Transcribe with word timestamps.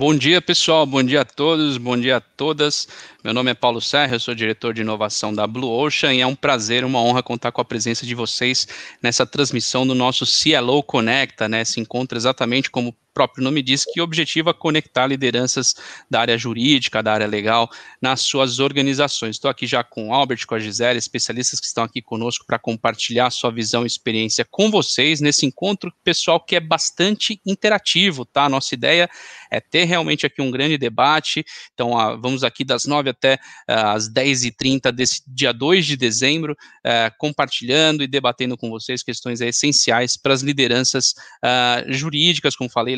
Bom 0.00 0.16
dia, 0.16 0.40
pessoal. 0.40 0.86
Bom 0.86 1.02
dia 1.02 1.20
a 1.20 1.24
todos, 1.26 1.76
bom 1.76 1.94
dia 1.94 2.16
a 2.16 2.20
todas. 2.22 2.88
Meu 3.22 3.34
nome 3.34 3.50
é 3.50 3.54
Paulo 3.54 3.82
Serra, 3.82 4.16
eu 4.16 4.18
sou 4.18 4.34
diretor 4.34 4.72
de 4.72 4.80
inovação 4.80 5.30
da 5.30 5.46
Blue 5.46 5.70
Ocean 5.70 6.14
e 6.14 6.22
é 6.22 6.26
um 6.26 6.34
prazer, 6.34 6.86
uma 6.86 7.02
honra 7.02 7.22
contar 7.22 7.52
com 7.52 7.60
a 7.60 7.64
presença 7.66 8.06
de 8.06 8.14
vocês 8.14 8.66
nessa 9.02 9.26
transmissão 9.26 9.86
do 9.86 9.94
nosso 9.94 10.24
CLO 10.24 10.82
Conecta, 10.82 11.50
né? 11.50 11.66
Se 11.66 11.80
encontra 11.80 12.16
exatamente 12.16 12.70
como 12.70 12.96
próprio 13.20 13.44
nome 13.44 13.62
diz, 13.62 13.84
que 13.84 14.00
objetiva 14.00 14.54
conectar 14.54 15.06
lideranças 15.06 15.74
da 16.08 16.22
área 16.22 16.38
jurídica, 16.38 17.02
da 17.02 17.12
área 17.12 17.26
legal, 17.26 17.68
nas 18.00 18.22
suas 18.22 18.58
organizações. 18.60 19.36
Estou 19.36 19.50
aqui 19.50 19.66
já 19.66 19.84
com 19.84 20.08
o 20.08 20.14
Albert, 20.14 20.46
com 20.46 20.54
a 20.54 20.58
Gisele, 20.58 20.98
especialistas 20.98 21.60
que 21.60 21.66
estão 21.66 21.84
aqui 21.84 22.00
conosco 22.00 22.46
para 22.46 22.58
compartilhar 22.58 23.28
sua 23.28 23.50
visão 23.50 23.82
e 23.84 23.86
experiência 23.86 24.46
com 24.50 24.70
vocês 24.70 25.20
nesse 25.20 25.44
encontro 25.44 25.92
pessoal 26.02 26.42
que 26.42 26.56
é 26.56 26.60
bastante 26.60 27.38
interativo, 27.44 28.24
tá? 28.24 28.44
A 28.44 28.48
nossa 28.48 28.74
ideia 28.74 29.06
é 29.50 29.60
ter 29.60 29.84
realmente 29.84 30.24
aqui 30.24 30.40
um 30.40 30.50
grande 30.50 30.78
debate. 30.78 31.44
Então, 31.74 31.98
ah, 31.98 32.16
vamos 32.16 32.42
aqui 32.42 32.64
das 32.64 32.86
9 32.86 33.10
até 33.10 33.38
ah, 33.68 33.92
as 33.92 34.08
10h30 34.08 34.90
desse 34.92 35.22
dia 35.26 35.52
2 35.52 35.84
de 35.84 35.96
dezembro, 35.96 36.56
ah, 36.82 37.12
compartilhando 37.18 38.02
e 38.02 38.06
debatendo 38.06 38.56
com 38.56 38.70
vocês 38.70 39.02
questões 39.02 39.42
essenciais 39.42 40.16
para 40.16 40.32
as 40.32 40.40
lideranças 40.40 41.14
ah, 41.42 41.84
jurídicas, 41.88 42.56
como 42.56 42.70
falei, 42.70 42.96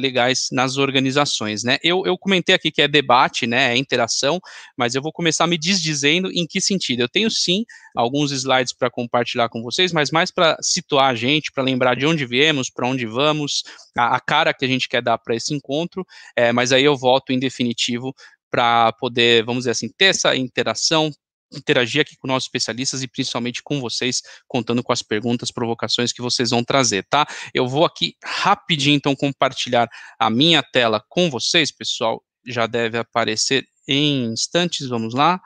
nas 0.51 0.77
organizações, 0.77 1.65
né? 1.65 1.79
Eu, 1.83 2.03
eu 2.07 2.17
comentei 2.19 2.55
aqui 2.55 2.71
que 2.71 2.83
é 2.83 2.89
debate, 2.89 3.47
né? 3.47 3.73
É 3.73 3.77
interação, 3.77 4.41
mas 4.77 4.95
eu 4.95 5.03
vou 5.03 5.13
começar 5.13 5.47
me 5.47 5.59
desdizendo 5.59 6.31
em 6.33 6.47
que 6.47 6.61
sentido. 6.61 7.01
Eu 7.01 7.09
tenho 7.09 7.31
sim 7.31 7.65
alguns 7.95 8.33
slides 8.33 8.73
para 8.73 8.91
compartilhar 8.91 9.49
com 9.49 9.63
vocês, 9.63 9.93
mas 9.93 10.11
mais 10.11 10.31
para 10.31 10.57
situar 10.61 11.11
a 11.11 11.15
gente, 11.15 11.53
para 11.53 11.63
lembrar 11.63 11.95
de 11.95 12.07
onde 12.07 12.25
viemos, 12.27 12.71
para 12.71 12.87
onde 12.87 13.07
vamos, 13.07 13.63
a, 13.97 14.17
a, 14.17 14.21
cara 14.21 14.55
que 14.55 14.65
a 14.65 14.69
gente 14.69 14.89
quer 14.89 15.03
dar 15.03 15.19
para 15.19 15.35
esse 15.35 15.55
encontro, 15.55 16.07
é, 16.37 16.53
mas 16.53 16.73
aí 16.73 16.85
eu 16.85 16.97
volto 16.97 17.33
em 17.33 17.39
definitivo 17.39 18.15
para 18.51 18.93
poder, 18.93 19.45
vamos 19.45 19.63
dizer 19.63 19.71
assim, 19.71 19.89
ter 19.89 20.07
essa 20.07 20.37
interação, 20.37 21.11
interagir 21.55 22.03
aqui 22.03 22.17
com 22.17 22.27
nossos 22.27 22.47
especialistas 22.47 23.03
e 23.03 23.09
principalmente 23.09 23.63
com 23.63 23.81
vocês, 23.81 24.23
contando 24.47 24.83
com 24.83 24.93
as 24.93 25.03
perguntas, 25.03 25.51
provocações 25.51 26.13
que 26.13 26.23
vocês 26.23 26.51
vão 26.51 26.65
trazer, 26.65 27.05
tá? 27.09 27.27
Eu 27.53 27.69
vou 27.69 27.85
aqui 27.85 28.17
rapidinho, 28.23 28.97
então, 28.97 29.15
compartilhar 29.15 29.89
a 30.19 30.31
minha 30.31 30.63
tela 30.63 31.03
com 31.09 31.31
vocês, 31.31 31.71
pessoal, 31.71 32.23
já 32.47 32.67
deve 32.67 32.99
aparecer 32.99 33.67
em 33.87 34.25
instantes, 34.25 34.89
vamos 34.89 35.15
lá. 35.15 35.41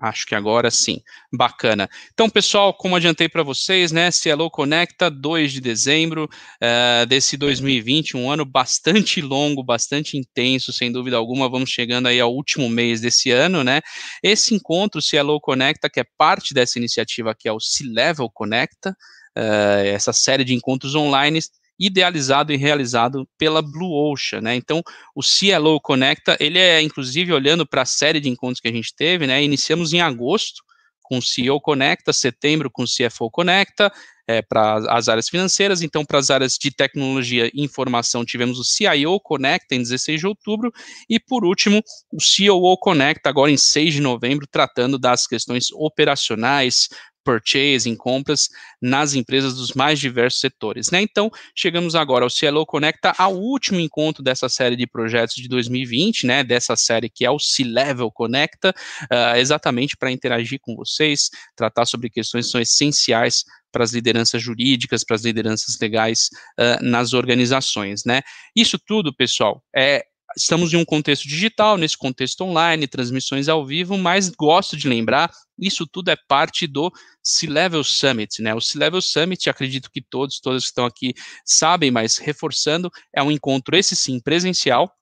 Acho 0.00 0.26
que 0.26 0.34
agora 0.34 0.70
sim. 0.70 1.00
Bacana. 1.32 1.88
Então, 2.12 2.30
pessoal, 2.30 2.72
como 2.72 2.94
adiantei 2.94 3.28
para 3.28 3.42
vocês, 3.42 3.90
né? 3.90 4.10
Cielo 4.10 4.48
Conecta, 4.48 5.10
2 5.10 5.52
de 5.52 5.60
dezembro 5.60 6.24
uh, 6.24 7.06
desse 7.06 7.36
2020, 7.36 8.16
um 8.16 8.30
ano 8.30 8.44
bastante 8.44 9.20
longo, 9.20 9.62
bastante 9.62 10.16
intenso, 10.16 10.72
sem 10.72 10.92
dúvida 10.92 11.16
alguma. 11.16 11.48
Vamos 11.48 11.70
chegando 11.70 12.06
aí 12.06 12.20
ao 12.20 12.32
último 12.32 12.68
mês 12.68 13.00
desse 13.00 13.30
ano, 13.30 13.64
né? 13.64 13.80
Esse 14.22 14.54
encontro, 14.54 15.02
Cielo 15.02 15.40
Conecta, 15.40 15.90
que 15.90 16.00
é 16.00 16.04
parte 16.16 16.54
dessa 16.54 16.78
iniciativa 16.78 17.34
que 17.34 17.48
é 17.48 17.52
o 17.52 17.60
C-Level 17.60 18.30
Conecta, 18.30 18.90
uh, 19.36 19.84
essa 19.84 20.12
série 20.12 20.44
de 20.44 20.54
encontros 20.54 20.94
online 20.94 21.40
idealizado 21.78 22.52
e 22.52 22.56
realizado 22.56 23.28
pela 23.38 23.62
Blue 23.62 23.92
Ocean, 24.10 24.40
né? 24.40 24.54
Então, 24.54 24.82
o 25.14 25.20
CLO 25.22 25.80
Conecta, 25.80 26.36
ele 26.40 26.58
é 26.58 26.80
inclusive 26.82 27.32
olhando 27.32 27.66
para 27.66 27.82
a 27.82 27.86
série 27.86 28.20
de 28.20 28.28
encontros 28.28 28.60
que 28.60 28.68
a 28.68 28.72
gente 28.72 28.94
teve, 28.94 29.26
né? 29.26 29.42
Iniciamos 29.42 29.92
em 29.92 30.00
agosto 30.00 30.62
com 31.02 31.18
o 31.18 31.22
CEO 31.22 31.60
Conecta, 31.60 32.12
setembro 32.12 32.70
com 32.70 32.82
o 32.82 32.86
CFO 32.86 33.30
Conecta, 33.30 33.90
é, 34.28 34.42
para 34.42 34.76
as 34.94 35.08
áreas 35.08 35.26
financeiras, 35.26 35.80
então 35.80 36.04
para 36.04 36.18
as 36.18 36.28
áreas 36.28 36.58
de 36.60 36.70
tecnologia 36.70 37.50
e 37.54 37.64
informação 37.64 38.26
tivemos 38.26 38.58
o 38.58 38.64
CIO 38.64 39.18
Conecta 39.18 39.74
em 39.74 39.78
16 39.78 40.20
de 40.20 40.26
outubro 40.26 40.70
e 41.08 41.18
por 41.18 41.46
último 41.46 41.82
o 42.12 42.18
COO 42.18 42.76
Conecta 42.76 43.30
agora 43.30 43.50
em 43.50 43.56
6 43.56 43.94
de 43.94 44.00
novembro, 44.02 44.46
tratando 44.46 44.98
das 44.98 45.26
questões 45.26 45.72
operacionais, 45.72 46.90
purchasing, 47.24 47.96
compras 47.96 48.48
nas 48.80 49.14
empresas 49.14 49.54
dos 49.54 49.72
mais 49.72 49.98
diversos 49.98 50.40
setores. 50.40 50.90
Né? 50.90 51.02
Então, 51.02 51.30
chegamos 51.54 51.94
agora 51.94 52.24
ao 52.24 52.30
Cielo 52.30 52.64
Conecta, 52.64 53.12
ao 53.18 53.34
último 53.34 53.80
encontro 53.80 54.22
dessa 54.22 54.48
série 54.48 54.76
de 54.76 54.86
projetos 54.86 55.36
de 55.36 55.48
2020, 55.48 56.26
né, 56.26 56.44
dessa 56.44 56.76
série 56.76 57.08
que 57.08 57.24
é 57.24 57.30
o 57.30 57.38
C-Level 57.38 58.10
Conecta, 58.10 58.74
uh, 59.04 59.36
exatamente 59.36 59.96
para 59.96 60.10
interagir 60.10 60.58
com 60.60 60.74
vocês, 60.74 61.30
tratar 61.56 61.86
sobre 61.86 62.10
questões 62.10 62.46
que 62.46 62.52
são 62.52 62.60
essenciais 62.60 63.44
para 63.70 63.84
as 63.84 63.92
lideranças 63.92 64.42
jurídicas, 64.42 65.04
para 65.04 65.16
as 65.16 65.24
lideranças 65.24 65.78
legais 65.80 66.30
uh, 66.58 66.82
nas 66.82 67.12
organizações, 67.12 68.02
né? 68.04 68.22
Isso 68.56 68.78
tudo, 68.78 69.14
pessoal, 69.14 69.62
é 69.76 70.04
estamos 70.36 70.72
em 70.72 70.76
um 70.76 70.84
contexto 70.84 71.26
digital, 71.26 71.76
nesse 71.76 71.96
contexto 71.96 72.42
online, 72.42 72.86
transmissões 72.86 73.48
ao 73.48 73.66
vivo, 73.66 73.96
mas 73.96 74.28
gosto 74.28 74.76
de 74.76 74.88
lembrar, 74.88 75.30
isso 75.58 75.86
tudo 75.86 76.10
é 76.10 76.16
parte 76.28 76.66
do 76.66 76.92
C-Level 77.22 77.82
Summit, 77.82 78.40
né? 78.42 78.54
O 78.54 78.60
C-Level 78.60 79.00
Summit, 79.00 79.50
acredito 79.50 79.90
que 79.90 80.00
todos, 80.00 80.40
todas 80.40 80.62
que 80.62 80.68
estão 80.68 80.86
aqui 80.86 81.14
sabem, 81.44 81.90
mas 81.90 82.18
reforçando, 82.18 82.90
é 83.14 83.22
um 83.22 83.30
encontro, 83.30 83.76
esse 83.76 83.96
sim, 83.96 84.20
presencial, 84.20 84.92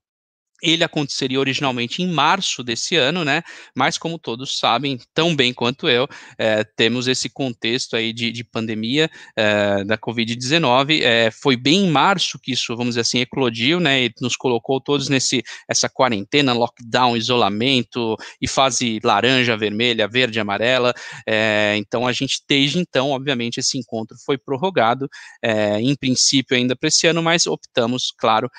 ele 0.63 0.85
aconteceria 0.85 1.39
originalmente 1.39 2.03
em 2.03 2.09
março 2.09 2.63
desse 2.63 2.97
ano, 2.97 3.25
né? 3.25 3.43
Mas 3.75 3.99
como 3.99 4.19
todos 4.19 4.59
sabem, 4.59 4.99
tão 5.13 5.35
bem 5.35 5.53
quanto 5.53 5.89
eu, 5.89 6.09
é, 6.39 6.65
temos 6.65 7.07
esse 7.07 7.29
contexto 7.29 7.97
aí 7.97 8.13
de, 8.13 8.33
de 8.33 8.43
pandemia 8.43 9.11
é, 9.37 9.85
da 9.85 9.99
Covid-19. 9.99 11.03
É, 11.03 11.31
foi 11.31 11.57
bem 11.57 11.87
em 11.87 11.91
março 11.91 12.39
que 12.39 12.53
isso, 12.53 12.75
vamos 12.77 12.93
dizer 12.93 13.03
assim, 13.03 13.21
eclodiu, 13.21 13.81
né? 13.81 14.05
E 14.05 14.13
nos 14.21 14.37
colocou 14.37 14.81
todos 14.81 15.09
nesse 15.09 15.43
essa 15.69 15.89
quarentena, 15.89 16.53
lockdown, 16.53 17.17
isolamento 17.17 18.17
e 18.41 18.49
fase 18.49 19.01
laranja, 19.03 19.57
vermelha, 19.57 20.09
verde, 20.09 20.41
amarela. 20.41 20.95
então 21.77 22.07
a 22.07 22.13
gente 22.13 22.43
desde 22.49 22.79
então, 22.79 23.11
obviamente, 23.11 23.59
esse 23.59 23.79
encontro 23.79 24.17
foi 24.25 24.39
prorrogado, 24.39 25.09
em 25.81 25.95
princípio 25.97 26.57
ainda 26.57 26.77
para 26.77 26.89
esse 26.89 27.07
ano, 27.07 27.23
mas 27.23 27.47
optamos, 27.47 28.13
claro, 28.17 28.51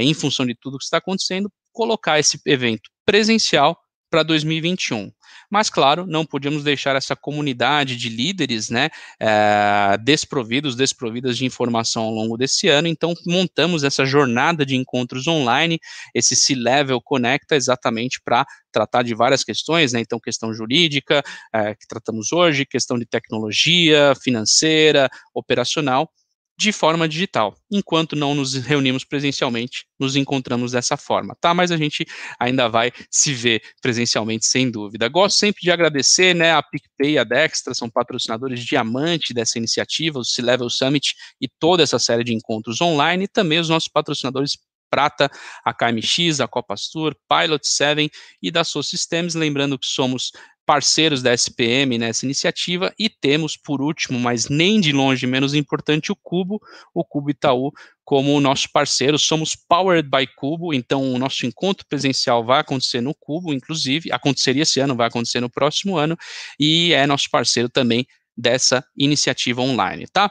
em 0.00 0.12
função 0.14 0.46
de 0.46 0.54
tudo 0.54 0.78
que 0.78 0.84
está 0.84 0.98
acontecendo 0.98 1.47
colocar 1.78 2.18
esse 2.18 2.40
evento 2.44 2.90
presencial 3.06 3.78
para 4.10 4.24
2021. 4.24 5.12
Mas, 5.48 5.70
claro, 5.70 6.06
não 6.08 6.26
podíamos 6.26 6.64
deixar 6.64 6.96
essa 6.96 7.14
comunidade 7.14 7.96
de 7.96 8.08
líderes 8.08 8.68
né, 8.68 8.90
é, 9.20 9.96
desprovidos, 10.02 10.74
desprovidas 10.74 11.38
de 11.38 11.46
informação 11.46 12.02
ao 12.02 12.10
longo 12.10 12.36
desse 12.36 12.66
ano, 12.66 12.88
então 12.88 13.14
montamos 13.24 13.84
essa 13.84 14.04
jornada 14.04 14.66
de 14.66 14.74
encontros 14.74 15.28
online, 15.28 15.78
esse 16.12 16.34
C-Level 16.34 17.00
Conecta, 17.00 17.54
exatamente 17.54 18.20
para 18.24 18.44
tratar 18.72 19.04
de 19.04 19.14
várias 19.14 19.44
questões, 19.44 19.92
né, 19.92 20.00
então 20.00 20.18
questão 20.18 20.52
jurídica, 20.52 21.22
é, 21.54 21.76
que 21.76 21.86
tratamos 21.86 22.32
hoje, 22.32 22.66
questão 22.66 22.98
de 22.98 23.06
tecnologia, 23.06 24.14
financeira, 24.20 25.08
operacional, 25.32 26.10
de 26.58 26.72
forma 26.72 27.08
digital. 27.08 27.54
Enquanto 27.70 28.16
não 28.16 28.34
nos 28.34 28.54
reunimos 28.54 29.04
presencialmente, 29.04 29.86
nos 29.98 30.16
encontramos 30.16 30.72
dessa 30.72 30.96
forma, 30.96 31.36
tá? 31.40 31.54
Mas 31.54 31.70
a 31.70 31.76
gente 31.76 32.04
ainda 32.38 32.68
vai 32.68 32.90
se 33.08 33.32
ver 33.32 33.62
presencialmente, 33.80 34.44
sem 34.44 34.68
dúvida. 34.68 35.08
Gosto 35.08 35.38
sempre 35.38 35.62
de 35.62 35.70
agradecer, 35.70 36.34
né, 36.34 36.52
a 36.52 36.62
PicPay 36.62 37.12
e 37.12 37.18
a 37.18 37.24
Dextra, 37.24 37.74
são 37.74 37.88
patrocinadores 37.88 38.64
diamante 38.64 39.32
dessa 39.32 39.56
iniciativa, 39.56 40.18
o 40.18 40.24
C-Level 40.24 40.68
Summit 40.68 41.14
e 41.40 41.48
toda 41.60 41.84
essa 41.84 41.98
série 41.98 42.24
de 42.24 42.34
encontros 42.34 42.80
online, 42.80 43.24
e 43.24 43.28
também 43.28 43.60
os 43.60 43.68
nossos 43.68 43.88
patrocinadores 43.88 44.58
prata, 44.90 45.30
a 45.64 45.72
KMX, 45.72 46.40
a 46.40 46.48
Copastur, 46.48 47.14
Pilot 47.28 47.66
7 47.68 48.10
e 48.42 48.50
da 48.50 48.64
Soul 48.64 48.82
Systems, 48.82 49.34
lembrando 49.34 49.78
que 49.78 49.86
somos 49.86 50.32
parceiros 50.68 51.22
da 51.22 51.32
SPM 51.32 51.96
nessa 51.96 52.26
iniciativa 52.26 52.92
e 52.98 53.08
temos, 53.08 53.56
por 53.56 53.80
último, 53.80 54.20
mas 54.20 54.50
nem 54.50 54.78
de 54.78 54.92
longe 54.92 55.26
menos 55.26 55.54
importante, 55.54 56.12
o 56.12 56.16
Cubo, 56.16 56.60
o 56.92 57.02
Cubo 57.02 57.30
Itaú, 57.30 57.72
como 58.04 58.34
o 58.34 58.40
nosso 58.40 58.68
parceiro. 58.70 59.18
Somos 59.18 59.56
powered 59.56 60.06
by 60.10 60.26
Cubo, 60.36 60.74
então 60.74 61.14
o 61.14 61.18
nosso 61.18 61.46
encontro 61.46 61.86
presencial 61.88 62.44
vai 62.44 62.60
acontecer 62.60 63.00
no 63.00 63.14
Cubo, 63.14 63.54
inclusive, 63.54 64.12
aconteceria 64.12 64.64
esse 64.64 64.78
ano, 64.78 64.94
vai 64.94 65.08
acontecer 65.08 65.40
no 65.40 65.48
próximo 65.48 65.96
ano, 65.96 66.14
e 66.60 66.92
é 66.92 67.06
nosso 67.06 67.30
parceiro 67.30 67.70
também 67.70 68.06
dessa 68.36 68.84
iniciativa 68.94 69.62
online, 69.62 70.06
tá? 70.12 70.30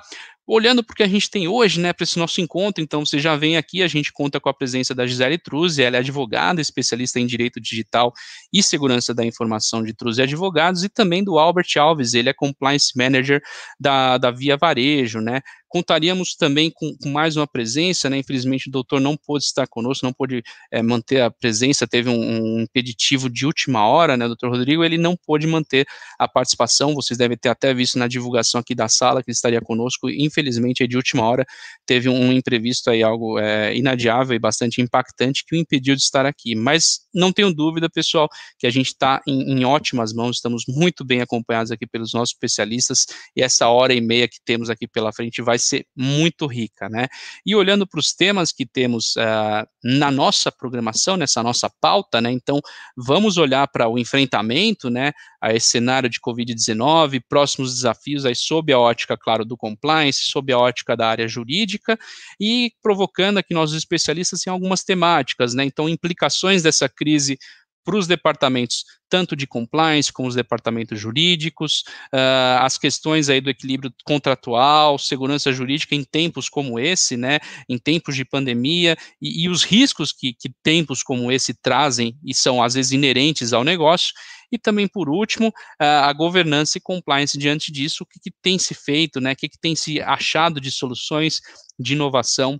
Olhando 0.49 0.81
porque 0.81 1.03
a 1.03 1.07
gente 1.07 1.29
tem 1.29 1.45
hoje, 1.45 1.77
né, 1.77 1.91
para 1.91 2.05
esse 2.05 2.17
nosso 2.17 2.39
encontro, 2.39 2.81
então 2.81 3.05
você 3.05 3.19
já 3.19 3.35
vem 3.35 3.57
aqui, 3.57 3.83
a 3.83 3.87
gente 3.87 4.13
conta 4.13 4.39
com 4.39 4.47
a 4.47 4.53
presença 4.53 4.95
da 4.95 5.05
Gisele 5.05 5.37
Truzzi, 5.37 5.83
ela 5.83 5.97
é 5.97 5.99
advogada, 5.99 6.61
especialista 6.61 7.19
em 7.19 7.27
direito 7.27 7.59
digital 7.59 8.13
e 8.53 8.63
segurança 8.63 9.13
da 9.13 9.25
informação 9.25 9.83
de 9.83 9.93
Truzzi 9.93 10.21
Advogados, 10.21 10.85
e 10.85 10.89
também 10.89 11.21
do 11.21 11.37
Albert 11.37 11.67
Alves, 11.77 12.13
ele 12.13 12.29
é 12.29 12.33
compliance 12.33 12.93
manager 12.95 13.41
da, 13.77 14.17
da 14.17 14.31
Via 14.31 14.55
Varejo, 14.55 15.19
né, 15.19 15.41
contaríamos 15.67 16.35
também 16.35 16.71
com, 16.73 16.95
com 17.01 17.09
mais 17.09 17.35
uma 17.35 17.47
presença, 17.47 18.09
né? 18.09 18.17
Infelizmente 18.17 18.69
o 18.69 18.71
doutor 18.71 18.99
não 18.99 19.17
pôde 19.17 19.43
estar 19.43 19.67
conosco, 19.67 20.05
não 20.05 20.13
pôde 20.13 20.43
é, 20.71 20.81
manter 20.81 21.21
a 21.21 21.29
presença, 21.29 21.87
teve 21.87 22.09
um, 22.09 22.15
um, 22.15 22.61
impeditivo 22.61 23.29
de 23.29 23.45
última 23.45 23.85
hora, 23.87 24.15
né? 24.15 24.27
Doutor 24.27 24.51
Rodrigo, 24.51 24.83
ele 24.83 24.97
não 24.97 25.15
pôde 25.15 25.45
manter 25.47 25.85
a 26.17 26.27
participação, 26.27 26.95
vocês 26.95 27.17
devem 27.17 27.37
ter 27.37 27.49
até 27.49 27.73
visto 27.73 27.99
na 27.99 28.07
divulgação 28.07 28.59
aqui 28.61 28.73
da 28.73 28.87
sala 28.87 29.21
que 29.21 29.29
ele 29.29 29.35
estaria 29.35 29.61
conosco, 29.61 30.09
infelizmente 30.09 30.87
de 30.87 30.95
última 30.95 31.23
hora 31.23 31.45
teve 31.85 32.09
um 32.09 32.31
imprevisto 32.31 32.89
aí, 32.89 33.03
algo 33.03 33.39
é, 33.39 33.75
inadiável 33.75 34.35
e 34.35 34.39
bastante 34.39 34.81
impactante 34.81 35.43
que 35.45 35.55
o 35.55 35.59
impediu 35.59 35.95
de 35.95 36.01
estar 36.01 36.25
aqui, 36.25 36.55
mas 36.55 37.01
não 37.13 37.31
tenho 37.31 37.53
dúvida, 37.53 37.89
pessoal, 37.89 38.27
que 38.57 38.67
a 38.67 38.69
gente 38.69 38.87
está 38.87 39.21
em, 39.27 39.53
em 39.53 39.65
ótimas 39.65 40.13
mãos, 40.13 40.37
estamos 40.37 40.63
muito 40.67 41.03
bem 41.05 41.21
acompanhados 41.21 41.71
aqui 41.71 41.85
pelos 41.85 42.13
nossos 42.13 42.33
especialistas 42.33 43.05
e 43.35 43.41
essa 43.41 43.67
hora 43.67 43.93
e 43.93 44.01
meia 44.01 44.27
que 44.27 44.37
temos 44.43 44.69
aqui 44.69 44.87
pela 44.87 45.11
frente 45.11 45.41
vai 45.41 45.56
ser 45.57 45.85
muito 45.95 46.45
rica, 46.47 46.89
né? 46.89 47.07
E 47.45 47.55
olhando 47.55 47.87
para 47.87 47.99
os 47.99 48.13
temas 48.13 48.51
que 48.51 48.65
temos 48.65 49.15
uh, 49.15 49.67
na 49.83 50.11
nossa 50.11 50.51
programação, 50.51 51.17
nessa 51.17 51.41
nossa 51.43 51.69
pauta, 51.81 52.19
né? 52.21 52.31
Então, 52.31 52.59
vamos 52.95 53.37
olhar 53.37 53.67
para 53.67 53.87
o 53.87 53.97
enfrentamento, 53.97 54.89
né? 54.89 55.11
A 55.41 55.53
esse 55.53 55.67
cenário 55.67 56.09
de 56.09 56.19
Covid-19, 56.19 57.21
próximos 57.29 57.75
desafios 57.75 58.25
aí 58.25 58.35
sob 58.35 58.71
a 58.73 58.79
ótica, 58.79 59.17
claro, 59.17 59.45
do 59.45 59.55
compliance, 59.55 60.19
sob 60.23 60.51
a 60.51 60.57
ótica 60.57 60.95
da 60.95 61.07
área 61.07 61.27
jurídica 61.27 61.97
e 62.39 62.71
provocando 62.81 63.37
aqui 63.37 63.53
nossos 63.53 63.75
especialistas 63.75 64.45
em 64.45 64.49
algumas 64.49 64.83
temáticas, 64.83 65.53
né? 65.53 65.63
Então, 65.63 65.87
implicações 65.89 66.63
dessa 66.63 66.89
crise 66.89 67.37
para 67.87 67.95
os 67.95 68.05
departamentos 68.05 68.83
tanto 69.09 69.33
de 69.33 69.47
compliance 69.47 70.11
como 70.11 70.27
os 70.27 70.35
departamentos 70.35 70.99
jurídicos, 70.99 71.85
uh, 72.13 72.59
as 72.59 72.77
questões 72.77 73.29
aí 73.29 73.39
do 73.39 73.49
equilíbrio 73.49 73.93
contratual, 74.03 74.99
segurança 74.99 75.53
jurídica 75.53 75.95
em 75.95 76.03
tempos 76.03 76.49
como 76.49 76.77
esse, 76.77 77.15
né, 77.15 77.39
em 77.69 77.77
tempos 77.77 78.13
de 78.13 78.25
pandemia, 78.25 78.97
e, 79.21 79.45
e 79.45 79.49
os 79.49 79.63
riscos 79.63 80.11
que, 80.11 80.33
que, 80.33 80.51
tempos 80.61 81.01
como 81.01 81.31
esse 81.31 81.53
trazem 81.53 82.17
e 82.21 82.33
são 82.33 82.61
às 82.61 82.73
vezes 82.73 82.91
inerentes 82.91 83.53
ao 83.53 83.63
negócio, 83.63 84.13
e 84.51 84.57
também, 84.57 84.85
por 84.85 85.07
último, 85.07 85.47
uh, 85.47 86.03
a 86.03 86.11
governança 86.11 86.77
e 86.77 86.81
compliance 86.81 87.37
diante 87.37 87.71
disso, 87.71 88.03
o 88.03 88.05
que, 88.05 88.19
que 88.19 88.31
tem 88.41 88.59
se 88.59 88.73
feito, 88.73 89.21
né, 89.21 89.31
o 89.31 89.35
que, 89.37 89.47
que 89.47 89.57
tem 89.57 89.77
se 89.77 90.01
achado 90.01 90.59
de 90.59 90.69
soluções 90.69 91.39
de 91.79 91.93
inovação 91.93 92.59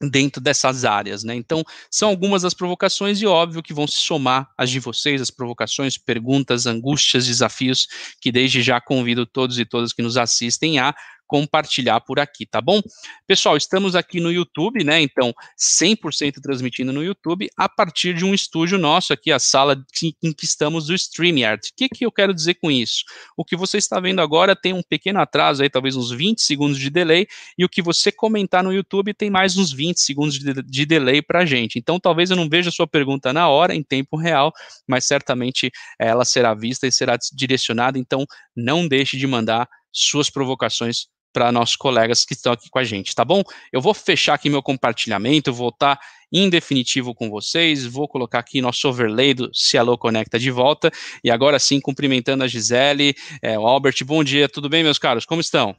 dentro 0.00 0.40
dessas 0.42 0.84
áreas, 0.84 1.24
né? 1.24 1.34
Então, 1.34 1.64
são 1.90 2.08
algumas 2.08 2.42
das 2.42 2.54
provocações 2.54 3.20
e 3.20 3.26
óbvio 3.26 3.62
que 3.62 3.74
vão 3.74 3.86
se 3.86 3.96
somar 3.98 4.48
as 4.56 4.70
de 4.70 4.80
vocês, 4.80 5.20
as 5.20 5.30
provocações, 5.30 5.96
perguntas, 5.96 6.66
angústias, 6.66 7.26
desafios, 7.26 7.88
que 8.20 8.30
desde 8.30 8.62
já 8.62 8.80
convido 8.80 9.26
todos 9.26 9.58
e 9.58 9.64
todas 9.64 9.92
que 9.92 10.02
nos 10.02 10.16
assistem 10.16 10.78
a 10.78 10.94
compartilhar 11.30 12.00
por 12.00 12.18
aqui, 12.18 12.44
tá 12.44 12.60
bom? 12.60 12.82
Pessoal, 13.24 13.56
estamos 13.56 13.94
aqui 13.94 14.18
no 14.18 14.32
YouTube, 14.32 14.82
né? 14.82 15.00
Então, 15.00 15.32
100% 15.56 16.40
transmitindo 16.42 16.92
no 16.92 17.04
YouTube 17.04 17.48
a 17.56 17.68
partir 17.68 18.14
de 18.14 18.24
um 18.24 18.34
estúdio 18.34 18.76
nosso 18.76 19.12
aqui, 19.12 19.30
a 19.30 19.38
sala 19.38 19.80
em 20.20 20.32
que 20.32 20.44
estamos 20.44 20.86
do 20.86 20.94
StreamYard. 20.94 21.68
O 21.68 21.76
que, 21.76 21.88
que 21.88 22.04
eu 22.04 22.10
quero 22.10 22.34
dizer 22.34 22.54
com 22.54 22.68
isso? 22.68 23.04
O 23.36 23.44
que 23.44 23.56
você 23.56 23.78
está 23.78 24.00
vendo 24.00 24.20
agora 24.20 24.56
tem 24.56 24.72
um 24.72 24.82
pequeno 24.82 25.20
atraso 25.20 25.62
aí, 25.62 25.70
talvez 25.70 25.94
uns 25.94 26.10
20 26.10 26.42
segundos 26.42 26.76
de 26.76 26.90
delay, 26.90 27.28
e 27.56 27.64
o 27.64 27.68
que 27.68 27.80
você 27.80 28.10
comentar 28.10 28.64
no 28.64 28.72
YouTube 28.72 29.14
tem 29.14 29.30
mais 29.30 29.56
uns 29.56 29.72
20 29.72 30.00
segundos 30.00 30.36
de, 30.36 30.52
de 30.64 30.84
delay 30.84 31.22
para 31.22 31.42
a 31.42 31.46
gente. 31.46 31.78
Então, 31.78 32.00
talvez 32.00 32.30
eu 32.30 32.36
não 32.36 32.48
veja 32.48 32.70
a 32.70 32.72
sua 32.72 32.88
pergunta 32.88 33.32
na 33.32 33.48
hora, 33.48 33.72
em 33.72 33.84
tempo 33.84 34.16
real, 34.16 34.52
mas 34.84 35.04
certamente 35.04 35.70
ela 35.96 36.24
será 36.24 36.54
vista 36.54 36.88
e 36.88 36.92
será 36.92 37.16
direcionada. 37.32 37.96
Então, 38.00 38.26
não 38.56 38.88
deixe 38.88 39.16
de 39.16 39.28
mandar 39.28 39.68
suas 39.92 40.30
provocações 40.30 41.06
para 41.32 41.52
nossos 41.52 41.76
colegas 41.76 42.24
que 42.24 42.34
estão 42.34 42.52
aqui 42.52 42.68
com 42.70 42.78
a 42.78 42.84
gente, 42.84 43.14
tá 43.14 43.24
bom? 43.24 43.42
Eu 43.72 43.80
vou 43.80 43.94
fechar 43.94 44.34
aqui 44.34 44.50
meu 44.50 44.62
compartilhamento, 44.62 45.52
vou 45.52 45.68
estar 45.68 45.96
tá 45.96 46.02
em 46.32 46.48
definitivo 46.48 47.14
com 47.14 47.28
vocês, 47.28 47.84
vou 47.84 48.06
colocar 48.06 48.38
aqui 48.38 48.60
nosso 48.60 48.88
overlay 48.88 49.34
do 49.34 49.50
Cielo 49.54 49.98
Conecta 49.98 50.38
de 50.38 50.50
volta, 50.50 50.90
e 51.24 51.30
agora 51.30 51.58
sim, 51.58 51.80
cumprimentando 51.80 52.44
a 52.44 52.46
Gisele, 52.46 53.14
é, 53.42 53.58
o 53.58 53.66
Albert, 53.66 54.04
bom 54.04 54.22
dia, 54.22 54.48
tudo 54.48 54.68
bem, 54.68 54.82
meus 54.82 54.98
caros, 54.98 55.24
como 55.24 55.40
estão? 55.40 55.74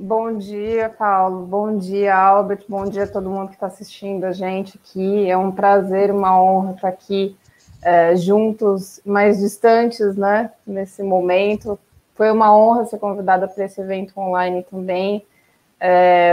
Bom 0.00 0.38
dia, 0.38 0.88
Paulo, 0.90 1.44
bom 1.44 1.76
dia, 1.76 2.14
Albert, 2.14 2.64
bom 2.68 2.88
dia 2.88 3.04
a 3.04 3.08
todo 3.08 3.28
mundo 3.28 3.48
que 3.48 3.54
está 3.54 3.66
assistindo 3.66 4.24
a 4.24 4.32
gente 4.32 4.78
aqui, 4.78 5.28
é 5.28 5.36
um 5.36 5.50
prazer, 5.50 6.12
uma 6.12 6.40
honra 6.40 6.74
estar 6.74 6.88
aqui 6.88 7.36
é, 7.82 8.14
juntos, 8.14 9.00
mais 9.04 9.38
distantes, 9.38 10.14
né, 10.14 10.52
nesse 10.66 11.02
momento, 11.02 11.78
foi 12.18 12.32
uma 12.32 12.52
honra 12.52 12.84
ser 12.84 12.98
convidada 12.98 13.46
para 13.46 13.64
esse 13.64 13.80
evento 13.80 14.18
online 14.18 14.66
também. 14.68 15.24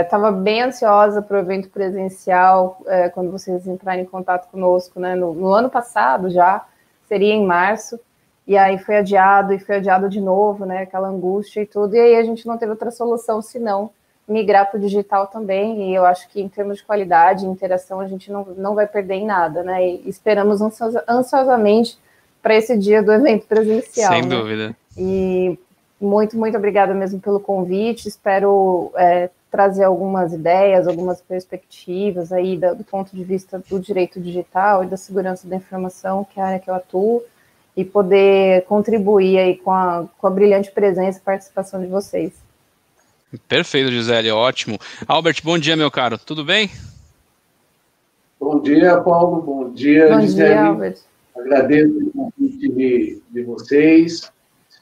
Estava 0.02 0.28
é, 0.30 0.32
bem 0.32 0.62
ansiosa 0.62 1.22
para 1.22 1.36
o 1.36 1.40
evento 1.40 1.70
presencial 1.70 2.82
é, 2.86 3.08
quando 3.08 3.30
vocês 3.30 3.68
entrarem 3.68 4.02
em 4.02 4.08
contato 4.08 4.50
conosco, 4.50 4.98
né? 4.98 5.14
No, 5.14 5.32
no, 5.32 5.54
ano 5.54 5.70
passado 5.70 6.28
já, 6.28 6.66
seria 7.08 7.32
em 7.32 7.46
março, 7.46 8.00
e 8.44 8.58
aí 8.58 8.78
foi 8.78 8.96
adiado 8.96 9.54
e 9.54 9.60
foi 9.60 9.76
adiado 9.76 10.08
de 10.08 10.20
novo, 10.20 10.66
né? 10.66 10.82
Aquela 10.82 11.06
angústia 11.06 11.60
e 11.60 11.66
tudo, 11.66 11.94
e 11.94 12.00
aí 12.00 12.16
a 12.16 12.24
gente 12.24 12.44
não 12.48 12.58
teve 12.58 12.72
outra 12.72 12.90
solução 12.90 13.40
senão 13.40 13.90
migrar 14.28 14.68
para 14.68 14.78
o 14.78 14.80
digital 14.80 15.28
também, 15.28 15.88
e 15.88 15.94
eu 15.94 16.04
acho 16.04 16.28
que 16.30 16.40
em 16.40 16.48
termos 16.48 16.78
de 16.78 16.84
qualidade 16.84 17.46
e 17.46 17.48
interação 17.48 18.00
a 18.00 18.08
gente 18.08 18.32
não, 18.32 18.44
não 18.56 18.74
vai 18.74 18.88
perder 18.88 19.14
em 19.14 19.26
nada, 19.26 19.62
né? 19.62 19.86
E 19.86 20.08
esperamos 20.08 20.60
ansiosamente 21.08 21.96
para 22.42 22.56
esse 22.56 22.76
dia 22.76 23.00
do 23.04 23.12
evento 23.12 23.46
presencial. 23.46 24.12
Sem 24.12 24.22
né? 24.22 24.28
dúvida. 24.28 24.76
E 24.98 25.56
muito, 26.00 26.36
muito 26.36 26.56
obrigada 26.56 26.92
mesmo 26.94 27.20
pelo 27.20 27.40
convite. 27.40 28.08
Espero 28.08 28.92
é, 28.96 29.30
trazer 29.50 29.84
algumas 29.84 30.32
ideias, 30.32 30.86
algumas 30.86 31.20
perspectivas 31.20 32.32
aí 32.32 32.58
do, 32.58 32.76
do, 32.76 32.84
ponto 32.84 33.14
de 33.16 33.24
vista 33.24 33.62
do 33.68 33.80
direito 33.80 34.20
digital 34.20 34.84
e 34.84 34.86
da 34.86 34.96
segurança 34.96 35.48
da 35.48 35.56
informação, 35.56 36.24
que 36.24 36.38
é 36.38 36.42
a 36.42 36.46
área 36.46 36.58
que 36.58 36.68
eu 36.68 36.74
atuo, 36.74 37.22
e 37.74 37.84
poder 37.84 38.64
contribuir 38.64 39.38
aí 39.38 39.56
com 39.56 39.70
a, 39.70 40.06
com 40.18 40.26
a 40.26 40.30
brilhante 40.30 40.70
presença 40.70 41.18
e 41.18 41.22
participação 41.22 41.80
de 41.80 41.86
vocês. 41.86 42.32
Perfeito, 43.48 43.90
Gisele, 43.90 44.30
ótimo. 44.30 44.78
Albert, 45.06 45.40
bom 45.42 45.58
dia, 45.58 45.76
meu 45.76 45.90
caro, 45.90 46.18
tudo 46.18 46.44
bem? 46.44 46.70
Bom 48.38 48.60
dia, 48.60 49.00
Paulo, 49.00 49.42
bom 49.42 49.70
dia, 49.70 50.08
bom 50.08 50.20
Gisele. 50.20 50.48
Dia, 50.48 50.64
Albert. 50.64 50.98
Agradeço 51.36 51.98
o 51.98 52.10
convite 52.12 52.68
de, 52.68 53.22
de 53.30 53.42
vocês 53.42 54.30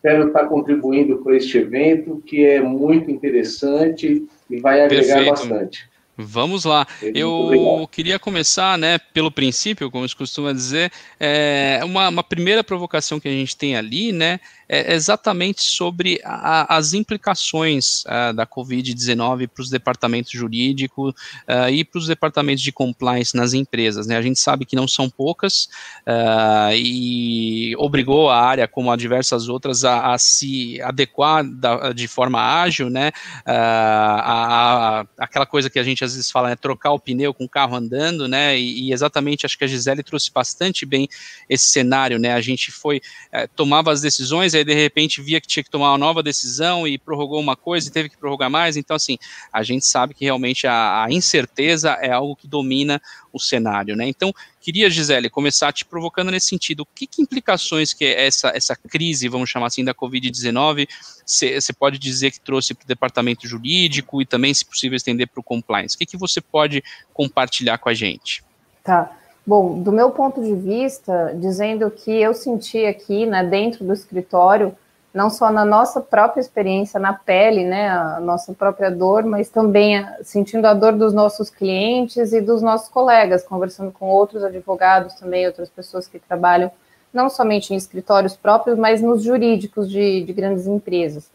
Espero 0.04 0.26
estar 0.26 0.44
contribuindo 0.48 1.16
com 1.20 1.30
este 1.30 1.56
evento, 1.56 2.22
que 2.26 2.44
é 2.44 2.60
muito 2.60 3.10
interessante 3.10 4.28
e 4.50 4.60
vai 4.60 4.82
agregar 4.82 5.14
Perfeito. 5.24 5.30
bastante. 5.30 5.90
Vamos 6.16 6.64
lá. 6.64 6.86
Eu 7.02 7.88
queria 7.90 8.20
começar, 8.20 8.78
né, 8.78 8.98
pelo 8.98 9.32
princípio, 9.32 9.90
como 9.90 10.08
se 10.08 10.14
costuma 10.14 10.52
dizer, 10.52 10.92
é, 11.18 11.80
uma, 11.84 12.08
uma, 12.08 12.22
primeira 12.22 12.62
provocação 12.62 13.18
que 13.18 13.26
a 13.26 13.32
gente 13.32 13.56
tem 13.56 13.76
ali, 13.76 14.12
né, 14.12 14.38
é 14.68 14.94
exatamente 14.94 15.62
sobre 15.62 16.20
a, 16.24 16.76
as 16.76 16.92
implicações 16.94 18.02
uh, 18.04 18.32
da 18.32 18.46
Covid-19 18.46 19.48
para 19.48 19.62
os 19.62 19.68
departamentos 19.68 20.32
jurídicos 20.32 21.12
uh, 21.12 21.68
e 21.70 21.84
para 21.84 21.98
os 21.98 22.06
departamentos 22.06 22.62
de 22.62 22.72
compliance 22.72 23.36
nas 23.36 23.52
empresas. 23.52 24.06
Né? 24.06 24.16
A 24.16 24.22
gente 24.22 24.38
sabe 24.38 24.64
que 24.64 24.76
não 24.76 24.88
são 24.88 25.10
poucas 25.10 25.68
uh, 26.06 26.72
e 26.74 27.74
obrigou 27.76 28.30
a 28.30 28.40
área, 28.40 28.68
como 28.68 28.90
a 28.90 28.96
diversas 28.96 29.48
outras, 29.48 29.84
a, 29.84 30.14
a 30.14 30.18
se 30.18 30.80
adequar 30.80 31.44
da, 31.44 31.92
de 31.92 32.08
forma 32.08 32.40
ágil, 32.40 32.88
né? 32.88 33.12
A, 33.44 35.00
a, 35.00 35.06
aquela 35.18 35.46
coisa 35.46 35.68
que 35.68 35.78
a 35.78 35.82
gente 35.82 36.03
às 36.04 36.14
vezes 36.14 36.30
fala, 36.30 36.50
é 36.50 36.56
trocar 36.56 36.92
o 36.92 36.98
pneu 36.98 37.34
com 37.34 37.44
o 37.44 37.48
carro 37.48 37.74
andando, 37.76 38.28
né? 38.28 38.58
E, 38.58 38.88
e, 38.88 38.92
exatamente 38.92 39.44
acho 39.44 39.58
que 39.58 39.64
a 39.64 39.66
Gisele 39.66 40.02
trouxe 40.02 40.30
bastante 40.32 40.86
bem 40.86 41.08
esse 41.48 41.66
cenário, 41.66 42.18
né? 42.18 42.32
A 42.32 42.40
gente 42.40 42.70
foi, 42.70 43.00
eh, 43.32 43.46
tomava 43.48 43.92
as 43.92 44.00
decisões 44.00 44.54
aí 44.54 44.64
de 44.64 44.74
repente 44.74 45.20
via 45.20 45.40
que 45.40 45.46
tinha 45.46 45.62
que 45.64 45.70
tomar 45.70 45.90
uma 45.92 45.98
nova 45.98 46.22
decisão 46.22 46.86
e 46.86 46.98
prorrogou 46.98 47.40
uma 47.40 47.56
coisa 47.56 47.88
e 47.88 47.92
teve 47.92 48.08
que 48.08 48.16
prorrogar 48.16 48.50
mais. 48.50 48.76
Então, 48.76 48.94
assim, 48.96 49.18
a 49.52 49.62
gente 49.62 49.86
sabe 49.86 50.14
que 50.14 50.24
realmente 50.24 50.66
a, 50.66 51.04
a 51.04 51.12
incerteza 51.12 51.90
é 52.00 52.10
algo 52.10 52.36
que 52.36 52.46
domina 52.46 53.00
o 53.32 53.40
cenário, 53.40 53.96
né? 53.96 54.06
Então, 54.06 54.32
queria, 54.64 54.88
Gisele, 54.88 55.28
começar 55.28 55.70
te 55.74 55.84
provocando 55.84 56.30
nesse 56.30 56.46
sentido. 56.46 56.86
Que, 56.94 57.06
que 57.06 57.20
implicações 57.20 57.92
que 57.92 58.06
essa, 58.06 58.48
essa 58.48 58.74
crise, 58.74 59.28
vamos 59.28 59.50
chamar 59.50 59.66
assim, 59.66 59.84
da 59.84 59.94
Covid-19, 59.94 60.88
você 61.26 61.72
pode 61.78 61.98
dizer 61.98 62.30
que 62.30 62.40
trouxe 62.40 62.72
para 62.72 62.84
o 62.84 62.88
departamento 62.88 63.46
jurídico 63.46 64.22
e 64.22 64.26
também, 64.26 64.54
se 64.54 64.64
possível, 64.64 64.96
estender 64.96 65.28
para 65.28 65.40
o 65.40 65.42
compliance? 65.44 65.94
O 65.94 65.98
que, 65.98 66.06
que 66.06 66.16
você 66.16 66.40
pode 66.40 66.82
compartilhar 67.12 67.76
com 67.76 67.90
a 67.90 67.94
gente? 67.94 68.42
Tá. 68.82 69.14
Bom, 69.46 69.82
do 69.82 69.92
meu 69.92 70.10
ponto 70.10 70.42
de 70.42 70.54
vista, 70.54 71.36
dizendo 71.38 71.90
que 71.90 72.10
eu 72.10 72.32
senti 72.32 72.86
aqui, 72.86 73.26
né, 73.26 73.44
dentro 73.44 73.84
do 73.84 73.92
escritório, 73.92 74.74
não 75.14 75.30
só 75.30 75.50
na 75.52 75.64
nossa 75.64 76.00
própria 76.00 76.40
experiência 76.40 76.98
na 76.98 77.12
pele, 77.12 77.64
né, 77.64 77.88
a 77.88 78.18
nossa 78.18 78.52
própria 78.52 78.90
dor, 78.90 79.24
mas 79.24 79.48
também 79.48 80.04
sentindo 80.22 80.66
a 80.66 80.74
dor 80.74 80.92
dos 80.92 81.14
nossos 81.14 81.48
clientes 81.48 82.32
e 82.32 82.40
dos 82.40 82.60
nossos 82.60 82.88
colegas, 82.88 83.44
conversando 83.44 83.92
com 83.92 84.06
outros 84.06 84.42
advogados 84.42 85.14
também, 85.14 85.46
outras 85.46 85.70
pessoas 85.70 86.08
que 86.08 86.18
trabalham 86.18 86.70
não 87.12 87.30
somente 87.30 87.72
em 87.72 87.76
escritórios 87.76 88.36
próprios, 88.36 88.76
mas 88.76 89.00
nos 89.00 89.22
jurídicos 89.22 89.88
de, 89.88 90.24
de 90.24 90.32
grandes 90.32 90.66
empresas 90.66 91.30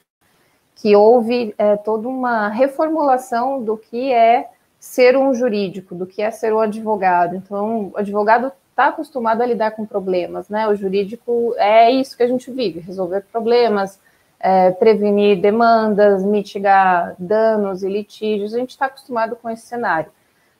que 0.75 0.95
houve 0.95 1.53
é, 1.57 1.75
toda 1.75 2.07
uma 2.07 2.47
reformulação 2.47 3.61
do 3.61 3.77
que 3.77 4.13
é 4.13 4.49
ser 4.79 5.17
um 5.17 5.33
jurídico, 5.33 5.93
do 5.93 6.05
que 6.05 6.21
é 6.21 6.31
ser 6.31 6.53
um 6.53 6.59
advogado. 6.59 7.35
Então, 7.35 7.91
o 7.93 7.97
advogado 7.97 8.51
está 8.79 8.87
acostumado 8.87 9.41
a 9.41 9.45
lidar 9.45 9.71
com 9.71 9.85
problemas, 9.85 10.47
né? 10.47 10.65
O 10.69 10.73
jurídico 10.73 11.53
é 11.57 11.91
isso 11.91 12.15
que 12.15 12.23
a 12.23 12.27
gente 12.27 12.49
vive, 12.49 12.79
resolver 12.79 13.25
problemas, 13.29 13.99
é, 14.39 14.71
prevenir 14.71 15.41
demandas, 15.41 16.23
mitigar 16.23 17.13
danos 17.19 17.83
e 17.83 17.89
litígios. 17.89 18.53
A 18.53 18.57
gente 18.57 18.69
está 18.69 18.85
acostumado 18.85 19.35
com 19.35 19.49
esse 19.49 19.63
cenário. 19.63 20.09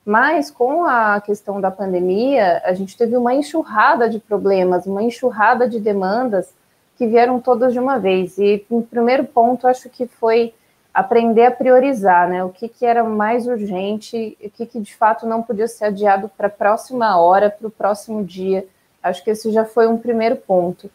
Mas 0.05 0.51
com 0.51 0.83
a 0.83 1.21
questão 1.21 1.61
da 1.61 1.71
pandemia, 1.71 2.61
a 2.65 2.73
gente 2.73 2.97
teve 2.97 3.15
uma 3.15 3.33
enxurrada 3.33 4.09
de 4.09 4.19
problemas, 4.19 4.85
uma 4.85 5.01
enxurrada 5.01 5.69
de 5.69 5.79
demandas 5.79 6.53
que 6.97 7.07
vieram 7.07 7.39
todas 7.39 7.71
de 7.71 7.79
uma 7.79 7.99
vez. 7.99 8.37
E, 8.37 8.65
em 8.69 8.81
primeiro 8.81 9.23
ponto, 9.23 9.65
acho 9.65 9.89
que 9.89 10.07
foi 10.07 10.53
aprender 10.93 11.45
a 11.45 11.51
priorizar, 11.51 12.29
né? 12.29 12.43
O 12.43 12.49
que, 12.49 12.67
que 12.67 12.85
era 12.85 13.03
mais 13.03 13.47
urgente, 13.47 14.37
o 14.43 14.49
que, 14.49 14.65
que 14.65 14.79
de 14.79 14.95
fato 14.95 15.27
não 15.27 15.41
podia 15.41 15.67
ser 15.67 15.85
adiado 15.85 16.29
para 16.37 16.47
a 16.47 16.51
próxima 16.51 17.19
hora, 17.19 17.49
para 17.49 17.67
o 17.67 17.71
próximo 17.71 18.23
dia. 18.23 18.65
Acho 19.01 19.23
que 19.23 19.29
esse 19.29 19.51
já 19.51 19.65
foi 19.65 19.87
um 19.87 19.97
primeiro 19.97 20.35
ponto. 20.35 20.89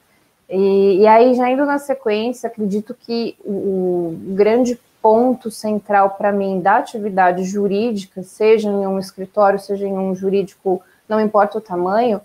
E, 0.49 0.99
e 1.01 1.07
aí, 1.07 1.35
já 1.35 1.51
indo 1.51 1.65
na 1.65 1.79
sequência, 1.79 2.49
acredito 2.49 2.95
que 2.95 3.37
o, 3.45 3.51
o 3.51 4.17
grande 4.35 4.79
ponto 5.01 5.51
central 5.51 6.11
para 6.11 6.33
mim 6.33 6.61
da 6.61 6.77
atividade 6.77 7.45
jurídica, 7.45 8.23
seja 8.23 8.69
em 8.69 8.87
um 8.87 8.99
escritório, 8.99 9.59
seja 9.59 9.87
em 9.87 9.99
um 9.99 10.15
jurídico, 10.15 10.83
não 11.09 11.21
importa 11.21 11.59
o 11.59 11.61
tamanho, 11.61 12.21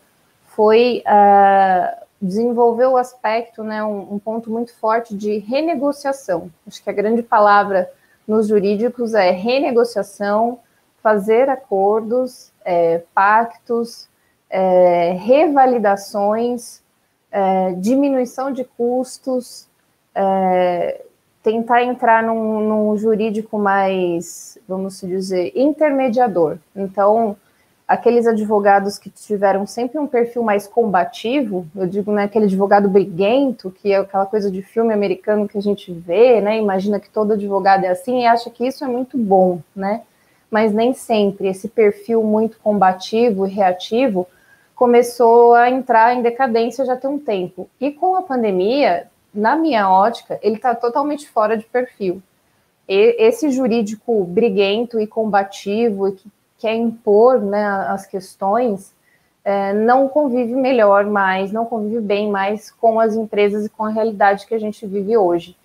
foi 0.46 1.04
uh, 1.06 2.06
desenvolver 2.22 2.86
o 2.86 2.98
aspecto, 2.98 3.64
né, 3.64 3.84
um, 3.84 4.16
um, 4.16 4.20
ponto 4.20 4.52
muito 4.52 4.74
forte 4.76 5.16
de 5.16 5.38
renegociação. 5.38 6.52
Acho 6.68 6.84
que 6.84 6.90
a 6.90 6.94
grande 6.94 7.24
palavra 7.24 7.90
nos 8.28 8.48
jurídicos 8.48 9.14
é 9.14 9.32
renegociação, 9.32 10.60
fazer 11.02 11.50
acordos, 11.50 12.52
é, 12.66 13.02
pactos, 13.14 14.08
é, 14.50 15.14
revalidações, 15.14 16.82
é, 17.32 17.74
diminuição 17.74 18.52
de 18.52 18.64
custos, 18.64 19.68
é, 20.14 21.06
tentar 21.42 21.84
entrar 21.84 22.22
num, 22.22 22.60
num 22.68 22.98
jurídico 22.98 23.58
mais, 23.58 24.58
vamos 24.68 25.00
dizer, 25.00 25.54
intermediador. 25.56 26.58
Então, 26.76 27.38
aqueles 27.90 28.28
advogados 28.28 29.00
que 29.00 29.10
tiveram 29.10 29.66
sempre 29.66 29.98
um 29.98 30.06
perfil 30.06 30.44
mais 30.44 30.68
combativo, 30.68 31.66
eu 31.76 31.88
digo, 31.88 32.12
né, 32.12 32.26
aquele 32.26 32.46
advogado 32.46 32.88
briguento, 32.88 33.72
que 33.72 33.92
é 33.92 33.98
aquela 33.98 34.28
coisa 34.28 34.52
de 34.52 34.62
filme 34.62 34.94
americano 34.94 35.48
que 35.48 35.58
a 35.58 35.62
gente 35.62 35.92
vê, 35.92 36.40
né, 36.40 36.60
imagina 36.60 37.00
que 37.00 37.10
todo 37.10 37.34
advogado 37.34 37.86
é 37.86 37.88
assim 37.88 38.22
e 38.22 38.28
acha 38.28 38.52
que 38.52 38.64
isso 38.64 38.86
é 38.86 38.88
muito 38.88 39.18
bom, 39.18 39.60
né, 39.76 40.04
mas 40.52 40.72
nem 40.72 40.94
sempre 40.94 41.48
esse 41.48 41.68
perfil 41.68 42.22
muito 42.22 42.60
combativo 42.60 43.48
e 43.48 43.50
reativo 43.50 44.28
começou 44.76 45.56
a 45.56 45.68
entrar 45.68 46.16
em 46.16 46.22
decadência 46.22 46.86
já 46.86 46.96
tem 46.96 47.10
um 47.10 47.18
tempo. 47.18 47.68
E 47.82 47.92
com 47.92 48.16
a 48.16 48.22
pandemia, 48.22 49.08
na 49.34 49.56
minha 49.56 49.90
ótica, 49.90 50.40
ele 50.44 50.58
está 50.58 50.76
totalmente 50.76 51.28
fora 51.28 51.58
de 51.58 51.66
perfil. 51.66 52.22
E 52.88 53.16
esse 53.20 53.50
jurídico 53.50 54.24
briguento 54.26 55.00
e 55.00 55.08
combativo, 55.08 56.08
e 56.08 56.12
que 56.14 56.30
quer 56.60 56.76
impor 56.76 57.40
né, 57.40 57.66
as 57.88 58.06
questões, 58.06 58.94
é, 59.44 59.74
não 59.74 60.08
convive 60.08 60.54
melhor 60.54 61.06
mais, 61.06 61.52
não 61.52 61.66
convive 61.66 62.02
bem 62.02 62.30
mais 62.30 62.70
com 62.70 63.00
as 63.00 63.16
empresas 63.16 63.66
e 63.66 63.70
com 63.70 63.86
a 63.86 63.90
realidade 63.90 64.46
que 64.46 64.54
a 64.54 64.60
gente 64.60 64.86
vive 64.86 65.18
hoje. 65.18 65.56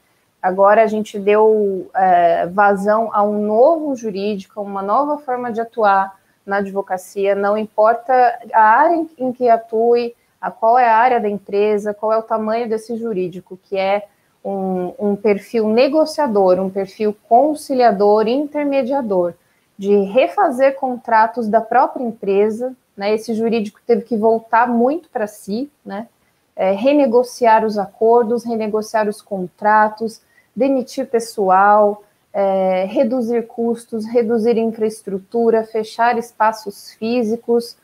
Agora 0.40 0.82
a 0.82 0.86
gente 0.86 1.18
deu 1.18 1.90
é, 1.94 2.46
vazão 2.46 3.10
a 3.12 3.22
um 3.22 3.44
novo 3.44 3.96
jurídico, 3.96 4.60
uma 4.60 4.82
nova 4.82 5.18
forma 5.18 5.52
de 5.52 5.60
atuar 5.60 6.18
na 6.46 6.58
advocacia, 6.58 7.34
não 7.34 7.58
importa 7.58 8.12
a 8.52 8.62
área 8.62 9.06
em 9.18 9.32
que 9.32 9.48
atue, 9.48 10.14
a 10.40 10.50
qual 10.50 10.78
é 10.78 10.86
a 10.86 10.96
área 10.96 11.18
da 11.18 11.28
empresa, 11.28 11.94
qual 11.94 12.12
é 12.12 12.18
o 12.18 12.22
tamanho 12.22 12.68
desse 12.68 12.96
jurídico, 12.96 13.58
que 13.64 13.76
é 13.76 14.06
um, 14.44 14.92
um 14.98 15.16
perfil 15.16 15.66
negociador, 15.68 16.60
um 16.60 16.68
perfil 16.68 17.16
conciliador, 17.26 18.28
intermediador 18.28 19.34
de 19.78 19.94
refazer 20.04 20.76
contratos 20.76 21.48
da 21.48 21.60
própria 21.60 22.04
empresa, 22.04 22.74
né? 22.96 23.14
Esse 23.14 23.34
jurídico 23.34 23.80
teve 23.86 24.02
que 24.02 24.16
voltar 24.16 24.68
muito 24.68 25.08
para 25.08 25.26
si, 25.26 25.70
né? 25.84 26.08
É, 26.56 26.70
renegociar 26.70 27.64
os 27.64 27.76
acordos, 27.76 28.44
renegociar 28.44 29.08
os 29.08 29.20
contratos, 29.20 30.20
demitir 30.54 31.08
pessoal, 31.08 32.04
é, 32.32 32.84
reduzir 32.84 33.46
custos, 33.46 34.06
reduzir 34.06 34.56
infraestrutura, 34.56 35.64
fechar 35.64 36.16
espaços 36.16 36.92
físicos 36.92 37.76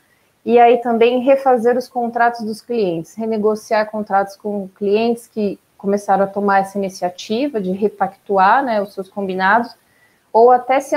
e 0.45 0.57
aí 0.59 0.77
também 0.77 1.21
refazer 1.21 1.77
os 1.77 1.87
contratos 1.87 2.45
dos 2.45 2.61
clientes, 2.61 3.13
renegociar 3.15 3.89
contratos 3.91 4.35
com 4.35 4.67
clientes 4.69 5.27
que 5.27 5.59
começaram 5.77 6.23
a 6.23 6.27
tomar 6.27 6.59
essa 6.59 6.77
iniciativa 6.77 7.61
de 7.61 7.71
repactuar 7.71 8.63
né, 8.63 8.81
os 8.81 8.93
seus 8.93 9.09
combinados, 9.09 9.73
ou 10.31 10.51
até 10.51 10.79
se 10.79 10.95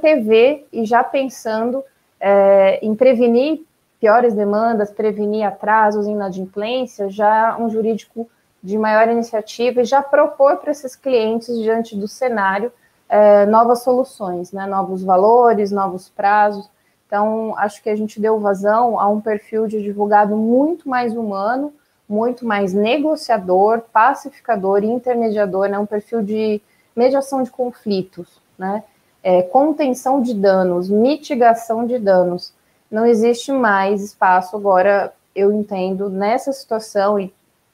TV 0.00 0.66
e 0.72 0.84
já 0.84 1.04
pensando 1.04 1.84
é, 2.20 2.84
em 2.84 2.94
prevenir 2.94 3.62
piores 4.00 4.34
demandas, 4.34 4.90
prevenir 4.90 5.44
atrasos, 5.44 6.06
inadimplência, 6.06 7.08
já 7.08 7.56
um 7.58 7.68
jurídico 7.68 8.28
de 8.62 8.78
maior 8.78 9.08
iniciativa 9.08 9.82
e 9.82 9.84
já 9.84 10.02
propor 10.02 10.56
para 10.56 10.70
esses 10.70 10.96
clientes, 10.96 11.56
diante 11.58 11.96
do 11.96 12.08
cenário, 12.08 12.72
é, 13.08 13.44
novas 13.46 13.82
soluções, 13.82 14.52
né, 14.52 14.66
novos 14.66 15.02
valores, 15.02 15.70
novos 15.70 16.08
prazos. 16.08 16.68
Então, 17.06 17.54
acho 17.58 17.82
que 17.82 17.90
a 17.90 17.96
gente 17.96 18.20
deu 18.20 18.40
vazão 18.40 18.98
a 18.98 19.08
um 19.08 19.20
perfil 19.20 19.66
de 19.66 19.76
advogado 19.78 20.36
muito 20.36 20.88
mais 20.88 21.14
humano, 21.14 21.72
muito 22.08 22.46
mais 22.46 22.72
negociador, 22.72 23.82
pacificador 23.92 24.82
e 24.82 24.86
intermediador, 24.86 25.68
né, 25.68 25.78
um 25.78 25.86
perfil 25.86 26.22
de 26.22 26.60
mediação 26.96 27.42
de 27.42 27.50
conflitos, 27.50 28.40
né? 28.58 28.82
É, 29.22 29.42
contenção 29.42 30.20
de 30.20 30.34
danos, 30.34 30.88
mitigação 30.88 31.86
de 31.86 31.98
danos. 31.98 32.52
Não 32.90 33.06
existe 33.06 33.52
mais 33.52 34.02
espaço 34.02 34.56
agora, 34.56 35.12
eu 35.34 35.52
entendo, 35.52 36.10
nessa 36.10 36.52
situação 36.52 37.18
e 37.18 37.32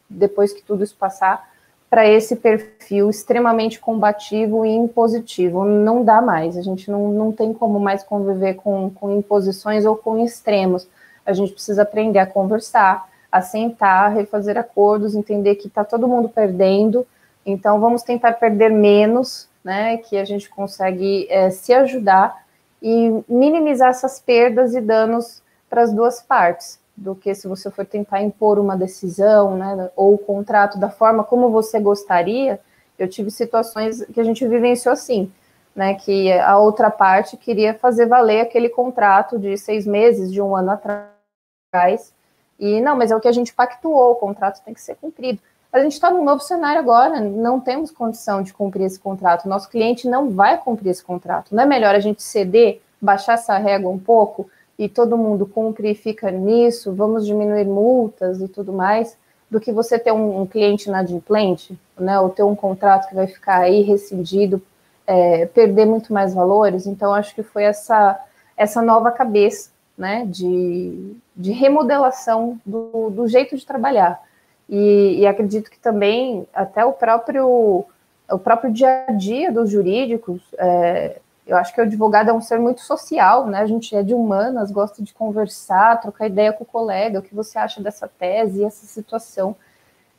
depois 0.09 0.53
que 0.53 0.63
tudo 0.63 0.85
isso 0.85 0.97
passar, 0.97 1.49
para 1.91 2.07
esse 2.07 2.37
perfil 2.37 3.09
extremamente 3.09 3.81
combativo 3.81 4.65
e 4.65 4.71
impositivo. 4.71 5.65
Não 5.65 6.05
dá 6.05 6.21
mais, 6.21 6.57
a 6.57 6.63
gente 6.63 6.91
não, 6.91 7.11
não 7.11 7.33
tem 7.33 7.53
como 7.53 7.81
mais 7.81 8.03
conviver 8.03 8.55
com, 8.55 8.91
com 8.91 9.17
imposições 9.17 9.87
ou 9.87 9.97
com 9.97 10.23
extremos. 10.23 10.87
A 11.25 11.33
gente 11.33 11.53
precisa 11.53 11.83
aprender 11.83 12.19
a 12.19 12.27
conversar, 12.27 13.09
a 13.33 13.41
sentar, 13.41 14.13
refazer 14.13 14.59
acordos, 14.59 15.15
entender 15.15 15.55
que 15.57 15.69
está 15.69 15.83
todo 15.83 16.09
mundo 16.09 16.29
perdendo, 16.29 17.07
então 17.45 17.81
vamos 17.81 18.03
tentar 18.03 18.35
perder 18.35 18.71
menos 18.71 19.48
né, 19.65 19.99
que 19.99 20.17
a 20.17 20.25
gente 20.25 20.49
consegue 20.49 21.27
é, 21.31 21.51
se 21.51 21.73
ajudar 21.73 22.45
e 22.81 23.23
minimizar 23.29 23.91
essas 23.91 24.21
perdas 24.21 24.75
e 24.75 24.81
danos 24.81 25.43
para 25.69 25.83
as 25.83 25.93
duas 25.93 26.23
partes, 26.23 26.79
do 26.97 27.15
que 27.15 27.35
se 27.35 27.47
você 27.47 27.71
for 27.71 27.87
tentar 27.87 28.23
impor 28.23 28.59
uma 28.59 28.77
decisão, 28.77 29.57
né, 29.57 29.91
ou 29.95 30.15
o 30.15 30.19
contrato 30.19 30.79
da 30.79 30.91
forma 30.91 31.23
como 31.23 31.51
você 31.51 31.79
gostaria. 31.79 32.61
Eu 32.99 33.09
tive 33.09 33.31
situações 33.31 34.05
que 34.13 34.21
a 34.21 34.25
gente 34.25 34.47
vivenciou 34.47 34.93
assim, 34.93 35.31
né, 35.75 35.95
que 35.95 36.33
a 36.33 36.59
outra 36.59 36.91
parte 36.91 37.37
queria 37.37 37.75
fazer 37.75 38.07
valer 38.07 38.41
aquele 38.41 38.69
contrato 38.69 39.39
de 39.39 39.57
seis 39.57 39.87
meses, 39.87 40.33
de 40.33 40.43
um 40.43 40.57
ano 40.57 40.73
atrás, 40.73 42.13
e 42.59 42.81
não, 42.81 42.97
mas 42.97 43.13
é 43.13 43.17
o 43.17 43.21
que 43.21 43.29
a 43.29 43.33
gente 43.33 43.55
pactuou, 43.55 44.13
o 44.13 44.17
contrato 44.17 44.65
tem 44.65 44.75
que 44.75 44.81
ser 44.81 44.97
cumprido 44.97 45.41
a 45.73 45.81
gente 45.81 45.93
está 45.93 46.11
num 46.11 46.25
novo 46.25 46.41
cenário 46.41 46.81
agora, 46.81 47.21
não 47.21 47.61
temos 47.61 47.91
condição 47.91 48.43
de 48.43 48.55
cumprir 48.55 48.85
esse 48.85 48.99
contrato, 48.99 49.49
nosso 49.49 49.69
cliente 49.69 50.09
não 50.09 50.31
vai 50.31 50.57
cumprir 50.57 50.91
esse 50.91 51.05
contrato. 51.05 51.55
Não 51.55 51.63
é 51.63 51.67
melhor 51.67 51.95
a 51.95 52.01
gente 52.01 52.23
ceder, 52.23 52.81
baixar 53.01 53.35
essa 53.35 53.57
régua 53.59 53.91
um 53.91 53.99
pouco 53.99 54.51
e 54.79 54.89
todo 54.89 55.19
mundo 55.19 55.45
cumpre 55.47 55.91
e 55.91 55.95
fica 55.95 56.31
nisso, 56.31 56.95
vamos 56.95 57.27
diminuir 57.27 57.67
multas 57.67 58.41
e 58.41 58.49
tudo 58.49 58.73
mais, 58.73 59.17
do 59.51 59.61
que 59.61 59.71
você 59.71 59.99
ter 59.99 60.13
um, 60.13 60.43
um 60.43 60.47
cliente 60.47 60.89
inadimplente, 60.89 61.79
né, 61.99 62.19
ou 62.19 62.31
ter 62.31 62.43
um 62.43 62.55
contrato 62.55 63.09
que 63.09 63.15
vai 63.15 63.27
ficar 63.27 63.61
aí 63.61 63.83
rescindido, 63.83 64.63
é, 65.07 65.47
perder 65.47 65.87
muito 65.87 66.13
mais 66.13 66.35
valores. 66.35 66.87
Então, 66.87 67.13
acho 67.13 67.35
que 67.35 67.43
foi 67.43 67.65
essa, 67.65 68.19
essa 68.57 68.81
nova 68.81 69.11
cabeça 69.11 69.71
né, 69.97 70.25
de, 70.27 71.17
de 71.37 71.53
remodelação 71.53 72.59
do, 72.65 73.11
do 73.11 73.27
jeito 73.27 73.57
de 73.57 73.67
trabalhar 73.67 74.21
e, 74.69 75.21
e, 75.21 75.27
acredito 75.27 75.71
que 75.71 75.79
também 75.79 76.47
até 76.53 76.85
o 76.85 76.93
próprio 76.93 77.87
o 78.31 78.39
próprio 78.39 78.71
dia 78.71 79.07
a 79.09 79.13
dia 79.13 79.51
dos 79.51 79.71
jurídicos, 79.71 80.43
é, 80.59 81.19
eu 81.47 81.57
acho 81.57 81.75
que 81.75 81.81
o 81.81 81.85
advogado 81.85 82.29
é 82.29 82.33
um 82.33 82.43
ser 82.43 82.59
muito 82.59 82.83
social, 82.83 83.47
né? 83.47 83.61
A 83.61 83.67
gente 83.67 83.97
é 83.97 84.03
de 84.03 84.13
humanas, 84.13 84.71
gosta 84.71 85.03
de 85.03 85.15
conversar, 85.15 86.01
trocar 86.01 86.27
ideia 86.27 86.53
com 86.53 86.63
o 86.63 86.67
colega, 86.67 87.21
o 87.21 87.23
que 87.23 87.35
você 87.35 87.59
acha 87.59 87.83
dessa 87.83 88.07
tese, 88.07 88.65
essa 88.65 88.87
situação. 88.87 89.57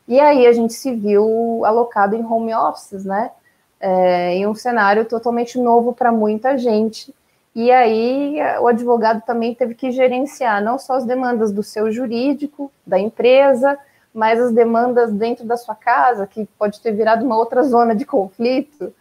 E 0.07 0.19
aí 0.19 0.47
a 0.47 0.51
gente 0.51 0.73
se 0.73 0.91
viu 0.95 1.63
alocado 1.63 2.15
em 2.15 2.25
home 2.25 2.53
offices, 2.55 3.05
né? 3.05 3.29
é, 3.79 4.35
em 4.35 4.45
um 4.45 4.53
cenário 4.53 5.05
totalmente 5.05 5.57
novo 5.57 5.93
para 5.93 6.11
muita 6.11 6.57
gente. 6.57 7.13
E 7.55 7.71
aí 7.71 8.37
o 8.61 8.67
advogado 8.67 9.21
também 9.25 9.55
teve 9.55 9.73
que 9.73 9.91
gerenciar 9.91 10.63
não 10.63 10.77
só 10.77 10.93
as 10.93 11.05
demandas 11.05 11.51
do 11.51 11.63
seu 11.63 11.91
jurídico, 11.91 12.71
da 12.85 12.99
empresa, 12.99 13.77
mas 14.13 14.39
as 14.39 14.51
demandas 14.51 15.11
dentro 15.13 15.45
da 15.45 15.55
sua 15.55 15.75
casa, 15.75 16.27
que 16.27 16.45
pode 16.57 16.81
ter 16.81 16.91
virado 16.91 17.25
uma 17.25 17.37
outra 17.37 17.63
zona 17.63 17.95
de 17.95 18.05
conflito. 18.05 18.93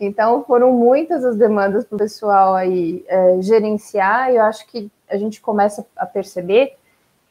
Então, 0.00 0.42
foram 0.44 0.72
muitas 0.72 1.24
as 1.24 1.36
demandas 1.36 1.84
para 1.84 1.96
o 1.96 1.98
pessoal 1.98 2.54
aí 2.54 3.04
é, 3.06 3.40
gerenciar, 3.40 4.32
e 4.32 4.36
eu 4.36 4.42
acho 4.42 4.66
que 4.66 4.90
a 5.08 5.16
gente 5.16 5.40
começa 5.40 5.86
a 5.96 6.06
perceber 6.06 6.76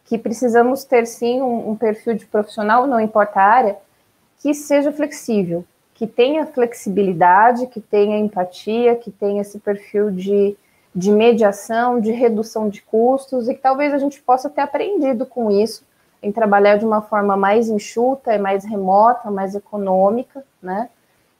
que 0.05 0.17
precisamos 0.17 0.83
ter 0.83 1.05
sim 1.05 1.41
um, 1.41 1.71
um 1.71 1.75
perfil 1.75 2.13
de 2.13 2.25
profissional, 2.25 2.87
não 2.87 2.99
importa 2.99 3.39
a 3.39 3.43
área, 3.43 3.77
que 4.39 4.53
seja 4.53 4.91
flexível, 4.91 5.65
que 5.93 6.05
tenha 6.05 6.45
flexibilidade, 6.45 7.67
que 7.67 7.79
tenha 7.79 8.19
empatia, 8.19 8.95
que 8.95 9.09
tenha 9.09 9.41
esse 9.41 9.59
perfil 9.59 10.11
de, 10.11 10.55
de 10.93 11.11
mediação, 11.11 11.99
de 11.99 12.11
redução 12.11 12.69
de 12.69 12.81
custos, 12.81 13.47
e 13.47 13.55
que 13.55 13.61
talvez 13.61 13.93
a 13.93 13.97
gente 13.97 14.21
possa 14.21 14.49
ter 14.49 14.61
aprendido 14.61 15.25
com 15.25 15.49
isso, 15.49 15.85
em 16.23 16.31
trabalhar 16.31 16.77
de 16.77 16.85
uma 16.85 17.01
forma 17.01 17.35
mais 17.35 17.69
enxuta, 17.69 18.37
mais 18.39 18.63
remota, 18.63 19.29
mais 19.29 19.53
econômica, 19.53 20.43
né? 20.61 20.89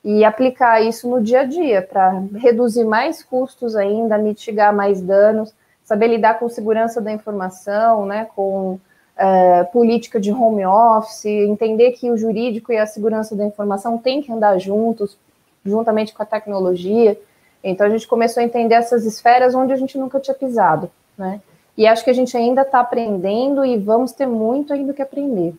E 0.04 0.26
aplicar 0.26 0.82
isso 0.82 1.10
no 1.10 1.22
dia 1.22 1.42
a 1.42 1.44
dia, 1.46 1.82
para 1.82 2.22
reduzir 2.36 2.84
mais 2.84 3.24
custos 3.24 3.76
ainda, 3.78 4.18
mitigar 4.18 4.76
mais 4.76 5.02
danos, 5.02 5.56
saber 5.86 6.08
lidar 6.08 6.38
com 6.38 6.50
segurança 6.50 7.00
da 7.00 7.14
informação, 7.14 8.06
né? 8.06 8.28
Com 8.36 8.78
é, 9.16 9.64
política 9.64 10.20
de 10.20 10.32
home 10.34 10.66
office, 10.66 11.26
entender 11.26 11.92
que 11.92 12.12
o 12.12 12.18
jurídico 12.18 12.74
e 12.74 12.78
a 12.78 12.86
segurança 12.86 13.36
da 13.36 13.46
informação 13.46 13.98
têm 13.98 14.22
que 14.22 14.32
andar 14.32 14.58
juntos, 14.60 15.18
juntamente 15.64 16.14
com 16.14 16.22
a 16.22 16.26
tecnologia. 16.26 17.18
Então 17.64 17.88
a 17.88 17.90
gente 17.90 18.06
começou 18.06 18.42
a 18.42 18.46
entender 18.46 18.76
essas 18.76 19.06
esferas 19.06 19.56
onde 19.56 19.72
a 19.72 19.78
gente 19.78 19.98
nunca 19.98 20.20
tinha 20.20 20.36
pisado, 20.36 20.92
né? 21.18 21.40
E 21.78 21.88
acho 21.88 22.04
que 22.04 22.10
a 22.10 22.14
gente 22.14 22.36
ainda 22.38 22.62
está 22.62 22.80
aprendendo 22.80 23.66
e 23.66 23.78
vamos 23.78 24.12
ter 24.12 24.28
muito 24.28 24.72
ainda 24.74 24.94
que 24.94 25.02
aprender. 25.02 25.56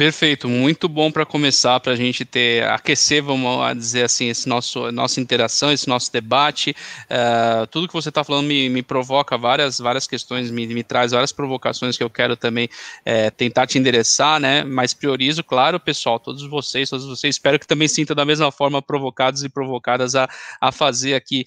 Perfeito, 0.00 0.48
muito 0.48 0.88
bom 0.88 1.12
para 1.12 1.26
começar, 1.26 1.78
para 1.78 1.92
a 1.92 1.94
gente 1.94 2.24
ter, 2.24 2.64
aquecer, 2.64 3.22
vamos 3.22 3.76
dizer 3.76 4.04
assim, 4.04 4.30
esse 4.30 4.48
nosso, 4.48 4.90
nossa 4.90 5.20
interação, 5.20 5.70
esse 5.70 5.86
nosso 5.86 6.10
debate. 6.10 6.74
Uh, 7.02 7.66
tudo 7.66 7.86
que 7.86 7.92
você 7.92 8.08
está 8.08 8.24
falando 8.24 8.46
me, 8.46 8.70
me, 8.70 8.82
provoca 8.82 9.36
várias, 9.36 9.78
várias 9.78 10.06
questões, 10.06 10.50
me, 10.50 10.66
me, 10.66 10.82
traz 10.82 11.12
várias 11.12 11.32
provocações 11.32 11.98
que 11.98 12.02
eu 12.02 12.08
quero 12.08 12.34
também 12.34 12.66
é, 13.04 13.28
tentar 13.28 13.66
te 13.66 13.76
endereçar, 13.76 14.40
né? 14.40 14.64
Mas 14.64 14.94
priorizo, 14.94 15.44
claro, 15.44 15.78
pessoal, 15.78 16.18
todos 16.18 16.48
vocês, 16.48 16.88
todos 16.88 17.04
vocês, 17.04 17.34
espero 17.34 17.58
que 17.58 17.66
também 17.66 17.86
sintam 17.86 18.16
da 18.16 18.24
mesma 18.24 18.50
forma 18.50 18.80
provocados 18.80 19.44
e 19.44 19.50
provocadas 19.50 20.14
a, 20.14 20.26
a 20.58 20.72
fazer 20.72 21.12
aqui 21.12 21.44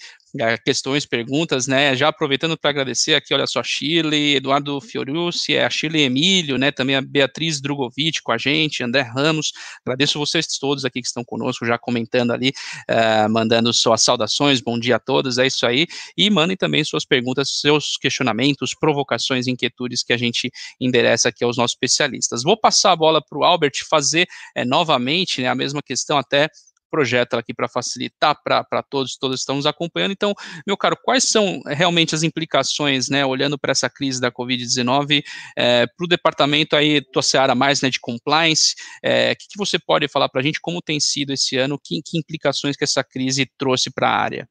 questões, 0.65 1.05
perguntas, 1.05 1.67
né? 1.67 1.95
Já 1.95 2.07
aproveitando 2.07 2.57
para 2.57 2.71
agradecer 2.71 3.13
aqui, 3.13 3.33
olha 3.33 3.45
só, 3.45 3.61
Chile, 3.61 4.35
Eduardo 4.35 4.81
Fiorucci, 4.81 5.55
é 5.55 5.63
a 5.63 5.69
Chile 5.69 6.01
Emílio, 6.01 6.57
né? 6.57 6.71
Também 6.71 6.95
a 6.95 7.01
Beatriz 7.01 7.61
Drogovic 7.61 8.21
com 8.23 8.31
a 8.31 8.37
gente, 8.37 8.83
André 8.83 9.01
Ramos. 9.01 9.51
Agradeço 9.85 10.17
vocês 10.17 10.47
todos 10.59 10.85
aqui 10.85 11.01
que 11.01 11.07
estão 11.07 11.23
conosco, 11.23 11.65
já 11.65 11.77
comentando 11.77 12.31
ali, 12.31 12.49
uh, 12.89 13.29
mandando 13.29 13.71
suas 13.73 14.01
saudações, 14.01 14.59
bom 14.59 14.79
dia 14.79 14.95
a 14.95 14.99
todos, 14.99 15.37
é 15.37 15.45
isso 15.45 15.65
aí. 15.65 15.85
E 16.17 16.29
mandem 16.29 16.57
também 16.57 16.83
suas 16.83 17.05
perguntas, 17.05 17.59
seus 17.61 17.95
questionamentos, 17.97 18.73
provocações, 18.73 19.47
inquietudes 19.47 20.03
que 20.03 20.13
a 20.13 20.17
gente 20.17 20.51
endereça 20.81 21.29
aqui 21.29 21.43
aos 21.43 21.57
nossos 21.57 21.73
especialistas. 21.73 22.41
Vou 22.43 22.57
passar 22.57 22.91
a 22.91 22.95
bola 22.95 23.21
para 23.23 23.37
o 23.37 23.43
Albert 23.43 23.83
fazer 23.87 24.27
é, 24.55 24.65
novamente 24.65 25.41
né, 25.41 25.47
a 25.47 25.55
mesma 25.55 25.81
questão 25.81 26.17
até 26.17 26.49
projeto 26.93 27.33
aqui 27.33 27.55
para 27.55 27.67
facilitar 27.67 28.39
para 28.43 28.83
todos, 28.87 29.17
todos 29.17 29.39
estão 29.39 29.55
nos 29.55 29.65
acompanhando. 29.65 30.11
Então, 30.11 30.31
meu 30.67 30.77
caro, 30.77 30.95
quais 31.03 31.23
são 31.23 31.59
realmente 31.65 32.13
as 32.13 32.21
implicações, 32.21 33.09
né, 33.09 33.25
olhando 33.25 33.57
para 33.57 33.71
essa 33.71 33.89
crise 33.89 34.21
da 34.21 34.31
Covid-19, 34.31 35.23
é, 35.57 35.87
para 35.87 36.05
o 36.05 36.07
departamento 36.07 36.75
aí, 36.75 37.01
tua 37.01 37.23
seara 37.23 37.55
mais, 37.55 37.81
né, 37.81 37.89
de 37.89 37.99
compliance, 37.99 38.75
o 38.77 39.07
é, 39.07 39.33
que, 39.33 39.47
que, 39.49 39.57
você 39.57 39.79
pode 39.79 40.07
falar 40.07 40.29
para 40.29 40.39
a 40.39 40.43
gente, 40.43 40.61
como 40.61 40.83
tem 40.83 40.99
sido 40.99 41.33
esse 41.33 41.57
ano, 41.57 41.79
que, 41.83 41.99
que 42.05 42.19
implicações 42.19 42.77
que 42.77 42.83
essa 42.83 43.03
crise 43.03 43.49
trouxe 43.57 43.91
para 43.91 44.07
a 44.07 44.15
área? 44.15 44.47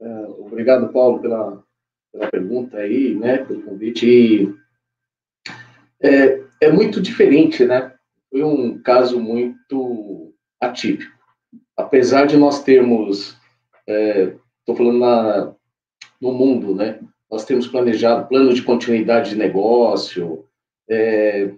É, 0.00 0.08
obrigado, 0.38 0.92
Paulo, 0.92 1.20
pela, 1.20 1.60
pela 2.12 2.30
pergunta 2.30 2.76
aí, 2.76 3.16
né, 3.16 3.38
pelo 3.38 3.64
convite. 3.64 4.06
E, 4.06 4.54
é, 6.00 6.40
é 6.60 6.70
muito 6.70 7.00
diferente, 7.00 7.64
né? 7.64 7.92
Foi 8.30 8.44
um 8.44 8.80
caso 8.80 9.18
muito 9.18 10.32
atípico 10.60 11.15
apesar 11.76 12.26
de 12.26 12.36
nós 12.36 12.62
termos, 12.62 13.36
estou 13.86 14.74
é, 14.74 14.76
falando 14.76 14.98
na, 14.98 15.54
no 16.20 16.32
mundo, 16.32 16.74
né? 16.74 17.00
Nós 17.30 17.44
temos 17.44 17.66
planejado 17.66 18.28
plano 18.28 18.54
de 18.54 18.62
continuidade 18.62 19.30
de 19.30 19.36
negócio, 19.36 20.44
é, 20.88 21.52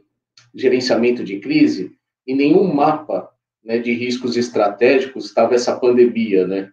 gerenciamento 0.54 1.22
de 1.22 1.38
crise, 1.38 1.92
e 2.26 2.35
nenhum 2.35 2.72
mapa 2.72 3.31
né, 3.62 3.78
de 3.78 3.92
riscos 3.92 4.37
estratégicos 4.37 5.26
estava 5.26 5.54
essa 5.54 5.78
pandemia, 5.78 6.46
né? 6.46 6.70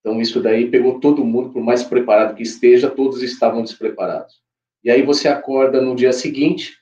Então, 0.00 0.20
isso 0.20 0.40
daí 0.40 0.70
pegou 0.70 1.00
todo 1.00 1.24
mundo, 1.24 1.50
por 1.50 1.62
mais 1.62 1.82
preparado 1.82 2.34
que 2.34 2.42
esteja, 2.42 2.88
todos 2.88 3.22
estavam 3.22 3.62
despreparados. 3.62 4.40
E 4.82 4.90
aí 4.90 5.02
você 5.02 5.28
acorda 5.28 5.80
no 5.82 5.94
dia 5.94 6.12
seguinte, 6.12 6.78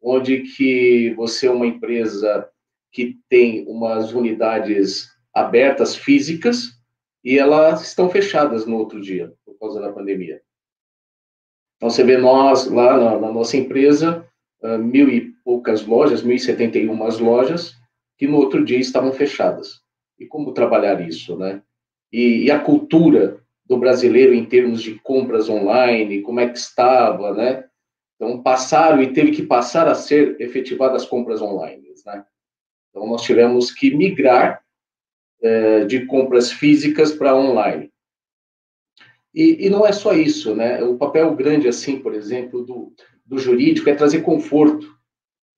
onde 0.00 0.42
que 0.42 1.12
você 1.14 1.46
é 1.46 1.50
uma 1.50 1.66
empresa 1.66 2.48
que 2.92 3.16
tem 3.28 3.66
umas 3.66 4.12
unidades 4.12 5.08
abertas 5.40 5.96
físicas 5.96 6.78
e 7.24 7.38
elas 7.38 7.82
estão 7.82 8.08
fechadas 8.08 8.66
no 8.66 8.76
outro 8.76 9.00
dia, 9.00 9.32
por 9.44 9.58
causa 9.58 9.80
da 9.80 9.92
pandemia. 9.92 10.40
Então, 11.76 11.90
você 11.90 12.02
vê 12.02 12.16
nós, 12.16 12.66
lá 12.66 12.96
na, 12.96 13.18
na 13.18 13.32
nossa 13.32 13.56
empresa, 13.56 14.26
uh, 14.62 14.78
mil 14.78 15.08
e 15.08 15.32
poucas 15.44 15.86
lojas, 15.86 16.22
mil 16.22 16.36
e 16.36 16.40
setenta 16.40 16.78
e 16.78 16.88
umas 16.88 17.18
lojas, 17.18 17.76
que 18.16 18.26
no 18.26 18.36
outro 18.36 18.64
dia 18.64 18.78
estavam 18.78 19.12
fechadas. 19.12 19.80
E 20.18 20.26
como 20.26 20.52
trabalhar 20.52 21.00
isso, 21.00 21.36
né? 21.36 21.62
E, 22.12 22.44
e, 22.44 22.50
a 22.50 22.58
cultura 22.58 23.40
do 23.64 23.76
brasileiro 23.76 24.34
em 24.34 24.44
termos 24.44 24.82
de 24.82 24.94
compras 24.96 25.48
online, 25.48 26.22
como 26.22 26.40
é 26.40 26.48
que 26.48 26.58
estava, 26.58 27.32
né? 27.34 27.64
Então, 28.16 28.42
passaram 28.42 29.00
e 29.00 29.12
teve 29.12 29.30
que 29.30 29.42
passar 29.42 29.86
a 29.86 29.94
ser 29.94 30.40
efetivadas 30.40 31.04
compras 31.04 31.40
online, 31.40 31.88
né? 32.04 32.24
Então, 32.90 33.06
nós 33.06 33.22
tivemos 33.22 33.70
que 33.70 33.94
migrar 33.94 34.64
é, 35.42 35.84
de 35.84 36.06
compras 36.06 36.50
físicas 36.50 37.12
para 37.12 37.36
online. 37.36 37.90
E, 39.34 39.66
e, 39.66 39.70
não 39.70 39.86
é 39.86 39.92
só 39.92 40.12
isso, 40.14 40.54
né? 40.54 40.82
O 40.82 40.96
papel 40.96 41.34
grande, 41.36 41.68
assim, 41.68 42.00
por 42.00 42.14
exemplo, 42.14 42.64
do, 42.64 42.92
do 43.24 43.38
jurídico 43.38 43.88
é 43.88 43.94
trazer 43.94 44.22
conforto, 44.22 44.98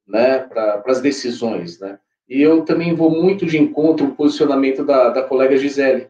né, 0.07 0.40
para 0.40 0.83
as 0.87 1.01
decisões, 1.01 1.79
né? 1.79 1.99
E 2.29 2.40
eu 2.40 2.64
também 2.64 2.95
vou 2.95 3.11
muito 3.11 3.47
de 3.47 3.59
encontro 3.59 4.07
o 4.07 4.14
posicionamento 4.14 4.85
da, 4.85 5.11
da 5.11 5.23
colega 5.23 5.57
Gisele, 5.57 6.09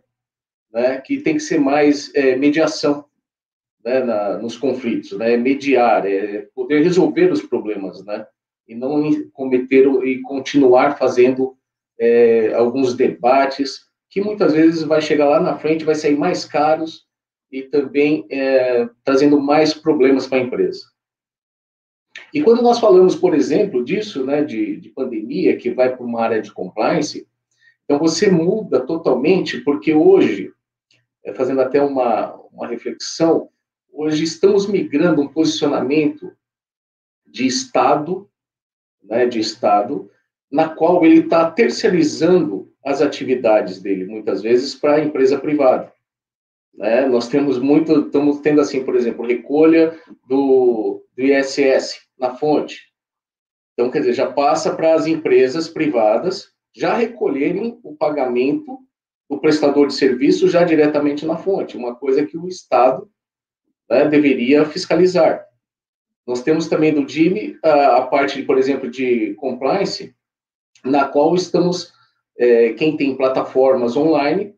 né, 0.72 1.00
que 1.00 1.20
tem 1.20 1.34
que 1.34 1.40
ser 1.40 1.58
mais 1.58 2.14
é, 2.14 2.36
mediação 2.36 3.04
né, 3.84 4.00
na, 4.00 4.38
nos 4.38 4.56
conflitos, 4.56 5.12
né, 5.12 5.36
mediar, 5.36 6.06
é 6.06 6.46
poder 6.54 6.82
resolver 6.82 7.32
os 7.32 7.42
problemas, 7.42 8.04
né, 8.04 8.26
e 8.68 8.74
não 8.74 9.02
cometer 9.32 9.86
e 10.04 10.20
continuar 10.20 10.98
fazendo 10.98 11.56
é, 12.00 12.54
alguns 12.54 12.94
debates, 12.94 13.82
que 14.08 14.22
muitas 14.22 14.54
vezes 14.54 14.82
vai 14.82 15.02
chegar 15.02 15.28
lá 15.28 15.38
na 15.38 15.58
frente, 15.58 15.84
vai 15.84 15.94
sair 15.94 16.16
mais 16.16 16.46
caros 16.46 17.06
e 17.52 17.62
também 17.62 18.26
é, 18.30 18.88
trazendo 19.04 19.38
mais 19.38 19.74
problemas 19.74 20.26
para 20.26 20.38
a 20.38 20.42
empresa. 20.42 20.86
E 22.32 22.42
quando 22.42 22.62
nós 22.62 22.80
falamos, 22.80 23.14
por 23.14 23.34
exemplo, 23.34 23.84
disso, 23.84 24.24
né, 24.24 24.42
de, 24.42 24.76
de 24.76 24.88
pandemia, 24.88 25.56
que 25.56 25.70
vai 25.70 25.94
para 25.94 26.04
uma 26.04 26.22
área 26.22 26.40
de 26.40 26.50
compliance, 26.52 27.28
então 27.84 27.98
você 27.98 28.30
muda 28.30 28.80
totalmente, 28.80 29.60
porque 29.60 29.92
hoje, 29.92 30.52
é, 31.24 31.34
fazendo 31.34 31.60
até 31.60 31.82
uma, 31.82 32.34
uma 32.52 32.66
reflexão, 32.66 33.50
hoje 33.92 34.24
estamos 34.24 34.66
migrando 34.66 35.20
um 35.20 35.28
posicionamento 35.28 36.32
de 37.26 37.46
Estado, 37.46 38.28
né, 39.02 39.26
de 39.26 39.38
Estado, 39.38 40.10
na 40.50 40.68
qual 40.68 41.04
ele 41.04 41.20
está 41.20 41.50
terceirizando 41.50 42.72
as 42.84 43.00
atividades 43.00 43.80
dele, 43.80 44.06
muitas 44.06 44.42
vezes, 44.42 44.74
para 44.74 44.94
a 44.94 45.04
empresa 45.04 45.38
privada. 45.38 45.92
Né? 46.74 47.06
Nós 47.06 47.28
temos 47.28 47.58
muito, 47.58 48.06
estamos 48.06 48.40
tendo 48.40 48.60
assim, 48.60 48.84
por 48.84 48.96
exemplo, 48.96 49.26
recolha 49.26 49.96
do, 50.26 51.04
do 51.16 51.22
ISS 51.22 52.00
na 52.18 52.34
fonte. 52.34 52.90
Então, 53.74 53.90
quer 53.90 54.00
dizer, 54.00 54.14
já 54.14 54.30
passa 54.30 54.74
para 54.74 54.94
as 54.94 55.06
empresas 55.06 55.68
privadas 55.68 56.52
já 56.74 56.94
recolherem 56.94 57.78
o 57.82 57.96
pagamento 57.96 58.78
do 59.28 59.38
prestador 59.38 59.86
de 59.86 59.94
serviço 59.94 60.48
já 60.48 60.64
diretamente 60.64 61.26
na 61.26 61.36
fonte, 61.36 61.76
uma 61.76 61.94
coisa 61.94 62.24
que 62.26 62.36
o 62.36 62.48
Estado 62.48 63.08
né, 63.88 64.08
deveria 64.08 64.64
fiscalizar. 64.64 65.44
Nós 66.26 66.42
temos 66.42 66.68
também 66.68 66.92
do 66.92 67.04
DIME 67.04 67.58
a, 67.62 67.96
a 67.96 68.06
parte, 68.06 68.42
por 68.42 68.58
exemplo, 68.58 68.90
de 68.90 69.34
compliance, 69.34 70.14
na 70.84 71.06
qual 71.06 71.34
estamos 71.34 71.92
é, 72.38 72.72
quem 72.72 72.96
tem 72.96 73.16
plataformas 73.16 73.96
online 73.96 74.54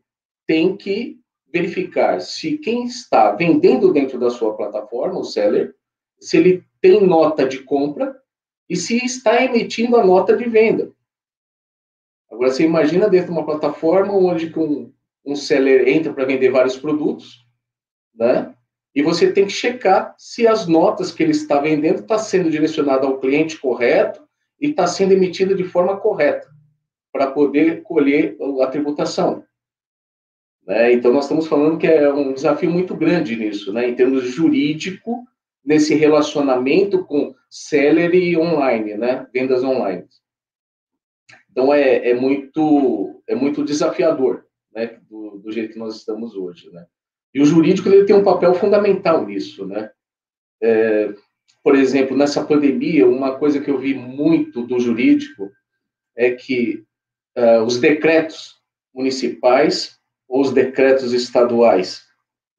tem 0.47 0.75
que 0.75 1.19
verificar 1.51 2.19
se 2.21 2.57
quem 2.57 2.85
está 2.85 3.31
vendendo 3.31 3.93
dentro 3.93 4.19
da 4.19 4.29
sua 4.29 4.55
plataforma, 4.55 5.19
o 5.19 5.23
seller, 5.23 5.75
se 6.19 6.37
ele 6.37 6.63
tem 6.81 7.05
nota 7.05 7.47
de 7.47 7.59
compra 7.59 8.15
e 8.69 8.75
se 8.75 8.97
está 8.97 9.43
emitindo 9.43 9.97
a 9.97 10.05
nota 10.05 10.35
de 10.35 10.45
venda. 10.45 10.91
Agora, 12.31 12.49
você 12.49 12.63
imagina 12.63 13.07
dentro 13.07 13.27
de 13.27 13.33
uma 13.33 13.45
plataforma 13.45 14.13
onde 14.13 14.51
um, 14.57 14.91
um 15.23 15.35
seller 15.35 15.87
entra 15.87 16.11
para 16.11 16.25
vender 16.25 16.49
vários 16.49 16.77
produtos, 16.77 17.45
né? 18.15 18.55
E 18.95 19.01
você 19.01 19.31
tem 19.31 19.45
que 19.45 19.51
checar 19.51 20.15
se 20.17 20.47
as 20.47 20.67
notas 20.67 21.11
que 21.11 21.21
ele 21.21 21.31
está 21.31 21.59
vendendo 21.59 21.99
está 21.99 22.17
sendo 22.17 22.49
direcionada 22.49 23.05
ao 23.05 23.19
cliente 23.19 23.59
correto 23.59 24.23
e 24.63 24.69
está 24.69 24.87
sendo 24.87 25.11
emitida 25.11 25.53
de 25.53 25.65
forma 25.65 25.97
correta 25.97 26.49
para 27.11 27.29
poder 27.29 27.83
colher 27.83 28.37
a 28.61 28.67
tributação. 28.67 29.43
Né? 30.65 30.93
Então, 30.93 31.11
nós 31.11 31.25
estamos 31.25 31.47
falando 31.47 31.77
que 31.77 31.85
é 31.85 32.11
um 32.11 32.33
desafio 32.33 32.71
muito 32.71 32.95
grande 32.95 33.35
nisso, 33.35 33.73
né? 33.73 33.89
em 33.89 33.93
termos 33.93 34.23
jurídico, 34.23 35.27
nesse 35.65 35.93
relacionamento 35.95 37.03
com 37.05 37.35
seller 37.49 38.15
e 38.15 38.37
online, 38.37 38.95
né? 38.95 39.27
vendas 39.33 39.65
online. 39.65 40.05
Então, 41.51 41.73
é, 41.73 42.09
é, 42.09 42.13
muito, 42.13 43.21
é 43.27 43.35
muito 43.35 43.65
desafiador 43.65 44.45
né? 44.73 44.97
do, 45.09 45.39
do 45.39 45.51
jeito 45.51 45.73
que 45.73 45.79
nós 45.79 45.97
estamos 45.97 46.35
hoje. 46.35 46.71
Né? 46.71 46.85
E 47.33 47.41
o 47.41 47.45
jurídico 47.45 47.89
ele 47.89 48.05
tem 48.05 48.15
um 48.15 48.23
papel 48.23 48.53
fundamental 48.53 49.25
nisso, 49.25 49.67
né? 49.67 49.91
É, 50.61 51.13
por 51.63 51.75
exemplo, 51.75 52.15
nessa 52.17 52.43
pandemia, 52.43 53.07
uma 53.07 53.37
coisa 53.37 53.61
que 53.61 53.71
eu 53.71 53.77
vi 53.77 53.93
muito 53.93 54.63
do 54.67 54.79
jurídico 54.79 55.49
é 56.15 56.31
que 56.31 56.83
uh, 57.37 57.63
os 57.63 57.79
decretos 57.79 58.55
municipais 58.93 59.97
ou 60.27 60.41
os 60.41 60.51
decretos 60.51 61.13
estaduais, 61.13 62.01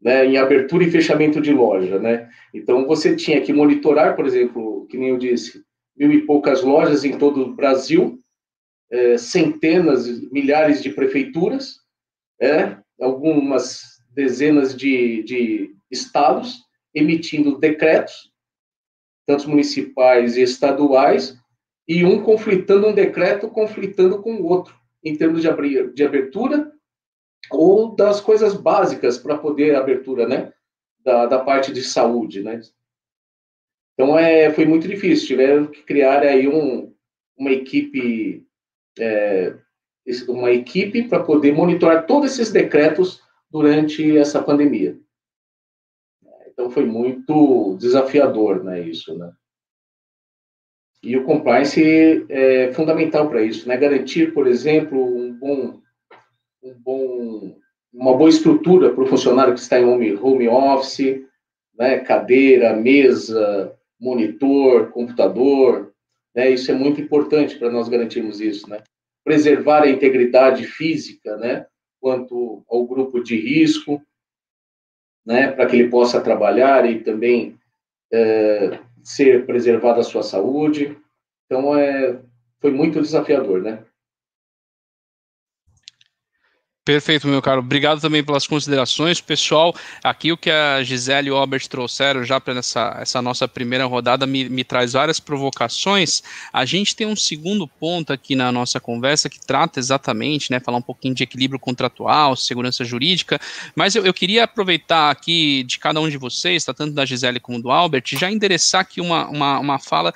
né, 0.00 0.24
em 0.24 0.36
abertura 0.36 0.84
e 0.84 0.90
fechamento 0.90 1.40
de 1.40 1.52
loja, 1.52 1.98
né? 1.98 2.28
Então 2.52 2.86
você 2.86 3.14
tinha 3.14 3.40
que 3.40 3.52
monitorar, 3.52 4.16
por 4.16 4.26
exemplo, 4.26 4.86
que 4.88 4.96
nem 4.96 5.10
eu 5.10 5.18
disse, 5.18 5.62
mil 5.96 6.12
e 6.12 6.22
poucas 6.22 6.62
lojas 6.62 7.04
em 7.04 7.16
todo 7.16 7.42
o 7.42 7.54
Brasil, 7.54 8.18
é, 8.90 9.16
centenas, 9.16 10.06
milhares 10.30 10.82
de 10.82 10.90
prefeituras, 10.90 11.80
é, 12.40 12.76
algumas 13.00 13.82
dezenas 14.14 14.74
de, 14.74 15.22
de 15.22 15.74
estados 15.90 16.58
emitindo 16.94 17.58
decretos, 17.58 18.33
tanto 19.26 19.48
municipais 19.48 20.36
e 20.36 20.42
estaduais, 20.42 21.38
e 21.86 22.04
um 22.04 22.22
conflitando 22.22 22.88
um 22.88 22.94
decreto, 22.94 23.48
conflitando 23.48 24.22
com 24.22 24.34
o 24.36 24.46
outro, 24.46 24.74
em 25.02 25.16
termos 25.16 25.42
de, 25.42 25.48
abrir, 25.48 25.92
de 25.92 26.04
abertura 26.04 26.72
ou 27.50 27.94
das 27.94 28.20
coisas 28.20 28.54
básicas 28.54 29.18
para 29.18 29.36
poder 29.36 29.74
abertura, 29.74 30.26
né? 30.26 30.52
Da, 31.04 31.26
da 31.26 31.38
parte 31.38 31.72
de 31.72 31.82
saúde, 31.82 32.42
né? 32.42 32.60
Então, 33.92 34.18
é, 34.18 34.50
foi 34.52 34.64
muito 34.64 34.88
difícil, 34.88 35.26
tiveram 35.26 35.66
que 35.66 35.82
criar 35.82 36.22
aí 36.22 36.48
um, 36.48 36.92
uma 37.36 37.50
equipe, 37.50 38.44
é, 38.98 39.54
uma 40.26 40.50
equipe 40.50 41.04
para 41.04 41.22
poder 41.22 41.52
monitorar 41.52 42.06
todos 42.06 42.32
esses 42.32 42.50
decretos 42.50 43.22
durante 43.50 44.16
essa 44.16 44.42
pandemia. 44.42 44.98
Então 46.54 46.70
foi 46.70 46.86
muito 46.86 47.76
desafiador, 47.78 48.62
né, 48.62 48.80
isso, 48.80 49.18
né? 49.18 49.30
E 51.02 51.16
o 51.18 51.24
compliance 51.24 52.24
é 52.30 52.72
fundamental 52.72 53.28
para 53.28 53.42
isso, 53.42 53.68
né? 53.68 53.76
Garantir, 53.76 54.32
por 54.32 54.46
exemplo, 54.46 55.04
um 55.04 55.34
bom, 55.34 55.80
um 56.62 56.74
bom, 56.74 57.58
uma 57.92 58.16
boa 58.16 58.30
estrutura 58.30 58.90
para 58.94 59.04
o 59.04 59.06
funcionário 59.06 59.52
que 59.52 59.60
está 59.60 59.78
em 59.78 59.84
home, 59.84 60.16
home 60.16 60.48
office, 60.48 61.20
né? 61.76 61.98
Cadeira, 61.98 62.74
mesa, 62.74 63.76
monitor, 64.00 64.90
computador, 64.92 65.92
né? 66.34 66.50
Isso 66.50 66.70
é 66.70 66.74
muito 66.74 67.00
importante 67.00 67.58
para 67.58 67.70
nós 67.70 67.88
garantirmos 67.88 68.40
isso, 68.40 68.70
né? 68.70 68.82
Preservar 69.22 69.82
a 69.82 69.90
integridade 69.90 70.64
física, 70.64 71.36
né? 71.36 71.66
quanto 72.04 72.62
ao 72.68 72.86
grupo 72.86 73.24
de 73.24 73.34
risco, 73.34 73.98
né, 75.24 75.50
para 75.50 75.66
que 75.66 75.76
ele 75.76 75.88
possa 75.88 76.20
trabalhar 76.20 76.88
e 76.88 77.00
também 77.00 77.56
é, 78.12 78.78
ser 79.02 79.46
preservada 79.46 80.00
a 80.00 80.04
sua 80.04 80.22
saúde. 80.22 80.96
Então, 81.46 81.76
é, 81.76 82.18
foi 82.60 82.70
muito 82.70 83.00
desafiador, 83.00 83.62
né? 83.62 83.84
Perfeito, 86.84 87.26
meu 87.26 87.40
caro. 87.40 87.60
Obrigado 87.60 87.98
também 87.98 88.22
pelas 88.22 88.46
considerações. 88.46 89.18
Pessoal, 89.18 89.74
aqui 90.02 90.30
o 90.32 90.36
que 90.36 90.50
a 90.50 90.82
Gisele 90.82 91.28
e 91.28 91.30
o 91.30 91.36
Albert 91.36 91.66
trouxeram 91.66 92.22
já 92.24 92.38
para 92.38 92.58
essa, 92.58 92.98
essa 93.00 93.22
nossa 93.22 93.48
primeira 93.48 93.86
rodada 93.86 94.26
me, 94.26 94.50
me 94.50 94.62
traz 94.62 94.92
várias 94.92 95.18
provocações. 95.18 96.22
A 96.52 96.66
gente 96.66 96.94
tem 96.94 97.06
um 97.06 97.16
segundo 97.16 97.66
ponto 97.66 98.12
aqui 98.12 98.36
na 98.36 98.52
nossa 98.52 98.78
conversa 98.80 99.30
que 99.30 99.40
trata 99.40 99.80
exatamente, 99.80 100.50
né, 100.50 100.60
falar 100.60 100.76
um 100.76 100.82
pouquinho 100.82 101.14
de 101.14 101.22
equilíbrio 101.22 101.58
contratual, 101.58 102.36
segurança 102.36 102.84
jurídica, 102.84 103.40
mas 103.74 103.94
eu, 103.94 104.04
eu 104.04 104.12
queria 104.12 104.44
aproveitar 104.44 105.10
aqui 105.10 105.62
de 105.62 105.78
cada 105.78 105.98
um 106.02 106.08
de 106.10 106.18
vocês, 106.18 106.66
tá, 106.66 106.74
tanto 106.74 106.92
da 106.92 107.06
Gisele 107.06 107.40
como 107.40 107.62
do 107.62 107.70
Albert, 107.70 108.04
já 108.08 108.30
endereçar 108.30 108.82
aqui 108.82 109.00
uma, 109.00 109.26
uma, 109.28 109.58
uma 109.58 109.78
fala 109.78 110.12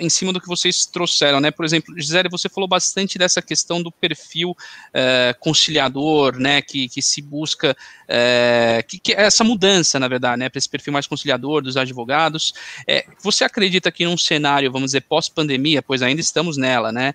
em 0.00 0.08
cima 0.08 0.32
do 0.32 0.40
que 0.40 0.48
vocês 0.48 0.86
trouxeram, 0.86 1.40
né? 1.40 1.50
Por 1.50 1.64
exemplo, 1.64 1.94
Gisele, 1.96 2.30
você 2.30 2.48
falou 2.48 2.66
bastante 2.66 3.18
dessa 3.18 3.42
questão 3.42 3.82
do 3.82 3.92
perfil 3.92 4.56
é, 4.94 5.36
conciliador, 5.38 6.05
né? 6.36 6.62
Que, 6.62 6.88
que 6.88 7.02
se 7.02 7.20
busca 7.22 7.76
é, 8.08 8.84
que, 8.86 8.98
que, 8.98 9.12
essa 9.12 9.42
mudança, 9.42 9.98
na 9.98 10.08
verdade, 10.08 10.38
né? 10.38 10.48
Para 10.48 10.58
esse 10.58 10.68
perfil 10.68 10.92
mais 10.92 11.06
conciliador 11.06 11.62
dos 11.62 11.76
advogados. 11.76 12.54
É, 12.86 13.06
você 13.22 13.44
acredita 13.44 13.90
que 13.90 14.04
num 14.04 14.16
cenário, 14.16 14.70
vamos 14.70 14.88
dizer, 14.88 15.02
pós-pandemia, 15.02 15.82
pois 15.82 16.02
ainda 16.02 16.20
estamos 16.20 16.56
nela, 16.56 16.92
né? 16.92 17.14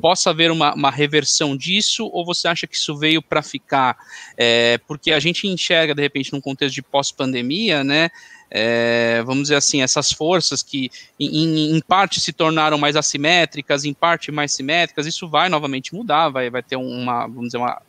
possa 0.00 0.30
haver 0.30 0.50
uma, 0.50 0.74
uma, 0.74 0.90
reversão 0.90 1.56
disso, 1.56 2.08
ou 2.12 2.24
você 2.24 2.48
acha 2.48 2.66
que 2.66 2.76
isso 2.76 2.96
veio 2.96 3.20
para 3.22 3.42
ficar? 3.42 3.96
porque 4.86 5.12
a 5.12 5.20
gente 5.20 5.46
enxerga, 5.46 5.94
de 5.94 6.02
repente, 6.02 6.32
num 6.32 6.40
contexto 6.40 6.74
de 6.74 6.82
pós-pandemia, 6.82 7.82
né? 7.82 8.10
é, 8.56 9.20
vamos 9.24 9.44
dizer 9.44 9.56
assim, 9.56 9.82
essas 9.82 10.12
forças 10.12 10.62
que 10.62 10.88
em, 11.18 11.76
em, 11.76 11.80
parte 11.80 12.20
se 12.20 12.32
tornaram 12.32 12.78
mais 12.78 12.94
assimétricas, 12.94 13.84
em 13.84 13.92
parte 13.92 14.30
mais 14.30 14.52
simétricas, 14.52 15.06
isso 15.06 15.28
vai 15.28 15.48
novamente 15.48 15.92
mudar, 15.92 16.28
vai, 16.28 16.48
vai 16.48 16.62
ter 16.62 16.76
uma, 16.76 17.26
vamos 17.26 17.46
dizer, 17.46 17.58
uma 17.58 17.82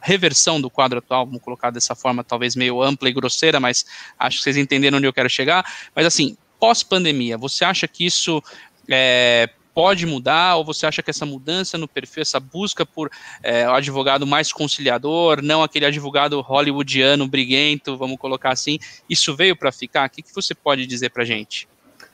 reversão 0.00 0.60
do 0.60 0.70
quadro 0.70 0.98
atual, 0.98 1.26
vamos 1.26 1.42
colocar 1.42 1.70
dessa 1.70 1.94
forma 1.94 2.24
talvez 2.24 2.56
meio 2.56 2.82
ampla 2.82 3.08
e 3.08 3.12
grosseira, 3.12 3.60
mas 3.60 3.84
acho 4.18 4.38
que 4.38 4.42
vocês 4.44 4.56
entenderam 4.56 4.98
onde 4.98 5.06
eu 5.06 5.12
quero 5.12 5.28
chegar. 5.28 5.64
Mas 5.94 6.06
assim, 6.06 6.36
pós-pandemia, 6.58 7.36
você 7.38 7.64
acha 7.64 7.86
que 7.88 8.04
isso 8.04 8.42
é, 8.88 9.48
pode 9.74 10.04
mudar, 10.04 10.56
ou 10.56 10.64
você 10.64 10.86
acha 10.86 11.02
que 11.02 11.10
essa 11.10 11.24
mudança 11.24 11.78
no 11.78 11.88
perfil, 11.88 12.22
essa 12.22 12.40
busca 12.40 12.84
por 12.84 13.10
é, 13.42 13.68
o 13.68 13.72
advogado 13.72 14.26
mais 14.26 14.52
conciliador, 14.52 15.42
não 15.42 15.62
aquele 15.62 15.86
advogado 15.86 16.40
hollywoodiano, 16.40 17.26
briguento, 17.26 17.96
vamos 17.96 18.18
colocar 18.18 18.50
assim, 18.50 18.78
isso 19.08 19.34
veio 19.34 19.56
para 19.56 19.72
ficar? 19.72 20.06
O 20.06 20.10
que, 20.10 20.22
que 20.22 20.34
você 20.34 20.54
pode 20.54 20.86
dizer 20.86 21.10
para 21.10 21.24
gente? 21.24 21.68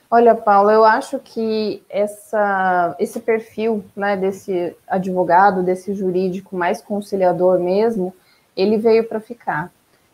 Olha, 0.08 0.34
Paulo, 0.34 0.70
eu 0.70 0.84
acho 0.84 1.18
que 1.18 1.82
essa, 1.90 2.94
esse 2.98 3.18
perfil 3.18 3.84
né, 3.94 4.16
desse 4.16 4.76
advogado, 4.86 5.64
desse 5.64 5.94
jurídico 5.94 6.56
mais 6.56 6.80
conciliador 6.80 7.58
mesmo, 7.58 8.14
ele 8.56 8.78
veio 8.78 9.08
para 9.08 9.20
ficar. 9.20 9.70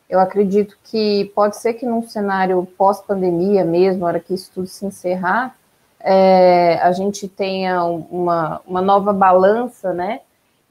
Eu 0.09 0.19
acredito 0.19 0.79
que 0.85 1.31
pode 1.35 1.57
ser 1.57 1.75
que 1.75 1.87
num 1.87 2.03
cenário 2.03 2.67
pós-pandemia 2.77 3.65
mesmo, 3.65 4.01
na 4.01 4.07
hora 4.07 4.21
que 4.21 4.35
isso 4.35 4.51
tudo 4.55 4.67
se 4.67 4.85
encerrar, 4.87 5.57
é, 6.01 6.79
a 6.83 6.91
gente 6.93 7.29
tenha 7.29 7.85
uma, 7.85 8.61
uma 8.67 8.81
nova 8.81 9.13
balança, 9.13 9.93
né? 9.93 10.21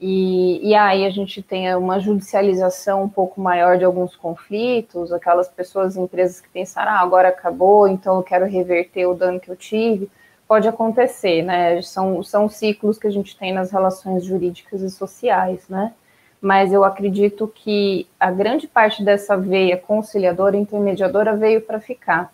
E, 0.04 0.58
e 0.68 0.74
aí 0.74 1.06
a 1.06 1.10
gente 1.10 1.40
tenha 1.40 1.78
uma 1.78 2.00
judicialização 2.00 3.04
um 3.04 3.08
pouco 3.08 3.40
maior 3.40 3.78
de 3.78 3.84
alguns 3.84 4.16
conflitos, 4.16 5.12
aquelas 5.12 5.46
pessoas, 5.46 5.96
empresas 5.96 6.40
que 6.40 6.48
pensaram, 6.48 6.90
ah, 6.90 6.98
agora 6.98 7.28
acabou, 7.28 7.86
então 7.86 8.16
eu 8.16 8.22
quero 8.24 8.44
reverter 8.44 9.06
o 9.06 9.14
dano 9.14 9.38
que 9.38 9.48
eu 9.48 9.54
tive, 9.54 10.10
pode 10.48 10.66
acontecer, 10.66 11.42
né? 11.42 11.80
São, 11.82 12.20
são 12.24 12.48
ciclos 12.48 12.98
que 12.98 13.06
a 13.06 13.12
gente 13.12 13.36
tem 13.38 13.52
nas 13.52 13.70
relações 13.70 14.24
jurídicas 14.24 14.82
e 14.82 14.90
sociais, 14.90 15.68
né? 15.68 15.92
Mas 16.40 16.72
eu 16.72 16.82
acredito 16.82 17.46
que 17.54 18.08
a 18.18 18.32
grande 18.32 18.66
parte 18.66 19.04
dessa 19.04 19.36
veia 19.36 19.76
conciliadora, 19.76 20.56
intermediadora, 20.56 21.36
veio 21.36 21.60
para 21.60 21.78
ficar 21.78 22.32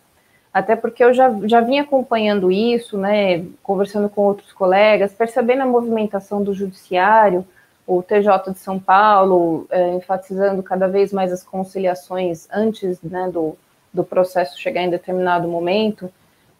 até 0.51 0.75
porque 0.75 1.03
eu 1.03 1.13
já, 1.13 1.31
já 1.45 1.61
vim 1.61 1.77
acompanhando 1.77 2.51
isso, 2.51 2.97
né, 2.97 3.45
conversando 3.61 4.09
com 4.09 4.21
outros 4.21 4.51
colegas, 4.51 5.13
percebendo 5.13 5.61
a 5.61 5.67
movimentação 5.67 6.43
do 6.43 6.55
judiciário, 6.55 7.45
o 7.89 8.03
TJ 8.03 8.51
de 8.51 8.59
São 8.59 8.79
Paulo 8.79 9.65
é, 9.71 9.95
enfatizando 9.95 10.61
cada 10.61 10.87
vez 10.87 11.11
mais 11.11 11.33
as 11.33 11.43
conciliações 11.43 12.47
antes 12.53 13.01
né, 13.01 13.27
do, 13.33 13.57
do 13.91 14.03
processo 14.03 14.59
chegar 14.59 14.83
em 14.83 14.91
determinado 14.91 15.47
momento. 15.47 16.11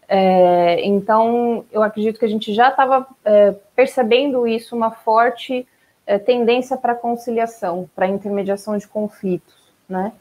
É, 0.07 0.83
então, 0.83 1.63
eu 1.71 1.83
acredito 1.83 2.17
que 2.19 2.25
a 2.25 2.29
gente 2.29 2.51
já 2.51 2.69
estava 2.69 3.05
é, 3.23 3.53
percebendo 3.75 4.47
isso, 4.47 4.75
uma 4.75 4.89
forte 4.89 5.67
é, 6.07 6.17
tendência 6.17 6.75
para 6.75 6.95
conciliação, 6.95 7.87
para 7.95 8.07
intermediação 8.07 8.75
de 8.75 8.87
conflitos, 8.87 9.55
né? 9.87 10.11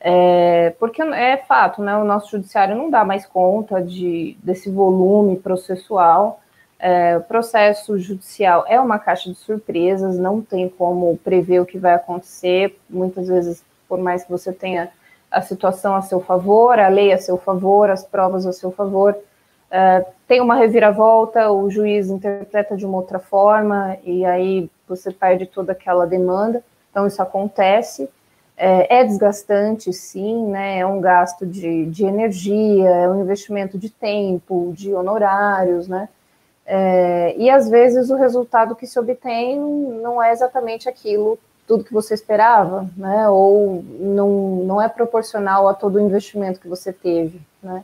É, 0.00 0.70
porque 0.80 1.00
é 1.02 1.36
fato, 1.36 1.82
né? 1.82 1.96
O 1.96 2.04
nosso 2.04 2.32
judiciário 2.32 2.74
não 2.74 2.90
dá 2.90 3.04
mais 3.04 3.24
conta 3.26 3.80
de, 3.80 4.36
desse 4.42 4.68
volume 4.68 5.36
processual. 5.36 6.40
É, 6.78 7.16
o 7.16 7.22
processo 7.22 7.98
judicial 7.98 8.64
é 8.68 8.80
uma 8.80 8.98
caixa 8.98 9.28
de 9.30 9.36
surpresas, 9.36 10.16
não 10.16 10.40
tem 10.40 10.68
como 10.68 11.16
prever 11.18 11.60
o 11.60 11.66
que 11.66 11.78
vai 11.78 11.94
acontecer. 11.94 12.78
Muitas 12.88 13.26
vezes, 13.26 13.64
por 13.88 13.98
mais 13.98 14.22
que 14.24 14.30
você 14.30 14.52
tenha 14.52 14.90
a 15.30 15.42
situação 15.42 15.94
a 15.94 16.02
seu 16.02 16.20
favor, 16.20 16.78
a 16.78 16.88
lei 16.88 17.12
a 17.12 17.18
seu 17.18 17.36
favor, 17.36 17.90
as 17.90 18.04
provas 18.04 18.46
a 18.46 18.52
seu 18.52 18.70
favor, 18.70 19.16
é, 19.70 20.06
tem 20.26 20.40
uma 20.40 20.54
reviravolta, 20.54 21.50
o 21.50 21.70
juiz 21.70 22.08
interpreta 22.08 22.76
de 22.76 22.86
uma 22.86 22.96
outra 22.96 23.18
forma 23.18 23.98
e 24.04 24.24
aí 24.24 24.70
você 24.88 25.12
perde 25.12 25.46
toda 25.46 25.72
aquela 25.72 26.06
demanda. 26.06 26.62
Então, 26.90 27.06
isso 27.06 27.20
acontece. 27.20 28.08
É, 28.56 29.00
é, 29.00 29.04
desgastante, 29.04 29.92
sim, 29.92 30.46
né? 30.46 30.78
É 30.78 30.86
um 30.86 31.00
gasto 31.00 31.46
de, 31.46 31.86
de 31.86 32.04
energia, 32.04 32.88
é 32.88 33.08
um 33.08 33.20
investimento 33.22 33.78
de 33.78 33.88
tempo, 33.88 34.72
de 34.74 34.92
honorários, 34.92 35.86
né? 35.86 36.08
É, 36.70 37.34
e 37.38 37.48
às 37.48 37.70
vezes 37.70 38.10
o 38.10 38.16
resultado 38.16 38.76
que 38.76 38.86
se 38.86 39.00
obtém 39.00 39.58
não 39.58 40.22
é 40.22 40.30
exatamente 40.32 40.86
aquilo, 40.86 41.38
tudo 41.66 41.82
que 41.82 41.94
você 41.94 42.12
esperava, 42.12 42.86
né? 42.94 43.26
Ou 43.30 43.82
não, 43.98 44.28
não 44.66 44.82
é 44.82 44.86
proporcional 44.86 45.66
a 45.66 45.72
todo 45.72 45.96
o 45.96 46.00
investimento 46.00 46.60
que 46.60 46.68
você 46.68 46.92
teve, 46.92 47.40
né? 47.62 47.82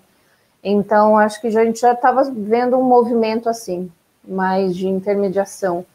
Então, 0.63 1.17
acho 1.17 1.41
que 1.41 1.47
a 1.47 1.51
gente 1.51 1.81
já 1.81 1.93
estava 1.93 2.25
vendo 2.25 2.77
um 2.77 2.83
movimento 2.83 3.49
assim, 3.49 3.91
mais 4.23 4.77
de 4.77 4.87
intermediação. 4.87 5.87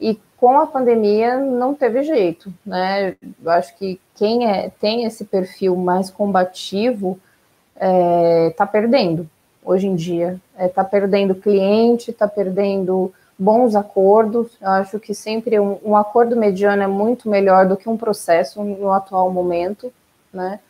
E 0.00 0.20
com 0.36 0.56
a 0.60 0.68
pandemia 0.68 1.36
não 1.38 1.74
teve 1.74 2.04
jeito, 2.04 2.54
né? 2.64 3.16
Eu 3.42 3.50
acho 3.50 3.76
que 3.76 4.00
quem 4.14 4.48
é, 4.48 4.70
tem 4.80 5.04
esse 5.04 5.24
perfil 5.24 5.74
mais 5.74 6.10
combativo 6.10 7.18
está 7.74 7.86
é, 7.86 8.50
tá 8.56 8.66
perdendo 8.66 9.28
hoje 9.66 9.88
em 9.88 9.96
dia. 9.96 10.40
Está 10.54 10.64
é, 10.64 10.68
tá 10.68 10.84
perdendo 10.84 11.34
cliente, 11.34 12.12
está 12.12 12.28
perdendo 12.28 13.12
bons 13.36 13.74
acordos. 13.74 14.56
Eu 14.62 14.70
acho 14.70 15.00
que 15.00 15.12
sempre 15.12 15.58
um, 15.58 15.78
um, 15.84 15.96
acordo 15.96 16.36
mediano 16.36 16.82
é 16.82 16.86
muito 16.86 17.28
melhor 17.28 17.66
do 17.66 17.76
que 17.76 17.88
um 17.88 17.96
processo 17.96 18.62
no 18.62 18.92
atual 18.92 19.30
momento, 19.30 19.92
né? 20.32 20.60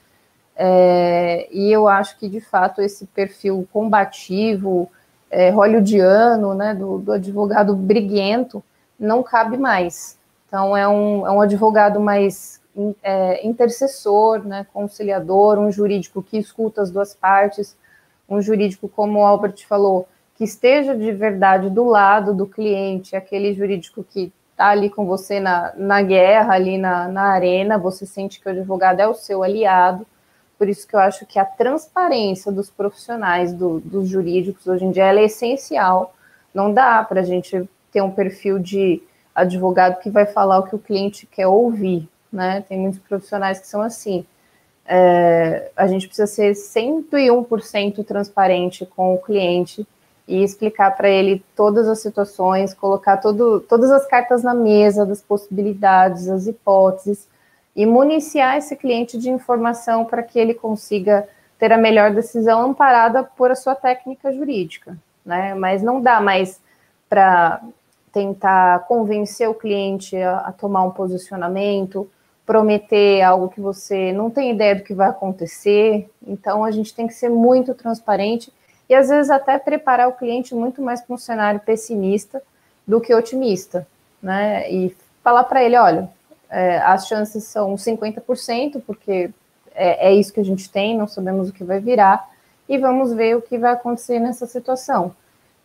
É, 0.58 1.46
e 1.52 1.70
eu 1.70 1.86
acho 1.86 2.18
que 2.18 2.30
de 2.30 2.40
fato 2.40 2.80
esse 2.80 3.04
perfil 3.06 3.68
combativo, 3.70 4.90
é, 5.30 5.50
hollywoodiano, 5.50 6.54
né, 6.54 6.74
do, 6.74 6.98
do 6.98 7.12
advogado 7.12 7.76
briguento, 7.76 8.64
não 8.98 9.22
cabe 9.22 9.58
mais. 9.58 10.16
Então, 10.48 10.74
é 10.74 10.88
um, 10.88 11.26
é 11.26 11.30
um 11.30 11.42
advogado 11.42 12.00
mais 12.00 12.58
é, 13.02 13.46
intercessor, 13.46 14.46
né, 14.46 14.66
conciliador, 14.72 15.58
um 15.58 15.70
jurídico 15.70 16.22
que 16.22 16.38
escuta 16.38 16.80
as 16.80 16.90
duas 16.90 17.14
partes, 17.14 17.76
um 18.28 18.40
jurídico, 18.40 18.88
como 18.88 19.20
o 19.20 19.24
Albert 19.24 19.66
falou, 19.68 20.08
que 20.34 20.44
esteja 20.44 20.96
de 20.96 21.12
verdade 21.12 21.70
do 21.70 21.84
lado 21.84 22.34
do 22.34 22.46
cliente, 22.46 23.16
aquele 23.16 23.54
jurídico 23.54 24.04
que 24.04 24.32
está 24.50 24.68
ali 24.68 24.88
com 24.88 25.06
você 25.06 25.38
na, 25.38 25.72
na 25.76 26.02
guerra, 26.02 26.54
ali 26.54 26.78
na, 26.78 27.08
na 27.08 27.22
arena, 27.24 27.78
você 27.78 28.06
sente 28.06 28.40
que 28.40 28.48
o 28.48 28.50
advogado 28.50 29.00
é 29.00 29.06
o 29.06 29.14
seu 29.14 29.42
aliado. 29.42 30.06
Por 30.58 30.68
isso 30.68 30.86
que 30.88 30.96
eu 30.96 31.00
acho 31.00 31.26
que 31.26 31.38
a 31.38 31.44
transparência 31.44 32.50
dos 32.50 32.70
profissionais, 32.70 33.52
do, 33.52 33.80
dos 33.80 34.08
jurídicos, 34.08 34.66
hoje 34.66 34.84
em 34.84 34.90
dia, 34.90 35.12
é 35.12 35.24
essencial. 35.24 36.14
Não 36.54 36.72
dá 36.72 37.04
para 37.04 37.20
a 37.20 37.24
gente 37.24 37.68
ter 37.92 38.00
um 38.00 38.10
perfil 38.10 38.58
de 38.58 39.02
advogado 39.34 40.00
que 40.00 40.08
vai 40.08 40.24
falar 40.24 40.58
o 40.58 40.62
que 40.62 40.74
o 40.74 40.78
cliente 40.78 41.26
quer 41.26 41.46
ouvir, 41.46 42.08
né? 42.32 42.64
Tem 42.66 42.78
muitos 42.78 43.00
profissionais 43.00 43.60
que 43.60 43.66
são 43.66 43.82
assim. 43.82 44.24
É, 44.88 45.70
a 45.76 45.86
gente 45.86 46.06
precisa 46.06 46.26
ser 46.26 46.52
101% 46.52 48.04
transparente 48.04 48.86
com 48.86 49.14
o 49.14 49.18
cliente 49.18 49.86
e 50.28 50.42
explicar 50.42 50.96
para 50.96 51.08
ele 51.08 51.44
todas 51.54 51.88
as 51.88 52.00
situações, 52.00 52.74
colocar 52.74 53.16
todo, 53.16 53.60
todas 53.60 53.90
as 53.90 54.06
cartas 54.06 54.42
na 54.42 54.54
mesa 54.54 55.06
das 55.06 55.20
possibilidades, 55.20 56.28
as 56.28 56.46
hipóteses, 56.46 57.28
e 57.74 57.84
municiar 57.84 58.56
esse 58.56 58.74
cliente 58.74 59.18
de 59.18 59.28
informação 59.28 60.04
para 60.04 60.22
que 60.22 60.38
ele 60.38 60.54
consiga 60.54 61.28
ter 61.58 61.72
a 61.72 61.78
melhor 61.78 62.12
decisão 62.12 62.62
amparada 62.62 63.22
por 63.22 63.50
a 63.50 63.54
sua 63.54 63.74
técnica 63.74 64.32
jurídica, 64.32 64.96
né? 65.24 65.54
Mas 65.54 65.82
não 65.82 66.00
dá 66.00 66.20
mais 66.20 66.60
para 67.08 67.62
tentar 68.12 68.86
convencer 68.86 69.48
o 69.48 69.54
cliente 69.54 70.16
a, 70.16 70.38
a, 70.38 70.52
tomar 70.52 70.82
um 70.84 70.90
posicionamento, 70.90 72.08
prometer 72.46 73.20
algo 73.22 73.48
que 73.48 73.60
você 73.60 74.12
não 74.12 74.30
tem 74.30 74.52
ideia 74.52 74.76
do 74.76 74.84
que 74.84 74.94
vai 74.94 75.08
acontecer. 75.08 76.08
Então, 76.24 76.64
a 76.64 76.70
gente 76.70 76.94
tem 76.94 77.06
que 77.08 77.12
ser 77.12 77.28
muito 77.28 77.74
transparente 77.74 78.52
e, 78.88 78.94
às 78.94 79.08
vezes, 79.08 79.30
até 79.30 79.58
preparar 79.58 80.08
o 80.08 80.12
cliente 80.12 80.54
muito 80.54 80.80
mais 80.80 81.00
para 81.02 81.14
um 81.14 81.18
cenário 81.18 81.60
pessimista 81.60 82.40
do 82.86 83.00
que 83.00 83.12
otimista, 83.12 83.86
né? 84.22 84.70
E 84.70 84.96
falar 85.24 85.42
para 85.44 85.62
ele: 85.62 85.76
olha, 85.76 86.08
é, 86.48 86.78
as 86.78 87.08
chances 87.08 87.42
são 87.44 87.74
50%, 87.74 88.80
porque 88.86 89.28
é, 89.74 90.08
é 90.08 90.14
isso 90.14 90.32
que 90.32 90.40
a 90.40 90.44
gente 90.44 90.70
tem, 90.70 90.96
não 90.96 91.08
sabemos 91.08 91.48
o 91.48 91.52
que 91.52 91.64
vai 91.64 91.80
virar, 91.80 92.30
e 92.68 92.78
vamos 92.78 93.12
ver 93.12 93.36
o 93.36 93.42
que 93.42 93.58
vai 93.58 93.72
acontecer 93.72 94.20
nessa 94.20 94.46
situação. 94.46 95.14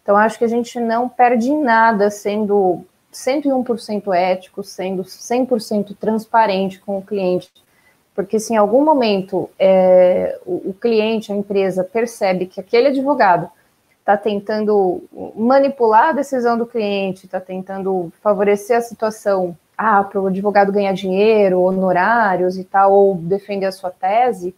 Então, 0.02 0.18
acho 0.18 0.40
que 0.40 0.46
a 0.46 0.50
gente 0.50 0.80
não 0.80 1.08
perde 1.08 1.52
nada 1.52 2.10
sendo 2.10 2.84
101% 3.12 4.14
ético, 4.14 4.64
sendo 4.64 5.04
100% 5.04 5.96
transparente 6.00 6.80
com 6.80 6.98
o 6.98 7.02
cliente. 7.02 7.52
Porque 8.16 8.40
se 8.40 8.54
em 8.54 8.58
algum 8.58 8.84
momento 8.84 9.50
é, 9.58 10.40
o, 10.46 10.70
o, 10.70 10.74
cliente, 10.74 11.32
a 11.32 11.36
empresa, 11.36 11.84
percebe 11.84 12.46
que 12.46 12.60
aquele 12.60 12.88
advogado 12.88 13.50
está 14.00 14.18
tentando 14.18 15.04
manipular 15.36 16.10
a 16.10 16.14
decisão 16.14 16.58
do 16.58 16.66
cliente, 16.66 17.26
está 17.26 17.40
tentando 17.40 18.12
favorecer 18.22 18.78
a 18.78 18.82
situação, 18.82 19.56
ah, 19.78 20.04
para 20.04 20.20
o 20.20 20.28
advogado 20.28 20.72
ganhar 20.72 20.94
dinheiro, 20.94 21.62
honorários 21.62 22.58
e 22.58 22.64
tal, 22.64 22.92
ou 22.92 23.16
defender 23.16 23.68
a 23.68 23.72
sua 23.72 23.90
tese, 23.90 24.54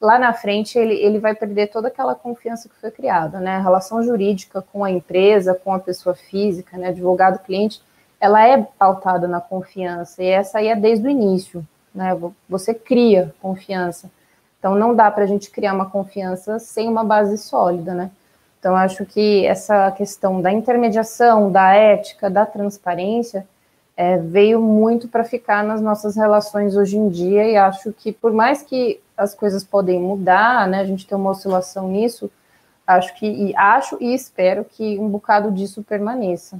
lá 0.00 0.18
na 0.18 0.32
frente 0.32 0.78
ele, 0.78 0.94
ele 0.94 1.18
vai 1.18 1.34
perder 1.34 1.68
toda 1.68 1.88
aquela 1.88 2.14
confiança 2.14 2.68
que 2.68 2.74
foi 2.76 2.90
criada, 2.90 3.38
né? 3.38 3.56
A 3.56 3.62
relação 3.62 4.02
jurídica 4.02 4.62
com 4.72 4.82
a 4.82 4.90
empresa, 4.90 5.54
com 5.54 5.72
a 5.74 5.78
pessoa 5.78 6.14
física, 6.14 6.78
né? 6.78 6.88
Advogado-cliente, 6.88 7.82
ela 8.20 8.46
é 8.46 8.62
pautada 8.78 9.26
na 9.26 9.40
confiança, 9.40 10.22
e 10.22 10.26
essa 10.26 10.58
aí 10.58 10.68
é 10.68 10.76
desde 10.76 11.06
o 11.06 11.10
início, 11.10 11.66
né? 11.94 12.16
Você 12.48 12.74
cria 12.74 13.34
confiança. 13.40 14.10
Então 14.58 14.74
não 14.74 14.94
dá 14.94 15.10
para 15.10 15.24
a 15.24 15.26
gente 15.26 15.50
criar 15.50 15.72
uma 15.72 15.88
confiança 15.88 16.58
sem 16.58 16.88
uma 16.88 17.02
base 17.02 17.38
sólida, 17.38 17.94
né? 17.94 18.10
Então 18.58 18.76
acho 18.76 19.06
que 19.06 19.46
essa 19.46 19.90
questão 19.92 20.42
da 20.42 20.52
intermediação, 20.52 21.50
da 21.50 21.72
ética, 21.74 22.28
da 22.28 22.44
transparência, 22.44 23.46
é, 23.96 24.18
veio 24.18 24.60
muito 24.60 25.08
para 25.08 25.24
ficar 25.24 25.64
nas 25.64 25.80
nossas 25.80 26.14
relações 26.14 26.76
hoje 26.76 26.96
em 26.96 27.08
dia 27.08 27.44
e 27.44 27.56
acho 27.56 27.92
que 27.92 28.12
por 28.12 28.32
mais 28.32 28.62
que 28.62 29.00
as 29.16 29.34
coisas 29.34 29.64
podem 29.64 30.00
mudar, 30.00 30.68
né, 30.68 30.80
a 30.80 30.84
gente 30.84 31.06
tem 31.06 31.16
uma 31.16 31.30
oscilação 31.30 31.88
nisso, 31.88 32.30
acho 32.86 33.14
que 33.14 33.26
e 33.26 33.56
acho 33.56 33.96
e 34.00 34.14
espero 34.14 34.64
que 34.64 34.98
um 34.98 35.08
bocado 35.08 35.50
disso 35.50 35.82
permaneça. 35.82 36.58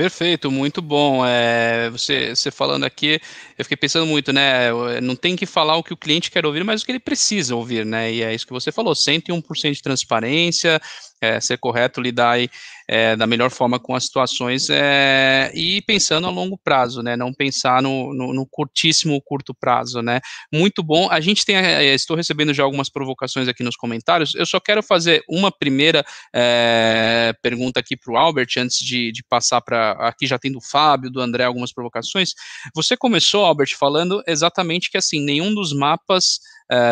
Perfeito, 0.00 0.50
muito 0.50 0.80
bom. 0.80 1.26
É, 1.26 1.90
você, 1.90 2.34
você 2.34 2.50
falando 2.50 2.84
aqui, 2.84 3.20
eu 3.58 3.66
fiquei 3.66 3.76
pensando 3.76 4.06
muito, 4.06 4.32
né? 4.32 4.70
Não 5.02 5.14
tem 5.14 5.36
que 5.36 5.44
falar 5.44 5.76
o 5.76 5.82
que 5.82 5.92
o 5.92 5.96
cliente 5.96 6.30
quer 6.30 6.46
ouvir, 6.46 6.64
mas 6.64 6.80
o 6.80 6.86
que 6.86 6.92
ele 6.92 6.98
precisa 6.98 7.54
ouvir, 7.54 7.84
né? 7.84 8.10
E 8.10 8.22
é 8.22 8.34
isso 8.34 8.46
que 8.46 8.52
você 8.54 8.72
falou: 8.72 8.94
101% 8.94 9.74
de 9.74 9.82
transparência, 9.82 10.80
é, 11.20 11.40
ser 11.40 11.58
correto, 11.58 12.00
lidar 12.00 12.32
aí, 12.32 12.48
é, 12.88 13.14
da 13.14 13.26
melhor 13.26 13.50
forma 13.50 13.78
com 13.78 13.94
as 13.94 14.04
situações 14.04 14.68
é, 14.70 15.50
e 15.54 15.82
pensando 15.82 16.26
a 16.26 16.30
longo 16.30 16.58
prazo, 16.58 17.02
né? 17.02 17.16
Não 17.16 17.32
pensar 17.32 17.82
no, 17.82 18.12
no, 18.14 18.32
no 18.32 18.46
curtíssimo 18.46 19.20
curto 19.22 19.54
prazo, 19.54 20.02
né? 20.02 20.20
Muito 20.52 20.82
bom. 20.82 21.08
A 21.10 21.20
gente 21.20 21.44
tem, 21.44 21.56
é, 21.56 21.94
estou 21.94 22.16
recebendo 22.16 22.54
já 22.54 22.62
algumas 22.62 22.88
provocações 22.88 23.48
aqui 23.48 23.62
nos 23.62 23.76
comentários. 23.76 24.34
Eu 24.34 24.46
só 24.46 24.58
quero 24.58 24.82
fazer 24.82 25.22
uma 25.28 25.52
primeira 25.52 26.04
é, 26.34 27.34
pergunta 27.42 27.80
aqui 27.80 27.96
para 27.96 28.12
o 28.12 28.16
Albert 28.16 28.48
antes 28.58 28.78
de, 28.78 29.12
de 29.12 29.22
passar 29.22 29.60
para 29.60 29.92
aqui 29.92 30.26
já 30.26 30.38
tem 30.38 30.50
do 30.50 30.60
Fábio, 30.60 31.10
do 31.10 31.20
André 31.20 31.44
algumas 31.44 31.72
provocações. 31.72 32.34
Você 32.74 32.96
começou, 32.96 33.44
Albert, 33.44 33.76
falando 33.78 34.22
exatamente 34.26 34.90
que 34.90 34.96
assim 34.96 35.20
nenhum 35.20 35.54
dos 35.54 35.72
mapas 35.72 36.40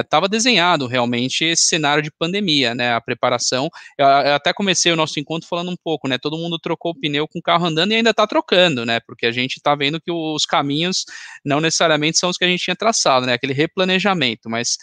estava 0.00 0.26
uh, 0.26 0.28
desenhado 0.28 0.86
realmente 0.86 1.44
esse 1.44 1.64
cenário 1.64 2.02
de 2.02 2.10
pandemia, 2.10 2.74
né? 2.74 2.94
A 2.94 3.00
preparação. 3.00 3.68
Eu, 3.96 4.06
eu, 4.06 4.34
até 4.34 4.52
comecei 4.52 4.90
o 4.90 4.96
nosso 4.96 5.20
encontro 5.20 5.48
falando 5.48 5.70
um 5.70 5.76
pouco, 5.76 6.08
né? 6.08 6.18
Todo 6.18 6.36
mundo 6.36 6.58
trocou 6.58 6.92
o 6.92 6.94
pneu 6.94 7.28
com 7.28 7.38
o 7.38 7.42
carro 7.42 7.66
andando 7.66 7.92
e 7.92 7.96
ainda 7.96 8.10
está 8.10 8.26
trocando, 8.26 8.84
né? 8.84 9.00
Porque 9.00 9.26
a 9.26 9.32
gente 9.32 9.56
está 9.56 9.74
vendo 9.74 10.00
que 10.00 10.10
os 10.10 10.44
caminhos 10.44 11.04
não 11.44 11.60
necessariamente 11.60 12.18
são 12.18 12.30
os 12.30 12.36
que 12.36 12.44
a 12.44 12.48
gente 12.48 12.64
tinha 12.64 12.76
traçado, 12.76 13.26
né? 13.26 13.34
Aquele 13.34 13.52
replanejamento, 13.52 14.50
mas 14.50 14.76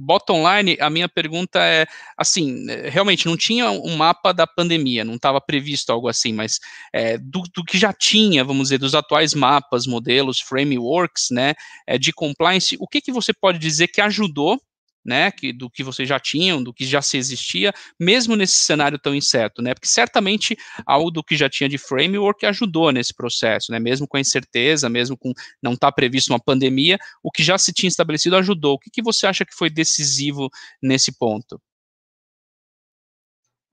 bottom 0.00 0.42
line, 0.48 0.76
a 0.80 0.88
minha 0.88 1.08
pergunta 1.08 1.58
é, 1.60 1.86
assim, 2.16 2.66
realmente 2.88 3.26
não 3.26 3.36
tinha 3.36 3.70
um 3.70 3.96
mapa 3.96 4.32
da 4.32 4.46
pandemia, 4.46 5.04
não 5.04 5.14
estava 5.14 5.40
previsto 5.40 5.90
algo 5.90 6.08
assim, 6.08 6.32
mas 6.32 6.58
é, 6.92 7.18
do, 7.18 7.42
do, 7.54 7.64
que 7.64 7.78
já 7.78 7.92
tinha, 7.92 8.42
vamos 8.42 8.64
dizer, 8.64 8.78
dos 8.78 8.94
atuais 8.94 9.34
mapas, 9.34 9.86
modelos, 9.86 10.40
frameworks, 10.40 11.28
né, 11.30 11.54
é, 11.86 11.98
de 11.98 12.12
compliance, 12.12 12.76
o 12.80 12.88
que, 12.88 13.00
que 13.00 13.12
você 13.12 13.32
pode 13.32 13.58
dizer 13.58 13.88
que 13.88 14.00
ajudou 14.00 14.60
né, 15.04 15.30
que, 15.30 15.52
do 15.52 15.70
que 15.70 15.82
vocês 15.82 16.08
já 16.08 16.18
tinham, 16.18 16.62
do 16.62 16.72
que 16.72 16.84
já 16.84 17.00
se 17.00 17.16
existia, 17.16 17.72
mesmo 17.98 18.36
nesse 18.36 18.60
cenário 18.60 18.98
tão 18.98 19.14
incerto, 19.14 19.62
né, 19.62 19.74
porque 19.74 19.88
certamente 19.88 20.56
algo 20.86 21.10
do 21.10 21.22
que 21.22 21.36
já 21.36 21.48
tinha 21.48 21.68
de 21.68 21.78
framework 21.78 22.44
ajudou 22.46 22.92
nesse 22.92 23.14
processo, 23.14 23.72
né, 23.72 23.78
mesmo 23.78 24.06
com 24.06 24.16
a 24.16 24.20
incerteza, 24.20 24.88
mesmo 24.88 25.16
com 25.16 25.32
não 25.62 25.72
estar 25.72 25.88
tá 25.88 25.92
previsto 25.92 26.32
uma 26.32 26.40
pandemia, 26.40 26.98
o 27.22 27.30
que 27.30 27.42
já 27.42 27.56
se 27.56 27.72
tinha 27.72 27.88
estabelecido 27.88 28.36
ajudou. 28.36 28.74
O 28.74 28.78
que, 28.78 28.90
que 28.90 29.02
você 29.02 29.26
acha 29.26 29.44
que 29.44 29.54
foi 29.54 29.70
decisivo 29.70 30.48
nesse 30.82 31.16
ponto? 31.16 31.60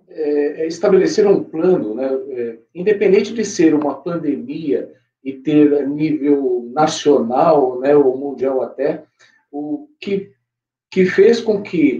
É, 0.09 0.63
é 0.63 0.67
estabelecer 0.67 1.27
um 1.27 1.43
plano, 1.43 1.93
né, 1.93 2.07
é, 2.29 2.59
independente 2.73 3.33
de 3.33 3.43
ser 3.43 3.73
uma 3.73 4.01
pandemia 4.01 4.91
e 5.23 5.33
ter 5.33 5.87
nível 5.87 6.69
nacional, 6.73 7.79
né, 7.79 7.95
ou 7.95 8.17
mundial 8.17 8.61
até, 8.61 9.03
o 9.51 9.89
que 9.99 10.31
que 10.91 11.05
fez 11.05 11.39
com 11.39 11.61
que 11.61 11.97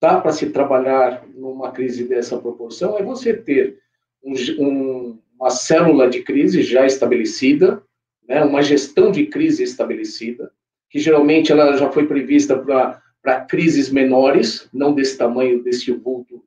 dá 0.00 0.20
para 0.20 0.32
se 0.32 0.50
trabalhar 0.50 1.26
numa 1.34 1.72
crise 1.72 2.04
dessa 2.04 2.38
proporção 2.38 2.96
é 2.98 3.02
você 3.02 3.34
ter 3.34 3.78
um, 4.22 4.34
um, 4.58 5.18
uma 5.38 5.50
célula 5.50 6.08
de 6.08 6.22
crise 6.22 6.62
já 6.62 6.86
estabelecida, 6.86 7.82
né, 8.26 8.44
uma 8.44 8.62
gestão 8.62 9.10
de 9.10 9.26
crise 9.26 9.62
estabelecida, 9.62 10.50
que 10.90 10.98
geralmente 10.98 11.52
ela 11.52 11.76
já 11.76 11.90
foi 11.90 12.06
prevista 12.06 12.56
para 12.56 13.40
crises 13.42 13.90
menores, 13.90 14.68
não 14.72 14.94
desse 14.94 15.16
tamanho, 15.16 15.62
desse 15.62 15.92
vulto 15.92 16.42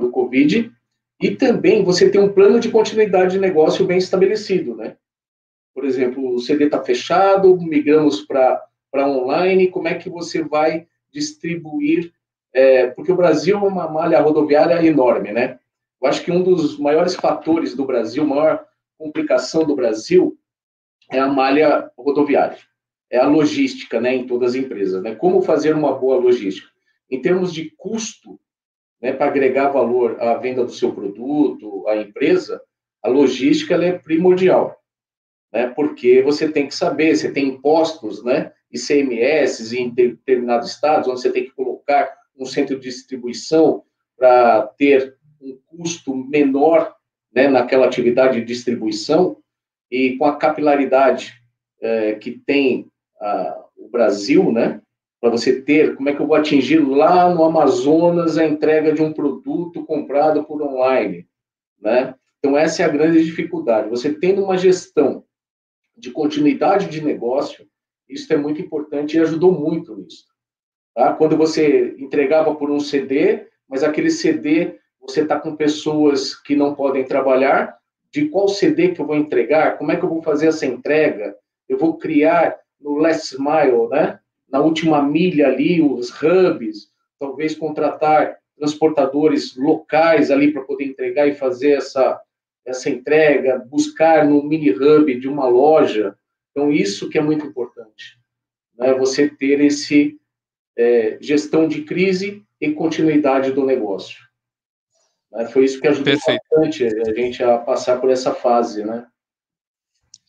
do 0.00 0.10
Covid, 0.10 0.72
e 1.20 1.30
também 1.30 1.84
você 1.84 2.10
tem 2.10 2.20
um 2.20 2.32
plano 2.32 2.58
de 2.58 2.70
continuidade 2.70 3.32
de 3.32 3.38
negócio 3.38 3.84
bem 3.84 3.98
estabelecido, 3.98 4.74
né? 4.74 4.96
Por 5.74 5.84
exemplo, 5.84 6.34
o 6.34 6.38
CD 6.38 6.64
está 6.64 6.82
fechado, 6.82 7.56
migramos 7.58 8.22
para 8.22 8.62
para 8.96 9.06
online, 9.06 9.68
como 9.68 9.88
é 9.88 9.94
que 9.94 10.08
você 10.08 10.42
vai 10.42 10.86
distribuir, 11.12 12.14
é, 12.54 12.86
porque 12.86 13.12
o 13.12 13.16
Brasil 13.16 13.58
é 13.58 13.60
uma 13.60 13.86
malha 13.86 14.18
rodoviária 14.20 14.82
enorme, 14.82 15.32
né? 15.32 15.58
Eu 16.00 16.08
acho 16.08 16.24
que 16.24 16.32
um 16.32 16.42
dos 16.42 16.78
maiores 16.78 17.14
fatores 17.14 17.74
do 17.74 17.84
Brasil, 17.84 18.24
maior 18.24 18.64
complicação 18.96 19.64
do 19.64 19.76
Brasil, 19.76 20.38
é 21.12 21.18
a 21.18 21.28
malha 21.28 21.90
rodoviária, 21.98 22.56
é 23.10 23.18
a 23.18 23.26
logística, 23.26 24.00
né, 24.00 24.14
em 24.14 24.26
todas 24.26 24.52
as 24.52 24.56
empresas, 24.56 25.02
né? 25.02 25.14
Como 25.14 25.42
fazer 25.42 25.74
uma 25.74 25.92
boa 25.92 26.16
logística? 26.16 26.68
Em 27.10 27.20
termos 27.20 27.52
de 27.52 27.70
custo, 27.76 28.40
né, 29.00 29.12
para 29.12 29.26
agregar 29.26 29.68
valor 29.68 30.18
à 30.22 30.34
venda 30.38 30.64
do 30.64 30.72
seu 30.72 30.94
produto, 30.94 31.86
à 31.86 31.96
empresa, 31.98 32.62
a 33.02 33.08
logística 33.10 33.74
é 33.74 33.92
primordial, 33.92 34.74
né? 35.52 35.66
Porque 35.66 36.22
você 36.22 36.50
tem 36.50 36.66
que 36.66 36.74
saber, 36.74 37.14
você 37.14 37.30
tem 37.30 37.48
impostos, 37.48 38.24
né? 38.24 38.52
ICMS 38.76 39.76
em 39.76 39.90
determinados 39.90 40.70
estados, 40.70 41.08
onde 41.08 41.20
você 41.20 41.30
tem 41.30 41.44
que 41.44 41.50
colocar 41.50 42.16
um 42.38 42.44
centro 42.44 42.78
de 42.78 42.88
distribuição 42.88 43.82
para 44.16 44.62
ter 44.78 45.16
um 45.40 45.58
custo 45.66 46.14
menor 46.14 46.94
né, 47.34 47.48
naquela 47.48 47.86
atividade 47.86 48.40
de 48.40 48.46
distribuição, 48.46 49.38
e 49.90 50.16
com 50.16 50.24
a 50.24 50.36
capilaridade 50.36 51.34
é, 51.80 52.14
que 52.14 52.32
tem 52.32 52.90
a, 53.20 53.64
o 53.76 53.88
Brasil, 53.88 54.50
né, 54.50 54.80
para 55.20 55.30
você 55.30 55.60
ter, 55.60 55.96
como 55.96 56.08
é 56.08 56.14
que 56.14 56.20
eu 56.20 56.26
vou 56.26 56.36
atingir 56.36 56.78
lá 56.78 57.32
no 57.32 57.44
Amazonas 57.44 58.38
a 58.38 58.46
entrega 58.46 58.92
de 58.92 59.02
um 59.02 59.12
produto 59.12 59.84
comprado 59.84 60.44
por 60.44 60.62
online, 60.62 61.26
né? 61.80 62.14
Então, 62.38 62.56
essa 62.56 62.82
é 62.82 62.84
a 62.84 62.90
grande 62.90 63.24
dificuldade. 63.24 63.88
Você 63.88 64.12
tendo 64.12 64.44
uma 64.44 64.56
gestão 64.56 65.24
de 65.96 66.10
continuidade 66.10 66.88
de 66.88 67.02
negócio, 67.02 67.66
isso 68.08 68.32
é 68.32 68.36
muito 68.36 68.60
importante 68.60 69.16
e 69.16 69.20
ajudou 69.20 69.52
muito 69.52 69.96
nisso. 69.96 70.24
Tá? 70.94 71.12
Quando 71.12 71.36
você 71.36 71.94
entregava 71.98 72.54
por 72.54 72.70
um 72.70 72.80
CD, 72.80 73.46
mas 73.68 73.82
aquele 73.82 74.10
CD 74.10 74.78
você 75.00 75.22
está 75.22 75.38
com 75.38 75.54
pessoas 75.54 76.34
que 76.34 76.56
não 76.56 76.74
podem 76.74 77.04
trabalhar, 77.04 77.76
de 78.10 78.28
qual 78.28 78.48
CD 78.48 78.88
que 78.88 79.00
eu 79.00 79.06
vou 79.06 79.16
entregar? 79.16 79.78
Como 79.78 79.92
é 79.92 79.96
que 79.96 80.04
eu 80.04 80.08
vou 80.08 80.22
fazer 80.22 80.48
essa 80.48 80.66
entrega? 80.66 81.36
Eu 81.68 81.78
vou 81.78 81.96
criar 81.96 82.58
no 82.80 82.96
last 82.96 83.36
mile, 83.38 83.88
né? 83.90 84.18
Na 84.48 84.60
última 84.60 85.02
milha 85.02 85.48
ali, 85.48 85.82
os 85.82 86.10
hubs, 86.10 86.90
talvez 87.18 87.54
contratar 87.54 88.38
transportadores 88.56 89.56
locais 89.56 90.30
ali 90.30 90.52
para 90.52 90.62
poder 90.62 90.86
entregar 90.86 91.26
e 91.26 91.34
fazer 91.34 91.72
essa, 91.72 92.20
essa 92.64 92.88
entrega, 92.88 93.58
buscar 93.58 94.26
no 94.26 94.42
mini 94.42 94.70
hub 94.70 95.14
de 95.14 95.28
uma 95.28 95.46
loja 95.46 96.16
então, 96.56 96.72
isso 96.72 97.10
que 97.10 97.18
é 97.18 97.20
muito 97.20 97.44
importante, 97.44 98.18
né? 98.78 98.94
você 98.94 99.28
ter 99.28 99.60
esse 99.60 100.18
é, 100.74 101.18
gestão 101.20 101.68
de 101.68 101.82
crise 101.82 102.42
e 102.58 102.72
continuidade 102.72 103.52
do 103.52 103.62
negócio. 103.62 104.24
Né? 105.30 105.46
Foi 105.48 105.66
isso 105.66 105.78
que 105.78 105.86
ajudou 105.86 106.14
Perfeito. 106.14 106.40
bastante 106.50 106.86
a 106.86 107.12
gente 107.12 107.42
a 107.42 107.58
passar 107.58 108.00
por 108.00 108.08
essa 108.08 108.34
fase, 108.34 108.82
né? 108.86 109.06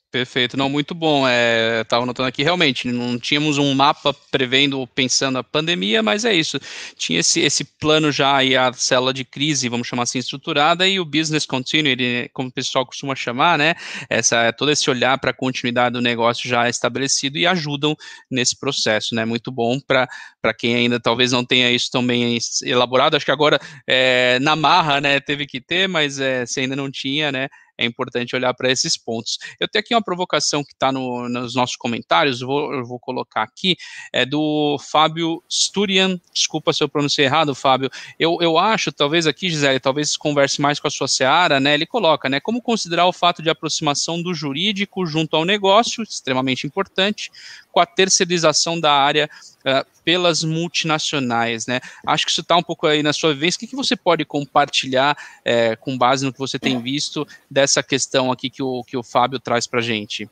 Perfeito, 0.09 0.55
não, 0.55 0.69
muito 0.69 0.95
bom. 0.95 1.27
É, 1.27 1.81
Estava 1.81 2.05
notando 2.05 2.29
aqui, 2.29 2.41
realmente, 2.41 2.87
não 2.87 3.19
tínhamos 3.19 3.57
um 3.57 3.73
mapa 3.73 4.13
prevendo, 4.31 4.87
pensando 4.87 5.37
a 5.37 5.43
pandemia, 5.43 6.01
mas 6.01 6.23
é 6.23 6.33
isso. 6.33 6.57
Tinha 6.95 7.19
esse, 7.19 7.41
esse 7.41 7.65
plano 7.65 8.09
já 8.09 8.41
e 8.41 8.55
a 8.55 8.71
célula 8.71 9.13
de 9.13 9.25
crise, 9.25 9.67
vamos 9.67 9.85
chamar 9.85 10.03
assim, 10.03 10.17
estruturada, 10.17 10.87
e 10.87 10.97
o 10.97 11.03
business 11.05 11.45
continuity, 11.45 12.29
como 12.33 12.47
o 12.47 12.51
pessoal 12.51 12.85
costuma 12.85 13.15
chamar, 13.15 13.57
né? 13.57 13.75
Essa, 14.09 14.51
todo 14.53 14.71
esse 14.71 14.89
olhar 14.89 15.17
para 15.19 15.31
a 15.31 15.33
continuidade 15.33 15.93
do 15.93 16.01
negócio 16.01 16.47
já 16.49 16.69
estabelecido 16.69 17.37
e 17.37 17.45
ajudam 17.45 17.93
nesse 18.31 18.57
processo, 18.57 19.13
né? 19.13 19.25
Muito 19.25 19.51
bom 19.51 19.77
para 19.85 20.07
quem 20.53 20.75
ainda 20.75 20.99
talvez 20.99 21.31
não 21.31 21.45
tenha 21.45 21.71
isso 21.71 21.89
tão 21.91 22.05
bem 22.05 22.37
elaborado. 22.63 23.15
Acho 23.15 23.25
que 23.25 23.31
agora, 23.31 23.59
é, 23.85 24.39
na 24.39 24.55
marra, 24.55 25.01
né, 25.01 25.19
teve 25.19 25.45
que 25.45 25.61
ter, 25.61 25.87
mas 25.87 26.19
é, 26.19 26.45
se 26.45 26.59
ainda 26.59 26.75
não 26.75 26.91
tinha, 26.91 27.31
né? 27.31 27.47
é 27.77 27.85
importante 27.85 28.35
olhar 28.35 28.53
para 28.53 28.71
esses 28.71 28.97
pontos. 28.97 29.37
Eu 29.59 29.67
tenho 29.67 29.81
aqui 29.81 29.93
uma 29.93 30.01
provocação 30.01 30.63
que 30.63 30.73
está 30.73 30.91
no, 30.91 31.29
nos 31.29 31.53
nossos 31.55 31.75
comentários, 31.75 32.41
vou, 32.41 32.73
eu 32.73 32.83
vou 32.83 32.99
colocar 32.99 33.43
aqui, 33.43 33.77
é 34.11 34.25
do 34.25 34.77
Fábio 34.79 35.43
Sturian, 35.49 36.19
desculpa 36.33 36.73
se 36.73 36.83
eu 36.83 36.89
pronunciei 36.89 37.27
errado, 37.27 37.53
Fábio, 37.53 37.89
eu, 38.19 38.37
eu 38.41 38.57
acho, 38.57 38.91
talvez 38.91 39.27
aqui, 39.27 39.49
Gisele, 39.49 39.79
talvez 39.79 40.17
converse 40.17 40.59
mais 40.59 40.79
com 40.79 40.87
a 40.87 40.91
sua 40.91 41.07
seara, 41.07 41.59
né, 41.59 41.73
ele 41.75 41.85
coloca, 41.85 42.27
né, 42.27 42.39
como 42.39 42.61
considerar 42.61 43.05
o 43.05 43.13
fato 43.13 43.43
de 43.43 43.49
aproximação 43.49 44.21
do 44.21 44.33
jurídico 44.33 45.05
junto 45.05 45.35
ao 45.35 45.45
negócio, 45.45 46.03
extremamente 46.03 46.65
importante, 46.65 47.31
com 47.71 47.79
a 47.79 47.85
terceirização 47.85 48.79
da 48.79 48.91
área 48.91 49.29
uh, 49.59 49.96
pelas 50.07 50.41
multinacionais, 50.41 51.67
né? 51.67 51.81
Acho 52.05 52.23
que 52.23 52.31
isso 52.31 52.39
está 52.39 52.55
um 52.55 52.63
pouco 52.63 52.87
aí 52.87 53.03
na 53.03 53.11
sua 53.11 53.33
vez. 53.33 53.55
O 53.55 53.59
que, 53.59 53.67
que 53.67 53.75
você 53.75 53.93
pode 53.93 54.23
compartilhar 54.23 55.17
é, 55.43 55.75
com 55.75 55.97
base 55.97 56.25
no 56.25 56.31
que 56.31 56.39
você 56.39 56.57
tem 56.57 56.79
visto 56.81 57.27
dessa 57.51 57.83
questão 57.83 58.31
aqui 58.31 58.49
que 58.49 58.63
o, 58.63 58.85
que 58.85 58.95
o 58.95 59.03
Fábio 59.03 59.37
traz 59.37 59.67
para 59.67 59.79
a 59.79 59.83
gente? 59.83 60.29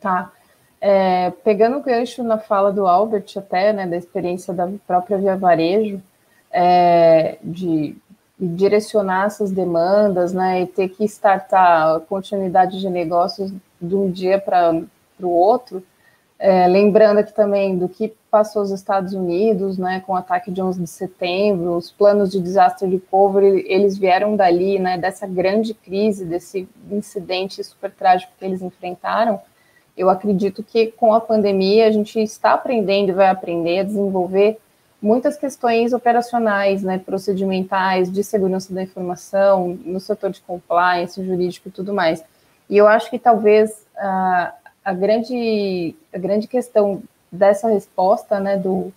Tá. 0.00 0.30
É, 0.80 1.32
pegando 1.42 1.78
o 1.78 1.82
gancho 1.82 2.22
na 2.22 2.38
fala 2.38 2.70
do 2.70 2.86
Albert 2.86 3.32
até, 3.36 3.72
né, 3.72 3.84
da 3.84 3.96
experiência 3.96 4.54
da 4.54 4.70
própria 4.86 5.18
Via 5.18 5.36
Varejo, 5.36 6.00
é, 6.52 7.38
de 7.42 7.96
direcionar 8.38 9.26
essas 9.26 9.50
demandas, 9.50 10.32
né, 10.32 10.62
e 10.62 10.66
ter 10.68 10.88
que 10.88 11.02
startar 11.04 11.96
a 11.96 11.98
continuidade 11.98 12.78
de 12.78 12.88
negócios 12.88 13.52
de 13.80 13.96
um 13.96 14.08
dia 14.08 14.38
para 14.38 14.72
o 15.20 15.28
outro, 15.28 15.84
é, 16.44 16.66
lembrando 16.66 17.18
aqui 17.18 17.32
também 17.32 17.78
do 17.78 17.88
que 17.88 18.12
passou 18.28 18.62
os 18.62 18.72
Estados 18.72 19.14
Unidos, 19.14 19.78
né, 19.78 20.02
com 20.04 20.12
o 20.12 20.16
ataque 20.16 20.50
de 20.50 20.60
11 20.60 20.82
de 20.82 20.90
setembro, 20.90 21.76
os 21.76 21.92
planos 21.92 22.32
de 22.32 22.40
desastre 22.40 22.88
recovery, 22.88 23.64
eles 23.68 23.96
vieram 23.96 24.34
dali, 24.34 24.76
né, 24.76 24.98
dessa 24.98 25.24
grande 25.24 25.72
crise, 25.72 26.24
desse 26.24 26.68
incidente 26.90 27.62
super 27.62 27.92
trágico 27.92 28.32
que 28.36 28.44
eles 28.44 28.60
enfrentaram. 28.60 29.40
Eu 29.96 30.10
acredito 30.10 30.64
que 30.64 30.88
com 30.88 31.14
a 31.14 31.20
pandemia 31.20 31.86
a 31.86 31.92
gente 31.92 32.18
está 32.20 32.54
aprendendo 32.54 33.10
e 33.10 33.12
vai 33.12 33.28
aprender 33.28 33.78
a 33.78 33.84
desenvolver 33.84 34.58
muitas 35.00 35.36
questões 35.36 35.92
operacionais, 35.92 36.82
né, 36.82 36.98
procedimentais, 36.98 38.10
de 38.10 38.24
segurança 38.24 38.74
da 38.74 38.82
informação, 38.82 39.78
no 39.84 40.00
setor 40.00 40.30
de 40.30 40.40
compliance, 40.40 41.24
jurídico 41.24 41.68
e 41.68 41.70
tudo 41.72 41.94
mais. 41.94 42.24
E 42.68 42.76
eu 42.76 42.88
acho 42.88 43.08
que 43.10 43.18
talvez 43.18 43.86
uh, 43.96 44.61
a 44.84 44.92
grande, 44.92 45.94
a 46.12 46.18
grande 46.18 46.46
questão 46.46 47.02
dessa 47.30 47.68
resposta, 47.68 48.38
né, 48.40 48.56
do, 48.56 48.92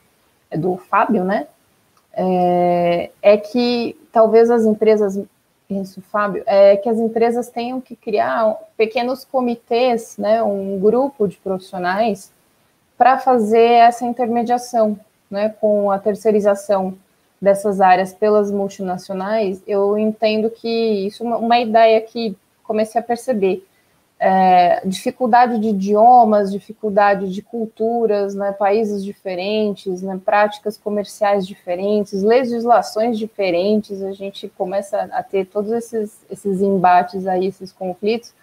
do 0.52 0.78
Fábio, 0.78 1.24
né, 1.24 1.48
é, 2.14 3.12
é 3.22 3.38
que 3.38 3.98
talvez 4.12 4.50
as 4.50 4.66
empresas, 4.66 5.20
isso, 5.70 6.02
Fábio, 6.02 6.44
é 6.46 6.78
que 6.78 6.90
as 6.90 6.98
empresas 6.98 7.50
tenham 7.50 7.82
que 7.82 7.96
criar 7.96 8.56
pequenos 8.78 9.26
comitês, 9.26 10.18
né, 10.18 10.42
um 10.42 10.80
grupo 10.80 11.28
de 11.28 11.38
profissionais 11.38 12.32
para 12.98 13.18
fazer 13.18 13.60
essa 13.60 14.06
intermediação, 14.06 14.98
né, 15.30 15.50
com 15.60 15.92
a 15.92 16.00
terceirização 16.00 16.98
dessas 17.42 17.82
áreas 17.82 18.14
pelas 18.14 18.50
multinacionais, 18.50 19.62
eu 19.68 19.98
entendo 19.98 20.50
que 20.50 20.68
isso 21.06 21.24
é 21.24 21.28
uma, 21.28 21.38
uma 21.38 21.60
ideia 21.60 22.00
que 22.02 22.36
comecei 22.64 23.00
a 23.00 23.04
perceber. 23.04 23.66
É, 24.18 24.82
dificuldade 24.88 25.60
de 25.60 25.68
idiomas, 25.68 26.52
dificuldade 26.52 27.30
de 27.30 27.42
culturas, 27.42 28.34
né, 28.34 28.54
países 28.54 29.04
diferentes, 29.04 30.02
né, 30.02 30.20
práticas 30.24 30.78
comerciais 30.78 31.46
diferentes, 31.46 32.24
legislações 32.24 33.20
diferentes, 33.20 34.02
a 34.02 34.14
gente 34.14 34.48
começa 34.48 35.02
a 35.12 35.22
ter 35.22 35.46
todos 35.46 35.72
esses, 35.72 36.24
esses 36.30 36.62
embates 36.62 37.28
aí, 37.28 37.48
esses 37.48 37.74
conflitos, 37.74 38.34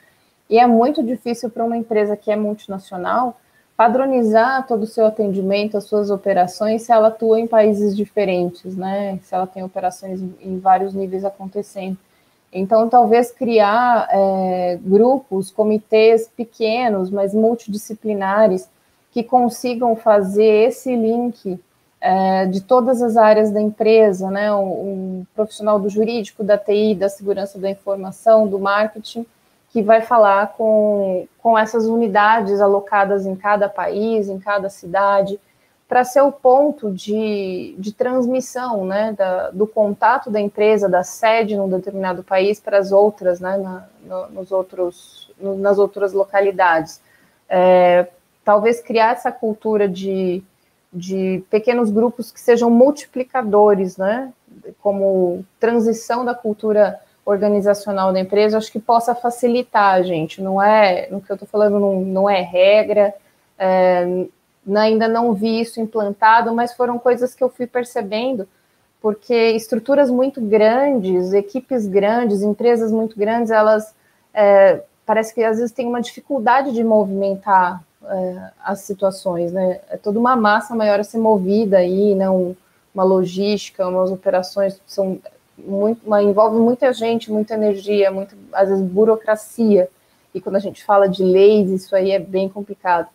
e 0.48 0.58
é 0.58 0.66
muito 0.66 1.02
difícil 1.02 1.48
para 1.48 1.64
uma 1.64 1.76
empresa 1.76 2.16
que 2.16 2.30
é 2.30 2.36
multinacional 2.36 3.38
padronizar 3.76 4.66
todo 4.66 4.82
o 4.82 4.86
seu 4.86 5.06
atendimento, 5.06 5.76
as 5.76 5.84
suas 5.84 6.10
operações, 6.10 6.82
se 6.82 6.92
ela 6.92 7.08
atua 7.08 7.40
em 7.40 7.46
países 7.46 7.96
diferentes, 7.96 8.76
né? 8.76 9.18
Se 9.22 9.34
ela 9.34 9.46
tem 9.46 9.62
operações 9.62 10.20
em 10.40 10.58
vários 10.58 10.94
níveis 10.94 11.24
acontecendo. 11.24 11.96
Então, 12.52 12.88
talvez 12.88 13.30
criar 13.30 14.08
é, 14.10 14.78
grupos, 14.82 15.50
comitês 15.50 16.28
pequenos, 16.28 17.10
mas 17.10 17.32
multidisciplinares, 17.32 18.68
que 19.10 19.22
consigam 19.22 19.96
fazer 19.96 20.68
esse 20.68 20.94
link 20.94 21.58
é, 22.00 22.46
de 22.46 22.60
todas 22.60 23.00
as 23.00 23.16
áreas 23.16 23.50
da 23.50 23.60
empresa, 23.60 24.30
né? 24.30 24.52
Um, 24.52 24.64
um 25.20 25.26
profissional 25.34 25.78
do 25.78 25.88
jurídico, 25.88 26.42
da 26.42 26.58
TI, 26.58 26.94
da 26.94 27.08
segurança 27.08 27.58
da 27.58 27.70
informação, 27.70 28.46
do 28.46 28.58
marketing, 28.58 29.24
que 29.70 29.80
vai 29.82 30.02
falar 30.02 30.48
com, 30.48 31.26
com 31.38 31.58
essas 31.58 31.86
unidades 31.86 32.60
alocadas 32.60 33.24
em 33.24 33.34
cada 33.34 33.68
país, 33.68 34.28
em 34.28 34.38
cada 34.38 34.68
cidade, 34.68 35.40
para 35.92 36.04
ser 36.04 36.22
o 36.22 36.32
ponto 36.32 36.90
de, 36.90 37.74
de 37.78 37.92
transmissão 37.92 38.86
né, 38.86 39.12
da, 39.12 39.50
do 39.50 39.66
contato 39.66 40.30
da 40.30 40.40
empresa, 40.40 40.88
da 40.88 41.02
sede 41.02 41.54
num 41.54 41.68
determinado 41.68 42.22
país 42.22 42.58
para 42.58 42.78
as 42.78 42.92
outras, 42.92 43.40
né, 43.40 43.58
na, 43.58 43.86
no, 44.02 44.30
nos 44.30 44.50
outros, 44.50 45.30
no, 45.38 45.54
nas 45.54 45.78
outras 45.78 46.14
localidades. 46.14 46.98
É, 47.46 48.06
talvez 48.42 48.80
criar 48.80 49.12
essa 49.12 49.30
cultura 49.30 49.86
de, 49.86 50.42
de 50.90 51.44
pequenos 51.50 51.90
grupos 51.90 52.32
que 52.32 52.40
sejam 52.40 52.70
multiplicadores, 52.70 53.98
né, 53.98 54.32
como 54.80 55.44
transição 55.60 56.24
da 56.24 56.34
cultura 56.34 56.98
organizacional 57.22 58.14
da 58.14 58.20
empresa, 58.20 58.56
acho 58.56 58.72
que 58.72 58.80
possa 58.80 59.14
facilitar 59.14 59.92
a 59.92 60.02
gente. 60.02 60.40
Não 60.40 60.62
é, 60.62 61.06
no 61.10 61.20
que 61.20 61.30
eu 61.30 61.34
estou 61.34 61.46
falando, 61.46 61.78
não, 61.78 62.00
não 62.00 62.30
é 62.30 62.40
regra, 62.40 63.14
é, 63.58 64.24
ainda 64.76 65.08
não 65.08 65.32
vi 65.34 65.60
isso 65.60 65.80
implantado, 65.80 66.54
mas 66.54 66.72
foram 66.74 66.98
coisas 66.98 67.34
que 67.34 67.42
eu 67.42 67.48
fui 67.48 67.66
percebendo, 67.66 68.48
porque 69.00 69.50
estruturas 69.50 70.10
muito 70.10 70.40
grandes, 70.40 71.32
equipes 71.32 71.86
grandes, 71.86 72.42
empresas 72.42 72.92
muito 72.92 73.18
grandes, 73.18 73.50
elas 73.50 73.94
é, 74.32 74.82
parece 75.04 75.34
que 75.34 75.42
às 75.42 75.58
vezes 75.58 75.72
têm 75.72 75.86
uma 75.86 76.00
dificuldade 76.00 76.72
de 76.72 76.84
movimentar 76.84 77.82
é, 78.04 78.50
as 78.64 78.80
situações, 78.80 79.52
né? 79.52 79.80
É 79.90 79.96
toda 79.96 80.18
uma 80.18 80.36
massa 80.36 80.74
maior 80.74 81.00
a 81.00 81.04
ser 81.04 81.18
movida 81.18 81.78
aí, 81.78 82.14
né? 82.14 82.30
Um, 82.30 82.54
uma 82.94 83.04
logística, 83.04 83.86
umas 83.86 84.10
operações 84.10 84.80
são 84.86 85.18
muito, 85.56 86.06
uma, 86.06 86.22
envolve 86.22 86.58
muita 86.58 86.92
gente, 86.92 87.30
muita 87.30 87.54
energia, 87.54 88.10
muito, 88.10 88.36
às 88.52 88.68
vezes 88.68 88.84
burocracia. 88.84 89.88
E 90.34 90.40
quando 90.40 90.56
a 90.56 90.60
gente 90.60 90.84
fala 90.84 91.08
de 91.08 91.22
leis, 91.22 91.70
isso 91.70 91.94
aí 91.94 92.10
é 92.10 92.18
bem 92.18 92.48
complicado. 92.48 93.08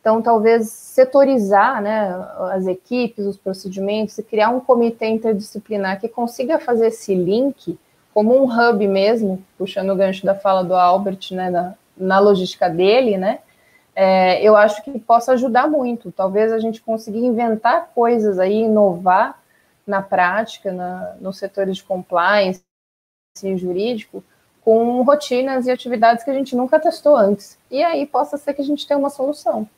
Então, 0.00 0.22
talvez 0.22 0.70
setorizar 0.70 1.82
né, 1.82 2.14
as 2.52 2.66
equipes, 2.66 3.26
os 3.26 3.36
procedimentos, 3.36 4.16
e 4.16 4.22
criar 4.22 4.48
um 4.48 4.60
comitê 4.60 5.06
interdisciplinar 5.08 6.00
que 6.00 6.08
consiga 6.08 6.58
fazer 6.58 6.86
esse 6.86 7.14
link 7.14 7.78
como 8.14 8.34
um 8.34 8.44
hub 8.44 8.88
mesmo, 8.88 9.44
puxando 9.58 9.90
o 9.90 9.96
gancho 9.96 10.24
da 10.24 10.34
fala 10.34 10.64
do 10.64 10.74
Albert, 10.74 11.28
né, 11.32 11.50
na, 11.50 11.74
na 11.96 12.18
logística 12.18 12.68
dele, 12.68 13.18
né, 13.18 13.40
é, 13.94 14.42
eu 14.42 14.56
acho 14.56 14.82
que 14.82 14.98
possa 14.98 15.32
ajudar 15.32 15.68
muito. 15.68 16.10
Talvez 16.10 16.52
a 16.52 16.58
gente 16.58 16.80
consiga 16.80 17.18
inventar 17.18 17.90
coisas 17.94 18.38
aí, 18.38 18.62
inovar 18.62 19.38
na 19.86 20.00
prática, 20.00 20.72
na, 20.72 21.16
nos 21.20 21.38
setores 21.38 21.76
de 21.76 21.84
compliance 21.84 22.62
e 23.42 23.56
jurídico, 23.56 24.24
com 24.62 25.02
rotinas 25.02 25.66
e 25.66 25.70
atividades 25.70 26.24
que 26.24 26.30
a 26.30 26.34
gente 26.34 26.56
nunca 26.56 26.78
testou 26.78 27.16
antes. 27.16 27.58
E 27.70 27.82
aí 27.82 28.06
possa 28.06 28.36
ser 28.36 28.54
que 28.54 28.62
a 28.62 28.64
gente 28.64 28.86
tenha 28.86 28.98
uma 28.98 29.10
solução. 29.10 29.68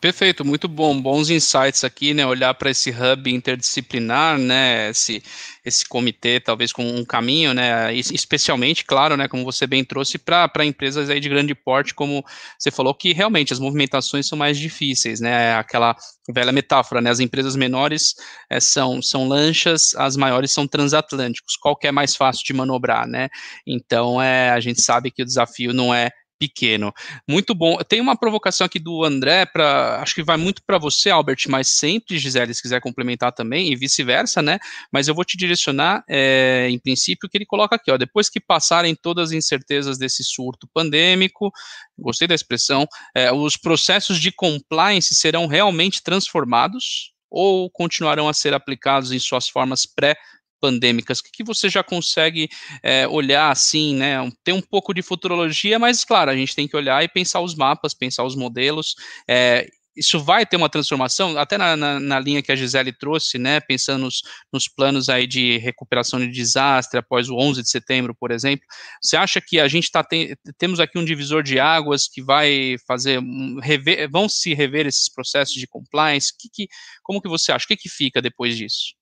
Perfeito, 0.00 0.46
muito 0.46 0.66
bom, 0.66 0.98
bons 0.98 1.28
insights 1.28 1.84
aqui, 1.84 2.14
né? 2.14 2.24
Olhar 2.24 2.54
para 2.54 2.70
esse 2.70 2.88
hub 2.88 3.30
interdisciplinar, 3.30 4.38
né? 4.38 4.88
Esse, 4.88 5.22
esse 5.62 5.86
comitê, 5.86 6.40
talvez 6.40 6.72
com 6.72 6.82
um 6.82 7.04
caminho, 7.04 7.52
né? 7.52 7.94
Especialmente, 7.94 8.82
claro, 8.82 9.14
né? 9.14 9.28
Como 9.28 9.44
você 9.44 9.66
bem 9.66 9.84
trouxe 9.84 10.16
para 10.16 10.64
empresas 10.64 11.10
aí 11.10 11.20
de 11.20 11.28
grande 11.28 11.54
porte, 11.54 11.92
como 11.92 12.24
você 12.58 12.70
falou, 12.70 12.94
que 12.94 13.12
realmente 13.12 13.52
as 13.52 13.58
movimentações 13.58 14.26
são 14.26 14.38
mais 14.38 14.58
difíceis, 14.58 15.20
né? 15.20 15.52
Aquela 15.56 15.94
velha 16.32 16.50
metáfora, 16.50 17.02
né? 17.02 17.10
As 17.10 17.20
empresas 17.20 17.54
menores 17.54 18.14
é, 18.48 18.58
são, 18.58 19.02
são 19.02 19.28
lanchas, 19.28 19.94
as 19.96 20.16
maiores 20.16 20.50
são 20.50 20.66
transatlânticos. 20.66 21.56
Qual 21.56 21.76
que 21.76 21.86
é 21.86 21.92
mais 21.92 22.16
fácil 22.16 22.42
de 22.46 22.54
manobrar, 22.54 23.06
né? 23.06 23.28
Então, 23.66 24.20
é, 24.20 24.48
a 24.48 24.60
gente 24.60 24.80
sabe 24.80 25.10
que 25.10 25.22
o 25.22 25.26
desafio 25.26 25.74
não 25.74 25.94
é 25.94 26.10
pequeno. 26.40 26.90
Muito 27.28 27.54
bom. 27.54 27.76
Tem 27.86 28.00
uma 28.00 28.16
provocação 28.16 28.64
aqui 28.64 28.78
do 28.78 29.04
André, 29.04 29.44
para 29.44 30.00
acho 30.00 30.14
que 30.14 30.22
vai 30.22 30.38
muito 30.38 30.62
para 30.64 30.78
você, 30.78 31.10
Albert, 31.10 31.44
mas 31.48 31.68
sempre, 31.68 32.18
Gisele, 32.18 32.54
se 32.54 32.62
quiser 32.62 32.80
complementar 32.80 33.30
também, 33.32 33.70
e 33.70 33.76
vice-versa, 33.76 34.40
né? 34.40 34.58
Mas 34.90 35.06
eu 35.06 35.14
vou 35.14 35.24
te 35.24 35.36
direcionar, 35.36 36.02
é, 36.08 36.66
em 36.70 36.78
princípio, 36.78 37.28
que 37.28 37.36
ele 37.36 37.44
coloca 37.44 37.76
aqui, 37.76 37.90
ó, 37.90 37.98
depois 37.98 38.30
que 38.30 38.40
passarem 38.40 38.94
todas 38.94 39.28
as 39.28 39.32
incertezas 39.32 39.98
desse 39.98 40.24
surto 40.24 40.66
pandêmico, 40.72 41.52
gostei 41.98 42.26
da 42.26 42.34
expressão, 42.34 42.86
é, 43.14 43.30
os 43.30 43.58
processos 43.58 44.18
de 44.18 44.32
compliance 44.32 45.14
serão 45.14 45.46
realmente 45.46 46.02
transformados 46.02 47.12
ou 47.30 47.70
continuarão 47.70 48.28
a 48.28 48.32
ser 48.32 48.54
aplicados 48.54 49.12
em 49.12 49.18
suas 49.18 49.48
formas 49.48 49.84
pré 49.84 50.16
pandêmicas, 50.60 51.20
o 51.20 51.24
que, 51.24 51.30
que 51.32 51.44
você 51.44 51.68
já 51.68 51.82
consegue 51.82 52.48
é, 52.82 53.06
olhar 53.08 53.50
assim, 53.50 53.94
né? 53.94 54.16
Tem 54.44 54.54
um 54.54 54.60
pouco 54.60 54.92
de 54.92 55.02
futurologia, 55.02 55.78
mas 55.78 56.04
claro, 56.04 56.30
a 56.30 56.36
gente 56.36 56.54
tem 56.54 56.68
que 56.68 56.76
olhar 56.76 57.02
e 57.02 57.08
pensar 57.08 57.40
os 57.40 57.54
mapas, 57.54 57.94
pensar 57.94 58.24
os 58.24 58.36
modelos. 58.36 58.94
É, 59.28 59.66
isso 59.96 60.18
vai 60.20 60.46
ter 60.46 60.56
uma 60.56 60.68
transformação, 60.68 61.36
até 61.36 61.58
na, 61.58 61.76
na, 61.76 61.98
na, 61.98 62.20
linha 62.20 62.42
que 62.42 62.52
a 62.52 62.56
Gisele 62.56 62.92
trouxe, 62.92 63.38
né, 63.38 63.60
pensando 63.60 64.04
nos, 64.04 64.22
nos, 64.52 64.68
planos 64.68 65.08
aí 65.08 65.26
de 65.26 65.58
recuperação 65.58 66.18
de 66.20 66.28
desastre 66.28 66.98
após 66.98 67.28
o 67.28 67.36
11 67.36 67.62
de 67.62 67.68
setembro, 67.68 68.14
por 68.14 68.30
exemplo, 68.30 68.64
você 69.02 69.16
acha 69.16 69.40
que 69.40 69.58
a 69.58 69.68
gente 69.68 69.90
tá 69.90 70.02
te, 70.04 70.36
temos 70.58 70.80
aqui 70.80 70.98
um 70.98 71.04
divisor 71.04 71.42
de 71.42 71.58
águas 71.58 72.08
que 72.08 72.22
vai 72.22 72.76
fazer, 72.86 73.20
rever, 73.62 74.08
vão 74.10 74.28
se 74.28 74.54
rever 74.54 74.86
esses 74.86 75.08
processos 75.08 75.54
de 75.54 75.66
compliance, 75.66 76.32
que, 76.38 76.48
que, 76.48 76.68
como 77.02 77.20
que 77.20 77.28
você 77.28 77.52
acha, 77.52 77.64
o 77.64 77.68
que, 77.68 77.76
que 77.76 77.88
fica 77.88 78.22
depois 78.22 78.56
disso? 78.56 78.99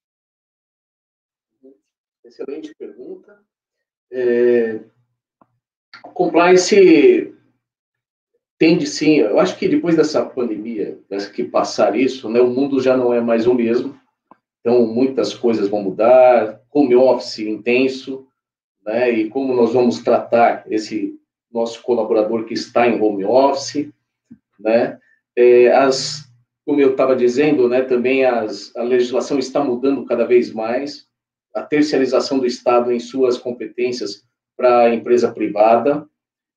Excelente 2.29 2.75
pergunta. 2.79 3.41
É, 4.13 4.81
compliance 6.13 7.35
tende 8.59 8.87
sim, 8.87 9.17
eu 9.17 9.41
acho 9.41 9.57
que 9.57 9.67
depois 9.67 9.97
dessa 9.97 10.23
pandemia, 10.27 10.99
dessa 11.09 11.31
que 11.31 11.43
passar 11.43 11.97
isso, 11.97 12.29
né, 12.29 12.39
o 12.39 12.51
mundo 12.51 12.83
já 12.83 12.95
não 12.95 13.15
é 13.15 13.21
mais 13.21 13.47
o 13.47 13.55
mesmo. 13.55 13.99
Então, 14.61 14.87
muitas 14.87 15.33
coisas 15.33 15.69
vão 15.69 15.83
mudar, 15.83 16.61
home 16.71 16.95
office 16.95 17.39
intenso, 17.39 18.27
né, 18.85 19.11
e 19.11 19.31
como 19.31 19.55
nós 19.55 19.73
vamos 19.73 20.01
tratar 20.01 20.71
esse 20.71 21.19
nosso 21.51 21.83
colaborador 21.83 22.45
que 22.45 22.53
está 22.53 22.87
em 22.87 23.01
home 23.01 23.25
office, 23.25 23.89
né, 24.61 25.01
é, 25.35 25.73
as, 25.73 26.31
como 26.67 26.79
eu 26.79 26.91
estava 26.91 27.17
dizendo, 27.17 27.71
né, 27.71 27.81
também 27.81 28.27
as, 28.27 28.75
a 28.77 28.83
legislação 28.83 29.39
está 29.39 29.65
mudando 29.65 30.05
cada 30.05 30.27
vez 30.27 30.53
mais, 30.53 31.08
a 31.55 31.63
terciarização 31.63 32.39
do 32.39 32.47
Estado 32.47 32.93
em 32.93 33.01
suas 33.01 33.39
competências 33.39 34.25
para 34.57 34.81
a 34.81 34.95
empresa 34.95 35.33
privada, 35.33 36.09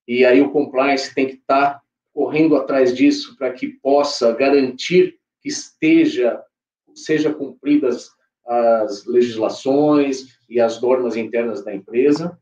e 0.07 0.25
aí 0.25 0.41
o 0.41 0.51
compliance 0.51 1.13
tem 1.13 1.27
que 1.27 1.35
estar 1.35 1.75
tá 1.75 1.81
correndo 2.13 2.55
atrás 2.55 2.95
disso 2.95 3.37
para 3.37 3.51
que 3.53 3.67
possa 3.67 4.33
garantir 4.33 5.17
que 5.41 5.49
esteja 5.49 6.41
seja 6.93 7.33
cumpridas 7.33 8.09
as 8.45 9.05
legislações 9.05 10.37
e 10.49 10.59
as 10.59 10.81
normas 10.81 11.15
internas 11.15 11.63
da 11.63 11.73
empresa. 11.73 12.37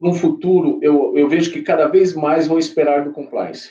No 0.00 0.12
futuro, 0.12 0.78
eu, 0.82 1.16
eu 1.16 1.28
vejo 1.28 1.52
que 1.52 1.62
cada 1.62 1.86
vez 1.86 2.14
mais 2.14 2.46
vão 2.46 2.58
esperar 2.58 3.04
do 3.04 3.12
compliance. 3.12 3.70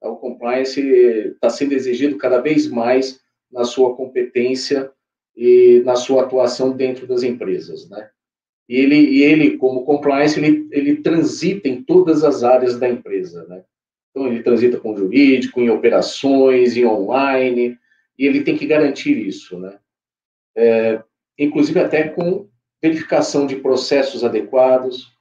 O 0.00 0.16
compliance 0.16 0.80
está 0.80 1.48
sendo 1.48 1.72
exigido 1.72 2.18
cada 2.18 2.40
vez 2.40 2.68
mais 2.68 3.20
na 3.50 3.64
sua 3.64 3.96
competência 3.96 4.92
e 5.36 5.82
na 5.84 5.96
sua 5.96 6.22
atuação 6.22 6.76
dentro 6.76 7.06
das 7.06 7.22
empresas, 7.22 7.88
né? 7.88 8.08
E 8.68 8.76
ele, 8.76 8.96
e 8.96 9.22
ele 9.22 9.56
como 9.56 9.84
compliance, 9.84 10.38
ele, 10.38 10.68
ele 10.70 10.96
transita 10.96 11.68
em 11.68 11.82
todas 11.82 12.24
as 12.24 12.42
áreas 12.42 12.78
da 12.78 12.88
empresa, 12.88 13.44
né? 13.46 13.64
Então, 14.10 14.26
ele 14.26 14.42
transita 14.42 14.78
com 14.78 14.96
jurídico, 14.96 15.60
em 15.60 15.70
operações, 15.70 16.76
em 16.76 16.84
online, 16.84 17.78
e 18.18 18.26
ele 18.26 18.44
tem 18.44 18.56
que 18.56 18.66
garantir 18.66 19.16
isso, 19.16 19.58
né? 19.58 19.78
É, 20.54 21.02
inclusive 21.38 21.80
até 21.80 22.08
com 22.08 22.48
verificação 22.82 23.46
de 23.46 23.56
processos 23.56 24.22
adequados, 24.22 25.12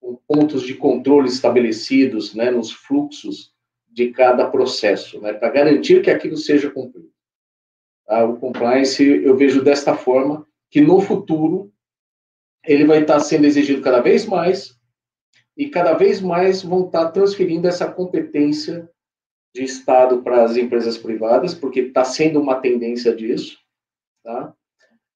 com 0.00 0.16
pontos 0.28 0.62
de 0.62 0.74
controle 0.74 1.28
estabelecidos, 1.28 2.34
né, 2.34 2.50
nos 2.50 2.70
fluxos 2.70 3.54
de 3.88 4.10
cada 4.10 4.50
processo, 4.50 5.20
né, 5.20 5.32
para 5.32 5.48
garantir 5.48 6.02
que 6.02 6.10
aquilo 6.10 6.36
seja 6.36 6.70
cumprido. 6.70 7.13
Tá? 8.06 8.24
O 8.24 8.36
compliance 8.36 9.02
eu 9.02 9.36
vejo 9.36 9.62
desta 9.62 9.94
forma 9.94 10.46
que 10.70 10.80
no 10.80 11.00
futuro 11.00 11.72
ele 12.66 12.84
vai 12.84 13.02
estar 13.02 13.20
sendo 13.20 13.46
exigido 13.46 13.82
cada 13.82 14.00
vez 14.00 14.26
mais 14.26 14.74
e 15.56 15.68
cada 15.68 15.94
vez 15.94 16.20
mais 16.20 16.62
vão 16.62 16.86
estar 16.86 17.10
transferindo 17.10 17.68
essa 17.68 17.90
competência 17.90 18.88
de 19.54 19.62
Estado 19.62 20.22
para 20.22 20.42
as 20.42 20.56
empresas 20.56 20.98
privadas, 20.98 21.54
porque 21.54 21.80
está 21.80 22.04
sendo 22.04 22.40
uma 22.40 22.56
tendência 22.56 23.14
disso, 23.14 23.56
tá? 24.24 24.52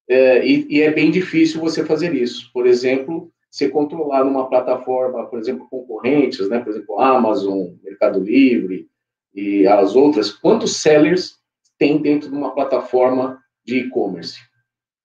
É, 0.07 0.45
e, 0.45 0.65
e, 0.69 0.81
é 0.81 0.91
bem 0.91 1.11
difícil 1.11 1.59
você 1.59 1.85
fazer 1.85 2.15
isso. 2.15 2.49
Por 2.53 2.65
exemplo, 2.65 3.31
você 3.51 3.69
controlar 3.69 4.23
numa 4.23 4.49
plataforma, 4.49 5.27
por 5.27 5.37
exemplo, 5.37 5.67
concorrentes, 5.69 6.49
né? 6.49 6.59
Por 6.59 6.69
exemplo, 6.69 6.99
Amazon, 6.99 7.67
Mercado 7.83 8.19
Livre 8.19 8.89
e 9.35 9.67
as 9.67 9.95
outras, 9.95 10.31
quantos 10.31 10.77
sellers 10.77 11.38
tem 11.79 11.99
dentro 11.99 12.29
de 12.29 12.35
uma 12.35 12.53
plataforma 12.53 13.41
de 13.65 13.79
e-commerce? 13.79 14.37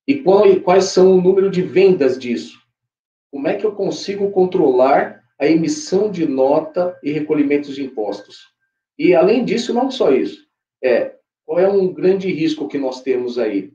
E 0.06 0.16
qual, 0.16 0.44
quais 0.60 0.84
são 0.84 1.16
o 1.16 1.22
número 1.22 1.50
de 1.50 1.62
vendas 1.62 2.18
disso? 2.18 2.58
Como 3.30 3.48
é 3.48 3.54
que 3.54 3.64
eu 3.64 3.72
consigo 3.72 4.30
controlar 4.30 5.22
a 5.40 5.46
emissão 5.46 6.10
de 6.10 6.26
nota 6.26 6.98
e 7.02 7.10
recolhimentos 7.10 7.74
de 7.74 7.84
impostos? 7.84 8.52
E, 8.98 9.14
além 9.14 9.44
disso, 9.44 9.72
não 9.72 9.90
só 9.90 10.12
isso. 10.12 10.46
É, 10.82 11.14
qual 11.46 11.58
é 11.58 11.68
um 11.68 11.92
grande 11.92 12.30
risco 12.32 12.68
que 12.68 12.78
nós 12.78 13.02
temos 13.02 13.38
aí? 13.38 13.72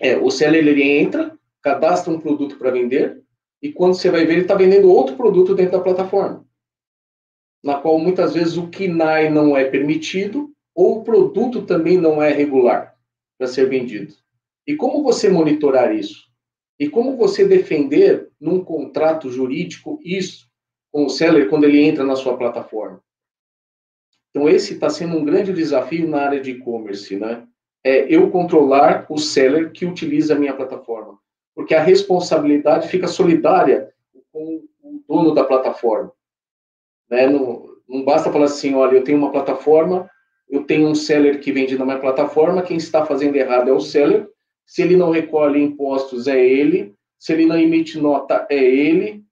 É, 0.00 0.16
o 0.16 0.30
seller 0.30 0.78
entra, 0.78 1.36
cadastra 1.62 2.12
um 2.12 2.20
produto 2.20 2.56
para 2.56 2.70
vender, 2.70 3.22
e 3.60 3.72
quando 3.72 3.94
você 3.94 4.10
vai 4.10 4.24
ver, 4.24 4.34
ele 4.34 4.42
está 4.42 4.54
vendendo 4.54 4.92
outro 4.92 5.16
produto 5.16 5.54
dentro 5.54 5.72
da 5.72 5.82
plataforma, 5.82 6.46
na 7.64 7.80
qual 7.80 7.98
muitas 7.98 8.34
vezes 8.34 8.56
o 8.56 8.68
KINAI 8.68 9.28
não 9.30 9.56
é 9.56 9.64
permitido, 9.64 10.52
ou 10.78 11.00
o 11.00 11.02
produto 11.02 11.66
também 11.66 11.98
não 11.98 12.22
é 12.22 12.30
regular 12.30 12.94
para 13.36 13.48
ser 13.48 13.68
vendido. 13.68 14.14
E 14.64 14.76
como 14.76 15.02
você 15.02 15.28
monitorar 15.28 15.92
isso? 15.92 16.28
E 16.78 16.88
como 16.88 17.16
você 17.16 17.44
defender 17.44 18.30
num 18.40 18.62
contrato 18.62 19.28
jurídico 19.28 19.98
isso 20.04 20.48
com 20.92 21.04
o 21.04 21.08
seller 21.08 21.48
quando 21.50 21.64
ele 21.64 21.80
entra 21.80 22.04
na 22.04 22.14
sua 22.14 22.36
plataforma? 22.36 23.02
Então, 24.30 24.48
esse 24.48 24.74
está 24.74 24.88
sendo 24.88 25.16
um 25.16 25.24
grande 25.24 25.52
desafio 25.52 26.06
na 26.06 26.20
área 26.20 26.40
de 26.40 26.52
e-commerce, 26.52 27.16
né? 27.16 27.44
É 27.82 28.06
eu 28.14 28.30
controlar 28.30 29.04
o 29.08 29.18
seller 29.18 29.72
que 29.72 29.84
utiliza 29.84 30.36
a 30.36 30.38
minha 30.38 30.54
plataforma. 30.54 31.18
Porque 31.56 31.74
a 31.74 31.82
responsabilidade 31.82 32.86
fica 32.86 33.08
solidária 33.08 33.92
com 34.30 34.62
o 34.80 35.02
dono 35.08 35.34
da 35.34 35.42
plataforma. 35.42 36.12
Né? 37.10 37.26
Não, 37.26 37.66
não 37.88 38.04
basta 38.04 38.30
falar 38.30 38.44
assim, 38.44 38.74
olha, 38.74 38.96
eu 38.96 39.02
tenho 39.02 39.18
uma 39.18 39.32
plataforma, 39.32 40.08
eu 40.48 40.64
tenho 40.64 40.88
um 40.88 40.94
seller 40.94 41.40
que 41.40 41.52
vende 41.52 41.76
na 41.76 41.84
minha 41.84 41.98
plataforma, 41.98 42.62
quem 42.62 42.76
está 42.76 43.04
fazendo 43.04 43.36
errado 43.36 43.68
é 43.68 43.72
o 43.72 43.80
seller, 43.80 44.28
se 44.64 44.82
ele 44.82 44.96
não 44.96 45.10
recolhe 45.10 45.60
impostos 45.60 46.26
é 46.26 46.42
ele, 46.42 46.94
se 47.18 47.32
ele 47.32 47.46
não 47.46 47.58
emite 47.58 47.98
nota 47.98 48.46
é 48.50 48.62
ele, 48.62 49.22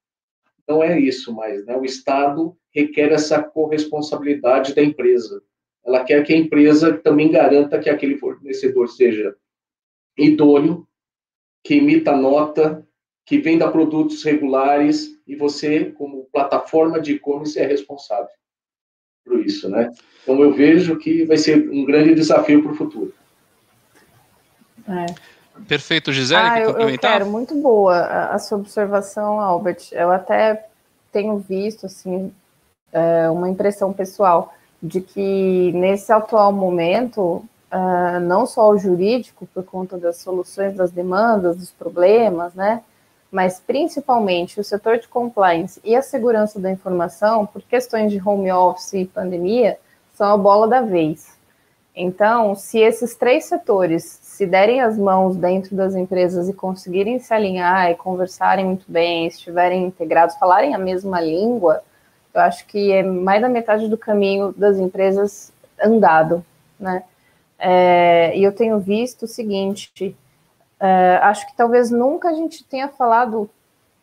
não 0.69 0.83
é 0.83 0.99
isso 0.99 1.33
mais, 1.33 1.65
né? 1.65 1.77
O 1.77 1.85
Estado 1.85 2.57
requer 2.75 3.13
essa 3.13 3.43
corresponsabilidade 3.43 4.75
da 4.75 4.83
empresa. 4.83 5.43
Ela 5.85 6.03
quer 6.03 6.25
que 6.25 6.33
a 6.33 6.37
empresa 6.37 6.99
também 6.99 7.31
garanta 7.31 7.79
que 7.79 7.89
aquele 7.89 8.17
fornecedor 8.17 8.89
seja 8.89 9.35
idôneo, 10.19 10.87
que 11.63 11.75
emita 11.77 12.17
nota, 12.17 12.87
que 13.25 13.39
venda 13.39 13.71
produtos 13.71 14.23
regulares 14.23 15.21
e 15.27 15.37
você, 15.37 15.93
como 15.93 16.29
plataforma 16.33 17.01
de 17.01 17.13
e-commerce, 17.13 17.59
é 17.59 17.67
responsável 17.67 18.29
por 19.27 19.41
isso, 19.41 19.69
né? 19.69 19.93
Então 20.23 20.41
eu 20.41 20.53
vejo 20.53 20.97
que 20.97 21.25
vai 21.25 21.37
ser 21.37 21.69
um 21.71 21.85
grande 21.85 22.15
desafio 22.15 22.63
para 22.63 22.73
o 22.73 22.77
futuro. 22.77 23.13
É. 24.89 25.07
Perfeito, 25.67 26.13
Gisele, 26.13 26.41
ah, 26.41 26.61
eu, 26.61 26.79
eu 26.79 26.99
quero, 26.99 27.27
muito 27.27 27.55
boa 27.55 27.97
a, 27.97 28.35
a 28.35 28.39
sua 28.39 28.59
observação, 28.59 29.41
Albert. 29.41 29.89
Eu 29.93 30.11
até 30.13 30.67
tenho 31.11 31.39
visto, 31.39 31.87
assim, 31.87 32.31
é, 32.93 33.29
uma 33.31 33.49
impressão 33.49 33.93
pessoal 33.93 34.55
de 34.83 35.01
que 35.01 35.73
nesse 35.73 36.13
atual 36.13 36.53
momento, 36.53 37.43
uh, 37.73 38.21
não 38.21 38.47
só 38.47 38.71
o 38.71 38.79
jurídico, 38.79 39.47
por 39.53 39.65
conta 39.65 39.97
das 39.97 40.19
soluções 40.19 40.77
das 40.77 40.91
demandas, 40.91 41.57
dos 41.57 41.71
problemas, 41.71 42.55
né, 42.55 42.83
mas 43.31 43.61
principalmente 43.61 44.61
o 44.61 44.65
setor 44.65 44.99
de 44.99 45.09
compliance 45.09 45.81
e 45.85 45.95
a 45.95 46.03
segurança 46.03 46.61
da 46.61 46.71
informação, 46.71 47.47
por 47.47 47.63
questões 47.63 48.11
de 48.11 48.21
home 48.27 48.51
office 48.53 48.93
e 48.95 49.05
pandemia, 49.05 49.79
são 50.15 50.33
a 50.33 50.37
bola 50.37 50.67
da 50.69 50.81
vez. 50.81 51.37
Então, 51.95 52.55
se 52.55 52.79
esses 52.79 53.15
três 53.15 53.47
setores 53.47 54.05
se 54.23 54.47
derem 54.47 54.83
as 54.83 54.99
mãos 54.99 55.35
dentro 55.35 55.75
das 55.75 55.95
empresas 55.95 56.47
e 56.47 56.53
conseguirem 56.53 57.19
se 57.19 57.33
alinhar 57.33 57.91
e 57.91 57.95
conversarem 57.95 58.67
muito 58.67 58.85
bem, 58.87 59.27
estiverem 59.27 59.87
integrados, 59.87 60.37
falarem 60.37 60.75
a 60.75 60.79
mesma 60.79 61.21
língua, 61.21 61.83
eu 62.35 62.41
acho 62.43 62.67
que 62.67 62.93
é 62.93 63.03
mais 63.03 63.41
da 63.41 63.49
metade 63.49 63.89
do 63.89 63.97
caminho 63.97 64.53
das 64.55 64.79
empresas 64.79 65.51
andado, 65.83 66.45
né? 66.79 67.03
É, 67.59 68.37
e 68.37 68.45
eu 68.45 68.53
tenho 68.53 68.79
visto 68.79 69.23
o 69.23 69.29
seguinte, 69.29 70.15
é, 70.81 71.17
acho 71.23 71.47
que 71.47 71.57
talvez 71.57 71.91
nunca 71.91 72.29
a 72.29 72.35
gente 72.35 72.65
tenha 72.65 72.89
falado 72.89 73.49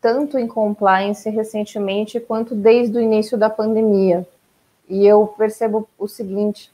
tanto 0.00 0.38
em 0.38 0.46
compliance 0.46 1.28
recentemente 1.30 2.20
quanto 2.20 2.54
desde 2.54 2.98
o 2.98 3.00
início 3.00 3.38
da 3.38 3.48
pandemia. 3.48 4.26
E 4.88 5.06
eu 5.06 5.26
percebo 5.26 5.88
o 5.98 6.06
seguinte: 6.06 6.70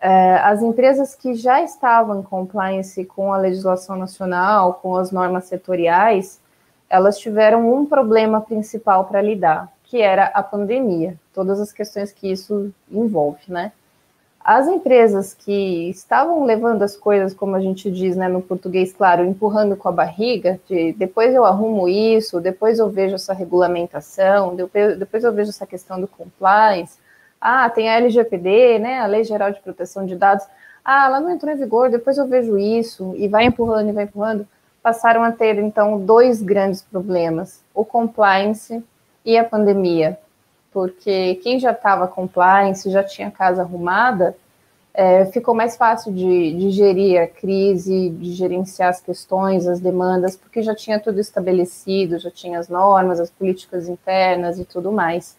é, 0.00 0.36
as 0.38 0.62
empresas 0.62 1.14
que 1.14 1.34
já 1.34 1.62
estavam 1.62 2.20
em 2.20 2.22
compliance 2.22 3.04
com 3.04 3.32
a 3.32 3.38
legislação 3.38 3.96
nacional, 3.96 4.74
com 4.82 4.96
as 4.96 5.12
normas 5.12 5.44
setoriais, 5.44 6.40
elas 6.88 7.18
tiveram 7.18 7.72
um 7.72 7.86
problema 7.86 8.40
principal 8.40 9.04
para 9.04 9.22
lidar, 9.22 9.72
que 9.84 10.00
era 10.00 10.26
a 10.26 10.42
pandemia, 10.42 11.18
todas 11.32 11.60
as 11.60 11.72
questões 11.72 12.12
que 12.12 12.30
isso 12.30 12.72
envolve, 12.90 13.40
né? 13.48 13.72
As 14.48 14.68
empresas 14.68 15.34
que 15.34 15.90
estavam 15.90 16.44
levando 16.44 16.84
as 16.84 16.96
coisas, 16.96 17.34
como 17.34 17.56
a 17.56 17.60
gente 17.60 17.90
diz, 17.90 18.14
né, 18.14 18.28
no 18.28 18.40
português, 18.40 18.92
claro, 18.92 19.24
empurrando 19.24 19.76
com 19.76 19.88
a 19.88 19.92
barriga, 19.92 20.60
de 20.68 20.92
depois 20.92 21.34
eu 21.34 21.44
arrumo 21.44 21.88
isso, 21.88 22.40
depois 22.40 22.78
eu 22.78 22.88
vejo 22.88 23.16
essa 23.16 23.34
regulamentação, 23.34 24.54
depois, 24.54 25.24
eu 25.24 25.32
vejo 25.32 25.50
essa 25.50 25.66
questão 25.66 26.00
do 26.00 26.06
compliance. 26.06 26.96
Ah, 27.40 27.68
tem 27.68 27.88
a 27.88 27.94
LGPD, 27.94 28.78
né, 28.78 29.00
a 29.00 29.06
Lei 29.06 29.24
Geral 29.24 29.50
de 29.50 29.58
Proteção 29.58 30.06
de 30.06 30.14
Dados. 30.14 30.46
Ah, 30.84 31.06
ela 31.06 31.18
não 31.18 31.30
entrou 31.30 31.52
em 31.52 31.56
vigor, 31.56 31.90
depois 31.90 32.16
eu 32.16 32.28
vejo 32.28 32.56
isso, 32.56 33.16
e 33.16 33.26
vai 33.26 33.46
empurrando 33.46 33.88
e 33.88 33.92
vai 33.92 34.04
empurrando. 34.04 34.46
Passaram 34.80 35.24
a 35.24 35.32
ter, 35.32 35.58
então, 35.58 35.98
dois 35.98 36.40
grandes 36.40 36.82
problemas: 36.82 37.64
o 37.74 37.84
compliance 37.84 38.80
e 39.24 39.36
a 39.36 39.42
pandemia, 39.42 40.16
porque 40.76 41.36
quem 41.36 41.58
já 41.58 41.70
estava 41.70 42.06
compliance, 42.06 42.90
já 42.90 43.02
tinha 43.02 43.30
casa 43.30 43.62
arrumada, 43.62 44.36
é, 44.92 45.24
ficou 45.24 45.54
mais 45.54 45.74
fácil 45.74 46.12
de, 46.12 46.52
de, 46.52 46.70
gerir 46.70 47.18
a 47.18 47.26
crise, 47.26 48.10
de 48.10 48.34
gerenciar 48.34 48.90
as 48.90 49.00
questões, 49.00 49.66
as 49.66 49.80
demandas, 49.80 50.36
porque 50.36 50.62
já 50.62 50.74
tinha 50.74 51.00
tudo 51.00 51.18
estabelecido, 51.18 52.18
já 52.18 52.30
tinha 52.30 52.58
as 52.58 52.68
normas, 52.68 53.18
as 53.18 53.30
políticas 53.30 53.88
internas 53.88 54.58
e 54.58 54.66
tudo 54.66 54.92
mais. 54.92 55.38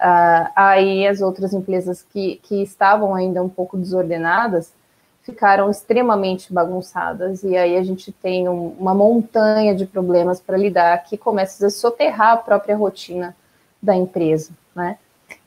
Uh, 0.00 0.50
aí 0.56 1.06
as 1.06 1.20
outras 1.20 1.52
empresas 1.52 2.02
que, 2.02 2.40
que 2.42 2.60
estavam 2.60 3.14
ainda 3.14 3.40
um 3.40 3.48
pouco 3.48 3.76
desordenadas 3.76 4.74
ficaram 5.22 5.70
extremamente 5.70 6.52
bagunçadas, 6.52 7.44
e 7.44 7.56
aí 7.56 7.76
a 7.76 7.84
gente 7.84 8.10
tem 8.10 8.48
um, 8.48 8.74
uma 8.80 8.96
montanha 8.96 9.76
de 9.76 9.86
problemas 9.86 10.40
para 10.40 10.56
lidar 10.56 11.04
que 11.04 11.16
começa 11.16 11.64
a 11.68 11.70
soterrar 11.70 12.32
a 12.32 12.36
própria 12.38 12.76
rotina 12.76 13.36
da 13.80 13.94
empresa, 13.94 14.50
né? 14.74 14.98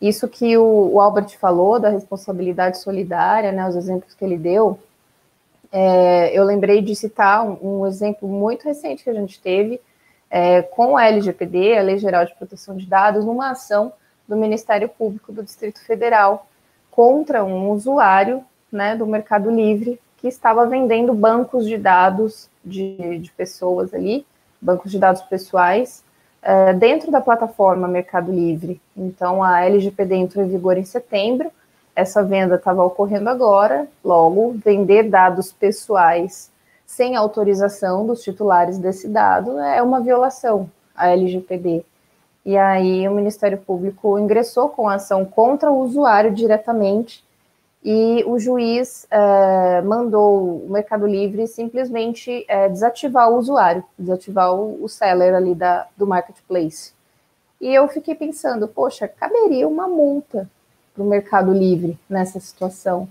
Isso 0.01 0.28
que 0.28 0.57
o, 0.57 0.93
o 0.93 1.01
Albert 1.01 1.38
falou 1.38 1.80
da 1.80 1.89
responsabilidade 1.89 2.80
solidária, 2.80 3.51
né, 3.51 3.67
os 3.67 3.76
exemplos 3.76 4.13
que 4.13 4.26
ele 4.26 4.38
deu, 4.38 4.80
é, 5.78 6.32
eu 6.34 6.45
lembrei 6.45 6.82
de 6.82 6.95
citar 6.95 7.45
um, 7.45 7.82
um, 7.82 7.86
exemplo 7.86 8.30
muito 8.30 8.63
recente 8.63 9.03
que 9.03 9.09
a 9.09 9.13
gente 9.13 9.41
teve 9.41 9.82
é, 10.30 10.61
com 10.61 10.95
a 10.95 11.05
LGPD, 11.07 11.78
a 11.78 11.82
Lei 11.82 11.97
Geral 11.97 12.23
de 12.23 12.34
Proteção 12.36 12.78
de 12.78 12.86
Dados, 12.86 13.26
numa 13.26 13.51
ação 13.51 13.91
do 14.26 14.38
Ministério 14.38 14.88
Público 14.88 15.34
do 15.34 15.43
Distrito 15.43 15.84
Federal 15.84 16.47
contra 16.89 17.43
um 17.43 17.71
usuário 17.71 18.41
né, 18.71 18.95
do 18.95 19.05
Mercado 19.05 19.51
Livre 19.51 19.99
que 20.17 20.30
estava 20.30 20.65
vendendo 20.65 21.13
bancos 21.13 21.65
de 21.67 21.78
dados 21.78 22.49
de, 22.63 23.19
de 23.19 23.30
pessoas 23.32 23.93
ali, 23.93 24.26
bancos 24.61 24.89
de 24.89 24.97
dados 24.97 25.23
pessoais, 25.23 26.05
é, 26.45 26.73
dentro 26.73 27.11
da 27.11 27.19
plataforma 27.19 27.87
Mercado 27.87 28.31
Livre. 28.31 28.79
Então, 28.95 29.43
a 29.43 29.65
LGPD 29.65 30.15
entrou 30.15 30.45
em 30.45 30.47
vigor 30.47 30.77
em 30.77 30.85
setembro, 30.85 31.51
essa 31.95 32.23
venda 32.23 32.53
estava 32.53 32.83
ocorrendo 32.83 33.29
agora, 33.29 33.87
logo, 34.03 34.55
vender 34.63 35.09
dados 35.09 35.51
pessoais 35.51 36.51
sem 36.85 37.15
autorização 37.15 38.05
dos 38.05 38.21
titulares 38.21 38.77
desse 38.77 39.07
dado 39.07 39.57
é 39.57 39.81
uma 39.81 39.99
violação 39.99 40.69
à 40.95 41.09
LGPD. 41.09 41.83
E 42.45 42.55
aí 42.55 43.07
o 43.07 43.15
Ministério 43.15 43.57
Público 43.57 44.19
ingressou 44.19 44.69
com 44.69 44.87
ação 44.87 45.25
contra 45.25 45.71
o 45.71 45.79
usuário 45.79 46.31
diretamente 46.31 47.24
e 47.86 48.23
o 48.25 48.39
juiz 48.39 49.05
é, 49.11 49.79
mandou 49.83 50.65
o 50.65 50.71
Mercado 50.71 51.05
Livre 51.05 51.45
simplesmente 51.45 52.43
é, 52.47 52.67
desativar 52.67 53.29
o 53.29 53.38
usuário, 53.38 53.83
desativar 53.95 54.51
o, 54.55 54.83
o 54.83 54.89
seller 54.89 55.36
ali 55.36 55.53
da, 55.53 55.86
do 55.95 56.07
marketplace. 56.07 56.93
E 57.61 57.71
eu 57.71 57.88
fiquei 57.88 58.15
pensando, 58.15 58.67
poxa, 58.67 59.07
caberia 59.07 59.67
uma 59.67 59.88
multa 59.88 60.49
para 60.95 61.03
o 61.03 61.07
Mercado 61.07 61.53
Livre 61.53 61.95
nessa 62.09 62.39
situação, 62.39 63.07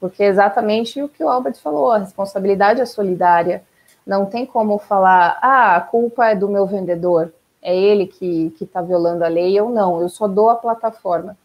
porque 0.00 0.24
é 0.24 0.26
exatamente 0.26 1.00
o 1.00 1.08
que 1.08 1.22
o 1.22 1.28
Albert 1.28 1.60
falou, 1.60 1.92
a 1.92 1.98
responsabilidade 1.98 2.80
é 2.80 2.84
solidária. 2.84 3.62
Não 4.04 4.26
tem 4.26 4.44
como 4.44 4.76
falar, 4.78 5.38
ah, 5.40 5.76
a 5.76 5.80
culpa 5.80 6.26
é 6.26 6.34
do 6.34 6.48
meu 6.48 6.66
vendedor 6.66 7.32
é 7.62 7.76
ele 7.76 8.06
que 8.06 8.52
está 8.60 8.80
violando 8.80 9.24
a 9.24 9.28
lei, 9.28 9.60
ou 9.60 9.70
não, 9.70 10.00
eu 10.00 10.08
só 10.08 10.28
dou 10.28 10.48
a 10.48 10.54
plataforma. 10.54 11.36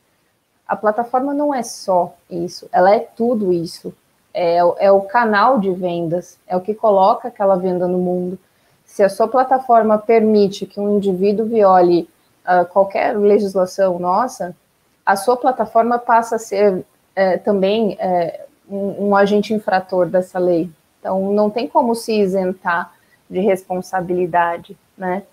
A 0.71 0.75
plataforma 0.77 1.33
não 1.33 1.53
é 1.53 1.63
só 1.63 2.13
isso, 2.29 2.69
ela 2.71 2.95
é 2.95 2.99
tudo 2.99 3.51
isso. 3.51 3.93
É, 4.33 4.59
é 4.79 4.89
o 4.89 5.01
canal 5.01 5.59
de 5.59 5.69
vendas, 5.69 6.39
é 6.47 6.55
o 6.55 6.61
que 6.61 6.73
coloca 6.73 7.27
aquela 7.27 7.57
venda 7.57 7.89
no 7.89 7.97
mundo. 7.97 8.39
Se 8.85 9.03
a 9.03 9.09
sua 9.09 9.27
plataforma 9.27 9.97
permite 9.97 10.65
que 10.65 10.79
um 10.79 10.95
indivíduo 10.95 11.45
viole 11.45 12.09
uh, 12.45 12.65
qualquer 12.67 13.17
legislação 13.17 13.99
nossa, 13.99 14.55
a 15.05 15.17
sua 15.17 15.35
plataforma 15.35 15.99
passa 15.99 16.37
a 16.37 16.39
ser 16.39 16.85
é, 17.17 17.37
também 17.37 17.97
é, 17.99 18.45
um, 18.69 19.09
um 19.09 19.15
agente 19.17 19.53
infrator 19.53 20.05
dessa 20.05 20.39
lei. 20.39 20.71
Então, 21.01 21.33
não 21.33 21.49
tem 21.49 21.67
como 21.67 21.93
se 21.95 22.17
isentar 22.17 22.93
de 23.29 23.41
responsabilidade, 23.41 24.77
né? 24.97 25.23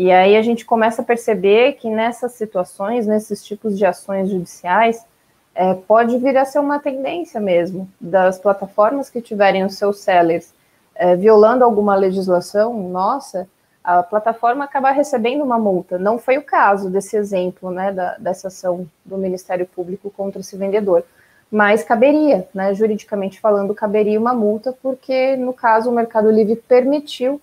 E 0.00 0.12
aí 0.12 0.36
a 0.36 0.42
gente 0.42 0.64
começa 0.64 1.02
a 1.02 1.04
perceber 1.04 1.72
que 1.72 1.90
nessas 1.90 2.30
situações, 2.34 3.04
nesses 3.04 3.44
tipos 3.44 3.76
de 3.76 3.84
ações 3.84 4.30
judiciais, 4.30 5.04
é, 5.52 5.74
pode 5.74 6.16
vir 6.18 6.36
a 6.36 6.44
ser 6.44 6.60
uma 6.60 6.78
tendência 6.78 7.40
mesmo 7.40 7.90
das 8.00 8.38
plataformas 8.38 9.10
que 9.10 9.20
tiverem 9.20 9.64
os 9.64 9.74
seus 9.74 9.98
sellers 9.98 10.54
é, 10.94 11.16
violando 11.16 11.64
alguma 11.64 11.96
legislação 11.96 12.80
nossa, 12.88 13.48
a 13.82 14.00
plataforma 14.00 14.64
acabar 14.64 14.92
recebendo 14.92 15.42
uma 15.42 15.58
multa. 15.58 15.98
Não 15.98 16.16
foi 16.16 16.38
o 16.38 16.44
caso 16.44 16.88
desse 16.88 17.16
exemplo, 17.16 17.68
né, 17.72 17.90
da, 17.90 18.16
dessa 18.18 18.46
ação 18.46 18.88
do 19.04 19.18
Ministério 19.18 19.66
Público 19.66 20.12
contra 20.16 20.40
esse 20.40 20.56
vendedor, 20.56 21.02
mas 21.50 21.82
caberia, 21.82 22.48
né, 22.54 22.72
juridicamente 22.72 23.40
falando, 23.40 23.74
caberia 23.74 24.20
uma 24.20 24.32
multa, 24.32 24.72
porque 24.80 25.34
no 25.34 25.52
caso 25.52 25.90
o 25.90 25.92
Mercado 25.92 26.30
Livre 26.30 26.54
permitiu 26.54 27.40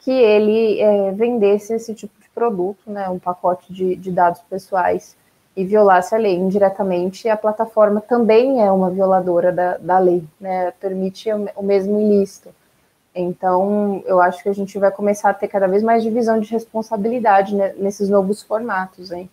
que 0.00 0.10
ele 0.10 0.80
é, 0.80 1.12
vendesse 1.12 1.74
esse 1.74 1.94
tipo 1.94 2.20
de 2.20 2.28
produto, 2.30 2.90
né, 2.90 3.08
um 3.08 3.18
pacote 3.18 3.72
de, 3.72 3.96
de 3.96 4.10
dados 4.10 4.40
pessoais 4.48 5.16
e 5.56 5.64
violasse 5.64 6.14
a 6.14 6.18
lei 6.18 6.34
indiretamente, 6.36 7.28
a 7.28 7.36
plataforma 7.36 8.00
também 8.00 8.62
é 8.62 8.70
uma 8.70 8.90
violadora 8.90 9.52
da, 9.52 9.76
da 9.76 9.98
lei, 9.98 10.24
né, 10.40 10.72
permite 10.80 11.28
o 11.56 11.62
mesmo 11.62 12.00
ilícito. 12.00 12.50
Então, 13.14 14.02
eu 14.06 14.20
acho 14.20 14.42
que 14.42 14.48
a 14.48 14.54
gente 14.54 14.78
vai 14.78 14.90
começar 14.90 15.30
a 15.30 15.34
ter 15.34 15.48
cada 15.48 15.66
vez 15.66 15.82
mais 15.82 16.02
divisão 16.02 16.38
de 16.38 16.50
responsabilidade 16.50 17.54
né, 17.54 17.74
nesses 17.76 18.08
novos 18.08 18.42
formatos, 18.42 19.10
hein? 19.10 19.28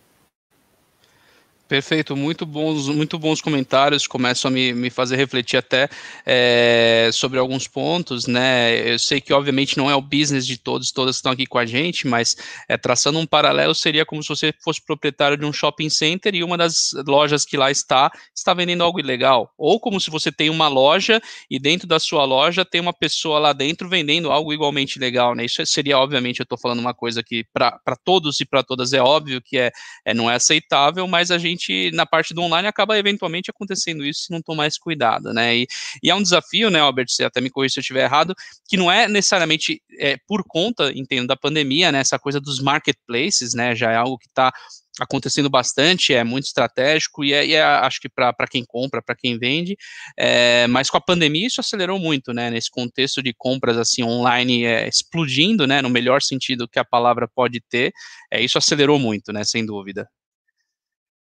Perfeito, 1.67 2.15
muito 2.15 2.45
bons, 2.45 2.87
muito 2.87 3.19
bons 3.19 3.41
comentários, 3.41 4.07
começam 4.07 4.47
a 4.47 4.51
me, 4.51 4.71
me 4.71 4.89
fazer 4.89 5.17
refletir 5.17 5.57
até 5.57 5.89
é, 6.25 7.09
sobre 7.11 7.37
alguns 7.37 7.67
pontos, 7.67 8.25
né? 8.25 8.93
Eu 8.93 8.97
sei 8.97 9.19
que 9.19 9.33
obviamente 9.33 9.77
não 9.77 9.91
é 9.91 9.95
o 9.95 10.01
business 10.01 10.47
de 10.47 10.57
todos, 10.57 10.93
todas 10.93 11.17
estão 11.17 11.29
aqui 11.29 11.45
com 11.45 11.57
a 11.57 11.65
gente, 11.65 12.07
mas 12.07 12.37
é, 12.69 12.77
traçando 12.77 13.19
um 13.19 13.25
paralelo 13.25 13.75
seria 13.75 14.05
como 14.05 14.23
se 14.23 14.29
você 14.29 14.53
fosse 14.63 14.81
proprietário 14.81 15.35
de 15.35 15.43
um 15.43 15.51
shopping 15.51 15.89
center 15.89 16.33
e 16.35 16.41
uma 16.41 16.57
das 16.57 16.91
lojas 17.05 17.43
que 17.43 17.57
lá 17.57 17.69
está 17.69 18.09
está 18.33 18.53
vendendo 18.53 18.81
algo 18.81 19.01
ilegal, 19.01 19.53
ou 19.57 19.77
como 19.77 19.99
se 19.99 20.09
você 20.09 20.31
tem 20.31 20.49
uma 20.49 20.69
loja 20.69 21.21
e 21.51 21.59
dentro 21.59 21.85
da 21.85 21.99
sua 21.99 22.23
loja 22.23 22.63
tem 22.63 22.79
uma 22.79 22.93
pessoa 22.93 23.39
lá 23.39 23.51
dentro 23.51 23.89
vendendo 23.89 24.31
algo 24.31 24.53
igualmente 24.53 24.97
legal, 24.97 25.35
né? 25.35 25.43
Isso 25.43 25.65
seria 25.65 25.97
obviamente 25.97 26.39
eu 26.39 26.45
estou 26.45 26.57
falando 26.57 26.79
uma 26.79 26.93
coisa 26.93 27.21
que 27.21 27.43
para 27.51 27.97
todos 28.05 28.39
e 28.39 28.45
para 28.45 28.63
todas 28.63 28.93
é 28.93 29.01
óbvio 29.01 29.41
que 29.41 29.57
é, 29.57 29.69
é 30.05 30.13
não 30.13 30.31
é 30.31 30.35
aceitável, 30.35 31.05
mas 31.09 31.29
a 31.29 31.37
gente 31.37 31.56
gente, 31.57 31.91
na 31.91 32.05
parte 32.05 32.33
do 32.33 32.41
online, 32.41 32.67
acaba 32.67 32.97
eventualmente 32.97 33.49
acontecendo 33.49 34.05
isso 34.05 34.21
se 34.23 34.31
não 34.31 34.41
tomar 34.41 34.67
esse 34.67 34.79
cuidado, 34.79 35.33
né? 35.33 35.57
E, 35.57 35.67
e 36.03 36.09
é 36.09 36.15
um 36.15 36.21
desafio, 36.21 36.69
né, 36.69 36.79
Albert, 36.79 37.07
você 37.09 37.23
até 37.23 37.41
me 37.41 37.49
corrija 37.49 37.73
se 37.73 37.79
eu 37.79 37.81
estiver 37.81 38.03
errado, 38.03 38.33
que 38.67 38.77
não 38.77 38.91
é 38.91 39.07
necessariamente 39.07 39.81
é, 39.99 40.17
por 40.27 40.43
conta, 40.47 40.91
entendo, 40.95 41.27
da 41.27 41.35
pandemia, 41.35 41.91
né? 41.91 41.99
Essa 41.99 42.19
coisa 42.19 42.39
dos 42.39 42.61
marketplaces, 42.61 43.53
né? 43.53 43.75
Já 43.75 43.91
é 43.91 43.95
algo 43.95 44.17
que 44.17 44.27
está 44.27 44.53
acontecendo 44.99 45.49
bastante, 45.49 46.13
é 46.13 46.23
muito 46.23 46.45
estratégico 46.45 47.23
e 47.23 47.33
é, 47.33 47.45
e 47.45 47.53
é 47.53 47.63
acho 47.63 47.99
que 47.99 48.09
para 48.09 48.33
quem 48.49 48.65
compra, 48.65 49.01
para 49.01 49.15
quem 49.15 49.37
vende, 49.37 49.77
é, 50.17 50.67
mas 50.67 50.89
com 50.89 50.97
a 50.97 51.01
pandemia 51.01 51.47
isso 51.47 51.61
acelerou 51.61 51.99
muito, 51.99 52.33
né, 52.33 52.49
nesse 52.49 52.69
contexto 52.71 53.21
de 53.21 53.33
compras 53.33 53.77
assim 53.77 54.03
online 54.03 54.65
é, 54.65 54.87
explodindo, 54.87 55.67
né, 55.67 55.81
no 55.81 55.89
melhor 55.89 56.21
sentido 56.21 56.67
que 56.67 56.79
a 56.79 56.85
palavra 56.85 57.27
pode 57.27 57.61
ter, 57.61 57.93
é, 58.31 58.41
isso 58.41 58.57
acelerou 58.57 58.97
muito, 58.99 59.31
né, 59.31 59.43
sem 59.43 59.65
dúvida. 59.65 60.09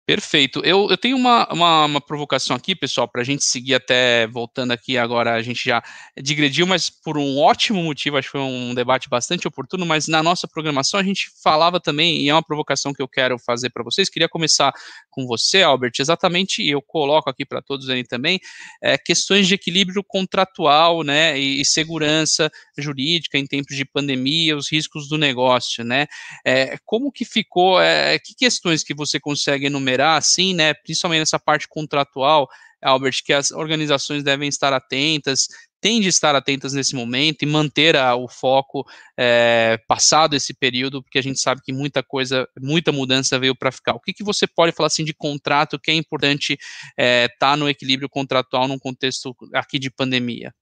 Perfeito. 0.06 0.62
Eu, 0.64 0.88
eu 0.88 0.96
tenho 0.96 1.16
uma, 1.16 1.52
uma, 1.52 1.84
uma 1.84 2.00
provocação 2.00 2.54
aqui, 2.54 2.76
pessoal, 2.76 3.08
para 3.08 3.22
a 3.22 3.24
gente 3.24 3.42
seguir 3.42 3.74
até, 3.74 4.28
voltando 4.28 4.70
aqui 4.70 4.96
agora, 4.96 5.34
a 5.34 5.42
gente 5.42 5.64
já 5.64 5.82
digrediu, 6.22 6.64
mas 6.64 6.88
por 6.88 7.18
um 7.18 7.38
ótimo 7.38 7.82
motivo, 7.82 8.16
acho 8.16 8.28
que 8.28 8.38
foi 8.38 8.40
um 8.40 8.72
debate 8.72 9.08
bastante 9.08 9.48
oportuno, 9.48 9.84
mas 9.84 10.06
na 10.06 10.22
nossa 10.22 10.46
programação 10.46 11.00
a 11.00 11.02
gente 11.02 11.28
falava 11.42 11.80
também, 11.80 12.22
e 12.22 12.28
é 12.28 12.32
uma 12.32 12.42
provocação 12.42 12.94
que 12.94 13.02
eu 13.02 13.08
quero 13.08 13.36
fazer 13.36 13.70
para 13.70 13.82
vocês, 13.82 14.08
queria 14.08 14.28
começar 14.28 14.72
com 15.10 15.26
você, 15.26 15.64
Albert, 15.64 15.94
exatamente, 15.98 16.62
e 16.62 16.70
eu 16.70 16.80
coloco 16.80 17.28
aqui 17.28 17.44
para 17.44 17.60
todos 17.60 17.90
aí 17.90 18.04
também, 18.04 18.38
é, 18.80 18.96
questões 18.96 19.48
de 19.48 19.54
equilíbrio 19.54 20.04
contratual, 20.04 21.02
né, 21.02 21.36
e, 21.36 21.60
e, 21.60 21.64
segurança 21.64 22.48
jurídica 22.78 23.36
em 23.38 23.44
tempos 23.44 23.74
de 23.74 23.84
pandemia, 23.84 24.56
os 24.56 24.70
riscos 24.70 25.08
do 25.08 25.18
negócio, 25.18 25.82
né, 25.82 26.06
é, 26.44 26.78
como 26.84 27.10
que 27.10 27.24
ficou, 27.24 27.80
é, 27.82 28.20
que 28.20 28.36
questões 28.36 28.84
que 28.84 28.94
você 28.94 29.18
consegue 29.18 29.66
enumerar 29.66 29.95
considerar, 29.96 30.16
assim, 30.16 30.54
né, 30.54 30.74
principalmente 30.74 31.20
nessa 31.20 31.38
parte 31.38 31.66
contratual, 31.68 32.48
Albert, 32.82 33.22
que 33.24 33.32
as 33.32 33.50
organizações 33.50 34.22
devem 34.22 34.48
estar 34.48 34.72
atentas, 34.72 35.48
têm 35.80 36.00
de 36.00 36.08
estar 36.08 36.34
atentas 36.36 36.72
nesse 36.72 36.94
momento 36.94 37.42
e 37.42 37.46
manter 37.46 37.96
a, 37.96 38.14
o 38.14 38.28
foco 38.28 38.84
é, 39.18 39.78
passado 39.88 40.36
esse 40.36 40.54
período, 40.54 41.02
porque 41.02 41.18
a 41.18 41.22
gente 41.22 41.40
sabe 41.40 41.62
que 41.64 41.72
muita 41.72 42.02
coisa, 42.02 42.46
muita 42.60 42.92
mudança 42.92 43.38
veio 43.38 43.56
para 43.56 43.72
ficar. 43.72 43.94
O 43.94 44.00
que, 44.00 44.12
que 44.12 44.22
você 44.22 44.46
pode 44.46 44.72
falar 44.72 44.88
assim 44.88 45.04
de 45.04 45.14
contrato 45.14 45.78
que 45.78 45.90
é 45.90 45.94
importante 45.94 46.52
estar 46.52 46.62
é, 46.98 47.28
tá 47.38 47.56
no 47.56 47.68
equilíbrio 47.68 48.08
contratual 48.08 48.68
num 48.68 48.78
contexto 48.78 49.34
aqui 49.54 49.78
de 49.78 49.90
pandemia? 49.90 50.52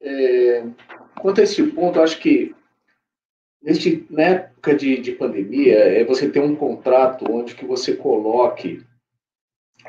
É, 0.00 0.64
quanto 1.20 1.40
a 1.40 1.44
esse 1.44 1.62
ponto, 1.62 2.00
acho 2.00 2.18
que 2.18 2.52
Neste, 3.62 4.04
na 4.10 4.22
época 4.22 4.74
de, 4.74 4.98
de 4.98 5.12
pandemia, 5.12 5.78
é 5.78 6.04
você 6.04 6.28
ter 6.28 6.40
um 6.40 6.56
contrato 6.56 7.24
onde 7.30 7.54
que 7.54 7.64
você 7.64 7.94
coloque 7.94 8.82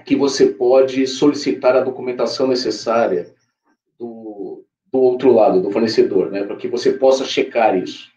que 0.05 0.15
você 0.15 0.47
pode 0.47 1.05
solicitar 1.07 1.75
a 1.75 1.81
documentação 1.81 2.47
necessária 2.47 3.33
do, 3.97 4.63
do 4.91 4.99
outro 4.99 5.31
lado, 5.31 5.61
do 5.61 5.71
fornecedor, 5.71 6.29
né, 6.31 6.43
para 6.43 6.55
que 6.55 6.67
você 6.67 6.93
possa 6.93 7.25
checar 7.25 7.77
isso. 7.77 8.11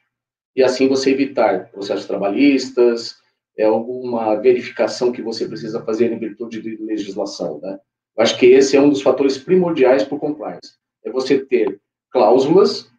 E 0.55 0.63
assim 0.63 0.89
você 0.89 1.11
evitar 1.11 1.71
processos 1.71 2.07
trabalhistas, 2.07 3.17
é 3.57 3.65
alguma 3.65 4.35
verificação 4.37 5.13
que 5.13 5.23
você 5.23 5.47
precisa 5.47 5.83
fazer 5.85 6.13
em 6.13 6.19
virtude 6.19 6.61
de 6.61 6.77
legislação, 6.77 7.59
né? 7.63 7.79
Acho 8.19 8.39
que 8.39 8.47
esse 8.47 8.77
é 8.77 8.81
um 8.81 8.89
dos 8.89 9.03
fatores 9.03 9.37
primordiais 9.37 10.03
para 10.03 10.17
o 10.17 10.21
compliance. 10.21 10.75
É 11.05 11.11
você 11.11 11.39
ter 11.39 11.79
cláusulas 12.11 12.91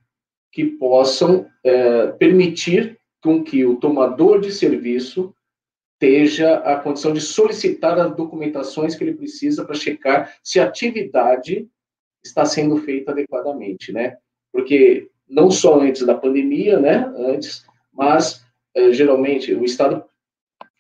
que 0.58 0.66
possam 0.66 1.48
é, 1.64 2.08
permitir 2.14 3.00
com 3.22 3.44
que 3.44 3.64
o 3.64 3.76
tomador 3.76 4.42
de 4.42 4.52
serviço 4.52 5.32
esteja 5.94 6.56
a 6.62 6.80
condição 6.80 7.14
de 7.14 7.22
solicitar 7.22 8.00
as 8.00 8.16
documentações 8.16 8.96
que 8.96 9.04
ele 9.04 9.14
precisa 9.14 9.64
para 9.64 9.76
checar 9.76 10.36
se 10.44 10.60
a 10.60 10.64
atividade 10.64 11.70
está 12.26 12.44
sendo 12.44 12.76
feita 12.78 13.12
adequadamente, 13.12 13.94
né? 13.94 14.18
Porque 14.52 15.08
não 15.30 15.52
só 15.52 15.80
antes 15.80 16.04
da 16.04 16.16
pandemia, 16.16 16.80
né? 16.80 17.06
Antes, 17.16 17.64
mas 17.94 18.44
é, 18.74 18.92
geralmente 18.92 19.54
o 19.54 19.64
Estado 19.64 20.04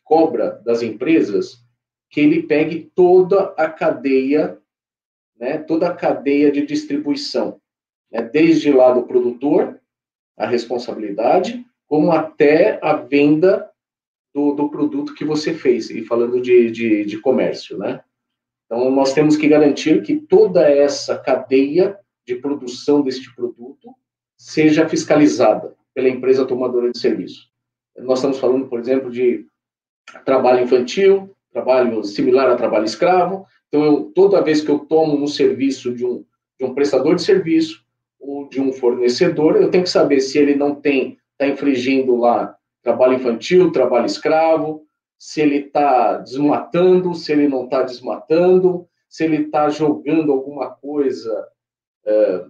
cobra 0.03 0.59
das 0.65 0.81
empresas 0.81 1.63
que 2.09 2.19
ele 2.19 2.41
pegue 2.41 2.91
toda 2.95 3.53
a 3.55 3.69
cadeia, 3.69 4.57
né? 5.39 5.59
Toda 5.59 5.87
a 5.87 5.93
cadeia 5.93 6.51
de 6.51 6.65
distribuição 6.65 7.61
né, 8.11 8.21
desde 8.21 8.71
lá 8.71 8.91
do 8.93 9.03
produtor 9.03 9.79
a 10.37 10.45
responsabilidade, 10.45 11.65
como 11.87 12.11
até 12.11 12.79
a 12.81 12.93
venda 12.93 13.69
do, 14.33 14.53
do 14.53 14.69
produto 14.69 15.15
que 15.15 15.25
você 15.25 15.53
fez, 15.53 15.89
e 15.89 16.03
falando 16.03 16.39
de, 16.39 16.69
de, 16.69 17.05
de 17.05 17.19
comércio, 17.19 17.77
né? 17.77 18.01
Então, 18.65 18.91
nós 18.91 19.13
temos 19.13 19.37
que 19.37 19.47
garantir 19.47 20.03
que 20.03 20.17
toda 20.17 20.69
essa 20.69 21.17
cadeia 21.17 21.97
de 22.25 22.35
produção 22.35 23.01
deste 23.01 23.33
produto 23.33 23.95
seja 24.37 24.87
fiscalizada 24.87 25.73
pela 25.93 26.09
empresa 26.09 26.45
tomadora 26.45 26.91
de 26.91 26.99
serviço. 26.99 27.49
Nós 27.97 28.19
estamos 28.19 28.37
falando, 28.37 28.67
por 28.67 28.79
exemplo, 28.79 29.09
de 29.09 29.47
trabalho 30.25 30.63
infantil, 30.63 31.35
trabalho 31.51 32.03
similar 32.03 32.49
a 32.51 32.55
trabalho 32.55 32.85
escravo. 32.85 33.45
Então, 33.67 33.83
eu, 33.83 34.03
toda 34.13 34.43
vez 34.43 34.61
que 34.61 34.69
eu 34.69 34.79
tomo 34.79 35.17
um 35.17 35.27
serviço 35.27 35.93
de 35.93 36.05
um, 36.05 36.23
de 36.59 36.65
um 36.65 36.75
prestador 36.75 37.15
de 37.15 37.23
serviço 37.23 37.86
ou 38.27 38.49
de 38.49 38.59
um 38.59 38.73
fornecedor, 38.73 39.55
eu 39.55 39.71
tenho 39.71 39.85
que 39.85 39.89
saber 39.89 40.19
se 40.19 40.37
ele 40.37 40.53
não 40.53 40.75
tem, 40.75 41.17
está 41.31 41.47
infringindo 41.47 42.17
lá 42.17 42.53
trabalho 42.83 43.13
infantil, 43.13 43.71
trabalho 43.71 44.05
escravo, 44.05 44.85
se 45.17 45.41
ele 45.41 45.57
está 45.59 46.17
desmatando, 46.17 47.15
se 47.15 47.31
ele 47.31 47.47
não 47.47 47.63
está 47.63 47.83
desmatando, 47.83 48.87
se 49.09 49.23
ele 49.23 49.43
está 49.43 49.69
jogando 49.69 50.31
alguma 50.31 50.69
coisa 50.69 51.47
é, 52.05 52.45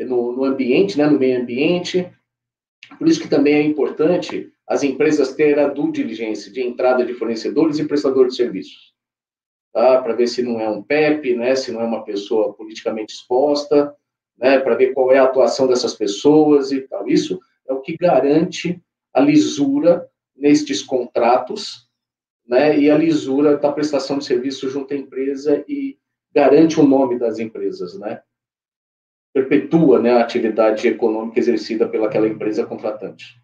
no, 0.00 0.32
no, 0.32 0.44
ambiente, 0.44 0.96
né, 0.96 1.06
no 1.06 1.18
meio 1.18 1.40
ambiente. 1.40 2.10
Por 2.98 3.06
isso 3.06 3.20
que 3.20 3.28
também 3.28 3.54
é 3.54 3.62
importante 3.62 4.50
as 4.66 4.82
empresas 4.82 5.34
terem 5.34 5.62
a 5.62 5.68
due 5.68 5.92
diligência 5.92 6.50
de 6.50 6.62
entrada 6.62 7.04
de 7.04 7.14
fornecedores 7.14 7.78
e 7.78 7.86
prestadores 7.86 8.32
de 8.32 8.42
serviços. 8.42 8.92
Tá? 9.72 10.00
Para 10.02 10.14
ver 10.14 10.26
se 10.26 10.42
não 10.42 10.58
é 10.60 10.68
um 10.68 10.82
PEP, 10.82 11.34
né, 11.34 11.54
se 11.54 11.70
não 11.70 11.82
é 11.82 11.84
uma 11.84 12.04
pessoa 12.04 12.54
politicamente 12.54 13.14
exposta, 13.14 13.94
né, 14.38 14.58
para 14.58 14.74
ver 14.74 14.92
qual 14.92 15.12
é 15.12 15.18
a 15.18 15.24
atuação 15.24 15.66
dessas 15.66 15.94
pessoas 15.94 16.72
e 16.72 16.80
tal. 16.82 17.08
Isso 17.08 17.40
é 17.68 17.72
o 17.72 17.80
que 17.80 17.96
garante 17.96 18.82
a 19.12 19.20
lisura 19.20 20.08
nestes 20.36 20.82
contratos 20.82 21.88
né, 22.46 22.78
e 22.78 22.90
a 22.90 22.96
lisura 22.96 23.56
da 23.56 23.70
prestação 23.70 24.18
de 24.18 24.24
serviço 24.24 24.68
junto 24.68 24.92
à 24.92 24.96
empresa 24.96 25.64
e 25.68 25.96
garante 26.34 26.80
o 26.80 26.86
nome 26.86 27.18
das 27.18 27.38
empresas, 27.38 27.98
né? 27.98 28.22
Perpetua 29.32 30.00
né, 30.00 30.12
a 30.12 30.20
atividade 30.20 30.86
econômica 30.88 31.38
exercida 31.38 31.88
pelaquela 31.88 32.28
empresa 32.28 32.66
contratante. 32.66 33.40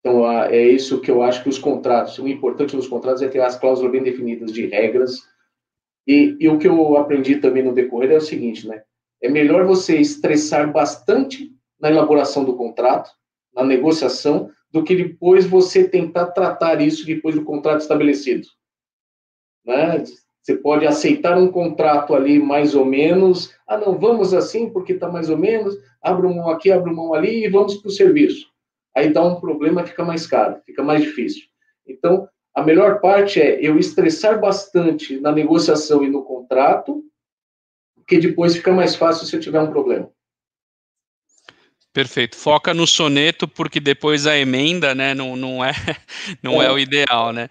Então, 0.00 0.30
é 0.30 0.62
isso 0.62 1.00
que 1.00 1.10
eu 1.10 1.22
acho 1.22 1.42
que 1.42 1.48
os 1.48 1.58
contratos, 1.58 2.18
o 2.18 2.26
importante 2.26 2.74
nos 2.74 2.88
contratos 2.88 3.22
é 3.22 3.28
ter 3.28 3.40
as 3.40 3.56
cláusulas 3.56 3.92
bem 3.92 4.02
definidas 4.02 4.52
de 4.52 4.66
regras. 4.66 5.18
E, 6.06 6.36
e 6.40 6.48
o 6.48 6.58
que 6.58 6.66
eu 6.66 6.96
aprendi 6.96 7.36
também 7.36 7.62
no 7.62 7.74
decorrer 7.74 8.10
é 8.12 8.16
o 8.16 8.20
seguinte, 8.20 8.66
né? 8.66 8.82
É 9.22 9.28
melhor 9.28 9.64
você 9.64 9.98
estressar 9.98 10.72
bastante 10.72 11.52
na 11.80 11.90
elaboração 11.90 12.44
do 12.44 12.56
contrato, 12.56 13.10
na 13.54 13.64
negociação, 13.64 14.50
do 14.70 14.84
que 14.84 14.94
depois 14.94 15.46
você 15.46 15.86
tentar 15.86 16.26
tratar 16.26 16.80
isso 16.80 17.04
depois 17.04 17.34
do 17.34 17.44
contrato 17.44 17.80
estabelecido. 17.80 18.46
Né? 19.64 20.04
Você 20.42 20.56
pode 20.56 20.86
aceitar 20.86 21.36
um 21.36 21.50
contrato 21.50 22.14
ali 22.14 22.38
mais 22.38 22.74
ou 22.74 22.84
menos, 22.84 23.54
ah, 23.66 23.76
não, 23.76 23.98
vamos 23.98 24.32
assim 24.32 24.70
porque 24.70 24.92
está 24.92 25.08
mais 25.08 25.28
ou 25.28 25.36
menos, 25.36 25.76
abre 26.00 26.26
mão 26.26 26.48
aqui, 26.48 26.70
abre 26.70 26.92
mão 26.92 27.12
ali 27.12 27.44
e 27.44 27.48
vamos 27.48 27.76
para 27.76 27.88
o 27.88 27.92
serviço. 27.92 28.48
Aí 28.96 29.12
dá 29.12 29.22
um 29.22 29.38
problema, 29.38 29.84
fica 29.84 30.04
mais 30.04 30.26
caro, 30.26 30.60
fica 30.64 30.82
mais 30.82 31.02
difícil. 31.02 31.42
Então, 31.86 32.28
a 32.54 32.62
melhor 32.62 33.00
parte 33.00 33.40
é 33.40 33.60
eu 33.60 33.78
estressar 33.78 34.40
bastante 34.40 35.20
na 35.20 35.30
negociação 35.30 36.02
e 36.02 36.08
no 36.08 36.24
contrato, 36.24 37.02
porque 38.10 38.26
depois 38.26 38.56
fica 38.56 38.72
mais 38.72 38.96
fácil 38.96 39.24
se 39.24 39.36
eu 39.36 39.40
tiver 39.40 39.60
um 39.60 39.70
problema. 39.70 40.10
Perfeito. 41.92 42.36
Foca 42.36 42.72
no 42.72 42.86
soneto, 42.86 43.48
porque 43.48 43.80
depois 43.80 44.24
a 44.24 44.38
emenda, 44.38 44.94
né, 44.94 45.12
não, 45.12 45.34
não, 45.34 45.64
é, 45.64 45.72
não 46.40 46.62
é. 46.62 46.66
é 46.66 46.70
o 46.70 46.78
ideal, 46.78 47.32
né? 47.32 47.48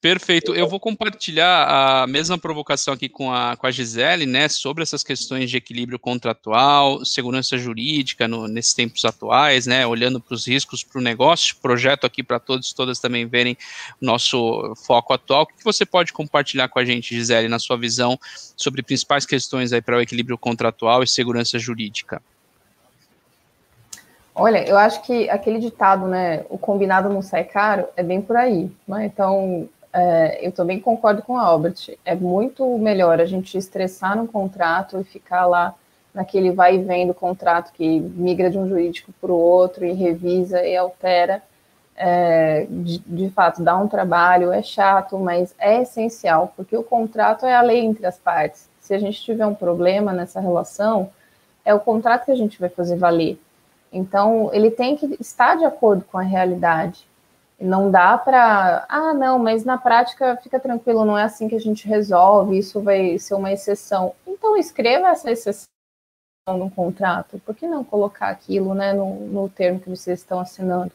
Perfeito. 0.00 0.54
Eu 0.54 0.68
vou 0.68 0.80
compartilhar 0.80 2.02
a 2.02 2.06
mesma 2.06 2.36
provocação 2.36 2.94
aqui 2.94 3.08
com 3.08 3.32
a, 3.32 3.56
com 3.56 3.64
a 3.64 3.70
Gisele, 3.70 4.26
né, 4.26 4.48
sobre 4.48 4.82
essas 4.82 5.04
questões 5.04 5.48
de 5.48 5.56
equilíbrio 5.56 6.00
contratual, 6.00 7.04
segurança 7.04 7.56
jurídica 7.56 8.26
no, 8.26 8.48
nesses 8.48 8.74
tempos 8.74 9.04
atuais, 9.04 9.66
né, 9.66 9.86
olhando 9.86 10.20
para 10.20 10.34
os 10.34 10.46
riscos 10.48 10.82
para 10.82 10.98
o 10.98 11.02
negócio, 11.02 11.56
projeto 11.62 12.04
aqui 12.04 12.24
para 12.24 12.40
todos 12.40 12.70
e 12.70 12.74
todas 12.74 12.98
também 12.98 13.26
verem 13.26 13.56
o 14.00 14.04
nosso 14.04 14.74
foco 14.84 15.12
atual. 15.12 15.42
O 15.42 15.46
que 15.46 15.64
você 15.64 15.86
pode 15.86 16.12
compartilhar 16.12 16.68
com 16.68 16.80
a 16.80 16.84
gente, 16.84 17.14
Gisele, 17.14 17.48
na 17.48 17.60
sua 17.60 17.76
visão 17.76 18.18
sobre 18.56 18.82
principais 18.82 19.24
questões 19.24 19.72
aí 19.72 19.80
para 19.80 19.96
o 19.96 20.00
equilíbrio 20.00 20.36
contratual 20.36 21.04
e 21.04 21.06
segurança 21.06 21.56
jurídica? 21.56 22.20
Olha, 24.38 24.68
eu 24.68 24.76
acho 24.76 25.00
que 25.00 25.30
aquele 25.30 25.58
ditado, 25.58 26.06
né, 26.06 26.44
o 26.50 26.58
combinado 26.58 27.08
não 27.08 27.22
sai 27.22 27.42
caro, 27.42 27.88
é 27.96 28.02
bem 28.02 28.20
por 28.20 28.36
aí, 28.36 28.70
né? 28.86 29.06
Então, 29.06 29.66
é, 29.90 30.46
eu 30.46 30.52
também 30.52 30.78
concordo 30.78 31.22
com 31.22 31.38
a 31.38 31.42
Albert. 31.42 31.96
É 32.04 32.14
muito 32.14 32.76
melhor 32.76 33.18
a 33.18 33.24
gente 33.24 33.56
estressar 33.56 34.14
no 34.14 34.28
contrato 34.28 35.00
e 35.00 35.04
ficar 35.04 35.46
lá 35.46 35.74
naquele 36.12 36.50
vai 36.52 36.74
e 36.76 36.84
vem 36.84 37.06
do 37.06 37.14
contrato 37.14 37.72
que 37.72 37.98
migra 37.98 38.50
de 38.50 38.58
um 38.58 38.68
jurídico 38.68 39.10
para 39.22 39.32
o 39.32 39.34
outro 39.34 39.86
e 39.86 39.92
revisa 39.92 40.62
e 40.66 40.76
altera. 40.76 41.42
É, 41.96 42.66
de, 42.68 42.98
de, 42.98 43.30
fato, 43.30 43.62
dá 43.62 43.74
um 43.78 43.88
trabalho, 43.88 44.52
é 44.52 44.62
chato, 44.62 45.18
mas 45.18 45.54
é 45.58 45.80
essencial, 45.80 46.52
porque 46.54 46.76
o 46.76 46.82
contrato 46.82 47.46
é 47.46 47.54
a 47.54 47.62
lei 47.62 47.80
entre 47.80 48.04
as 48.04 48.18
partes. 48.18 48.68
Se 48.82 48.92
a 48.92 48.98
gente 48.98 49.22
tiver 49.22 49.46
um 49.46 49.54
problema 49.54 50.12
nessa 50.12 50.40
relação, 50.40 51.08
é 51.64 51.72
o 51.72 51.80
contrato 51.80 52.26
que 52.26 52.32
a 52.32 52.36
gente 52.36 52.60
vai 52.60 52.68
fazer 52.68 52.96
valer. 52.96 53.38
Então, 53.96 54.50
ele 54.52 54.70
tem 54.70 54.96
que 54.96 55.16
estar 55.20 55.56
de 55.56 55.64
acordo 55.64 56.04
com 56.04 56.18
a 56.18 56.22
realidade. 56.22 57.06
Não 57.58 57.90
dá 57.90 58.18
para, 58.18 58.84
ah, 58.88 59.14
não, 59.14 59.38
mas 59.38 59.64
na 59.64 59.78
prática 59.78 60.36
fica 60.42 60.60
tranquilo, 60.60 61.04
não 61.04 61.16
é 61.16 61.22
assim 61.24 61.48
que 61.48 61.54
a 61.54 61.60
gente 61.60 61.88
resolve, 61.88 62.58
isso 62.58 62.80
vai 62.80 63.18
ser 63.18 63.34
uma 63.34 63.50
exceção. 63.50 64.14
Então, 64.26 64.56
escreva 64.56 65.08
essa 65.08 65.30
exceção 65.30 65.66
no 66.48 66.70
contrato, 66.70 67.40
por 67.44 67.54
que 67.54 67.66
não 67.66 67.82
colocar 67.82 68.28
aquilo 68.28 68.74
né, 68.74 68.92
no, 68.92 69.14
no 69.26 69.48
termo 69.48 69.80
que 69.80 69.88
vocês 69.88 70.20
estão 70.20 70.38
assinando? 70.38 70.92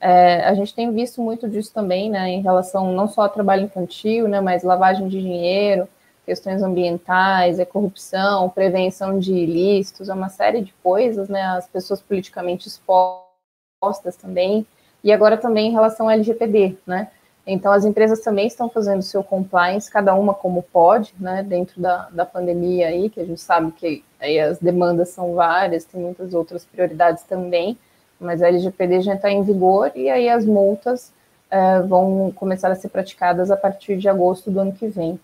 É, 0.00 0.44
a 0.44 0.54
gente 0.54 0.74
tem 0.74 0.92
visto 0.92 1.22
muito 1.22 1.48
disso 1.48 1.72
também, 1.72 2.10
né, 2.10 2.28
em 2.28 2.42
relação 2.42 2.92
não 2.92 3.06
só 3.06 3.22
ao 3.22 3.28
trabalho 3.30 3.64
infantil, 3.64 4.26
né, 4.26 4.40
mas 4.40 4.64
lavagem 4.64 5.06
de 5.06 5.20
dinheiro, 5.20 5.88
questões 6.24 6.62
ambientais, 6.62 7.58
é 7.58 7.64
corrupção, 7.64 8.48
prevenção 8.48 9.18
de 9.18 9.32
ilícitos, 9.32 10.08
é 10.08 10.14
uma 10.14 10.28
série 10.28 10.60
de 10.60 10.72
coisas, 10.82 11.28
né? 11.28 11.42
As 11.42 11.66
pessoas 11.66 12.00
politicamente 12.00 12.68
expostas 12.68 14.16
também, 14.16 14.66
e 15.02 15.12
agora 15.12 15.36
também 15.36 15.68
em 15.68 15.72
relação 15.72 16.06
ao 16.06 16.12
LGPD, 16.12 16.76
né? 16.86 17.08
Então, 17.44 17.72
as 17.72 17.84
empresas 17.84 18.20
também 18.20 18.46
estão 18.46 18.68
fazendo 18.68 19.02
seu 19.02 19.22
compliance, 19.24 19.90
cada 19.90 20.14
uma 20.14 20.32
como 20.32 20.62
pode, 20.62 21.12
né, 21.18 21.42
dentro 21.42 21.80
da, 21.80 22.08
da 22.10 22.24
pandemia 22.24 22.86
aí, 22.86 23.10
que 23.10 23.20
a 23.20 23.24
gente 23.24 23.40
sabe 23.40 23.72
que 23.72 24.04
aí 24.20 24.38
as 24.38 24.60
demandas 24.60 25.08
são 25.08 25.34
várias, 25.34 25.84
tem 25.84 26.00
muitas 26.00 26.34
outras 26.34 26.64
prioridades 26.64 27.24
também, 27.24 27.76
mas 28.20 28.40
a 28.40 28.46
LGPD 28.46 29.00
já 29.00 29.14
está 29.14 29.28
em 29.28 29.42
vigor 29.42 29.90
e 29.96 30.08
aí 30.08 30.28
as 30.28 30.46
multas 30.46 31.12
uh, 31.50 31.84
vão 31.88 32.30
começar 32.30 32.70
a 32.70 32.76
ser 32.76 32.90
praticadas 32.90 33.50
a 33.50 33.56
partir 33.56 33.96
de 33.96 34.08
agosto 34.08 34.48
do 34.48 34.60
ano 34.60 34.72
que 34.72 34.86
vem 34.86 35.18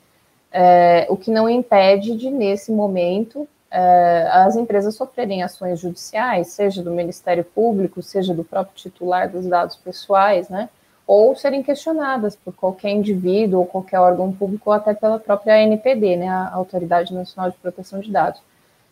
é, 0.52 1.06
o 1.08 1.16
que 1.16 1.30
não 1.30 1.48
impede 1.48 2.16
de, 2.16 2.30
nesse 2.30 2.72
momento, 2.72 3.46
é, 3.70 4.28
as 4.32 4.56
empresas 4.56 4.94
sofrerem 4.94 5.42
ações 5.42 5.78
judiciais, 5.80 6.48
seja 6.48 6.82
do 6.82 6.90
Ministério 6.90 7.44
Público, 7.44 8.02
seja 8.02 8.32
do 8.34 8.44
próprio 8.44 8.74
titular 8.76 9.28
dos 9.28 9.46
dados 9.46 9.76
pessoais, 9.76 10.48
né? 10.48 10.68
Ou 11.06 11.34
serem 11.34 11.62
questionadas 11.62 12.36
por 12.36 12.54
qualquer 12.54 12.90
indivíduo 12.90 13.60
ou 13.60 13.66
qualquer 13.66 13.98
órgão 13.98 14.32
público 14.32 14.70
ou 14.70 14.74
até 14.74 14.92
pela 14.92 15.18
própria 15.18 15.54
ANPD, 15.54 16.16
né, 16.16 16.28
a 16.28 16.52
Autoridade 16.52 17.14
Nacional 17.14 17.50
de 17.50 17.56
Proteção 17.56 18.00
de 18.00 18.10
Dados. 18.10 18.42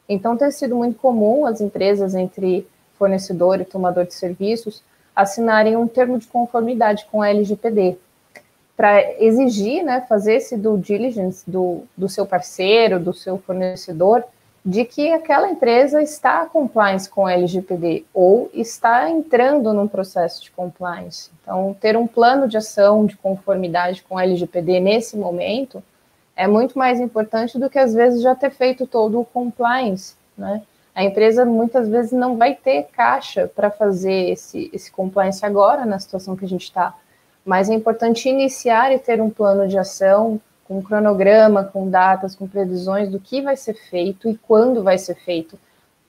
Então, 0.08 0.36
tem 0.36 0.50
sido 0.50 0.76
muito 0.76 0.98
comum 0.98 1.44
as 1.44 1.60
empresas, 1.60 2.14
entre 2.14 2.66
fornecedor 2.98 3.60
e 3.60 3.66
tomador 3.66 4.06
de 4.06 4.14
serviços, 4.14 4.82
assinarem 5.14 5.76
um 5.76 5.86
termo 5.86 6.18
de 6.18 6.26
conformidade 6.26 7.06
com 7.10 7.20
a 7.20 7.28
LGPD, 7.28 7.98
para 8.76 9.22
exigir, 9.22 9.82
né, 9.82 10.04
fazer 10.06 10.34
esse 10.34 10.56
due 10.56 10.78
diligence 10.78 11.48
do, 11.48 11.84
do 11.96 12.08
seu 12.08 12.26
parceiro, 12.26 13.00
do 13.00 13.14
seu 13.14 13.38
fornecedor, 13.38 14.22
de 14.64 14.84
que 14.84 15.12
aquela 15.12 15.48
empresa 15.48 16.02
está 16.02 16.44
compliance 16.44 17.08
com 17.08 17.24
a 17.24 17.32
LGPD 17.32 18.04
ou 18.12 18.50
está 18.52 19.08
entrando 19.08 19.72
num 19.72 19.86
processo 19.86 20.42
de 20.42 20.50
compliance. 20.50 21.30
Então, 21.40 21.74
ter 21.80 21.96
um 21.96 22.06
plano 22.06 22.48
de 22.48 22.56
ação 22.56 23.06
de 23.06 23.16
conformidade 23.16 24.02
com 24.02 24.18
a 24.18 24.24
LGPD 24.24 24.80
nesse 24.80 25.16
momento 25.16 25.82
é 26.34 26.46
muito 26.46 26.76
mais 26.76 27.00
importante 27.00 27.58
do 27.58 27.70
que, 27.70 27.78
às 27.78 27.94
vezes, 27.94 28.20
já 28.20 28.34
ter 28.34 28.50
feito 28.50 28.86
todo 28.86 29.20
o 29.20 29.24
compliance, 29.24 30.14
né? 30.36 30.62
A 30.94 31.04
empresa 31.04 31.44
muitas 31.44 31.88
vezes 31.88 32.10
não 32.10 32.36
vai 32.36 32.54
ter 32.54 32.88
caixa 32.90 33.50
para 33.54 33.70
fazer 33.70 34.30
esse, 34.30 34.70
esse 34.72 34.90
compliance 34.90 35.44
agora, 35.44 35.84
na 35.84 35.98
situação 35.98 36.34
que 36.34 36.44
a 36.44 36.48
gente 36.48 36.64
está 36.64 36.94
mas 37.46 37.70
é 37.70 37.74
importante 37.74 38.28
iniciar 38.28 38.92
e 38.92 38.98
ter 38.98 39.22
um 39.22 39.30
plano 39.30 39.68
de 39.68 39.78
ação 39.78 40.40
com 40.64 40.78
um 40.78 40.82
cronograma, 40.82 41.62
com 41.62 41.88
datas, 41.88 42.34
com 42.34 42.48
previsões 42.48 43.08
do 43.08 43.20
que 43.20 43.40
vai 43.40 43.56
ser 43.56 43.74
feito 43.74 44.28
e 44.28 44.36
quando 44.36 44.82
vai 44.82 44.98
ser 44.98 45.14
feito, 45.14 45.56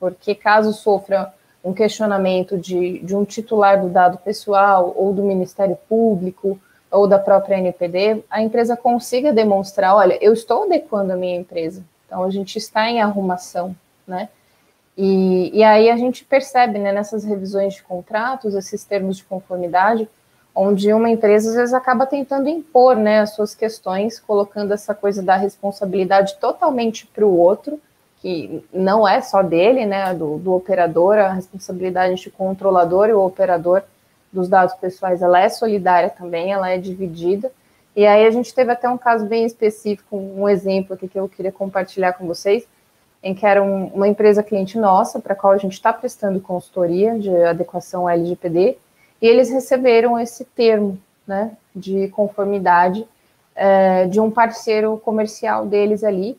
porque 0.00 0.34
caso 0.34 0.72
sofra 0.72 1.32
um 1.62 1.72
questionamento 1.72 2.58
de, 2.58 2.98
de 2.98 3.14
um 3.14 3.24
titular 3.24 3.80
do 3.80 3.88
dado 3.88 4.18
pessoal 4.18 4.92
ou 4.96 5.14
do 5.14 5.22
Ministério 5.22 5.78
Público 5.88 6.58
ou 6.90 7.06
da 7.06 7.20
própria 7.20 7.58
NPD, 7.58 8.24
a 8.28 8.42
empresa 8.42 8.76
consiga 8.76 9.32
demonstrar, 9.32 9.94
olha, 9.94 10.18
eu 10.20 10.32
estou 10.32 10.64
adequando 10.64 11.12
a 11.12 11.16
minha 11.16 11.36
empresa, 11.36 11.84
então 12.04 12.24
a 12.24 12.30
gente 12.30 12.56
está 12.56 12.90
em 12.90 13.00
arrumação, 13.00 13.76
né? 14.06 14.28
E, 14.96 15.56
e 15.56 15.62
aí 15.62 15.88
a 15.88 15.96
gente 15.96 16.24
percebe, 16.24 16.80
né, 16.80 16.90
nessas 16.90 17.22
revisões 17.22 17.74
de 17.74 17.82
contratos, 17.84 18.56
esses 18.56 18.84
termos 18.84 19.18
de 19.18 19.24
conformidade, 19.24 20.08
onde 20.60 20.92
uma 20.92 21.08
empresa 21.08 21.50
às 21.50 21.54
vezes 21.54 21.72
acaba 21.72 22.04
tentando 22.04 22.48
impor, 22.48 22.96
né, 22.96 23.20
as 23.20 23.32
suas 23.32 23.54
questões, 23.54 24.18
colocando 24.18 24.74
essa 24.74 24.92
coisa 24.92 25.22
da 25.22 25.36
responsabilidade 25.36 26.36
totalmente 26.40 27.06
para 27.06 27.24
o 27.24 27.38
outro, 27.38 27.80
que 28.20 28.64
não 28.72 29.06
é 29.06 29.20
só 29.20 29.40
dele, 29.40 29.86
né, 29.86 30.12
do, 30.14 30.36
do 30.38 30.52
operador, 30.52 31.16
a 31.16 31.32
responsabilidade 31.32 32.28
o 32.28 32.32
controlador 32.32 33.08
e 33.08 33.12
o 33.12 33.24
operador 33.24 33.82
dos 34.32 34.48
dados 34.48 34.74
pessoais, 34.74 35.22
ela 35.22 35.40
é 35.40 35.48
solidária 35.48 36.10
também, 36.10 36.52
ela 36.52 36.68
é 36.68 36.76
dividida. 36.76 37.52
E 37.94 38.04
aí 38.04 38.26
a 38.26 38.30
gente 38.30 38.52
teve 38.52 38.72
até 38.72 38.88
um 38.88 38.98
caso 38.98 39.26
bem 39.26 39.46
específico, 39.46 40.16
um 40.16 40.48
exemplo 40.48 40.94
aqui 40.94 41.06
que 41.06 41.18
eu 41.18 41.28
queria 41.28 41.52
compartilhar 41.52 42.14
com 42.14 42.26
vocês, 42.26 42.66
em 43.22 43.32
que 43.32 43.46
era 43.46 43.62
um, 43.62 43.86
uma 43.94 44.08
empresa 44.08 44.42
cliente 44.42 44.76
nossa, 44.76 45.20
para 45.20 45.34
a 45.34 45.36
qual 45.36 45.52
a 45.52 45.56
gente 45.56 45.74
está 45.74 45.92
prestando 45.92 46.40
consultoria 46.40 47.16
de 47.16 47.30
adequação 47.44 48.10
LGPD, 48.10 48.76
e 49.20 49.26
eles 49.26 49.50
receberam 49.50 50.18
esse 50.18 50.44
termo 50.44 50.98
né, 51.26 51.52
de 51.74 52.08
conformidade 52.08 53.06
é, 53.54 54.06
de 54.06 54.20
um 54.20 54.30
parceiro 54.30 54.98
comercial 54.98 55.66
deles 55.66 56.04
ali, 56.04 56.38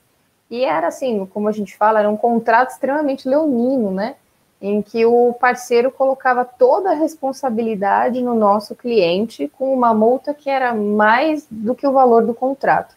e 0.49 0.65
era 0.65 0.87
assim, 0.87 1.25
como 1.27 1.47
a 1.47 1.51
gente 1.51 1.77
fala, 1.77 1.99
era 1.99 2.09
um 2.09 2.17
contrato 2.17 2.71
extremamente 2.71 3.27
leonino, 3.27 3.91
né? 3.91 4.15
Em 4.61 4.81
que 4.81 5.05
o 5.05 5.33
parceiro 5.33 5.91
colocava 5.91 6.43
toda 6.43 6.91
a 6.91 6.95
responsabilidade 6.95 8.21
no 8.21 8.33
nosso 8.33 8.75
cliente 8.75 9.47
com 9.57 9.71
uma 9.71 9.93
multa 9.93 10.33
que 10.33 10.49
era 10.49 10.73
mais 10.73 11.45
do 11.49 11.75
que 11.75 11.87
o 11.87 11.93
valor 11.93 12.25
do 12.25 12.33
contrato. 12.33 12.95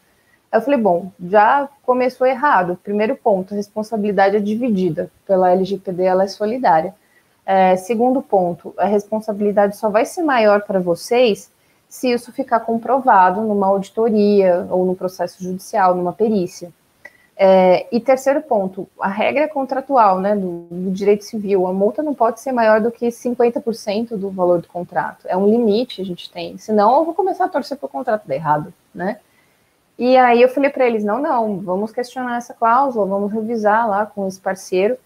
Eu 0.50 0.60
falei, 0.60 0.78
bom, 0.78 1.12
já 1.20 1.68
começou 1.82 2.26
errado. 2.26 2.78
Primeiro 2.82 3.16
ponto, 3.16 3.54
a 3.54 3.56
responsabilidade 3.56 4.36
é 4.36 4.40
dividida. 4.40 5.10
Pela 5.26 5.52
LGPD, 5.52 6.02
ela 6.02 6.24
é 6.24 6.28
solidária. 6.28 6.94
É, 7.44 7.76
segundo 7.76 8.22
ponto, 8.22 8.72
a 8.76 8.84
responsabilidade 8.84 9.76
só 9.76 9.90
vai 9.90 10.04
ser 10.04 10.22
maior 10.22 10.62
para 10.62 10.78
vocês 10.78 11.50
se 11.88 12.10
isso 12.10 12.32
ficar 12.32 12.60
comprovado 12.60 13.42
numa 13.42 13.66
auditoria 13.66 14.66
ou 14.70 14.86
no 14.86 14.94
processo 14.94 15.42
judicial, 15.42 15.94
numa 15.94 16.12
perícia. 16.12 16.72
É, 17.36 17.86
e 17.90 18.00
terceiro 18.00 18.40
ponto, 18.40 18.88
a 19.00 19.08
regra 19.08 19.48
contratual 19.48 20.20
né, 20.20 20.36
do, 20.36 20.66
do, 20.70 20.90
direito 20.90 21.24
civil, 21.24 21.66
a 21.66 21.72
multa 21.72 22.02
não 22.02 22.14
pode 22.14 22.40
ser 22.40 22.52
maior 22.52 22.80
do 22.80 22.90
que 22.90 23.08
50% 23.08 24.16
do 24.16 24.30
valor 24.30 24.60
do 24.60 24.68
contrato. 24.68 25.26
É 25.26 25.36
um 25.36 25.46
limite 25.46 26.00
a 26.00 26.04
gente 26.04 26.30
tem, 26.30 26.56
senão 26.56 26.96
eu 26.98 27.04
vou 27.04 27.14
começar 27.14 27.46
a 27.46 27.48
torcer 27.48 27.76
para 27.76 27.86
o 27.86 27.90
contrato 27.90 28.26
dar 28.26 28.34
errado, 28.34 28.72
né? 28.94 29.18
E 29.98 30.16
aí 30.16 30.40
eu 30.40 30.48
falei 30.48 30.70
para 30.70 30.86
eles, 30.86 31.04
não, 31.04 31.20
não, 31.20 31.58
vamos 31.58 31.92
questionar 31.92 32.38
essa 32.38 32.54
cláusula, 32.54 33.06
vamos 33.06 33.32
revisar 33.32 33.88
lá 33.88 34.06
com 34.06 34.26
esse 34.26 34.40
parceiro 34.40 34.96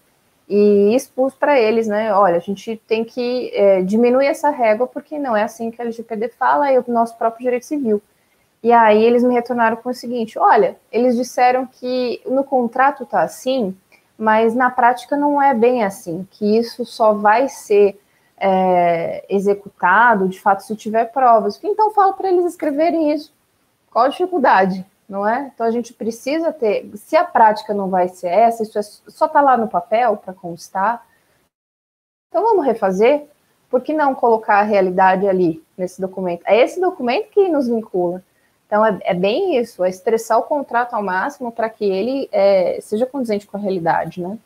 e 0.49 0.95
expus 0.95 1.33
para 1.33 1.59
eles, 1.59 1.87
né, 1.87 2.13
olha, 2.13 2.37
a 2.37 2.39
gente 2.39 2.81
tem 2.87 3.03
que 3.03 3.51
é, 3.53 3.81
diminuir 3.81 4.27
essa 4.27 4.49
régua 4.49 4.87
porque 4.87 5.19
não 5.19 5.35
é 5.35 5.43
assim 5.43 5.69
que 5.69 5.81
a 5.81 5.83
LGPD 5.85 6.29
fala 6.29 6.71
e 6.71 6.79
o 6.79 6.85
nosso 6.87 7.17
próprio 7.17 7.43
direito 7.43 7.65
civil. 7.65 8.01
E 8.63 8.71
aí 8.71 9.03
eles 9.03 9.23
me 9.23 9.33
retornaram 9.33 9.77
com 9.77 9.89
o 9.89 9.93
seguinte: 9.93 10.39
olha, 10.39 10.77
eles 10.91 11.15
disseram 11.15 11.65
que 11.65 12.21
no 12.25 12.43
contrato 12.43 13.05
tá 13.05 13.21
assim, 13.21 13.75
mas 14.17 14.55
na 14.55 14.69
prática 14.69 15.15
não 15.15 15.41
é 15.41 15.53
bem 15.53 15.83
assim, 15.83 16.27
que 16.31 16.57
isso 16.57 16.85
só 16.85 17.13
vai 17.13 17.49
ser 17.49 17.99
é, 18.37 19.25
executado 19.29 20.27
de 20.27 20.39
fato 20.39 20.63
se 20.63 20.75
tiver 20.75 21.05
provas. 21.11 21.59
Então 21.63 21.91
fala 21.91 22.13
para 22.13 22.29
eles 22.29 22.45
escreverem 22.45 23.11
isso. 23.13 23.33
Qual 23.91 24.05
a 24.05 24.09
dificuldade, 24.09 24.85
não 25.07 25.27
é? 25.27 25.51
Então 25.53 25.65
a 25.65 25.71
gente 25.71 25.93
precisa 25.93 26.51
ter, 26.51 26.89
se 26.95 27.15
a 27.15 27.23
prática 27.23 27.73
não 27.73 27.89
vai 27.89 28.07
ser 28.09 28.27
essa, 28.27 28.63
isso 28.63 28.77
é, 28.77 28.81
só 28.81 29.27
tá 29.27 29.41
lá 29.41 29.55
no 29.55 29.67
papel 29.67 30.17
para 30.17 30.33
constar. 30.33 31.05
Então 32.29 32.43
vamos 32.43 32.65
refazer. 32.65 33.27
Por 33.69 33.81
que 33.81 33.93
não 33.93 34.15
colocar 34.15 34.59
a 34.59 34.63
realidade 34.63 35.27
ali 35.27 35.63
nesse 35.77 35.99
documento? 35.99 36.41
É 36.45 36.57
esse 36.61 36.79
documento 36.79 37.29
que 37.29 37.49
nos 37.49 37.67
vincula. 37.67 38.23
Então, 38.65 38.85
é, 38.85 38.99
é, 39.03 39.13
bem 39.13 39.57
isso, 39.57 39.83
é 39.83 39.89
estressar 39.89 40.37
o 40.39 40.43
contrato 40.43 40.93
ao 40.93 41.01
máximo 41.01 41.51
para 41.51 41.69
que 41.69 41.85
ele 41.85 42.27
é, 42.31 42.79
seja 42.81 43.05
condizente 43.05 43.47
com 43.47 43.55
a 43.55 43.59
realidade, 43.59 44.21
né? 44.21 44.37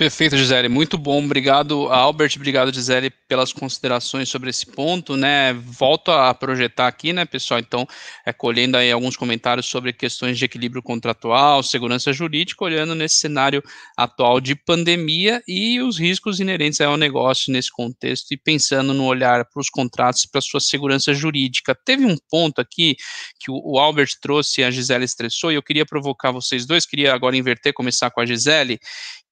Perfeito, 0.00 0.34
Gisele. 0.34 0.66
Muito 0.66 0.96
bom. 0.96 1.22
Obrigado, 1.22 1.92
Albert. 1.92 2.32
Obrigado, 2.36 2.72
Gisele, 2.72 3.10
pelas 3.28 3.52
considerações 3.52 4.30
sobre 4.30 4.48
esse 4.48 4.64
ponto, 4.64 5.14
né? 5.14 5.52
Volto 5.52 6.10
a 6.10 6.32
projetar 6.32 6.86
aqui, 6.86 7.12
né, 7.12 7.26
pessoal? 7.26 7.60
Então, 7.60 7.86
é, 8.24 8.32
colhendo 8.32 8.78
aí 8.78 8.90
alguns 8.90 9.14
comentários 9.14 9.66
sobre 9.66 9.92
questões 9.92 10.38
de 10.38 10.44
equilíbrio 10.46 10.82
contratual, 10.82 11.62
segurança 11.62 12.14
jurídica, 12.14 12.64
olhando 12.64 12.94
nesse 12.94 13.16
cenário 13.16 13.62
atual 13.94 14.40
de 14.40 14.54
pandemia 14.54 15.42
e 15.46 15.82
os 15.82 15.98
riscos 15.98 16.40
inerentes 16.40 16.80
ao 16.80 16.96
negócio 16.96 17.52
nesse 17.52 17.70
contexto 17.70 18.32
e 18.32 18.38
pensando 18.38 18.94
no 18.94 19.04
olhar 19.04 19.44
para 19.44 19.60
os 19.60 19.68
contratos 19.68 20.24
e 20.24 20.30
para 20.30 20.40
sua 20.40 20.60
segurança 20.60 21.12
jurídica. 21.12 21.74
Teve 21.74 22.06
um 22.06 22.16
ponto 22.30 22.58
aqui 22.58 22.96
que 23.38 23.50
o, 23.50 23.74
o 23.74 23.78
Albert 23.78 24.12
trouxe 24.22 24.62
e 24.62 24.64
a 24.64 24.70
Gisele 24.70 25.04
estressou, 25.04 25.52
e 25.52 25.56
eu 25.56 25.62
queria 25.62 25.84
provocar 25.84 26.30
vocês 26.32 26.64
dois, 26.64 26.86
queria 26.86 27.12
agora 27.12 27.36
inverter, 27.36 27.74
começar 27.74 28.10
com 28.10 28.22
a 28.22 28.24
Gisele, 28.24 28.80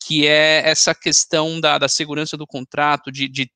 que 0.03 0.26
é 0.26 0.62
essa 0.68 0.94
questão 0.94 1.61
da, 1.61 1.78
da 1.78 1.88
segurança 1.88 2.36
do 2.36 2.46
contrato, 2.46 3.11
de, 3.11 3.28
de 3.28 3.51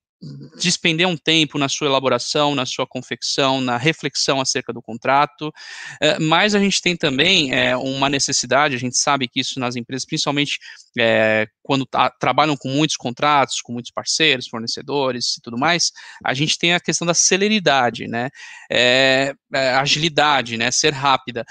despender 0.56 1.06
um 1.06 1.16
tempo 1.16 1.58
na 1.58 1.68
sua 1.68 1.88
elaboração, 1.88 2.54
na 2.54 2.64
sua 2.64 2.86
confecção, 2.86 3.60
na 3.60 3.76
reflexão 3.76 4.40
acerca 4.40 4.72
do 4.72 4.80
contrato, 4.80 5.52
é, 6.00 6.18
mas 6.18 6.54
a 6.54 6.60
gente 6.60 6.80
tem 6.80 6.96
também 6.96 7.52
é, 7.52 7.76
uma 7.76 8.08
necessidade, 8.08 8.76
a 8.76 8.78
gente 8.78 8.96
sabe 8.96 9.28
que 9.28 9.40
isso 9.40 9.58
nas 9.58 9.74
empresas, 9.74 10.06
principalmente 10.06 10.58
é, 10.98 11.46
quando 11.62 11.84
tá, 11.84 12.08
trabalham 12.08 12.56
com 12.56 12.68
muitos 12.68 12.96
contratos, 12.96 13.60
com 13.60 13.72
muitos 13.72 13.90
parceiros, 13.90 14.48
fornecedores 14.48 15.36
e 15.38 15.42
tudo 15.42 15.58
mais, 15.58 15.90
a 16.24 16.32
gente 16.34 16.56
tem 16.56 16.72
a 16.72 16.80
questão 16.80 17.06
da 17.06 17.14
celeridade, 17.14 18.06
né, 18.06 18.28
agilidade, 19.52 20.56
né, 20.56 20.70
ser 20.70 20.92
rápida. 20.92 21.44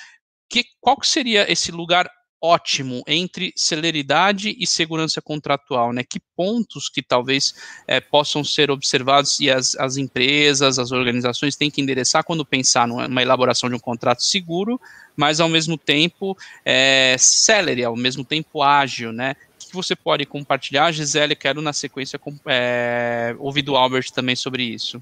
Que, 0.49 0.63
qual 0.79 0.97
que 0.97 1.07
seria 1.07 1.49
esse 1.51 1.71
lugar 1.71 2.09
ótimo 2.41 3.03
entre 3.05 3.53
celeridade 3.55 4.55
e 4.59 4.65
segurança 4.65 5.21
contratual, 5.21 5.93
né? 5.93 6.03
Que 6.03 6.19
pontos 6.35 6.89
que 6.89 7.01
talvez 7.01 7.53
é, 7.87 7.99
possam 7.99 8.43
ser 8.43 8.71
observados 8.71 9.39
e 9.39 9.49
as, 9.49 9.75
as 9.75 9.95
empresas, 9.97 10.79
as 10.79 10.91
organizações 10.91 11.55
têm 11.55 11.69
que 11.69 11.81
endereçar 11.81 12.23
quando 12.23 12.43
pensar 12.43 12.87
numa 12.87 13.21
elaboração 13.21 13.69
de 13.69 13.75
um 13.75 13.79
contrato 13.79 14.23
seguro, 14.23 14.81
mas 15.15 15.39
ao 15.39 15.47
mesmo 15.47 15.77
tempo 15.77 16.35
é, 16.65 17.15
celere, 17.19 17.83
ao 17.83 17.95
mesmo 17.95 18.25
tempo 18.25 18.63
ágil, 18.63 19.11
né? 19.11 19.35
O 19.55 19.69
que 19.71 19.75
você 19.75 19.95
pode 19.95 20.25
compartilhar, 20.25 20.91
Gisele? 20.91 21.35
Quero 21.35 21.61
na 21.61 21.71
sequência 21.71 22.19
é, 22.47 23.35
ouvir 23.37 23.61
do 23.61 23.75
Albert 23.75 24.11
também 24.11 24.35
sobre 24.35 24.63
isso. 24.63 25.01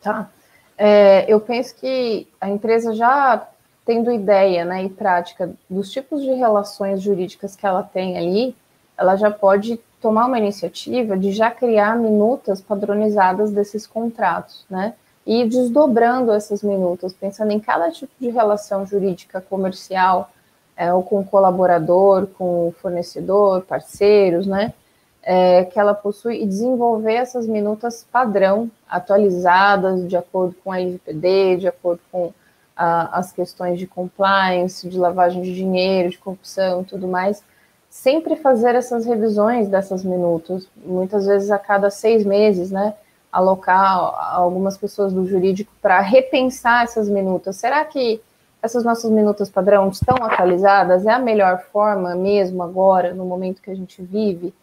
Tá. 0.00 0.30
É, 0.78 1.26
eu 1.28 1.38
penso 1.38 1.76
que 1.76 2.26
a 2.40 2.48
empresa 2.48 2.94
já 2.94 3.46
tendo 3.90 4.12
ideia 4.12 4.64
né, 4.64 4.84
e 4.84 4.88
prática 4.88 5.50
dos 5.68 5.90
tipos 5.90 6.22
de 6.22 6.32
relações 6.32 7.02
jurídicas 7.02 7.56
que 7.56 7.66
ela 7.66 7.82
tem 7.82 8.16
ali, 8.16 8.54
ela 8.96 9.16
já 9.16 9.32
pode 9.32 9.80
tomar 10.00 10.26
uma 10.26 10.38
iniciativa 10.38 11.18
de 11.18 11.32
já 11.32 11.50
criar 11.50 11.96
minutas 11.96 12.60
padronizadas 12.60 13.50
desses 13.50 13.88
contratos, 13.88 14.64
né? 14.70 14.94
E 15.26 15.44
desdobrando 15.44 16.30
essas 16.30 16.62
minutas, 16.62 17.12
pensando 17.12 17.50
em 17.50 17.58
cada 17.58 17.90
tipo 17.90 18.12
de 18.20 18.30
relação 18.30 18.86
jurídica 18.86 19.40
comercial, 19.40 20.30
é, 20.76 20.94
ou 20.94 21.02
com 21.02 21.24
colaborador, 21.24 22.28
com 22.38 22.72
fornecedor, 22.80 23.62
parceiros, 23.62 24.46
né? 24.46 24.72
É, 25.20 25.64
que 25.64 25.80
ela 25.80 25.94
possui 25.94 26.40
e 26.40 26.46
desenvolver 26.46 27.14
essas 27.14 27.44
minutas 27.44 28.06
padrão, 28.12 28.70
atualizadas 28.88 30.06
de 30.08 30.16
acordo 30.16 30.54
com 30.62 30.70
a 30.70 30.80
LGPD, 30.80 31.56
de 31.56 31.66
acordo 31.66 32.00
com 32.12 32.32
as 32.80 33.30
questões 33.30 33.78
de 33.78 33.86
compliance, 33.86 34.88
de 34.88 34.98
lavagem 34.98 35.42
de 35.42 35.54
dinheiro, 35.54 36.10
de 36.10 36.18
corrupção 36.18 36.80
e 36.80 36.84
tudo 36.84 37.06
mais, 37.06 37.42
sempre 37.90 38.36
fazer 38.36 38.74
essas 38.74 39.04
revisões 39.04 39.68
dessas 39.68 40.02
minutos, 40.02 40.66
muitas 40.76 41.26
vezes 41.26 41.50
a 41.50 41.58
cada 41.58 41.90
seis 41.90 42.24
meses, 42.24 42.70
né? 42.70 42.94
Alocar 43.30 44.34
algumas 44.34 44.78
pessoas 44.78 45.12
do 45.12 45.26
jurídico 45.26 45.72
para 45.82 46.00
repensar 46.00 46.84
essas 46.84 47.08
minutas. 47.08 47.56
Será 47.56 47.84
que 47.84 48.20
essas 48.62 48.82
nossas 48.82 49.10
minutas 49.10 49.50
padrão 49.50 49.88
estão 49.88 50.16
atualizadas? 50.24 51.04
É 51.04 51.12
a 51.12 51.18
melhor 51.18 51.62
forma 51.72 52.14
mesmo 52.14 52.62
agora, 52.62 53.12
no 53.12 53.24
momento 53.24 53.60
que 53.60 53.70
a 53.70 53.74
gente 53.74 54.00
vive? 54.02 54.54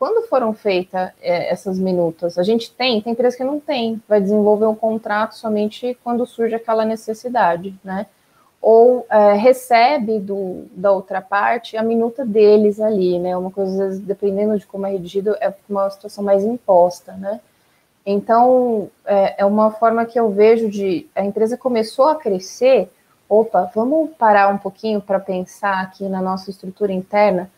Quando 0.00 0.26
foram 0.26 0.54
feitas 0.54 1.10
é, 1.20 1.52
essas 1.52 1.78
minutas? 1.78 2.38
A 2.38 2.42
gente 2.42 2.72
tem, 2.72 3.02
tem 3.02 3.12
empresa 3.12 3.36
que 3.36 3.44
não 3.44 3.60
tem, 3.60 4.02
vai 4.08 4.18
desenvolver 4.18 4.64
um 4.64 4.74
contrato 4.74 5.34
somente 5.34 5.94
quando 6.02 6.24
surge 6.24 6.54
aquela 6.54 6.86
necessidade, 6.86 7.78
né? 7.84 8.06
ou 8.62 9.06
é, 9.10 9.34
recebe 9.34 10.18
do, 10.18 10.64
da 10.72 10.90
outra 10.90 11.20
parte 11.20 11.76
a 11.76 11.82
minuta 11.82 12.24
deles 12.24 12.80
ali, 12.80 13.18
né? 13.18 13.36
Uma 13.36 13.50
coisa, 13.50 13.72
às 13.72 13.78
vezes, 13.78 14.00
dependendo 14.00 14.58
de 14.58 14.66
como 14.66 14.86
é 14.86 14.90
redigido, 14.90 15.36
é 15.38 15.52
uma 15.68 15.88
situação 15.90 16.24
mais 16.24 16.44
imposta, 16.44 17.12
né? 17.12 17.38
Então, 18.04 18.90
é, 19.04 19.42
é 19.42 19.44
uma 19.44 19.70
forma 19.70 20.06
que 20.06 20.18
eu 20.18 20.30
vejo 20.30 20.70
de 20.70 21.06
a 21.14 21.22
empresa 21.22 21.58
começou 21.58 22.06
a 22.06 22.16
crescer. 22.16 22.90
Opa, 23.28 23.70
vamos 23.74 24.10
parar 24.18 24.48
um 24.48 24.58
pouquinho 24.58 25.00
para 25.00 25.20
pensar 25.20 25.82
aqui 25.82 26.08
na 26.08 26.22
nossa 26.22 26.50
estrutura 26.50 26.90
interna 26.90 27.50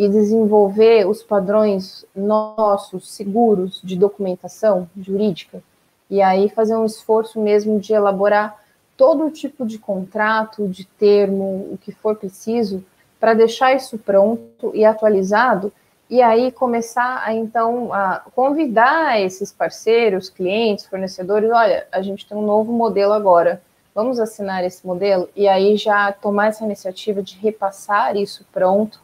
e 0.00 0.08
desenvolver 0.08 1.06
os 1.06 1.22
padrões 1.22 2.06
nossos 2.16 3.10
seguros 3.10 3.82
de 3.84 3.94
documentação 3.94 4.88
jurídica 4.98 5.62
e 6.08 6.22
aí 6.22 6.48
fazer 6.48 6.74
um 6.74 6.86
esforço 6.86 7.38
mesmo 7.38 7.78
de 7.78 7.92
elaborar 7.92 8.56
todo 8.96 9.30
tipo 9.30 9.66
de 9.66 9.78
contrato, 9.78 10.66
de 10.66 10.86
termo, 10.86 11.68
o 11.70 11.78
que 11.78 11.92
for 11.92 12.16
preciso, 12.16 12.82
para 13.20 13.34
deixar 13.34 13.76
isso 13.76 13.98
pronto 13.98 14.70
e 14.72 14.86
atualizado, 14.86 15.70
e 16.08 16.22
aí 16.22 16.50
começar 16.50 17.22
a 17.22 17.34
então 17.34 17.92
a 17.92 18.22
convidar 18.34 19.20
esses 19.20 19.52
parceiros, 19.52 20.30
clientes, 20.30 20.86
fornecedores, 20.86 21.50
olha, 21.50 21.86
a 21.92 22.00
gente 22.00 22.26
tem 22.26 22.38
um 22.38 22.46
novo 22.46 22.72
modelo 22.72 23.12
agora, 23.12 23.60
vamos 23.94 24.18
assinar 24.18 24.64
esse 24.64 24.86
modelo, 24.86 25.28
e 25.36 25.46
aí 25.46 25.76
já 25.76 26.10
tomar 26.10 26.46
essa 26.46 26.64
iniciativa 26.64 27.22
de 27.22 27.36
repassar 27.36 28.16
isso 28.16 28.46
pronto, 28.50 28.98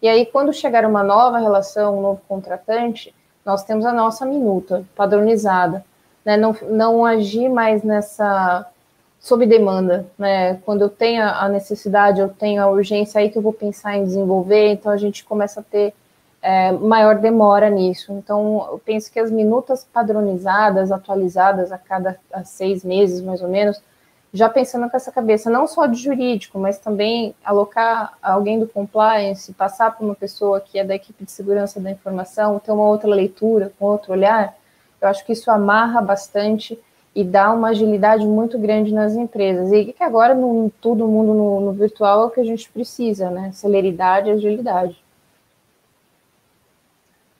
e 0.00 0.08
aí 0.08 0.26
quando 0.26 0.52
chegar 0.52 0.84
uma 0.84 1.02
nova 1.02 1.38
relação, 1.38 1.98
um 1.98 2.02
novo 2.02 2.20
contratante, 2.28 3.14
nós 3.44 3.64
temos 3.64 3.84
a 3.86 3.92
nossa 3.92 4.26
minuta 4.26 4.84
padronizada, 4.94 5.84
né? 6.24 6.36
não, 6.36 6.54
não 6.68 7.04
agir 7.04 7.48
mais 7.48 7.82
nessa 7.82 8.66
sob 9.20 9.44
demanda, 9.46 10.06
né? 10.16 10.54
Quando 10.64 10.82
eu 10.82 10.88
tenho 10.88 11.22
a 11.24 11.48
necessidade, 11.48 12.20
eu 12.20 12.28
tenho 12.28 12.62
a 12.62 12.68
urgência 12.68 13.20
aí 13.20 13.30
que 13.30 13.36
eu 13.36 13.42
vou 13.42 13.52
pensar 13.52 13.96
em 13.96 14.04
desenvolver, 14.04 14.72
então 14.72 14.92
a 14.92 14.96
gente 14.96 15.24
começa 15.24 15.60
a 15.60 15.62
ter 15.62 15.92
é, 16.40 16.72
maior 16.72 17.16
demora 17.16 17.68
nisso. 17.68 18.12
Então, 18.12 18.68
eu 18.70 18.78
penso 18.78 19.10
que 19.10 19.18
as 19.18 19.30
minutas 19.30 19.86
padronizadas, 19.92 20.92
atualizadas 20.92 21.72
a 21.72 21.78
cada 21.78 22.18
a 22.32 22.44
seis 22.44 22.84
meses, 22.84 23.20
mais 23.20 23.42
ou 23.42 23.48
menos, 23.48 23.80
já 24.32 24.48
pensando 24.48 24.88
com 24.90 24.96
essa 24.96 25.10
cabeça, 25.10 25.50
não 25.50 25.66
só 25.66 25.86
de 25.86 25.96
jurídico, 25.96 26.58
mas 26.58 26.78
também 26.78 27.34
alocar 27.44 28.16
alguém 28.22 28.58
do 28.60 28.66
compliance, 28.66 29.52
passar 29.54 29.96
para 29.96 30.04
uma 30.04 30.14
pessoa 30.14 30.60
que 30.60 30.78
é 30.78 30.84
da 30.84 30.94
equipe 30.94 31.24
de 31.24 31.30
segurança 31.30 31.80
da 31.80 31.90
informação, 31.90 32.58
ter 32.58 32.72
uma 32.72 32.86
outra 32.86 33.08
leitura, 33.08 33.72
com 33.78 33.86
outro 33.86 34.12
olhar, 34.12 34.54
eu 35.00 35.08
acho 35.08 35.24
que 35.24 35.32
isso 35.32 35.50
amarra 35.50 36.00
bastante 36.02 36.78
e 37.14 37.24
dá 37.24 37.52
uma 37.52 37.68
agilidade 37.68 38.26
muito 38.26 38.58
grande 38.58 38.92
nas 38.92 39.14
empresas. 39.14 39.72
E 39.72 39.92
que 39.92 40.02
agora, 40.02 40.34
no, 40.34 40.70
todo 40.80 41.06
mundo 41.06 41.34
no, 41.34 41.60
no 41.60 41.72
virtual, 41.72 42.22
é 42.22 42.26
o 42.26 42.30
que 42.30 42.40
a 42.40 42.44
gente 42.44 42.70
precisa, 42.70 43.30
né? 43.30 43.50
Celeridade 43.52 44.28
e 44.28 44.32
agilidade. 44.32 44.96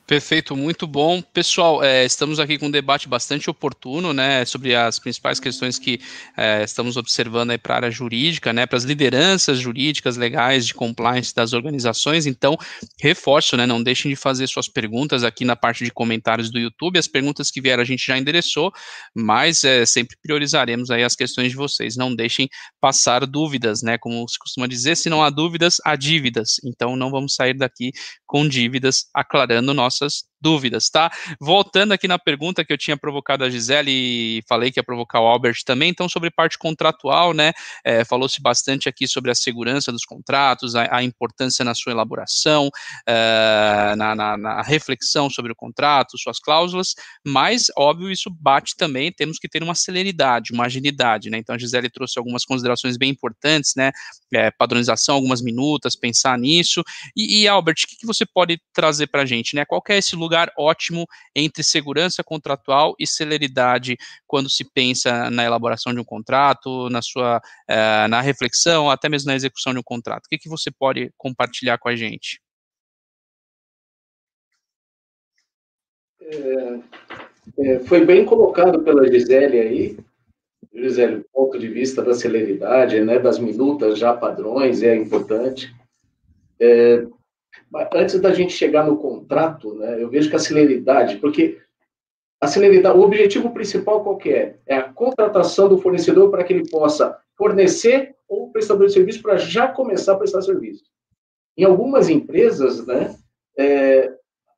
Perfeito, 0.09 0.57
muito 0.57 0.87
bom. 0.87 1.21
Pessoal, 1.21 1.85
é, 1.85 2.03
estamos 2.03 2.41
aqui 2.41 2.57
com 2.57 2.69
um 2.69 2.71
debate 2.71 3.07
bastante 3.07 3.51
oportuno, 3.51 4.15
né, 4.15 4.43
sobre 4.47 4.75
as 4.75 4.99
principais 4.99 5.39
questões 5.39 5.79
que 5.79 6.01
é, 6.35 6.65
estamos 6.65 6.97
observando 6.97 7.51
aí 7.51 7.59
para 7.59 7.75
a 7.75 7.77
área 7.77 7.91
jurídica, 7.91 8.51
né, 8.51 8.65
para 8.65 8.79
as 8.79 8.85
lideranças 8.85 9.59
jurídicas 9.59 10.17
legais 10.17 10.67
de 10.67 10.73
compliance 10.73 11.35
das 11.35 11.53
organizações. 11.53 12.25
Então, 12.25 12.57
reforço, 12.99 13.55
né, 13.55 13.67
não 13.67 13.83
deixem 13.83 14.11
de 14.11 14.17
fazer 14.17 14.47
suas 14.47 14.67
perguntas 14.67 15.23
aqui 15.23 15.45
na 15.45 15.55
parte 15.55 15.85
de 15.85 15.91
comentários 15.91 16.51
do 16.51 16.59
YouTube. 16.59 16.99
As 16.99 17.07
perguntas 17.07 17.51
que 17.51 17.61
vieram 17.61 17.83
a 17.83 17.87
gente 17.87 18.07
já 18.07 18.17
endereçou, 18.17 18.73
mas 19.15 19.63
é, 19.63 19.85
sempre 19.85 20.17
priorizaremos 20.23 20.91
aí 20.91 21.05
as 21.05 21.15
questões 21.15 21.51
de 21.51 21.57
vocês. 21.57 21.99
Não 21.99 22.15
deixem 22.15 22.49
passar 22.81 23.27
dúvidas, 23.27 23.83
né, 23.83 23.99
como 23.99 24.27
se 24.27 24.39
costuma 24.39 24.67
dizer, 24.67 24.97
se 24.97 25.11
não 25.11 25.23
há 25.23 25.29
dúvidas, 25.29 25.77
há 25.85 25.95
dívidas. 25.97 26.53
Então, 26.65 26.97
não 26.97 27.11
vamos 27.11 27.35
sair 27.35 27.53
daqui 27.53 27.93
com 28.27 28.49
dívidas, 28.49 29.05
aclarando 29.15 29.75
nosso 29.75 29.97
nossas 30.01 30.28
dúvidas, 30.41 30.89
tá? 30.89 31.11
Voltando 31.41 31.93
aqui 31.93 32.07
na 32.07 32.18
pergunta 32.18 32.64
que 32.64 32.72
eu 32.72 32.78
tinha 32.78 32.97
provocado 32.97 33.45
a 33.45 33.51
Gisele 33.51 33.91
e 33.91 34.43
falei 34.49 34.70
que 34.70 34.78
ia 34.78 34.84
provocar 34.84 35.20
o 35.20 35.26
Albert 35.26 35.59
também, 35.64 35.91
então 35.91 36.09
sobre 36.09 36.30
parte 36.30 36.59
contratual, 36.59 37.32
né, 37.32 37.53
é, 37.84 38.05
falou-se 38.05 38.41
bastante 38.41 38.89
aqui 38.89 39.07
sobre 39.07 39.30
a 39.30 39.34
segurança 39.34 39.91
dos 39.91 40.05
contratos, 40.05 40.74
a, 40.74 40.97
a 40.97 41.03
importância 41.03 41.64
na 41.64 41.74
sua 41.74 41.93
elaboração, 41.93 42.70
é, 43.07 43.95
na, 43.97 44.14
na, 44.14 44.36
na, 44.36 44.62
reflexão 44.62 45.28
sobre 45.30 45.53
o 45.53 45.57
contrato, 45.57 46.18
suas 46.18 46.39
cláusulas, 46.39 46.95
mas, 47.24 47.66
óbvio, 47.76 48.11
isso 48.11 48.30
bate 48.30 48.76
também, 48.76 49.12
temos 49.12 49.39
que 49.39 49.49
ter 49.49 49.62
uma 49.62 49.74
celeridade, 49.74 50.53
uma 50.53 50.66
agilidade, 50.66 51.30
né, 51.30 51.39
então 51.39 51.55
a 51.55 51.59
Gisele 51.59 51.91
trouxe 51.91 52.18
algumas 52.18 52.45
considerações 52.45 52.97
bem 52.97 53.11
importantes, 53.11 53.72
né, 53.76 53.91
é, 54.32 54.51
padronização, 54.51 55.14
algumas 55.14 55.43
minutas, 55.43 55.97
pensar 55.97 56.39
nisso, 56.39 56.82
e, 57.16 57.43
e 57.43 57.49
Albert, 57.49 57.76
o 57.84 57.89
que, 57.89 57.97
que 57.97 58.07
você 58.07 58.24
pode 58.24 58.61
trazer 58.72 59.07
para 59.09 59.22
a 59.22 59.26
gente, 59.26 59.57
né, 59.57 59.64
qual 59.64 59.82
é 59.89 59.99
esse 59.99 60.16
lugar 60.29 60.53
ótimo 60.59 61.07
entre 61.35 61.62
segurança 61.62 62.22
contratual 62.22 62.95
e 62.99 63.07
celeridade 63.07 63.97
quando 64.26 64.51
se 64.51 64.62
pensa 64.62 65.31
na 65.31 65.45
elaboração 65.45 65.95
de 65.95 66.01
um 66.01 66.05
contrato, 66.05 66.91
na 66.91 67.01
sua 67.01 67.39
uh, 67.39 68.09
na 68.09 68.20
reflexão, 68.20 68.91
até 68.91 69.09
mesmo 69.09 69.29
na 69.29 69.37
execução 69.37 69.72
de 69.72 69.79
um 69.79 69.83
contrato. 69.83 70.26
O 70.26 70.29
que, 70.29 70.39
que 70.39 70.49
você 70.49 70.70
pode 70.70 71.11
compartilhar 71.16 71.79
com 71.79 71.89
a 71.89 71.97
gente? 71.97 72.41
É, 76.20 76.79
é, 77.59 77.79
foi 77.81 78.05
bem 78.05 78.26
colocado 78.26 78.83
pela 78.83 79.11
Gisele 79.11 79.59
aí, 79.59 79.99
Gisele, 80.74 81.24
ponto 81.33 81.59
de 81.59 81.68
vista 81.68 82.03
da 82.03 82.12
celeridade, 82.12 83.01
né, 83.01 83.18
das 83.18 83.39
minutas 83.39 83.99
já 83.99 84.12
padrões, 84.12 84.83
é 84.83 84.95
importante. 84.95 85.74
É, 86.61 87.07
antes 87.95 88.21
da 88.21 88.33
gente 88.33 88.53
chegar 88.53 88.87
no 88.87 88.97
contrato, 88.97 89.75
né, 89.75 90.03
eu 90.03 90.09
vejo 90.09 90.31
que 90.31 90.37
a 90.37 90.39
celeridade, 90.39 91.17
porque 91.19 91.59
a 92.41 92.47
celeridade, 92.47 92.97
o 92.97 93.03
objetivo 93.03 93.51
principal 93.51 94.03
qual 94.03 94.19
é? 94.27 94.57
É 94.67 94.77
a 94.77 94.93
contratação 94.93 95.69
do 95.69 95.79
fornecedor 95.79 96.31
para 96.31 96.45
que 96.45 96.53
ele 96.53 96.69
possa 96.69 97.19
fornecer 97.37 98.15
ou 98.29 98.51
prestador 98.51 98.87
de 98.87 98.93
serviço 98.93 99.23
para 99.23 99.37
já 99.37 99.69
começar 99.69 100.13
a 100.13 100.17
prestar 100.17 100.43
serviço. 100.43 100.85
Em 101.57 101.65
algumas 101.65 102.09
empresas, 102.09 102.87
né, 102.87 103.17
é, 103.59 104.13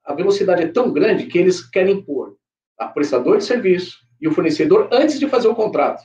a 0.05 0.15
velocidade 0.15 0.63
é 0.63 0.69
tão 0.69 0.93
grande 0.93 1.27
que 1.27 1.39
eles 1.39 1.67
querem 1.67 2.03
pôr 2.03 2.37
a 2.79 2.87
prestador 2.87 3.39
de 3.39 3.45
serviço 3.45 3.97
e 4.21 4.29
o 4.29 4.33
fornecedor 4.33 4.89
antes 4.93 5.19
de 5.19 5.29
fazer 5.29 5.49
o 5.49 5.55
contrato. 5.55 6.03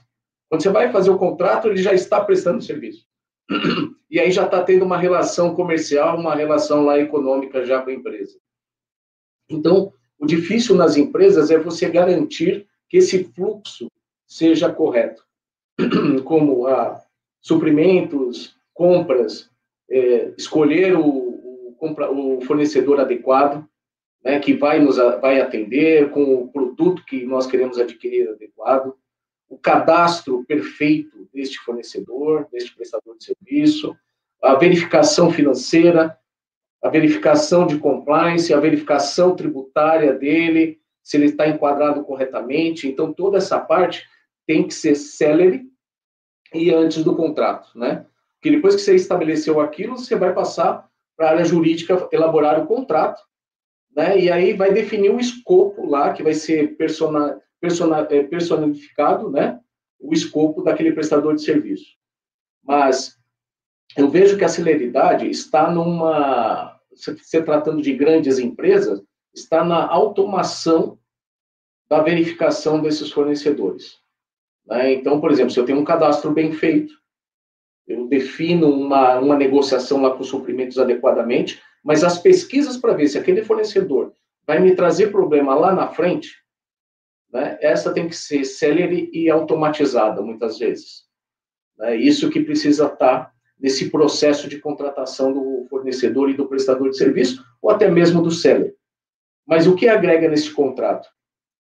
Quando 0.50 0.62
você 0.62 0.70
vai 0.70 0.92
fazer 0.92 1.10
o 1.10 1.18
contrato, 1.18 1.68
ele 1.68 1.82
já 1.82 1.94
está 1.94 2.24
prestando 2.24 2.62
serviço. 2.62 3.06
e 4.10 4.20
aí 4.20 4.32
já 4.32 4.46
está 4.46 4.64
tendo 4.64 4.86
uma 4.86 4.98
relação 4.98 5.56
comercial, 5.56 6.18
uma 6.18 6.36
relação 6.36 6.84
lá 6.84 7.00
econômica 7.00 7.66
já 7.66 7.82
com 7.82 7.90
a 7.90 7.94
empresa. 7.94 8.38
Então, 9.50 9.94
o 10.18 10.26
difícil 10.26 10.76
nas 10.76 10.98
empresas 10.98 11.52
é 11.52 11.58
você 11.58 11.90
garantir 11.90 12.68
que 12.90 12.98
esse 12.98 13.26
fluxo 13.36 13.92
seja 14.28 14.72
correto, 14.72 15.24
como 16.24 16.68
a 16.68 17.02
suprimentos, 17.42 18.56
compras, 18.74 19.50
é, 19.90 20.34
escolher 20.38 20.96
o, 20.96 21.06
o, 21.06 21.76
o, 21.80 22.42
fornecedor 22.42 23.00
adequado, 23.00 23.68
né, 24.24 24.40
que 24.40 24.54
vai 24.54 24.80
nos 24.80 24.98
vai 24.98 25.40
atender 25.40 26.10
com 26.10 26.34
o 26.34 26.48
produto 26.48 27.06
que 27.06 27.24
nós 27.24 27.46
queremos 27.46 27.78
adquirir 27.78 28.30
adequado, 28.30 28.96
o 29.50 29.58
cadastro 29.58 30.44
perfeito 30.46 31.28
deste 31.34 31.60
fornecedor, 31.60 32.48
deste 32.52 32.76
prestador 32.76 33.18
de 33.18 33.26
serviço, 33.26 33.96
a 34.42 34.56
verificação 34.56 35.32
financeira, 35.32 36.18
a 36.84 36.90
verificação 36.90 37.66
de 37.66 37.78
compliance, 37.78 38.54
a 38.54 38.60
verificação 38.60 39.36
tributária 39.36 40.14
dele, 40.14 40.80
se 41.02 41.18
ele 41.18 41.26
está 41.26 41.48
enquadrado 41.48 42.04
corretamente. 42.04 42.88
Então, 42.88 43.14
toda 43.14 43.38
essa 43.38 43.60
parte 43.60 44.08
tem 44.46 44.68
que 44.68 44.74
ser 44.74 44.96
célere 44.96 45.66
e 46.54 46.72
antes 46.72 47.04
do 47.04 47.16
contrato, 47.16 47.78
né? 47.78 48.06
Porque 48.36 48.56
depois 48.56 48.76
que 48.76 48.82
você 48.82 48.96
estabeleceu 48.96 49.60
aquilo, 49.60 49.98
você 49.98 50.16
vai 50.16 50.34
passar 50.34 50.88
para 51.18 51.28
a 51.28 51.32
área 51.32 51.46
jurídica 51.46 52.08
elaborar 52.12 52.62
o 52.62 52.68
contrato, 52.68 53.22
né? 53.96 54.20
E 54.20 54.32
aí 54.32 54.54
vai 54.54 54.72
definir 54.72 55.10
o 55.10 55.20
escopo 55.20 55.88
lá, 55.88 56.14
que 56.14 56.22
vai 56.22 56.34
ser 56.34 56.76
personal, 56.76 57.42
personificado, 57.60 59.30
né, 59.30 59.60
o 60.00 60.14
escopo 60.14 60.62
daquele 60.62 60.92
prestador 60.92 61.36
de 61.36 61.44
serviço. 61.44 61.96
Mas 62.64 63.18
eu 63.96 64.10
vejo 64.10 64.38
que 64.38 64.44
a 64.44 64.50
celeridade 64.50 65.30
está 65.30 65.70
numa, 65.70 66.80
se 66.94 67.42
tratando 67.42 67.82
de 67.82 67.94
grandes 67.94 68.40
empresas, 68.40 69.02
está 69.34 69.64
na 69.64 69.88
automação 69.88 70.98
da 71.90 72.02
verificação 72.02 72.82
desses 72.82 73.12
fornecedores. 73.12 73.98
Né? 74.66 74.94
Então, 74.94 75.22
por 75.22 75.32
exemplo, 75.32 75.52
se 75.52 75.60
eu 75.60 75.66
tenho 75.66 75.80
um 75.80 75.86
cadastro 75.86 76.32
bem 76.32 76.52
feito, 76.52 76.94
eu 77.88 78.08
defino 78.08 78.70
uma, 78.70 79.20
uma 79.20 79.36
negociação 79.36 80.02
lá 80.02 80.16
com 80.16 80.24
suprimentos 80.24 80.80
adequadamente, 80.80 81.62
mas 81.84 82.04
as 82.04 82.18
pesquisas 82.18 82.78
para 82.78 82.94
ver 82.94 83.08
se 83.08 83.18
aquele 83.18 83.44
fornecedor 83.44 84.12
vai 84.48 84.60
me 84.60 84.76
trazer 84.76 85.12
problema 85.12 85.54
lá 85.54 85.74
na 85.74 85.88
frente, 85.88 86.36
né? 87.36 87.58
Essa 87.60 87.94
tem 87.94 88.08
que 88.08 88.16
ser 88.16 88.46
célere 88.46 89.10
e 89.12 89.30
automatizada, 89.30 90.22
muitas 90.22 90.58
vezes. 90.58 91.04
Né? 91.78 91.98
Isso 91.98 92.30
que 92.30 92.40
precisa 92.40 92.86
estar 92.86 93.30
nesse 93.60 93.90
processo 93.90 94.48
de 94.48 94.58
contratação 94.58 95.34
do 95.34 95.68
fornecedor 95.70 96.30
e 96.30 96.34
do 96.34 96.48
prestador 96.48 96.90
de 96.90 96.98
serviço, 96.98 97.44
ou 97.62 97.70
até 97.70 97.92
mesmo 97.92 98.22
do 98.22 98.32
seller. 98.32 98.74
Mas 99.46 99.68
o 99.68 99.76
que 99.76 99.90
agrega 99.90 100.30
nesse 100.30 100.50
contrato? 100.50 101.10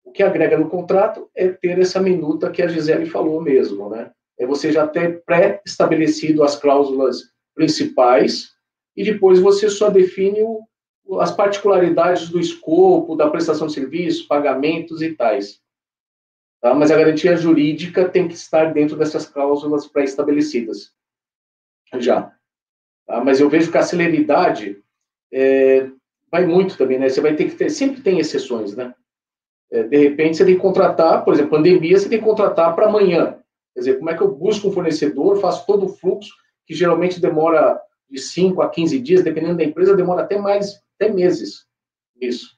O 0.03 0.11
que 0.11 0.23
agrega 0.23 0.57
no 0.57 0.71
contrato 0.71 1.29
é 1.35 1.49
ter 1.49 1.79
essa 1.79 2.01
minuta 2.01 2.51
que 2.51 2.63
a 2.63 2.67
Gisele 2.67 3.05
falou 3.05 3.43
mesmo, 3.43 3.91
né? 3.91 4.11
É 4.39 4.47
você 4.47 4.73
já 4.73 4.87
ter 4.87 5.23
pré-estabelecido 5.25 6.43
as 6.43 6.57
cláusulas 6.57 7.25
principais 7.55 8.53
e 8.97 9.05
depois 9.05 9.39
você 9.39 9.69
só 9.69 9.91
define 9.91 10.43
o, 10.43 10.61
as 11.21 11.31
particularidades 11.31 12.29
do 12.29 12.39
escopo, 12.39 13.17
da 13.17 13.31
prestação 13.31 13.67
de 13.67 13.73
serviço, 13.73 14.29
pagamentos 14.29 15.01
e 15.01 15.15
tais. 15.15 15.61
Tá? 16.61 16.75
Mas 16.75 16.91
a 16.91 16.97
garantia 16.97 17.37
jurídica 17.37 18.09
tem 18.09 18.29
que 18.29 18.35
estar 18.35 18.73
dentro 18.73 18.97
dessas 18.97 19.27
cláusulas 19.27 19.87
pré-estabelecidas. 19.87 20.93
Já. 21.99 22.33
Tá? 23.07 23.25
Mas 23.25 23.41
eu 23.41 23.49
vejo 23.49 23.71
que 23.71 23.79
a 23.79 23.83
celeridade 23.83 24.83
é, 25.33 25.89
vai 26.31 26.45
muito 26.47 26.77
também, 26.77 26.99
né? 26.99 27.09
Você 27.09 27.21
vai 27.21 27.35
ter 27.35 27.47
que 27.47 27.55
ter, 27.55 27.71
sempre 27.71 28.03
tem 28.03 28.19
exceções, 28.19 28.77
né? 28.77 28.95
É, 29.71 29.83
de 29.83 29.97
repente 29.97 30.37
você 30.37 30.45
tem 30.45 30.55
que 30.55 30.61
contratar, 30.61 31.25
por 31.25 31.35
exemplo, 31.35 31.53
pandemia, 31.53 31.99
você 31.99 32.09
tem 32.09 32.19
que 32.19 32.25
contratar 32.25 32.75
para 32.75 32.87
amanhã. 32.87 33.39
Quer 33.75 33.81
dizer, 33.81 33.99
como 33.99 34.11
é 34.11 34.17
que 34.17 34.23
eu 34.23 34.35
busco 34.35 34.69
um 34.69 34.73
fornecedor, 34.73 35.41
faço 35.41 35.67
todo 35.67 35.87
o 35.87 35.89
fluxo, 35.89 36.35
que 36.67 36.75
geralmente 36.75 37.21
demora 37.21 37.81
de 38.11 38.19
5 38.19 38.61
a 38.63 38.69
15 38.69 38.99
dias, 38.99 39.23
dependendo 39.23 39.59
da 39.59 39.65
empresa, 39.65 39.95
demora 39.95 40.23
até 40.23 40.39
mais, 40.39 40.81
até 40.99 41.13
meses 41.13 41.69
isso. 42.21 42.57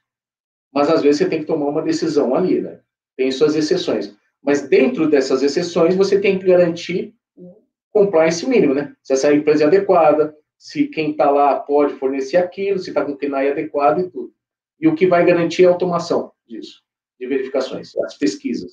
Mas 0.73 0.89
às 0.89 1.01
vezes 1.01 1.19
você 1.19 1.29
tem 1.29 1.39
que 1.39 1.45
tomar 1.45 1.67
uma 1.67 1.81
decisão 1.81 2.33
ali, 2.33 2.61
né? 2.61 2.79
Tem 3.15 3.31
suas 3.31 3.55
exceções. 3.55 4.15
Mas 4.41 4.67
dentro 4.67 5.09
dessas 5.09 5.43
exceções, 5.43 5.95
você 5.95 6.19
tem 6.19 6.39
que 6.39 6.45
garantir 6.45 7.13
o 7.35 7.55
compliance 7.91 8.47
mínimo, 8.47 8.73
né? 8.73 8.95
Se 9.03 9.13
essa 9.13 9.33
empresa 9.33 9.65
é 9.65 9.67
adequada, 9.67 10.35
se 10.57 10.87
quem 10.87 11.11
está 11.11 11.29
lá 11.29 11.59
pode 11.59 11.93
fornecer 11.95 12.37
aquilo, 12.37 12.79
se 12.79 12.89
está 12.89 13.03
com 13.03 13.11
o 13.11 13.17
KNAI 13.17 13.51
adequado 13.51 13.99
e 13.99 14.09
tudo. 14.09 14.33
E 14.79 14.87
o 14.87 14.95
que 14.95 15.07
vai 15.07 15.25
garantir 15.25 15.63
é 15.63 15.67
a 15.67 15.69
automação 15.69 16.31
disso, 16.47 16.81
de 17.19 17.27
verificações, 17.27 17.95
as 17.97 18.17
pesquisas. 18.17 18.71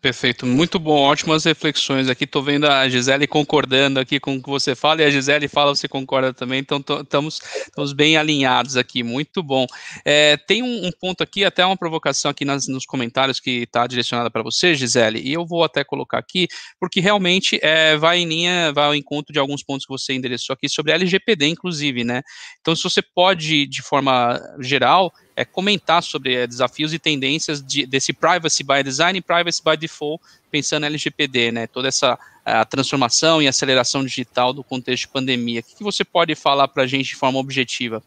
Perfeito, 0.00 0.46
muito 0.46 0.78
bom, 0.78 0.96
ótimas 1.00 1.44
reflexões 1.44 2.08
aqui. 2.08 2.22
Estou 2.22 2.40
vendo 2.40 2.68
a 2.68 2.88
Gisele 2.88 3.26
concordando 3.26 3.98
aqui 3.98 4.20
com 4.20 4.36
o 4.36 4.42
que 4.42 4.48
você 4.48 4.76
fala, 4.76 5.02
e 5.02 5.04
a 5.04 5.10
Gisele 5.10 5.48
fala, 5.48 5.74
você 5.74 5.88
concorda 5.88 6.32
também, 6.32 6.60
então 6.60 6.78
estamos 6.78 7.92
bem 7.92 8.16
alinhados 8.16 8.76
aqui, 8.76 9.02
muito 9.02 9.42
bom. 9.42 9.66
É, 10.04 10.36
tem 10.36 10.62
um, 10.62 10.86
um, 10.86 10.92
ponto 11.00 11.20
aqui, 11.20 11.44
até 11.44 11.66
uma 11.66 11.76
provocação 11.76 12.30
aqui 12.30 12.44
nas, 12.44 12.68
nos 12.68 12.86
comentários 12.86 13.40
que 13.40 13.64
está 13.64 13.88
direcionada 13.88 14.30
para 14.30 14.40
você, 14.40 14.72
Gisele, 14.72 15.20
e 15.20 15.32
eu 15.32 15.44
vou 15.44 15.64
até 15.64 15.82
colocar 15.82 16.18
aqui, 16.18 16.46
porque 16.78 17.00
realmente 17.00 17.58
é, 17.60 17.96
vai 17.96 18.20
em 18.20 18.28
linha, 18.28 18.72
vai 18.72 18.84
ao 18.84 18.94
encontro 18.94 19.32
de 19.32 19.40
alguns 19.40 19.64
pontos 19.64 19.84
que 19.84 19.92
você 19.92 20.12
endereçou 20.12 20.54
aqui 20.54 20.68
sobre 20.68 20.92
LGPD, 20.92 21.48
inclusive, 21.48 22.04
né? 22.04 22.22
Então, 22.60 22.76
se 22.76 22.84
você 22.84 23.02
pode, 23.02 23.66
de 23.66 23.82
forma 23.82 24.40
geral, 24.60 25.12
é, 25.38 25.44
comentar 25.44 26.02
sobre 26.02 26.34
é, 26.34 26.46
desafios 26.46 26.92
e 26.92 26.98
tendências 26.98 27.62
de, 27.62 27.86
desse 27.86 28.12
privacy 28.12 28.64
by 28.64 28.82
design 28.82 29.18
e 29.18 29.22
privacy 29.22 29.62
by 29.64 29.76
default, 29.76 30.22
pensando 30.50 30.82
em 30.82 30.86
LGPD, 30.86 31.52
né? 31.52 31.66
Toda 31.68 31.86
essa 31.86 32.18
a 32.44 32.64
transformação 32.64 33.42
e 33.42 33.46
aceleração 33.46 34.02
digital 34.02 34.52
do 34.54 34.64
contexto 34.64 35.02
de 35.02 35.08
pandemia. 35.08 35.60
O 35.60 35.62
que, 35.62 35.76
que 35.76 35.84
você 35.84 36.02
pode 36.02 36.34
falar 36.34 36.66
para 36.66 36.84
a 36.84 36.86
gente 36.86 37.10
de 37.10 37.16
forma 37.16 37.38
objetiva? 37.38 38.02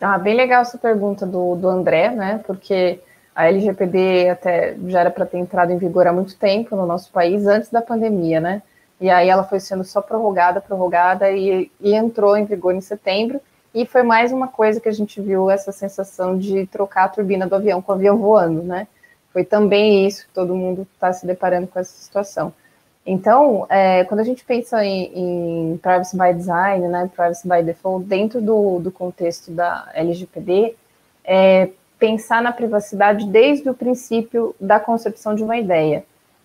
Ah, 0.00 0.18
bem 0.18 0.34
legal 0.34 0.62
essa 0.62 0.78
pergunta 0.78 1.26
do, 1.26 1.54
do 1.54 1.68
André, 1.68 2.10
né? 2.10 2.42
Porque 2.46 2.98
a 3.34 3.46
LGPD 3.46 4.30
até 4.30 4.74
já 4.88 5.00
era 5.00 5.10
para 5.10 5.26
ter 5.26 5.38
entrado 5.38 5.70
em 5.70 5.78
vigor 5.78 6.06
há 6.06 6.12
muito 6.12 6.34
tempo 6.36 6.74
no 6.74 6.86
nosso 6.86 7.10
país, 7.12 7.46
antes 7.46 7.70
da 7.70 7.82
pandemia, 7.82 8.40
né? 8.40 8.62
E 9.00 9.10
aí 9.10 9.28
ela 9.28 9.44
foi 9.44 9.60
sendo 9.60 9.84
só 9.84 10.00
prorrogada, 10.00 10.60
prorrogada 10.60 11.30
e, 11.30 11.70
e 11.80 11.94
entrou 11.94 12.36
em 12.36 12.44
vigor 12.44 12.74
em 12.74 12.80
setembro. 12.80 13.40
E 13.74 13.86
foi 13.86 14.02
mais 14.02 14.32
uma 14.32 14.48
coisa 14.48 14.80
que 14.80 14.88
a 14.88 14.92
gente 14.92 15.20
viu 15.20 15.50
essa 15.50 15.72
sensação 15.72 16.36
de 16.36 16.66
trocar 16.66 17.04
a 17.04 17.08
turbina 17.08 17.46
do 17.46 17.54
avião 17.54 17.80
com 17.80 17.92
o 17.92 17.94
avião 17.94 18.18
voando, 18.18 18.62
né? 18.62 18.86
Foi 19.32 19.44
também 19.44 20.06
isso 20.06 20.26
que 20.26 20.34
todo 20.34 20.54
mundo 20.54 20.86
está 20.94 21.12
se 21.12 21.26
deparando 21.26 21.66
com 21.66 21.78
essa 21.78 21.92
situação. 21.92 22.52
Então, 23.04 23.66
é, 23.68 24.04
quando 24.04 24.20
a 24.20 24.24
gente 24.24 24.44
pensa 24.44 24.84
em, 24.84 25.72
em, 25.72 25.76
privacy 25.78 26.16
by 26.16 26.34
design, 26.34 26.86
né, 26.86 27.10
privacy 27.14 27.48
by 27.48 27.62
default, 27.62 28.06
dentro 28.06 28.40
do, 28.40 28.78
do 28.78 28.92
contexto 28.92 29.50
da 29.50 29.90
LGPD, 29.94 30.76
é 31.24 31.70
pensar 31.98 32.42
na 32.42 32.52
privacidade 32.52 33.26
desde 33.26 33.68
o 33.68 33.74
princípio 33.74 34.54
da 34.60 34.78
concepção 34.78 35.34
de 35.34 35.42
uma 35.42 35.56
ideia. 35.56 36.04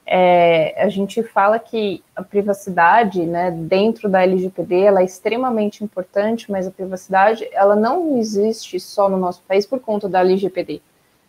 É, 0.10 0.82
a 0.82 0.88
gente 0.88 1.22
fala 1.22 1.60
que 1.60 2.02
a 2.16 2.24
privacidade, 2.24 3.26
né, 3.26 3.52
dentro 3.52 4.08
da 4.08 4.24
LGPD, 4.24 4.84
ela 4.84 5.02
é 5.02 5.06
extremamente 5.06 5.84
importante, 5.84 6.50
mas 6.50 6.66
a 6.66 6.72
privacidade, 6.72 7.46
ela 7.52 7.76
não 7.76 8.18
existe 8.18 8.80
só 8.80 9.10
no 9.10 9.18
nosso 9.18 9.44
país 9.46 9.66
por 9.66 9.82
conta 9.82 10.08
da 10.08 10.22
LGPD. 10.22 10.82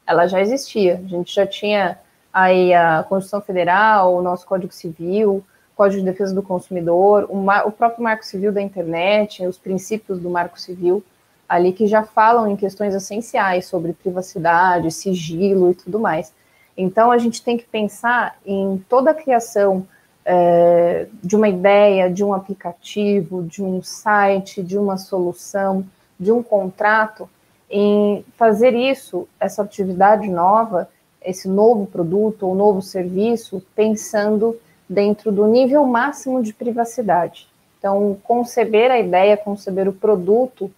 Ela 0.06 0.28
já 0.28 0.40
existia. 0.40 1.02
A 1.04 1.08
gente 1.08 1.34
já 1.34 1.44
tinha 1.44 1.98
aí 2.32 2.72
a 2.72 3.04
Constituição 3.08 3.40
Federal, 3.40 4.14
o 4.14 4.22
nosso 4.22 4.46
Código 4.46 4.72
Civil, 4.72 5.44
Código 5.74 6.00
de 6.00 6.10
Defesa 6.10 6.32
do 6.32 6.42
Consumidor, 6.42 7.26
o, 7.28 7.36
o 7.66 7.72
próprio 7.72 8.04
Marco 8.04 8.24
Civil 8.24 8.52
da 8.52 8.62
Internet, 8.62 9.44
os 9.44 9.58
princípios 9.58 10.20
do 10.20 10.30
Marco 10.30 10.58
Civil 10.58 11.02
ali 11.48 11.72
que 11.72 11.86
já 11.86 12.04
falam 12.04 12.46
em 12.46 12.56
questões 12.56 12.94
essenciais 12.94 13.66
sobre 13.66 13.94
privacidade, 13.94 14.90
sigilo 14.92 15.70
e 15.70 15.74
tudo 15.74 15.98
mais. 15.98 16.32
Então, 16.80 17.10
a 17.10 17.18
gente 17.18 17.42
tem 17.42 17.56
que 17.56 17.64
pensar 17.64 18.38
em 18.46 18.80
toda 18.88 19.10
a 19.10 19.14
criação 19.14 19.84
é, 20.24 21.08
de 21.20 21.34
uma 21.34 21.48
ideia, 21.48 22.08
de 22.08 22.22
um 22.22 22.32
aplicativo, 22.32 23.42
de 23.42 23.64
um 23.64 23.82
site, 23.82 24.62
de 24.62 24.78
uma 24.78 24.96
solução, 24.96 25.84
de 26.20 26.30
um 26.30 26.40
contrato, 26.40 27.28
em 27.68 28.24
fazer 28.36 28.74
isso, 28.74 29.26
essa 29.40 29.62
atividade 29.62 30.28
nova, 30.28 30.88
esse 31.20 31.48
novo 31.48 31.84
produto 31.84 32.46
ou 32.46 32.54
novo 32.54 32.80
serviço, 32.80 33.60
pensando 33.74 34.56
dentro 34.88 35.32
do 35.32 35.48
nível 35.48 35.84
máximo 35.84 36.40
de 36.40 36.54
privacidade. 36.54 37.48
Então, 37.76 38.16
conceber 38.22 38.88
a 38.88 39.00
ideia, 39.00 39.36
conceber 39.36 39.88
o 39.88 39.92
produto, 39.92 40.70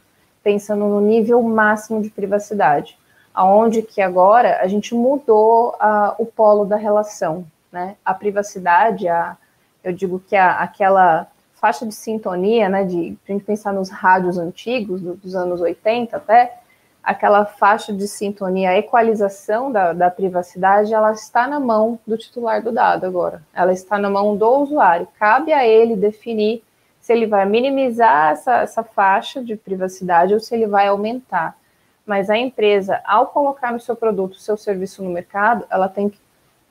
pensando 0.43 0.87
no 0.87 1.01
nível 1.03 1.43
máximo 1.43 2.03
de 2.03 2.09
privacidade 2.09 2.99
aonde 3.35 3.83
que 3.83 4.01
agora 4.01 4.61
a 4.61 4.67
gente 4.67 4.95
mudou 4.95 5.75
a, 5.79 6.15
o 6.19 6.27
polo 6.27 6.65
da 6.65 6.77
relação, 6.77 7.47
né? 7.71 7.97
A 8.05 8.13
privacidade, 8.13 9.09
a, 9.09 9.37
eu 9.83 9.93
digo 9.93 10.21
que 10.21 10.37
a, 10.37 10.61
aquela 10.61 11.27
faixa 11.55 11.87
de 11.87 11.95
sintonia, 11.95 12.69
né, 12.69 12.85
de 12.85 13.17
a 13.29 13.33
gente 13.33 13.45
pensar 13.45 13.73
nos 13.73 13.91
rádios 13.91 14.39
antigos, 14.39 15.01
do, 15.01 15.15
dos 15.15 15.35
anos 15.35 15.61
80 15.61 16.17
até, 16.17 16.59
aquela 17.03 17.45
faixa 17.45 17.93
de 17.93 18.09
sintonia, 18.09 18.71
a 18.71 18.79
equalização 18.79 19.71
da, 19.71 19.93
da 19.93 20.11
privacidade, 20.11 20.93
ela 20.93 21.13
está 21.13 21.47
na 21.47 21.61
mão 21.61 21.99
do 22.07 22.17
titular 22.17 22.63
do 22.63 22.73
dado 22.73 23.05
agora. 23.05 23.43
Ela 23.55 23.73
está 23.73 23.99
na 23.99 24.09
mão 24.09 24.37
do 24.37 24.49
usuário. 24.49 25.07
Cabe 25.19 25.53
a 25.53 25.67
ele 25.67 25.97
definir 25.97 26.63
se 27.01 27.13
ele 27.13 27.27
vai 27.27 27.47
minimizar 27.47 28.33
essa, 28.33 28.59
essa 28.59 28.83
faixa 28.83 29.43
de 29.43 29.57
privacidade 29.57 30.35
ou 30.35 30.41
se 30.41 30.55
ele 30.55 30.67
vai 30.67 30.89
aumentar 30.89 31.57
mas 32.07 32.31
a 32.31 32.37
empresa, 32.37 33.01
ao 33.05 33.27
colocar 33.27 33.73
no 33.73 33.81
seu 33.81 33.95
produto, 33.95 34.33
o 34.33 34.41
seu 34.41 34.57
serviço 34.57 35.03
no 35.03 35.11
mercado, 35.11 35.65
ela 35.71 35.89
tem 35.89 36.09
que 36.09 36.19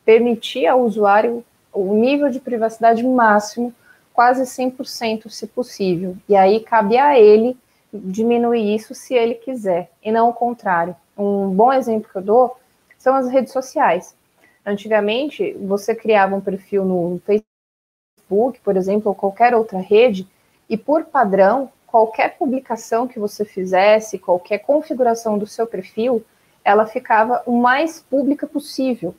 permitir 0.03 0.67
ao 0.67 0.81
usuário 0.81 1.43
o 1.71 1.93
nível 1.93 2.29
de 2.29 2.39
privacidade 2.39 3.03
máximo, 3.03 3.73
quase 4.13 4.43
100% 4.43 5.29
se 5.29 5.47
possível. 5.47 6.17
E 6.27 6.35
aí 6.35 6.59
cabe 6.59 6.97
a 6.97 7.17
ele 7.17 7.57
diminuir 7.93 8.75
isso 8.75 8.93
se 8.93 9.13
ele 9.13 9.35
quiser, 9.35 9.91
e 10.03 10.11
não 10.11 10.29
o 10.29 10.33
contrário. 10.33 10.95
Um 11.17 11.49
bom 11.49 11.71
exemplo 11.71 12.09
que 12.11 12.17
eu 12.17 12.21
dou 12.21 12.57
são 12.97 13.15
as 13.15 13.29
redes 13.29 13.53
sociais. 13.53 14.15
Antigamente, 14.65 15.53
você 15.53 15.95
criava 15.95 16.35
um 16.35 16.41
perfil 16.41 16.83
no 16.85 17.21
Facebook, 17.25 18.59
por 18.61 18.75
exemplo, 18.77 19.09
ou 19.09 19.15
qualquer 19.15 19.55
outra 19.55 19.79
rede, 19.79 20.27
e 20.69 20.77
por 20.77 21.05
padrão, 21.05 21.71
qualquer 21.91 22.37
publicação 22.37 23.07
que 23.07 23.19
você 23.19 23.43
fizesse, 23.43 24.19
qualquer 24.19 24.59
configuração 24.59 25.37
do 25.37 25.47
seu 25.47 25.65
perfil, 25.65 26.23
ela 26.63 26.85
ficava 26.85 27.41
o 27.45 27.57
mais 27.59 27.99
pública 27.99 28.45
possível. 28.45 29.15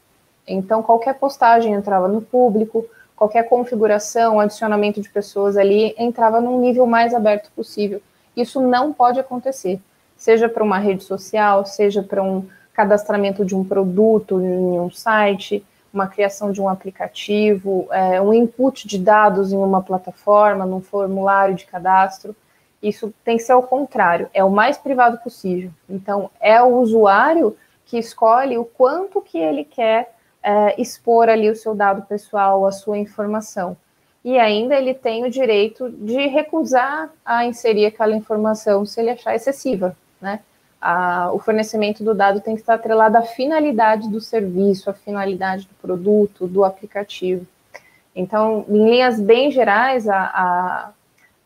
Então, 0.46 0.82
qualquer 0.82 1.14
postagem 1.14 1.72
entrava 1.72 2.06
no 2.06 2.22
público, 2.22 2.86
qualquer 3.16 3.48
configuração, 3.48 4.38
adicionamento 4.38 5.00
de 5.00 5.08
pessoas 5.08 5.56
ali 5.56 5.94
entrava 5.98 6.40
num 6.40 6.60
nível 6.60 6.86
mais 6.86 7.12
aberto 7.12 7.50
possível. 7.56 8.00
Isso 8.36 8.60
não 8.60 8.92
pode 8.92 9.18
acontecer, 9.18 9.80
seja 10.16 10.48
para 10.48 10.62
uma 10.64 10.78
rede 10.78 11.02
social, 11.02 11.66
seja 11.66 12.02
para 12.02 12.22
um 12.22 12.46
cadastramento 12.72 13.44
de 13.44 13.54
um 13.54 13.64
produto 13.64 14.40
em 14.40 14.80
um 14.80 14.90
site, 14.90 15.64
uma 15.92 16.06
criação 16.06 16.52
de 16.52 16.60
um 16.60 16.68
aplicativo, 16.68 17.88
é, 17.90 18.20
um 18.20 18.32
input 18.32 18.86
de 18.86 18.96
dados 18.96 19.52
em 19.52 19.56
uma 19.56 19.82
plataforma, 19.82 20.64
num 20.64 20.80
formulário 20.80 21.56
de 21.56 21.66
cadastro. 21.66 22.34
Isso 22.82 23.12
tem 23.24 23.36
que 23.36 23.42
ser 23.42 23.54
o 23.54 23.62
contrário, 23.62 24.30
é 24.32 24.42
o 24.42 24.50
mais 24.50 24.78
privado 24.78 25.18
possível. 25.18 25.70
Então, 25.88 26.30
é 26.40 26.62
o 26.62 26.78
usuário 26.78 27.56
que 27.84 27.98
escolhe 27.98 28.56
o 28.56 28.64
quanto 28.64 29.20
que 29.20 29.38
ele 29.38 29.64
quer 29.64 30.14
é, 30.42 30.80
expor 30.80 31.28
ali 31.28 31.50
o 31.50 31.56
seu 31.56 31.74
dado 31.74 32.02
pessoal, 32.02 32.66
a 32.66 32.72
sua 32.72 32.96
informação. 32.96 33.76
E 34.24 34.38
ainda 34.38 34.76
ele 34.76 34.94
tem 34.94 35.24
o 35.24 35.30
direito 35.30 35.90
de 35.90 36.26
recusar 36.26 37.10
a 37.24 37.44
inserir 37.44 37.86
aquela 37.86 38.14
informação 38.14 38.84
se 38.84 39.00
ele 39.00 39.10
achar 39.10 39.34
excessiva, 39.34 39.96
né? 40.20 40.40
A, 40.80 41.30
o 41.32 41.38
fornecimento 41.38 42.02
do 42.02 42.14
dado 42.14 42.40
tem 42.40 42.54
que 42.54 42.62
estar 42.62 42.74
atrelado 42.74 43.16
à 43.16 43.22
finalidade 43.22 44.08
do 44.08 44.20
serviço, 44.20 44.88
à 44.88 44.94
finalidade 44.94 45.66
do 45.66 45.74
produto, 45.74 46.46
do 46.46 46.64
aplicativo. 46.64 47.46
Então, 48.16 48.64
em 48.66 48.84
linhas 48.84 49.20
bem 49.20 49.50
gerais, 49.50 50.08
a, 50.08 50.18
a, 50.18 50.90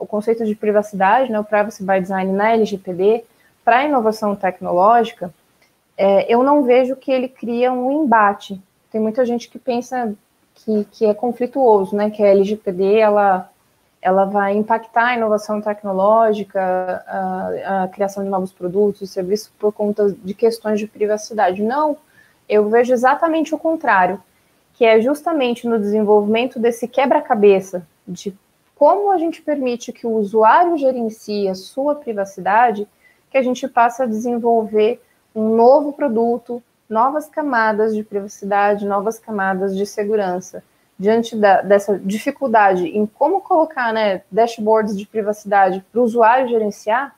o 0.05 0.07
conceito 0.07 0.45
de 0.45 0.55
privacidade, 0.55 1.33
né, 1.33 1.41
o 1.41 1.45
Privacy 1.45 1.83
by 1.83 2.01
Design 2.01 2.31
na 2.33 2.53
LGPD, 2.53 3.25
para 3.65 3.79
a 3.79 3.85
inovação 3.85 4.37
tecnológica, 4.37 5.33
é, 5.97 6.33
eu 6.33 6.43
não 6.43 6.63
vejo 6.63 6.95
que 6.95 7.11
ele 7.11 7.27
cria 7.27 7.73
um 7.73 8.05
embate. 8.05 8.61
Tem 8.91 9.01
muita 9.01 9.25
gente 9.25 9.49
que 9.49 9.59
pensa 9.59 10.15
que, 10.55 10.85
que 10.93 11.07
é 11.07 11.15
conflituoso, 11.15 11.97
né, 11.97 12.11
que 12.11 12.23
a 12.23 12.27
LGPD 12.27 12.99
ela, 12.99 13.51
ela 14.03 14.27
vai 14.27 14.55
impactar 14.55 15.07
a 15.07 15.17
inovação 15.17 15.61
tecnológica, 15.63 17.03
a, 17.07 17.85
a 17.85 17.89
criação 17.89 18.23
de 18.23 18.29
novos 18.29 18.53
produtos 18.53 19.01
e 19.01 19.07
serviços 19.07 19.51
por 19.59 19.73
conta 19.73 20.15
de 20.23 20.35
questões 20.35 20.79
de 20.79 20.87
privacidade. 20.87 21.63
Não, 21.63 21.97
eu 22.47 22.69
vejo 22.69 22.93
exatamente 22.93 23.55
o 23.55 23.59
contrário, 23.59 24.23
que 24.75 24.85
é 24.85 25.01
justamente 25.01 25.67
no 25.67 25.79
desenvolvimento 25.79 26.59
desse 26.59 26.87
quebra-cabeça 26.87 27.87
de 28.07 28.37
como 28.85 29.11
a 29.11 29.17
gente 29.17 29.41
permite 29.41 29.95
que 29.95 30.07
o 30.07 30.11
usuário 30.11 30.77
gerencie 30.77 31.49
a 31.49 31.55
sua 31.55 31.95
privacidade, 31.95 32.87
que 33.31 33.39
a 33.39 33.43
gente 33.43 33.67
passa 33.67 34.05
a 34.05 34.07
desenvolver 34.07 35.01
um 35.35 35.57
novo 35.57 35.95
produto, 35.95 36.63
novas 36.87 37.27
camadas 37.27 37.95
de 37.97 38.05
privacidade, 38.05 38.85
novas 38.85 39.19
camadas 39.19 39.75
de 39.75 39.87
segurança. 39.87 40.63
Diante 40.99 41.35
da, 41.35 41.63
dessa 41.63 41.99
dificuldade 41.99 42.87
em 42.87 43.07
como 43.07 43.41
colocar 43.41 43.91
né, 43.91 44.21
dashboards 44.31 44.99
de 44.99 45.07
privacidade 45.07 45.83
para 45.91 46.03
o 46.03 46.05
usuário 46.05 46.51
gerenciar, 46.51 47.17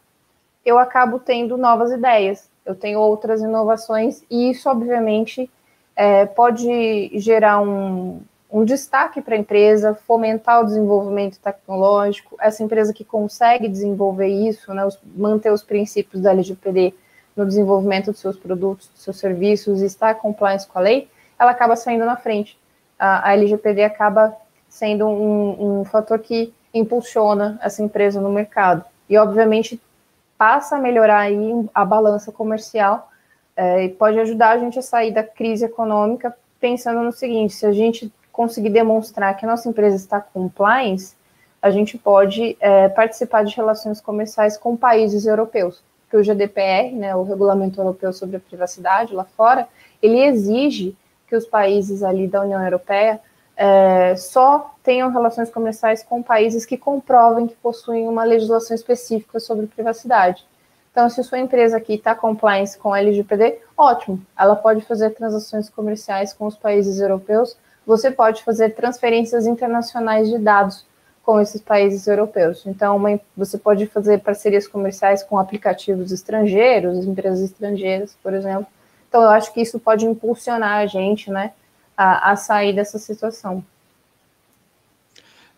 eu 0.64 0.78
acabo 0.78 1.18
tendo 1.18 1.56
novas 1.56 1.90
ideias, 1.90 2.48
eu 2.64 2.76
tenho 2.76 3.00
outras 3.00 3.40
inovações, 3.40 4.22
e 4.30 4.52
isso, 4.52 4.70
obviamente, 4.70 5.50
é, 5.96 6.26
pode 6.26 7.10
gerar 7.18 7.60
um, 7.60 8.20
um 8.50 8.64
destaque 8.64 9.20
para 9.20 9.34
a 9.34 9.38
empresa, 9.38 9.94
fomentar 10.06 10.60
o 10.60 10.64
desenvolvimento 10.64 11.38
tecnológico, 11.38 12.36
essa 12.40 12.62
empresa 12.62 12.92
que 12.92 13.04
consegue 13.04 13.68
desenvolver 13.68 14.28
isso, 14.28 14.72
né, 14.72 14.84
os, 14.84 14.98
manter 15.16 15.52
os 15.52 15.62
princípios 15.62 16.22
da 16.22 16.30
LGPD 16.30 16.94
no 17.36 17.44
desenvolvimento 17.44 18.12
dos 18.12 18.20
seus 18.20 18.38
produtos, 18.38 18.88
dos 18.88 19.02
seus 19.02 19.18
serviços, 19.18 19.82
e 19.82 19.86
estar 19.86 20.14
compliance 20.14 20.66
com 20.66 20.78
a 20.78 20.82
lei, 20.82 21.08
ela 21.38 21.50
acaba 21.50 21.76
saindo 21.76 22.04
na 22.04 22.16
frente. 22.16 22.58
A, 22.98 23.28
a 23.28 23.32
LGPD 23.34 23.84
acaba 23.84 24.34
sendo 24.68 25.06
um, 25.06 25.80
um 25.80 25.84
fator 25.84 26.18
que 26.18 26.52
impulsiona 26.72 27.58
essa 27.62 27.82
empresa 27.82 28.20
no 28.20 28.30
mercado. 28.30 28.84
E, 29.08 29.18
obviamente, 29.18 29.80
passa 30.38 30.76
a 30.76 30.80
melhorar 30.80 31.20
aí 31.20 31.68
a 31.74 31.84
balança 31.84 32.32
comercial 32.32 33.10
é, 33.56 33.84
e 33.84 33.88
pode 33.90 34.18
ajudar 34.18 34.50
a 34.50 34.58
gente 34.58 34.78
a 34.78 34.82
sair 34.82 35.12
da 35.12 35.22
crise 35.22 35.64
econômica 35.64 36.34
pensando 36.60 37.02
no 37.02 37.12
seguinte, 37.12 37.54
se 37.54 37.66
a 37.66 37.72
gente 37.72 38.12
conseguir 38.36 38.68
demonstrar 38.68 39.34
que 39.34 39.46
a 39.46 39.48
nossa 39.48 39.66
empresa 39.66 39.96
está 39.96 40.20
compliance, 40.20 41.16
a 41.62 41.70
gente 41.70 41.96
pode 41.96 42.54
é, 42.60 42.86
participar 42.90 43.46
de 43.46 43.56
relações 43.56 43.98
comerciais 43.98 44.58
com 44.58 44.76
países 44.76 45.24
europeus 45.24 45.82
que 46.10 46.16
o 46.18 46.22
GDPR, 46.22 46.94
né, 46.94 47.16
o 47.16 47.22
Regulamento 47.22 47.80
Europeu 47.80 48.12
sobre 48.12 48.36
a 48.36 48.40
Privacidade 48.40 49.14
lá 49.14 49.24
fora, 49.24 49.66
ele 50.02 50.22
exige 50.22 50.94
que 51.26 51.34
os 51.34 51.46
países 51.46 52.02
ali 52.02 52.28
da 52.28 52.42
União 52.42 52.62
Europeia 52.62 53.18
é, 53.56 54.14
só 54.16 54.74
tenham 54.82 55.10
relações 55.10 55.50
comerciais 55.50 56.02
com 56.02 56.22
países 56.22 56.66
que 56.66 56.76
comprovem 56.76 57.46
que 57.46 57.56
possuem 57.56 58.06
uma 58.06 58.22
legislação 58.22 58.74
específica 58.74 59.40
sobre 59.40 59.66
privacidade. 59.66 60.44
Então, 60.92 61.08
se 61.08 61.24
sua 61.24 61.38
empresa 61.38 61.78
aqui 61.78 61.94
está 61.94 62.14
compliance 62.14 62.78
com 62.78 62.92
a 62.92 63.00
LGPD, 63.00 63.58
ótimo, 63.76 64.22
ela 64.38 64.54
pode 64.54 64.82
fazer 64.82 65.10
transações 65.10 65.70
comerciais 65.70 66.34
com 66.34 66.46
os 66.46 66.56
países 66.56 67.00
europeus, 67.00 67.56
você 67.86 68.10
pode 68.10 68.42
fazer 68.42 68.70
transferências 68.70 69.46
internacionais 69.46 70.28
de 70.28 70.38
dados 70.38 70.84
com 71.22 71.40
esses 71.40 71.60
países 71.60 72.06
europeus. 72.06 72.64
Então, 72.66 72.96
uma, 72.96 73.20
você 73.36 73.56
pode 73.56 73.86
fazer 73.86 74.20
parcerias 74.20 74.66
comerciais 74.66 75.22
com 75.22 75.38
aplicativos 75.38 76.12
estrangeiros, 76.12 77.04
empresas 77.04 77.50
estrangeiras, 77.50 78.16
por 78.22 78.34
exemplo. 78.34 78.66
Então, 79.08 79.22
eu 79.22 79.30
acho 79.30 79.52
que 79.52 79.60
isso 79.60 79.78
pode 79.78 80.04
impulsionar 80.04 80.78
a 80.78 80.86
gente, 80.86 81.30
né, 81.30 81.52
a, 81.96 82.32
a 82.32 82.36
sair 82.36 82.74
dessa 82.74 82.98
situação. 82.98 83.64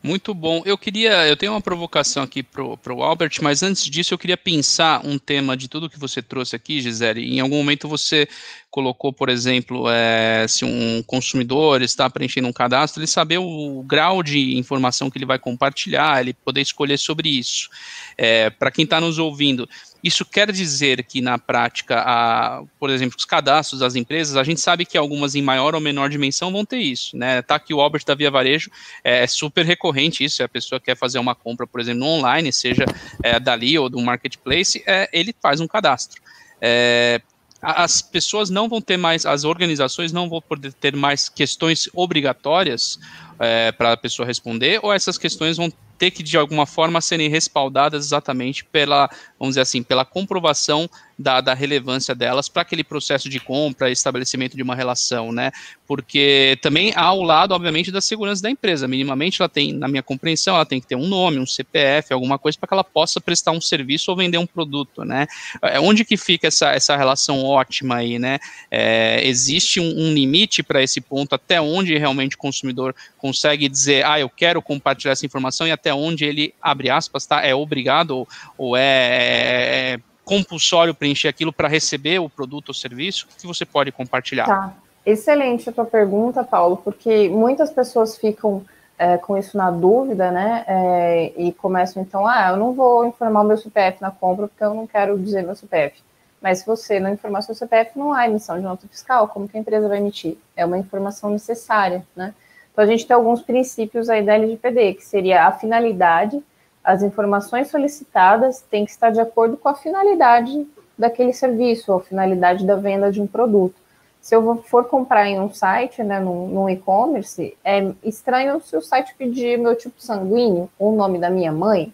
Muito 0.08 0.32
bom. 0.32 0.62
Eu 0.64 0.78
queria, 0.78 1.28
eu 1.28 1.36
tenho 1.36 1.52
uma 1.52 1.60
provocação 1.60 2.22
aqui 2.22 2.42
para 2.42 2.64
o 2.64 3.02
Albert, 3.02 3.32
mas 3.42 3.62
antes 3.62 3.84
disso 3.84 4.14
eu 4.14 4.18
queria 4.18 4.38
pensar 4.38 5.04
um 5.04 5.18
tema 5.18 5.54
de 5.54 5.68
tudo 5.68 5.90
que 5.90 5.98
você 5.98 6.22
trouxe 6.22 6.56
aqui, 6.56 6.80
Gisele. 6.80 7.36
Em 7.36 7.40
algum 7.40 7.58
momento 7.58 7.86
você 7.86 8.26
colocou, 8.70 9.12
por 9.12 9.28
exemplo, 9.28 9.84
é, 9.86 10.46
se 10.48 10.64
um 10.64 11.02
consumidor 11.02 11.82
está 11.82 12.08
preenchendo 12.08 12.48
um 12.48 12.54
cadastro, 12.54 13.00
ele 13.00 13.06
saber 13.06 13.36
o, 13.36 13.80
o 13.80 13.82
grau 13.82 14.22
de 14.22 14.56
informação 14.56 15.10
que 15.10 15.18
ele 15.18 15.26
vai 15.26 15.38
compartilhar, 15.38 16.22
ele 16.22 16.32
poder 16.32 16.62
escolher 16.62 16.96
sobre 16.96 17.28
isso. 17.28 17.68
É, 18.16 18.48
para 18.48 18.70
quem 18.70 18.84
está 18.84 18.98
nos 19.02 19.18
ouvindo, 19.18 19.68
isso 20.02 20.24
quer 20.24 20.52
dizer 20.52 21.04
que, 21.04 21.20
na 21.20 21.38
prática, 21.38 22.00
a, 22.00 22.62
por 22.78 22.90
exemplo, 22.90 23.16
os 23.18 23.24
cadastros 23.24 23.80
das 23.80 23.96
empresas, 23.96 24.36
a 24.36 24.44
gente 24.44 24.60
sabe 24.60 24.86
que 24.86 24.96
algumas 24.96 25.34
em 25.34 25.42
maior 25.42 25.74
ou 25.74 25.80
menor 25.80 26.08
dimensão 26.08 26.52
vão 26.52 26.64
ter 26.64 26.78
isso, 26.78 27.16
né? 27.16 27.42
Tá 27.42 27.56
aqui 27.56 27.74
o 27.74 27.80
Albert 27.80 28.04
da 28.06 28.14
Via 28.14 28.30
Varejo, 28.30 28.70
é, 29.02 29.24
é 29.24 29.26
super 29.26 29.64
recorrente 29.64 30.24
isso, 30.24 30.36
se 30.36 30.42
a 30.42 30.48
pessoa 30.48 30.80
quer 30.80 30.96
fazer 30.96 31.18
uma 31.18 31.34
compra, 31.34 31.66
por 31.66 31.80
exemplo, 31.80 32.04
online, 32.04 32.52
seja 32.52 32.84
é, 33.22 33.40
dali 33.40 33.78
ou 33.78 33.88
do 33.88 34.00
marketplace, 34.00 34.82
é, 34.86 35.08
ele 35.12 35.34
faz 35.40 35.60
um 35.60 35.66
cadastro. 35.66 36.20
É, 36.60 37.20
as 37.60 38.00
pessoas 38.00 38.50
não 38.50 38.68
vão 38.68 38.80
ter 38.80 38.96
mais, 38.96 39.26
as 39.26 39.44
organizações 39.44 40.12
não 40.12 40.28
vão 40.28 40.40
poder 40.40 40.72
ter 40.72 40.94
mais 40.94 41.28
questões 41.28 41.88
obrigatórias 41.92 43.00
é, 43.38 43.72
para 43.72 43.92
a 43.92 43.96
pessoa 43.96 44.26
responder, 44.26 44.78
ou 44.82 44.92
essas 44.92 45.18
questões 45.18 45.56
vão 45.56 45.72
ter 45.98 46.10
que, 46.10 46.22
de 46.22 46.38
alguma 46.38 46.64
forma, 46.64 47.00
serem 47.00 47.28
respaldadas 47.28 48.06
exatamente 48.06 48.64
pela, 48.64 49.10
vamos 49.38 49.52
dizer 49.52 49.62
assim, 49.62 49.82
pela 49.82 50.04
comprovação 50.04 50.88
da, 51.18 51.40
da 51.40 51.52
relevância 51.52 52.14
delas 52.14 52.48
para 52.48 52.62
aquele 52.62 52.84
processo 52.84 53.28
de 53.28 53.40
compra, 53.40 53.90
estabelecimento 53.90 54.56
de 54.56 54.62
uma 54.62 54.74
relação, 54.74 55.32
né? 55.32 55.50
Porque 55.86 56.56
também 56.62 56.92
há 56.94 57.12
o 57.12 57.22
lado, 57.22 57.52
obviamente, 57.52 57.90
da 57.90 58.00
segurança 58.00 58.42
da 58.42 58.50
empresa. 58.50 58.86
Minimamente, 58.86 59.40
ela 59.40 59.48
tem, 59.48 59.72
na 59.72 59.88
minha 59.88 60.02
compreensão, 60.02 60.54
ela 60.54 60.66
tem 60.66 60.80
que 60.80 60.86
ter 60.86 60.94
um 60.94 61.08
nome, 61.08 61.40
um 61.40 61.46
CPF, 61.46 62.12
alguma 62.12 62.38
coisa 62.38 62.56
para 62.56 62.68
que 62.68 62.74
ela 62.74 62.84
possa 62.84 63.20
prestar 63.20 63.50
um 63.50 63.60
serviço 63.60 64.10
ou 64.10 64.16
vender 64.16 64.38
um 64.38 64.46
produto, 64.46 65.04
né? 65.04 65.26
É 65.62 65.80
onde 65.80 66.04
que 66.04 66.16
fica 66.16 66.46
essa, 66.46 66.70
essa 66.70 66.96
relação 66.96 67.42
ótima 67.42 67.96
aí, 67.96 68.18
né? 68.18 68.38
É, 68.70 69.26
existe 69.26 69.80
um, 69.80 69.88
um 69.88 70.12
limite 70.12 70.62
para 70.62 70.82
esse 70.82 71.00
ponto, 71.00 71.34
até 71.34 71.60
onde 71.60 71.96
realmente 71.98 72.36
o 72.36 72.38
consumidor 72.38 72.94
consegue 73.16 73.68
dizer, 73.68 74.04
ah, 74.06 74.20
eu 74.20 74.28
quero 74.28 74.62
compartilhar 74.62 75.12
essa 75.12 75.26
informação 75.26 75.66
e 75.66 75.72
até 75.72 75.92
onde 75.92 76.24
ele, 76.24 76.54
abre 76.62 76.90
aspas, 76.90 77.26
tá, 77.26 77.44
é 77.44 77.54
obrigado 77.54 78.10
ou, 78.10 78.28
ou 78.56 78.76
é, 78.76 78.82
é, 78.82 79.92
é 79.94 80.00
compulsório 80.28 80.94
preencher 80.94 81.28
aquilo 81.28 81.52
para 81.52 81.66
receber 81.66 82.18
o 82.18 82.28
produto 82.28 82.68
ou 82.68 82.74
serviço? 82.74 83.26
O 83.26 83.40
que 83.40 83.46
você 83.46 83.64
pode 83.64 83.90
compartilhar? 83.90 84.46
Tá. 84.46 84.74
Excelente 85.04 85.70
a 85.70 85.72
tua 85.72 85.86
pergunta, 85.86 86.44
Paulo, 86.44 86.76
porque 86.76 87.30
muitas 87.30 87.70
pessoas 87.70 88.18
ficam 88.18 88.62
é, 88.98 89.16
com 89.16 89.38
isso 89.38 89.56
na 89.56 89.70
dúvida, 89.70 90.30
né? 90.30 90.64
É, 90.66 91.32
e 91.36 91.52
começam 91.52 92.02
então, 92.02 92.26
ah, 92.26 92.50
eu 92.50 92.56
não 92.58 92.74
vou 92.74 93.06
informar 93.06 93.40
o 93.40 93.44
meu 93.44 93.56
CPF 93.56 94.02
na 94.02 94.10
compra 94.10 94.48
porque 94.48 94.62
eu 94.62 94.74
não 94.74 94.86
quero 94.86 95.18
dizer 95.18 95.42
meu 95.42 95.56
CPF. 95.56 96.02
Mas 96.42 96.58
se 96.58 96.66
você 96.66 97.00
não 97.00 97.10
informar 97.10 97.42
seu 97.42 97.54
CPF, 97.54 97.98
não 97.98 98.12
há 98.12 98.26
emissão 98.26 98.56
de 98.56 98.62
nota 98.62 98.86
fiscal. 98.86 99.28
Como 99.28 99.48
que 99.48 99.56
a 99.56 99.60
empresa 99.60 99.88
vai 99.88 99.98
emitir? 99.98 100.36
É 100.54 100.64
uma 100.66 100.78
informação 100.78 101.30
necessária, 101.30 102.04
né? 102.14 102.34
Então 102.70 102.84
a 102.84 102.86
gente 102.86 103.06
tem 103.06 103.14
alguns 103.14 103.40
princípios 103.40 104.08
aí 104.08 104.22
da 104.22 104.34
LGPD, 104.34 104.94
que 104.94 105.04
seria 105.04 105.46
a 105.46 105.52
finalidade 105.52 106.42
as 106.88 107.02
informações 107.02 107.68
solicitadas 107.68 108.62
têm 108.62 108.86
que 108.86 108.90
estar 108.90 109.10
de 109.10 109.20
acordo 109.20 109.58
com 109.58 109.68
a 109.68 109.74
finalidade 109.74 110.66
daquele 110.96 111.34
serviço, 111.34 111.92
ou 111.92 112.00
finalidade 112.00 112.64
da 112.64 112.76
venda 112.76 113.12
de 113.12 113.20
um 113.20 113.26
produto. 113.26 113.74
Se 114.22 114.34
eu 114.34 114.62
for 114.62 114.86
comprar 114.86 115.26
em 115.26 115.38
um 115.38 115.52
site, 115.52 116.02
né, 116.02 116.18
num, 116.18 116.66
e-commerce, 116.66 117.54
é 117.62 117.92
estranho 118.02 118.58
se 118.62 118.74
o 118.74 118.80
site 118.80 119.14
pedir 119.18 119.58
meu 119.58 119.76
tipo 119.76 120.00
sanguíneo 120.00 120.70
ou 120.78 120.94
o 120.94 120.96
nome 120.96 121.18
da 121.18 121.28
minha 121.28 121.52
mãe. 121.52 121.92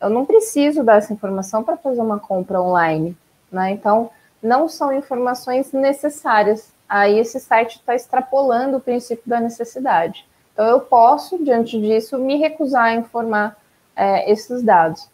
Eu 0.00 0.08
não 0.08 0.24
preciso 0.24 0.84
dar 0.84 0.98
essa 0.98 1.12
informação 1.12 1.64
para 1.64 1.76
fazer 1.76 2.00
uma 2.00 2.20
compra 2.20 2.62
online, 2.62 3.16
né? 3.50 3.72
Então, 3.72 4.08
não 4.40 4.68
são 4.68 4.92
informações 4.92 5.72
necessárias. 5.72 6.72
Aí 6.88 7.18
esse 7.18 7.40
site 7.40 7.78
está 7.78 7.92
extrapolando 7.92 8.76
o 8.76 8.80
princípio 8.80 9.28
da 9.28 9.40
necessidade. 9.40 10.24
Então, 10.52 10.64
eu 10.64 10.78
posso, 10.78 11.42
diante 11.42 11.80
disso, 11.80 12.16
me 12.18 12.36
recusar 12.36 12.84
a 12.84 12.94
informar 12.94 13.56
é, 13.98 14.30
esses 14.30 14.62
dados. 14.62 15.10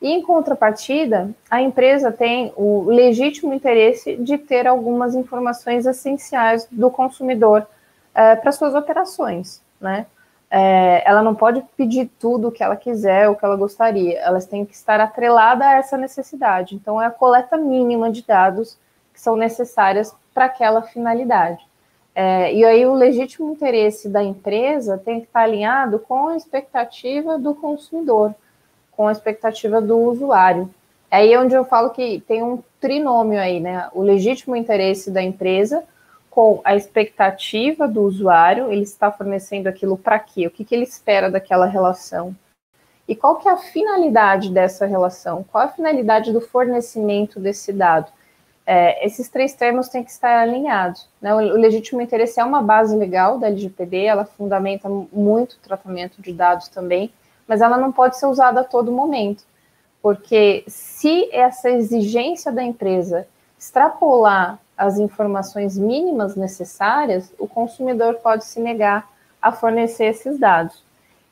E, 0.00 0.12
em 0.12 0.22
contrapartida, 0.22 1.30
a 1.50 1.60
empresa 1.60 2.12
tem 2.12 2.52
o 2.56 2.84
legítimo 2.84 3.52
interesse 3.52 4.16
de 4.16 4.38
ter 4.38 4.66
algumas 4.68 5.16
informações 5.16 5.84
essenciais 5.84 6.68
do 6.70 6.88
consumidor 6.88 7.66
é, 8.14 8.36
para 8.36 8.52
suas 8.52 8.74
operações, 8.74 9.60
né? 9.80 10.06
É, 10.50 11.02
ela 11.04 11.22
não 11.22 11.34
pode 11.34 11.62
pedir 11.76 12.10
tudo 12.18 12.48
o 12.48 12.52
que 12.52 12.62
ela 12.62 12.76
quiser, 12.76 13.28
o 13.28 13.34
que 13.34 13.44
ela 13.44 13.56
gostaria. 13.56 14.18
Elas 14.20 14.46
têm 14.46 14.64
que 14.64 14.74
estar 14.74 14.98
atreladas 14.98 15.66
a 15.66 15.74
essa 15.74 15.98
necessidade. 15.98 16.74
Então, 16.74 17.02
é 17.02 17.06
a 17.06 17.10
coleta 17.10 17.58
mínima 17.58 18.10
de 18.10 18.24
dados 18.24 18.78
que 19.12 19.20
são 19.20 19.36
necessárias 19.36 20.14
para 20.32 20.46
aquela 20.46 20.80
finalidade. 20.80 21.67
É, 22.20 22.52
e 22.52 22.64
aí, 22.64 22.84
o 22.84 22.94
legítimo 22.94 23.52
interesse 23.52 24.08
da 24.08 24.20
empresa 24.20 24.98
tem 24.98 25.20
que 25.20 25.26
estar 25.28 25.42
alinhado 25.42 26.00
com 26.00 26.26
a 26.26 26.36
expectativa 26.36 27.38
do 27.38 27.54
consumidor, 27.54 28.34
com 28.90 29.06
a 29.06 29.12
expectativa 29.12 29.80
do 29.80 29.96
usuário. 29.96 30.68
É 31.08 31.18
aí 31.18 31.36
onde 31.36 31.54
eu 31.54 31.64
falo 31.64 31.90
que 31.90 32.20
tem 32.26 32.42
um 32.42 32.60
trinômio 32.80 33.38
aí, 33.38 33.60
né? 33.60 33.88
O 33.92 34.02
legítimo 34.02 34.56
interesse 34.56 35.12
da 35.12 35.22
empresa 35.22 35.84
com 36.28 36.60
a 36.64 36.74
expectativa 36.74 37.86
do 37.86 38.02
usuário, 38.02 38.72
ele 38.72 38.82
está 38.82 39.12
fornecendo 39.12 39.68
aquilo 39.68 39.96
para 39.96 40.18
quê? 40.18 40.48
O 40.48 40.50
que, 40.50 40.64
que 40.64 40.74
ele 40.74 40.82
espera 40.82 41.30
daquela 41.30 41.66
relação? 41.66 42.34
E 43.06 43.14
qual 43.14 43.36
que 43.36 43.48
é 43.48 43.52
a 43.52 43.56
finalidade 43.56 44.50
dessa 44.50 44.86
relação? 44.86 45.44
Qual 45.52 45.62
a 45.62 45.68
finalidade 45.68 46.32
do 46.32 46.40
fornecimento 46.40 47.38
desse 47.38 47.72
dado? 47.72 48.10
É, 48.70 49.02
esses 49.06 49.30
três 49.30 49.54
termos 49.54 49.88
têm 49.88 50.04
que 50.04 50.10
estar 50.10 50.42
alinhados. 50.42 51.08
Né? 51.22 51.34
O, 51.34 51.38
legítimo 51.38 52.02
interesse 52.02 52.38
é 52.38 52.44
uma 52.44 52.60
base 52.60 52.94
legal 52.94 53.38
da 53.38 53.46
LGPD, 53.46 54.04
ela 54.04 54.26
fundamenta 54.26 54.90
muito 55.10 55.54
o 55.54 55.58
tratamento 55.60 56.20
de 56.20 56.34
dados 56.34 56.68
também, 56.68 57.10
mas 57.46 57.62
ela 57.62 57.78
não 57.78 57.90
pode 57.90 58.18
ser 58.18 58.26
usada 58.26 58.60
a 58.60 58.64
todo 58.64 58.92
momento. 58.92 59.42
Porque 60.02 60.64
se 60.68 61.34
essa 61.34 61.70
exigência 61.70 62.52
da 62.52 62.62
empresa 62.62 63.26
extrapolar 63.58 64.58
as 64.76 64.98
informações 64.98 65.78
mínimas 65.78 66.36
necessárias, 66.36 67.32
o 67.38 67.48
consumidor 67.48 68.16
pode 68.16 68.44
se 68.44 68.60
negar 68.60 69.08
a 69.40 69.50
fornecer 69.50 70.08
esses 70.08 70.38
dados. 70.38 70.84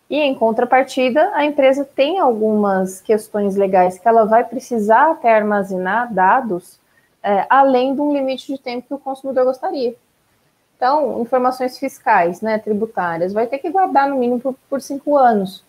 E 0.09 0.17
em 0.21 0.35
contrapartida, 0.35 1.31
a 1.35 1.45
empresa 1.45 1.85
tem 1.85 2.19
algumas 2.19 3.03
questões 3.03 3.57
legais 3.57 3.99
que 3.99 4.09
ela 4.09 4.25
vai 4.25 4.43
precisar 4.43 5.11
até 5.11 5.37
armazenar 5.37 6.11
dados 6.15 6.79
é, 7.27 7.45
além 7.51 7.93
de 7.93 8.01
um 8.01 8.13
limite 8.13 8.47
de 8.47 8.57
tempo 8.57 8.87
que 8.87 8.95
o 8.95 8.99
consumidor 8.99 9.45
gostaria. 9.45 9.97
Então, 10.77 11.21
informações 11.21 11.77
fiscais, 11.77 12.41
né, 12.41 12.57
tributárias, 12.57 13.33
vai 13.33 13.49
ter 13.49 13.59
que 13.59 13.69
guardar 13.69 14.09
no 14.09 14.17
mínimo 14.17 14.41
por, 14.41 14.55
por 14.71 14.81
cinco 14.81 15.17
anos. 15.17 15.65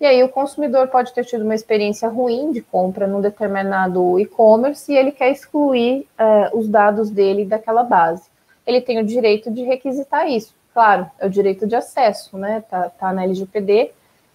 E 0.00 0.06
aí 0.06 0.22
o 0.24 0.28
consumidor 0.28 0.88
pode 0.88 1.12
ter 1.12 1.24
tido 1.26 1.44
uma 1.44 1.54
experiência 1.54 2.08
ruim 2.08 2.50
de 2.50 2.62
compra 2.62 3.06
num 3.06 3.20
determinado 3.20 4.18
e-commerce 4.18 4.90
e 4.90 4.96
ele 4.96 5.12
quer 5.12 5.30
excluir 5.30 6.08
é, 6.16 6.50
os 6.54 6.66
dados 6.66 7.10
dele 7.10 7.44
daquela 7.44 7.84
base. 7.84 8.24
Ele 8.66 8.80
tem 8.80 8.98
o 8.98 9.04
direito 9.04 9.50
de 9.50 9.62
requisitar 9.62 10.26
isso. 10.28 10.54
Claro, 10.72 11.10
é 11.18 11.26
o 11.26 11.30
direito 11.30 11.66
de 11.66 11.76
acesso, 11.76 12.38
né? 12.38 12.64
Tá, 12.70 12.88
tá 12.88 13.12
na 13.12 13.24
LGPD. 13.24 13.92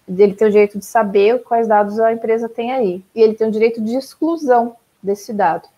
Ele 0.08 0.34
tem 0.34 0.46
o 0.46 0.50
direito 0.50 0.78
de 0.78 0.84
saber 0.84 1.42
quais 1.42 1.66
dados 1.66 1.98
a 1.98 2.12
empresa 2.12 2.48
tem 2.48 2.70
aí. 2.70 3.04
E 3.14 3.20
ele 3.20 3.34
tem 3.34 3.48
o 3.48 3.50
direito 3.50 3.80
de 3.82 3.96
exclusão 3.96 4.76
desse 5.02 5.32
dado. 5.32 5.68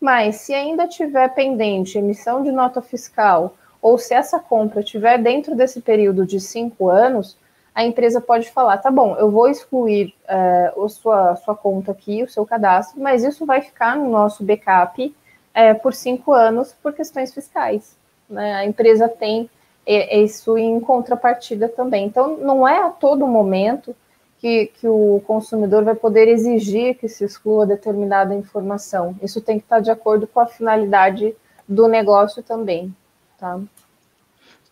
Mas 0.00 0.36
se 0.36 0.54
ainda 0.54 0.86
tiver 0.86 1.28
pendente 1.34 1.98
emissão 1.98 2.42
de 2.42 2.52
nota 2.52 2.80
fiscal, 2.80 3.54
ou 3.82 3.98
se 3.98 4.14
essa 4.14 4.38
compra 4.38 4.80
estiver 4.80 5.18
dentro 5.18 5.54
desse 5.54 5.80
período 5.80 6.24
de 6.26 6.40
cinco 6.40 6.88
anos, 6.88 7.36
a 7.74 7.84
empresa 7.84 8.20
pode 8.20 8.50
falar, 8.50 8.78
tá 8.78 8.90
bom, 8.90 9.16
eu 9.16 9.30
vou 9.30 9.48
excluir 9.48 10.14
uh, 10.24 10.84
a 10.84 10.88
sua, 10.88 11.36
sua 11.36 11.54
conta 11.54 11.92
aqui, 11.92 12.22
o 12.22 12.28
seu 12.28 12.44
cadastro, 12.44 13.00
mas 13.00 13.22
isso 13.22 13.46
vai 13.46 13.60
ficar 13.60 13.96
no 13.96 14.10
nosso 14.10 14.42
backup 14.42 15.04
uh, 15.06 15.80
por 15.80 15.94
cinco 15.94 16.32
anos 16.32 16.74
por 16.82 16.92
questões 16.92 17.32
fiscais. 17.32 17.96
Né? 18.28 18.54
A 18.54 18.64
empresa 18.64 19.08
tem 19.08 19.48
isso 19.86 20.58
em 20.58 20.78
contrapartida 20.80 21.66
também. 21.66 22.04
Então, 22.04 22.36
não 22.36 22.68
é 22.68 22.78
a 22.82 22.90
todo 22.90 23.26
momento 23.26 23.96
que, 24.38 24.66
que 24.66 24.86
o 24.88 25.20
consumidor 25.26 25.84
vai 25.84 25.94
poder 25.94 26.28
exigir 26.28 26.96
que 26.96 27.08
se 27.08 27.24
exclua 27.24 27.66
determinada 27.66 28.34
informação. 28.34 29.16
Isso 29.22 29.40
tem 29.40 29.58
que 29.58 29.64
estar 29.64 29.80
de 29.80 29.90
acordo 29.90 30.26
com 30.26 30.40
a 30.40 30.46
finalidade 30.46 31.34
do 31.68 31.88
negócio 31.88 32.42
também. 32.42 32.94
Tá? 33.38 33.60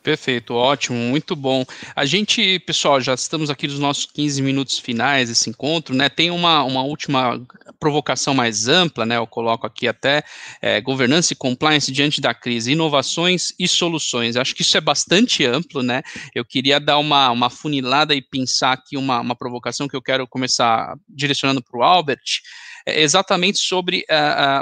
Perfeito, 0.06 0.54
ótimo, 0.54 0.96
muito 0.96 1.34
bom. 1.34 1.64
A 1.96 2.06
gente, 2.06 2.60
pessoal, 2.60 3.00
já 3.00 3.12
estamos 3.12 3.50
aqui 3.50 3.66
nos 3.66 3.80
nossos 3.80 4.06
15 4.06 4.40
minutos 4.40 4.78
finais 4.78 5.28
desse 5.28 5.50
encontro, 5.50 5.96
né? 5.96 6.08
Tem 6.08 6.30
uma, 6.30 6.62
uma 6.62 6.84
última 6.84 7.44
provocação 7.80 8.32
mais 8.32 8.68
ampla, 8.68 9.04
né? 9.04 9.16
Eu 9.16 9.26
coloco 9.26 9.66
aqui 9.66 9.88
até 9.88 10.22
é, 10.62 10.80
governança 10.80 11.32
e 11.32 11.36
compliance 11.36 11.90
diante 11.90 12.20
da 12.20 12.32
crise, 12.32 12.70
inovações 12.70 13.52
e 13.58 13.66
soluções. 13.66 14.36
Acho 14.36 14.54
que 14.54 14.62
isso 14.62 14.76
é 14.76 14.80
bastante 14.80 15.44
amplo, 15.44 15.82
né? 15.82 16.04
Eu 16.32 16.44
queria 16.44 16.78
dar 16.78 16.98
uma, 16.98 17.32
uma 17.32 17.50
funilada 17.50 18.14
e 18.14 18.22
pensar 18.22 18.74
aqui 18.74 18.96
uma, 18.96 19.18
uma 19.18 19.34
provocação 19.34 19.88
que 19.88 19.96
eu 19.96 20.02
quero 20.02 20.24
começar 20.28 20.96
direcionando 21.08 21.60
para 21.60 21.80
o 21.80 21.82
Albert. 21.82 22.42
É 22.88 23.02
exatamente 23.02 23.58
sobre, 23.58 24.04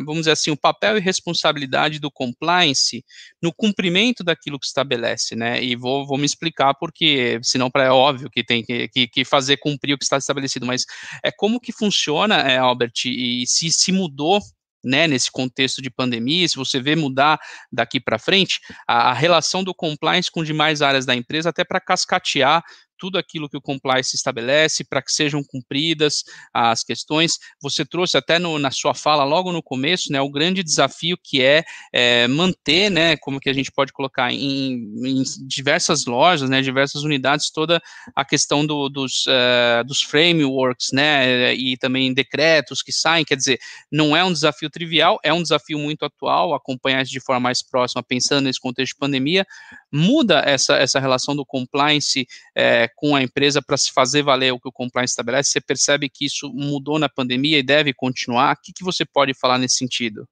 vamos 0.07 0.21
dizer 0.21 0.33
assim, 0.33 0.51
o 0.51 0.57
papel 0.57 0.97
e 0.97 1.01
responsabilidade 1.01 1.99
do 1.99 2.11
compliance 2.11 3.05
no 3.43 3.53
cumprimento 3.53 4.25
daquilo 4.25 4.59
que 4.59 4.65
estabelece, 4.65 5.37
né? 5.37 5.63
E 5.63 5.77
vou, 5.77 6.07
vou 6.07 6.17
me 6.17 6.25
explicar 6.25 6.73
porque, 6.75 7.39
senão 7.43 7.71
é 7.75 7.91
óbvio 7.91 8.31
que 8.31 8.43
tem 8.43 8.65
que, 8.65 8.89
que, 8.89 9.07
que, 9.07 9.25
fazer 9.27 9.59
cumprir 9.59 9.93
o 9.93 9.99
que 9.99 10.05
está 10.05 10.17
estabelecido, 10.17 10.65
mas 10.65 10.87
é 11.23 11.31
como 11.31 11.61
que 11.61 11.71
funciona, 11.71 12.37
é, 12.37 12.57
Albert, 12.57 12.93
e 13.05 13.45
se, 13.47 13.71
se 13.71 13.93
mudou 13.93 14.41
né, 14.85 15.07
nesse 15.07 15.31
contexto 15.31 15.81
de 15.81 15.91
pandemia, 15.91 16.47
se 16.47 16.57
você 16.57 16.81
vê 16.81 16.95
mudar 16.95 17.41
daqui 17.73 17.99
para 17.99 18.19
frente, 18.19 18.61
a, 18.87 19.11
a, 19.11 19.13
relação 19.13 19.65
do 19.65 19.75
compliance 19.75 20.31
com 20.31 20.45
demais 20.45 20.83
áreas 20.83 21.07
da 21.07 21.15
empresa, 21.15 21.49
até 21.49 21.65
para 21.65 21.81
cascatear 21.81 22.63
tudo 22.99 23.19
aquilo 23.19 23.49
que 23.49 23.57
o 23.57 23.61
compliance 23.61 24.15
estabelece 24.15 24.85
para 24.85 25.03
que 25.03 25.13
sejam 25.13 25.43
cumpridas 25.43 26.25
as 26.53 26.83
questões. 26.83 27.39
Você 27.61 27.85
trouxe 27.85 28.17
até 28.17 28.39
no, 28.39 28.59
na 28.59 28.71
sua 28.71 28.95
fala 28.95 29.25
logo 29.25 29.53
no 29.53 29.63
começo, 29.63 30.13
né, 30.13 30.21
o 30.21 30.31
grande 30.31 30.63
desafio 30.63 31.17
que 31.23 31.43
é, 31.43 31.65
é 31.93 32.27
manter, 32.29 32.91
né, 32.91 33.17
como 33.17 33.41
que 33.41 33.51
a 33.51 33.53
gente 33.53 33.71
pode 33.71 33.93
colocar 33.93 34.33
em, 34.33 34.75
em, 35.05 35.23
diversas 35.47 36.07
lojas, 36.07 36.49
né, 36.49 36.63
diversas 36.63 37.03
unidades, 37.03 37.51
toda 37.51 37.83
a 38.15 38.25
questão 38.25 38.67
do, 38.67 38.89
dos, 38.89 39.27
uh, 39.27 39.85
dos 39.85 40.03
frameworks, 40.03 40.93
né, 40.93 41.55
e 41.55 41.77
também 41.77 42.13
decretos 42.13 42.83
que 42.83 42.93
saem, 42.93 43.25
quer 43.25 43.37
dizer, 43.37 43.59
não 43.91 44.17
é 44.17 44.25
um 44.25 44.33
desafio 44.33 44.71
trivial, 44.71 45.19
é 45.23 45.33
um 45.33 45.43
desafio 45.43 45.79
muito 45.79 46.05
atual, 46.05 46.55
acompanhar 46.55 47.03
isso 47.03 47.13
de 47.13 47.21
forma 47.21 47.41
mais 47.41 47.63
próxima, 47.63 48.03
pensando 48.03 48.45
nesse 48.45 48.61
contexto 48.61 48.95
de 48.95 48.99
pandemia, 48.99 49.47
muda 49.93 50.43
essa, 50.45 50.77
essa 50.77 50.99
relação 50.99 51.37
do 51.37 51.45
compliance 51.45 52.27
é, 52.55 52.84
com 52.89 53.15
a 53.15 53.23
empresa 53.23 53.63
para 53.63 53.77
se 53.77 53.93
fazer 53.93 54.23
valer 54.23 54.53
o 54.53 54.61
que 54.61 54.69
o 54.69 54.73
compliance 54.73 55.13
estabelece? 55.13 55.51
Você 55.51 55.61
percebe 55.61 56.09
que 56.09 56.27
isso 56.27 56.51
mudou 56.53 56.99
na 56.99 57.09
pandemia 57.09 57.59
e 57.59 57.63
deve 57.63 57.93
continuar? 57.93 58.55
O 58.55 58.61
que, 58.63 58.73
que 58.73 58.85
você 58.85 59.05
pode 59.05 59.35
falar 59.35 59.59
nesse 59.59 59.77
sentido? 59.77 60.27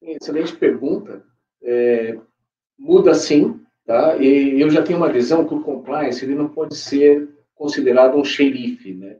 Excelente 0.00 0.56
pergunta. 0.56 1.24
É, 1.62 2.18
muda 2.78 3.14
sim, 3.14 3.60
tá? 3.84 4.16
E 4.16 4.60
eu 4.60 4.70
já 4.70 4.82
tenho 4.82 4.98
uma 4.98 5.12
visão 5.12 5.46
que 5.46 5.54
o 5.54 5.62
compliance 5.62 6.24
ele 6.24 6.34
não 6.34 6.48
pode 6.48 6.76
ser 6.76 7.28
considerado 7.54 8.16
um 8.16 8.24
xerife, 8.24 8.94
né? 8.94 9.18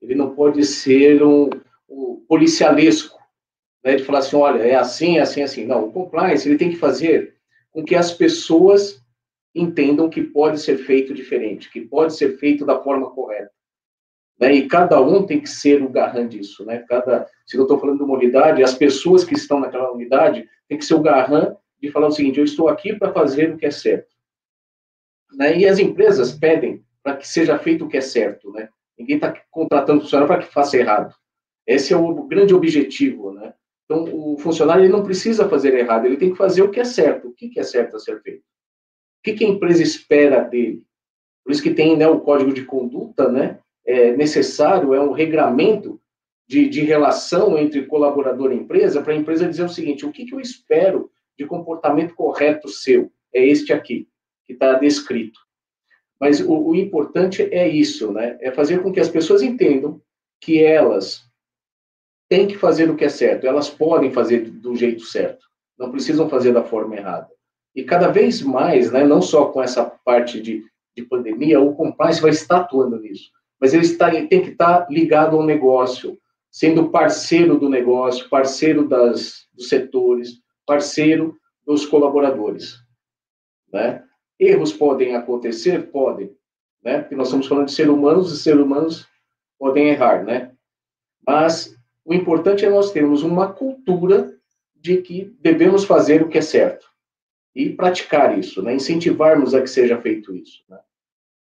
Ele 0.00 0.14
não 0.14 0.34
pode 0.34 0.64
ser 0.64 1.22
um, 1.22 1.50
um 1.88 2.24
policialesco, 2.28 3.18
né? 3.84 3.96
De 3.96 4.04
falar 4.04 4.20
assim, 4.20 4.36
olha, 4.36 4.62
é 4.62 4.76
assim, 4.76 5.18
é 5.18 5.20
assim, 5.20 5.40
é 5.40 5.44
assim. 5.44 5.66
Não, 5.66 5.86
o 5.86 5.92
compliance 5.92 6.48
ele 6.48 6.56
tem 6.56 6.70
que 6.70 6.76
fazer 6.76 7.34
com 7.72 7.84
que 7.84 7.94
as 7.94 8.12
pessoas 8.12 8.99
entendam 9.54 10.08
que 10.08 10.22
pode 10.22 10.60
ser 10.60 10.78
feito 10.78 11.12
diferente, 11.12 11.70
que 11.70 11.80
pode 11.80 12.14
ser 12.14 12.38
feito 12.38 12.64
da 12.64 12.80
forma 12.80 13.10
correta. 13.10 13.50
Né? 14.38 14.54
E 14.54 14.68
cada 14.68 15.00
um 15.00 15.26
tem 15.26 15.40
que 15.40 15.48
ser 15.48 15.82
o 15.82 15.88
garran 15.88 16.26
disso. 16.26 16.64
Né? 16.64 16.84
Cada, 16.88 17.26
se 17.46 17.56
eu 17.56 17.62
estou 17.62 17.78
falando 17.78 17.98
de 17.98 18.04
uma 18.04 18.14
unidade, 18.14 18.62
as 18.62 18.74
pessoas 18.74 19.22
que 19.22 19.34
estão 19.34 19.60
naquela 19.60 19.92
unidade 19.92 20.48
têm 20.66 20.78
que 20.78 20.84
ser 20.84 20.94
o 20.94 21.02
garran 21.02 21.54
de 21.80 21.90
falar 21.90 22.08
o 22.08 22.12
seguinte: 22.12 22.38
eu 22.38 22.44
estou 22.44 22.68
aqui 22.68 22.94
para 22.94 23.12
fazer 23.12 23.52
o 23.52 23.58
que 23.58 23.66
é 23.66 23.70
certo. 23.70 24.16
Né? 25.34 25.58
E 25.58 25.66
as 25.66 25.78
empresas 25.78 26.32
pedem 26.32 26.82
para 27.02 27.16
que 27.16 27.28
seja 27.28 27.58
feito 27.58 27.84
o 27.84 27.88
que 27.88 27.98
é 27.98 28.00
certo. 28.00 28.50
Né? 28.52 28.68
Ninguém 28.98 29.16
está 29.16 29.34
contratando 29.50 30.00
funcionário 30.00 30.28
para 30.32 30.42
que 30.42 30.52
faça 30.52 30.76
errado. 30.76 31.14
Esse 31.66 31.92
é 31.92 31.96
o 31.96 32.24
grande 32.24 32.54
objetivo. 32.54 33.32
Né? 33.32 33.52
Então, 33.84 34.04
o 34.04 34.38
funcionário 34.38 34.84
ele 34.84 34.92
não 34.92 35.02
precisa 35.02 35.48
fazer 35.48 35.74
errado, 35.74 36.06
ele 36.06 36.16
tem 36.16 36.30
que 36.30 36.38
fazer 36.38 36.62
o 36.62 36.70
que 36.70 36.80
é 36.80 36.84
certo. 36.84 37.28
O 37.28 37.32
que 37.32 37.58
é 37.58 37.62
certo 37.62 37.96
a 37.96 37.98
ser 37.98 38.22
feito? 38.22 38.44
O 39.20 39.22
que, 39.22 39.34
que 39.34 39.44
a 39.44 39.48
empresa 39.48 39.82
espera 39.82 40.40
dele? 40.40 40.82
Por 41.44 41.52
isso 41.52 41.62
que 41.62 41.74
tem 41.74 41.96
né, 41.96 42.08
o 42.08 42.20
código 42.20 42.52
de 42.52 42.64
conduta 42.64 43.28
né, 43.28 43.58
é 43.84 44.16
necessário, 44.16 44.94
é 44.94 45.00
um 45.00 45.12
regramento 45.12 46.00
de, 46.48 46.68
de 46.68 46.80
relação 46.80 47.56
entre 47.58 47.86
colaborador 47.86 48.50
e 48.50 48.56
empresa, 48.56 49.02
para 49.02 49.12
a 49.12 49.16
empresa 49.16 49.48
dizer 49.48 49.64
o 49.64 49.68
seguinte: 49.68 50.04
o 50.04 50.10
que, 50.10 50.24
que 50.24 50.34
eu 50.34 50.40
espero 50.40 51.10
de 51.38 51.46
comportamento 51.46 52.14
correto 52.14 52.68
seu? 52.68 53.12
É 53.32 53.46
este 53.46 53.72
aqui, 53.72 54.08
que 54.46 54.54
está 54.54 54.74
descrito. 54.74 55.38
Mas 56.18 56.40
o, 56.40 56.52
o, 56.52 56.74
importante 56.74 57.42
é 57.42 57.68
isso, 57.68 58.12
né? 58.12 58.36
É 58.40 58.50
fazer 58.50 58.82
com 58.82 58.92
que 58.92 59.00
as 59.00 59.08
pessoas 59.08 59.42
entendam 59.42 60.02
que 60.40 60.62
elas 60.62 61.22
têm 62.28 62.48
que 62.48 62.56
fazer 62.56 62.90
o 62.90 62.96
que 62.96 63.04
é 63.04 63.08
certo, 63.08 63.46
elas 63.46 63.70
podem 63.70 64.12
fazer 64.12 64.50
do 64.50 64.74
jeito 64.74 65.02
certo, 65.02 65.46
não 65.78 65.90
precisam 65.90 66.28
fazer 66.28 66.52
da 66.52 66.64
forma 66.64 66.96
errada. 66.96 67.28
E 67.74 67.84
cada 67.84 68.08
vez 68.08 68.42
mais, 68.42 68.90
né, 68.90 69.04
não 69.04 69.22
só 69.22 69.46
com 69.46 69.62
essa 69.62 69.84
parte 69.84 70.40
de, 70.40 70.64
de 70.96 71.04
pandemia, 71.04 71.60
o 71.60 71.74
compliance 71.74 72.20
vai 72.20 72.30
estar 72.30 72.58
atuando 72.58 72.98
nisso, 72.98 73.30
mas 73.60 73.72
ele 73.72 73.84
está, 73.84 74.10
tem 74.10 74.42
que 74.42 74.50
estar 74.50 74.86
ligado 74.90 75.36
ao 75.36 75.44
negócio, 75.44 76.18
sendo 76.50 76.90
parceiro 76.90 77.58
do 77.58 77.68
negócio, 77.68 78.28
parceiro 78.28 78.88
das, 78.88 79.46
dos 79.54 79.68
setores, 79.68 80.40
parceiro 80.66 81.36
dos 81.64 81.86
colaboradores. 81.86 82.76
Né? 83.72 84.02
Erros 84.38 84.72
podem 84.72 85.14
acontecer? 85.14 85.90
Podem, 85.92 86.34
né? 86.82 87.00
porque 87.00 87.14
nós 87.14 87.28
estamos 87.28 87.46
falando 87.46 87.66
de 87.66 87.72
seres 87.72 87.92
humanos, 87.92 88.32
e 88.32 88.42
seres 88.42 88.60
humanos 88.60 89.06
podem 89.58 89.90
errar, 89.90 90.24
né? 90.24 90.52
Mas 91.24 91.76
o 92.04 92.14
importante 92.14 92.64
é 92.64 92.70
nós 92.70 92.90
termos 92.90 93.22
uma 93.22 93.52
cultura 93.52 94.34
de 94.74 94.96
que 95.02 95.36
devemos 95.38 95.84
fazer 95.84 96.22
o 96.22 96.28
que 96.28 96.38
é 96.38 96.42
certo 96.42 96.89
e 97.54 97.70
praticar 97.70 98.38
isso, 98.38 98.62
né? 98.62 98.74
incentivarmos 98.74 99.54
a 99.54 99.60
que 99.60 99.68
seja 99.68 100.00
feito 100.00 100.34
isso. 100.34 100.62
Né? 100.68 100.78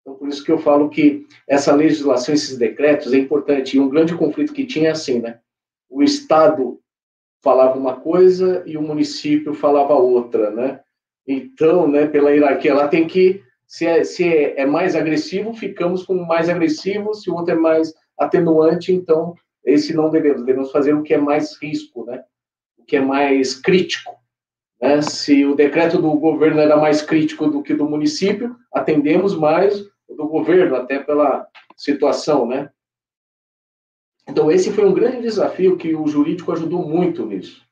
Então, 0.02 0.16
por 0.16 0.28
isso 0.28 0.44
que 0.44 0.52
eu 0.52 0.58
falo 0.58 0.90
que 0.90 1.26
essa 1.48 1.74
legislação, 1.74 2.34
esses 2.34 2.58
decretos, 2.58 3.14
é 3.14 3.18
importante. 3.18 3.78
E 3.78 3.80
um 3.80 3.90
grande 3.90 4.16
conflito 4.16 4.54
que 4.54 4.66
tinha 4.66 4.90
é 4.90 4.92
assim, 4.92 5.20
né? 5.20 5.40
O 5.90 6.04
Estado 6.04 6.80
falava 7.42 7.78
uma 7.80 7.96
coisa 7.96 8.64
e 8.66 8.78
o 8.78 8.82
município 8.82 9.54
falava 9.54 9.94
outra, 9.94 10.52
né? 10.52 10.82
Então, 11.26 11.88
né, 11.88 12.06
pela 12.06 12.32
hierarquia, 12.32 12.74
lá 12.74 12.88
tem 12.90 13.08
que, 13.08 13.42
se 13.66 13.86
é, 13.86 14.04
se 14.04 14.26
é, 14.26 14.62
é 14.62 14.66
mais 14.66 14.94
agressivo, 14.94 15.54
ficamos 15.54 16.04
com 16.04 16.16
mais 16.16 16.50
agressivo, 16.50 17.14
se 17.14 17.30
o 17.30 17.36
outro 17.36 17.54
é 17.54 17.58
mais 17.58 17.94
atenuante, 18.18 18.92
então 18.92 19.34
esse 19.64 19.94
não 19.94 20.10
devemos, 20.10 20.44
devemos 20.46 20.72
fazer 20.72 20.94
o 20.94 21.02
que 21.02 21.14
é 21.14 21.18
mais 21.18 21.58
risco, 21.62 22.06
né? 22.06 22.24
O 22.78 22.84
que 22.84 22.98
é 22.98 23.02
mais 23.02 23.56
crítico. 23.56 24.14
Né? 24.84 25.02
Se 25.02 25.46
o 25.46 25.56
decreto 25.56 25.98
do 25.98 26.12
governo 26.12 26.60
era 26.60 26.76
mais 26.76 27.02
crítico 27.02 27.48
do 27.48 27.64
que 27.64 27.74
do 27.74 27.90
município, 27.90 28.54
atendemos 28.74 29.34
mais 29.34 29.80
do 30.10 30.28
governo, 30.28 30.76
até 30.76 31.00
pela 31.00 31.48
situação, 31.78 32.46
né? 32.46 32.70
Então, 34.28 34.52
esse 34.52 34.74
foi 34.74 34.84
um 34.84 34.94
grande 34.94 35.22
desafio 35.22 35.78
que 35.78 35.96
o 35.96 36.06
jurídico 36.06 36.52
ajudou 36.52 36.86
muito 36.86 37.26
nisso. 37.26 37.66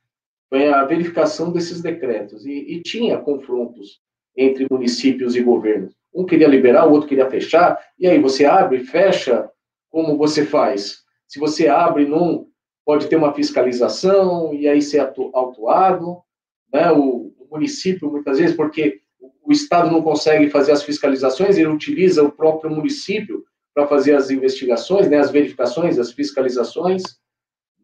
Foi 0.48 0.68
a 0.68 0.84
verificação 0.84 1.52
desses 1.52 1.82
decretos. 1.82 2.46
E, 2.46 2.52
e 2.52 2.82
tinha 2.82 3.18
confrontos 3.18 4.00
entre 4.34 4.66
municípios 4.70 5.36
e 5.36 5.42
governos. 5.42 5.94
Um 6.14 6.24
queria 6.24 6.48
liberar, 6.48 6.86
o 6.86 6.92
outro 6.92 7.08
queria 7.08 7.28
fechar. 7.28 7.78
E 7.98 8.06
aí, 8.06 8.18
você 8.18 8.46
abre, 8.46 8.84
fecha, 8.84 9.50
como 9.90 10.16
você 10.16 10.46
faz? 10.46 11.02
Se 11.28 11.38
você 11.38 11.68
abre, 11.68 12.06
não 12.06 12.46
pode 12.86 13.06
ter 13.06 13.16
uma 13.16 13.34
fiscalização 13.34 14.54
e 14.54 14.66
aí 14.66 14.80
ser 14.80 15.00
autuado. 15.34 16.22
Né? 16.72 16.90
O, 16.92 17.32
o 17.38 17.48
município, 17.50 18.10
muitas 18.10 18.38
vezes, 18.38 18.56
porque 18.56 19.02
o 19.44 19.52
Estado 19.52 19.90
não 19.90 20.02
consegue 20.02 20.48
fazer 20.48 20.72
as 20.72 20.82
fiscalizações, 20.82 21.58
ele 21.58 21.68
utiliza 21.68 22.22
o 22.22 22.32
próprio 22.32 22.70
município 22.70 23.44
para 23.74 23.86
fazer 23.86 24.14
as 24.14 24.30
investigações, 24.30 25.08
né, 25.08 25.18
as 25.18 25.30
verificações, 25.30 25.98
as 25.98 26.12
fiscalizações, 26.12 27.02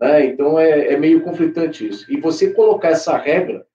né, 0.01 0.27
então 0.27 0.59
é, 0.59 0.93
é, 0.93 0.97
meio 0.97 1.23
conflitante 1.23 1.87
isso. 1.89 2.11
E 2.13 2.21
você 2.21 2.53
colocar 2.53 2.89
essa 2.89 3.17
regra, 3.17 3.67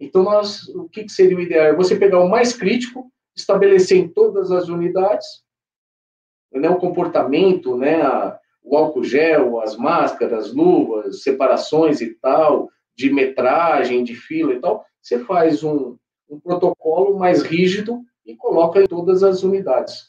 então 0.00 0.22
nós, 0.22 0.68
o 0.68 0.88
que, 0.88 1.04
que 1.04 1.12
seria 1.12 1.36
o 1.36 1.40
ideal? 1.40 1.66
É 1.66 1.74
você 1.74 1.96
pegar 1.96 2.20
o 2.20 2.28
mais 2.28 2.52
crítico, 2.52 3.10
estabelecer 3.36 3.98
em 3.98 4.08
todas 4.08 4.50
as 4.50 4.68
unidades, 4.68 5.26
né, 6.52 6.68
o 6.68 6.78
comportamento, 6.78 7.76
né, 7.76 8.02
a, 8.02 8.38
o 8.62 8.76
álcool 8.76 9.04
gel, 9.04 9.60
as 9.60 9.76
máscaras, 9.76 10.52
luvas, 10.52 11.22
separações 11.22 12.00
e 12.00 12.14
tal, 12.14 12.68
de 12.98 13.10
metragem, 13.10 14.02
de 14.02 14.16
fila 14.16 14.52
e 14.52 14.60
tal, 14.60 14.84
você 15.00 15.24
faz 15.24 15.62
um, 15.62 15.96
um 16.28 16.40
protocolo 16.40 17.16
mais 17.16 17.42
rígido 17.42 18.02
e 18.26 18.34
coloca 18.34 18.82
em 18.82 18.86
todas 18.88 19.22
as 19.22 19.44
unidades. 19.44 20.08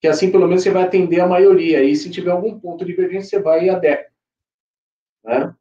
Que 0.00 0.08
assim, 0.08 0.32
pelo 0.32 0.48
menos, 0.48 0.62
você 0.62 0.70
vai 0.70 0.82
atender 0.82 1.20
a 1.20 1.26
maioria. 1.26 1.84
E 1.84 1.94
se 1.94 2.10
tiver 2.10 2.30
algum 2.30 2.58
ponto 2.58 2.84
de 2.84 2.90
divergência, 2.90 3.38
você 3.38 3.42
vai 3.42 3.66
e 3.66 3.70
adequa. 3.70 4.10
Né? 5.22 5.54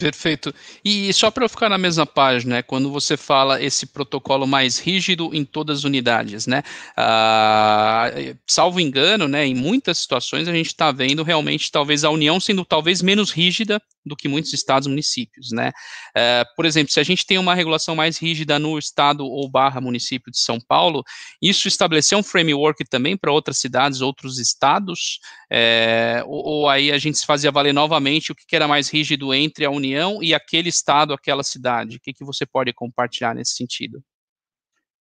Perfeito. 0.00 0.54
E 0.82 1.12
só 1.12 1.30
para 1.30 1.44
eu 1.44 1.48
ficar 1.48 1.68
na 1.68 1.76
mesma 1.76 2.06
página, 2.06 2.56
né, 2.56 2.62
quando 2.62 2.90
você 2.90 3.18
fala 3.18 3.62
esse 3.62 3.86
protocolo 3.86 4.46
mais 4.46 4.78
rígido 4.78 5.30
em 5.34 5.44
todas 5.44 5.80
as 5.80 5.84
unidades, 5.84 6.46
né? 6.46 6.62
Ah, 6.96 8.10
salvo 8.46 8.80
engano, 8.80 9.28
né, 9.28 9.44
em 9.44 9.54
muitas 9.54 9.98
situações 9.98 10.48
a 10.48 10.52
gente 10.52 10.68
está 10.68 10.90
vendo 10.90 11.22
realmente 11.22 11.70
talvez 11.70 12.02
a 12.02 12.08
União 12.08 12.40
sendo 12.40 12.64
talvez 12.64 13.02
menos 13.02 13.30
rígida 13.30 13.80
do 14.04 14.16
que 14.16 14.28
muitos 14.28 14.52
estados 14.52 14.86
e 14.86 14.90
municípios, 14.90 15.50
né? 15.52 15.70
É, 16.16 16.44
por 16.56 16.64
exemplo, 16.64 16.92
se 16.92 17.00
a 17.00 17.02
gente 17.02 17.26
tem 17.26 17.38
uma 17.38 17.54
regulação 17.54 17.94
mais 17.94 18.18
rígida 18.18 18.58
no 18.58 18.78
estado 18.78 19.24
ou 19.24 19.48
barra 19.48 19.80
município 19.80 20.30
de 20.30 20.38
São 20.38 20.58
Paulo, 20.60 21.04
isso 21.40 21.68
estabeleceu 21.68 22.18
um 22.18 22.22
framework 22.22 22.84
também 22.88 23.16
para 23.16 23.32
outras 23.32 23.58
cidades, 23.58 24.00
outros 24.00 24.38
estados, 24.38 25.20
é, 25.50 26.22
ou, 26.26 26.44
ou, 26.44 26.68
aí 26.68 26.90
a 26.90 26.98
gente 26.98 27.18
se 27.18 27.26
fazia 27.26 27.50
valer 27.50 27.74
novamente 27.74 28.32
o 28.32 28.34
que, 28.34 28.46
que, 28.46 28.56
era 28.56 28.68
mais 28.68 28.88
rígido 28.88 29.34
entre 29.34 29.64
a 29.64 29.70
União 29.70 30.22
e 30.22 30.34
aquele 30.34 30.68
estado, 30.68 31.12
aquela 31.12 31.42
cidade? 31.42 31.96
O 31.96 32.00
que, 32.00 32.12
que 32.12 32.24
você 32.24 32.46
pode 32.46 32.72
compartilhar 32.72 33.34
nesse 33.34 33.54
sentido? 33.54 34.02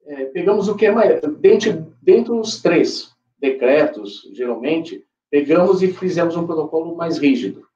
É, 0.07 0.25
pegamos 0.27 0.69
o 0.69 0.75
que 0.75 0.87
é 0.87 0.91
mais, 0.91 1.20
dentro, 1.39 1.95
dentro 2.03 2.37
dos 2.37 2.61
três 2.61 3.12
decretos, 3.39 4.23
geralmente, 4.33 5.05
pegamos 5.31 5.83
e 5.83 5.93
fizemos 5.93 6.35
um 6.35 6.47
protocolo 6.47 6.97
mais 6.97 7.19
rígido 7.19 7.68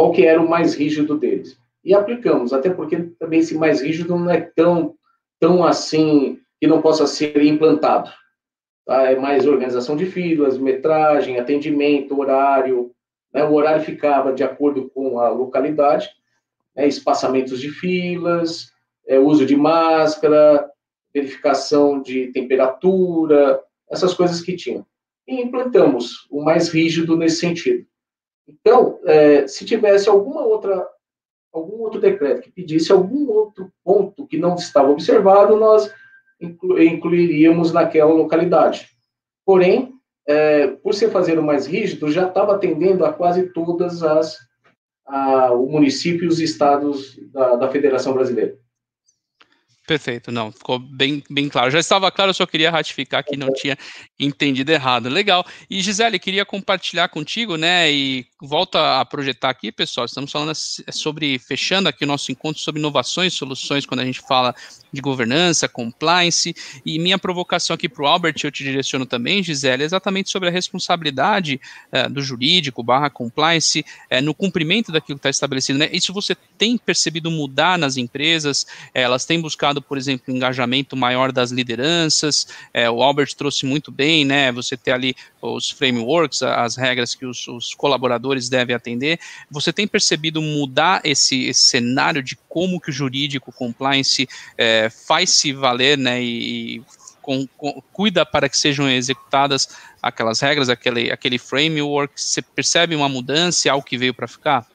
qual 0.00 0.12
que 0.12 0.24
era 0.24 0.40
o 0.40 0.48
mais 0.48 0.74
rígido 0.74 1.18
deles. 1.18 1.58
E 1.84 1.92
aplicamos, 1.92 2.54
até 2.54 2.70
porque 2.70 3.10
também 3.18 3.40
esse 3.40 3.54
mais 3.54 3.82
rígido 3.82 4.16
não 4.16 4.30
é 4.30 4.40
tão, 4.40 4.94
tão 5.38 5.62
assim 5.62 6.38
que 6.58 6.66
não 6.66 6.80
possa 6.80 7.06
ser 7.06 7.36
implantado. 7.44 8.10
Tá? 8.86 9.10
É 9.10 9.16
mais 9.16 9.46
organização 9.46 9.96
de 9.96 10.06
filas, 10.06 10.56
metragem, 10.56 11.38
atendimento, 11.38 12.18
horário. 12.18 12.92
Né? 13.30 13.44
O 13.44 13.52
horário 13.52 13.84
ficava 13.84 14.32
de 14.32 14.42
acordo 14.42 14.88
com 14.88 15.20
a 15.20 15.28
localidade, 15.28 16.08
né? 16.74 16.88
espaçamentos 16.88 17.60
de 17.60 17.68
filas, 17.68 18.72
é, 19.06 19.18
uso 19.18 19.44
de 19.44 19.54
máscara, 19.54 20.66
verificação 21.12 22.00
de 22.00 22.28
temperatura, 22.28 23.60
essas 23.90 24.14
coisas 24.14 24.40
que 24.40 24.56
tinham. 24.56 24.86
E 25.28 25.42
implantamos 25.42 26.26
o 26.30 26.42
mais 26.42 26.70
rígido 26.70 27.18
nesse 27.18 27.36
sentido. 27.36 27.84
Então, 28.60 28.98
é, 29.04 29.46
se 29.46 29.64
tivesse 29.64 30.08
alguma 30.08 30.42
outra, 30.42 30.86
algum 31.52 31.80
outro 31.82 32.00
decreto 32.00 32.42
que 32.42 32.52
pedisse 32.52 32.90
algum 32.90 33.28
outro 33.30 33.70
ponto 33.84 34.26
que 34.26 34.38
não 34.38 34.54
estava 34.54 34.90
observado, 34.90 35.56
nós 35.56 35.92
inclu 36.40 36.82
incluiríamos 36.82 37.72
naquela 37.72 38.12
localidade. 38.12 38.88
Porém, 39.44 39.92
é, 40.26 40.68
por 40.68 40.94
ser 40.94 41.10
fazendo 41.10 41.42
mais 41.42 41.66
rígido, 41.66 42.10
já 42.10 42.26
estava 42.28 42.54
atendendo 42.54 43.04
a 43.04 43.12
quase 43.12 43.52
todas 43.52 44.02
as 44.02 44.38
a, 45.06 45.52
o 45.52 45.66
município 45.66 46.24
e 46.24 46.28
os 46.28 46.40
estados 46.40 47.18
da, 47.32 47.56
da 47.56 47.68
Federação 47.68 48.12
Brasileira. 48.12 48.56
Perfeito, 49.90 50.30
não, 50.30 50.52
ficou 50.52 50.78
bem, 50.78 51.20
bem 51.28 51.48
claro. 51.48 51.68
Já 51.68 51.80
estava 51.80 52.12
claro, 52.12 52.30
eu 52.30 52.34
só 52.34 52.46
queria 52.46 52.70
ratificar 52.70 53.24
que 53.24 53.36
não 53.36 53.52
tinha 53.52 53.76
entendido 54.20 54.70
errado. 54.70 55.08
Legal. 55.08 55.44
E 55.68 55.82
Gisele, 55.82 56.16
queria 56.16 56.44
compartilhar 56.44 57.08
contigo, 57.08 57.56
né? 57.56 57.90
E 57.90 58.24
volta 58.40 59.00
a 59.00 59.04
projetar 59.04 59.50
aqui, 59.50 59.72
pessoal. 59.72 60.04
Estamos 60.04 60.30
falando 60.30 60.54
sobre, 60.54 61.40
fechando 61.40 61.88
aqui 61.88 62.04
o 62.04 62.06
nosso 62.06 62.30
encontro 62.30 62.62
sobre 62.62 62.78
inovações 62.78 63.32
e 63.32 63.36
soluções 63.36 63.84
quando 63.84 63.98
a 63.98 64.04
gente 64.04 64.20
fala 64.20 64.54
de 64.92 65.00
governança, 65.00 65.68
compliance. 65.68 66.54
E 66.86 66.98
minha 67.00 67.18
provocação 67.18 67.74
aqui 67.74 67.88
para 67.88 68.04
o 68.04 68.06
Albert, 68.06 68.36
eu 68.44 68.50
te 68.52 68.62
direciono 68.62 69.06
também, 69.06 69.42
Gisele, 69.42 69.82
é 69.82 69.86
exatamente 69.86 70.30
sobre 70.30 70.48
a 70.48 70.52
responsabilidade 70.52 71.60
é, 71.90 72.08
do 72.08 72.22
jurídico 72.22 72.80
barra 72.82 73.10
compliance 73.10 73.84
é, 74.08 74.20
no 74.20 74.34
cumprimento 74.34 74.92
daquilo 74.92 75.18
que 75.18 75.20
está 75.20 75.30
estabelecido. 75.30 75.78
Né? 75.80 75.88
Isso 75.92 76.12
você 76.12 76.36
tem 76.56 76.78
percebido 76.78 77.30
mudar 77.30 77.78
nas 77.78 77.96
empresas? 77.96 78.66
É, 78.94 79.02
elas 79.02 79.24
têm 79.24 79.40
buscado 79.40 79.79
por 79.80 79.98
exemplo, 79.98 80.34
engajamento 80.34 80.96
maior 80.96 81.32
das 81.32 81.50
lideranças. 81.50 82.46
É, 82.72 82.90
o 82.90 83.02
Albert 83.02 83.34
trouxe 83.36 83.66
muito 83.66 83.90
bem, 83.90 84.24
né? 84.24 84.52
Você 84.52 84.76
ter 84.76 84.92
ali 84.92 85.14
os 85.40 85.70
frameworks, 85.70 86.42
as 86.42 86.76
regras 86.76 87.14
que 87.14 87.26
os, 87.26 87.46
os 87.48 87.74
colaboradores 87.74 88.48
devem 88.48 88.74
atender. 88.74 89.18
Você 89.50 89.72
tem 89.72 89.86
percebido 89.86 90.40
mudar 90.42 91.00
esse, 91.04 91.46
esse 91.46 91.62
cenário 91.62 92.22
de 92.22 92.36
como 92.48 92.80
que 92.80 92.90
o 92.90 92.92
jurídico 92.92 93.52
compliance 93.52 94.28
é, 94.56 94.90
faz 94.90 95.30
se 95.30 95.52
valer, 95.52 95.96
né? 95.96 96.22
E, 96.22 96.82
com, 97.20 97.46
com, 97.56 97.82
cuida 97.92 98.24
para 98.24 98.48
que 98.48 98.58
sejam 98.58 98.88
executadas 98.88 99.68
aquelas 100.02 100.40
regras, 100.40 100.68
aquele, 100.68 101.10
aquele 101.12 101.38
framework? 101.38 102.20
Você 102.20 102.42
percebe 102.42 102.96
uma 102.96 103.08
mudança, 103.08 103.70
algo 103.70 103.84
que 103.84 103.98
veio 103.98 104.14
para 104.14 104.26
ficar? 104.26 104.66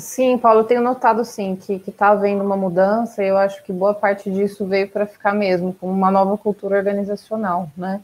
Sim, 0.00 0.38
Paulo, 0.38 0.60
eu 0.60 0.64
tenho 0.64 0.80
notado 0.82 1.24
sim 1.24 1.54
que 1.54 1.74
está 1.86 2.08
havendo 2.08 2.42
uma 2.42 2.56
mudança 2.56 3.22
e 3.22 3.28
eu 3.28 3.36
acho 3.36 3.62
que 3.62 3.72
boa 3.72 3.94
parte 3.94 4.30
disso 4.30 4.66
veio 4.66 4.88
para 4.88 5.06
ficar 5.06 5.34
mesmo, 5.34 5.74
com 5.74 5.90
uma 5.90 6.10
nova 6.10 6.36
cultura 6.38 6.78
organizacional, 6.78 7.68
né? 7.76 8.00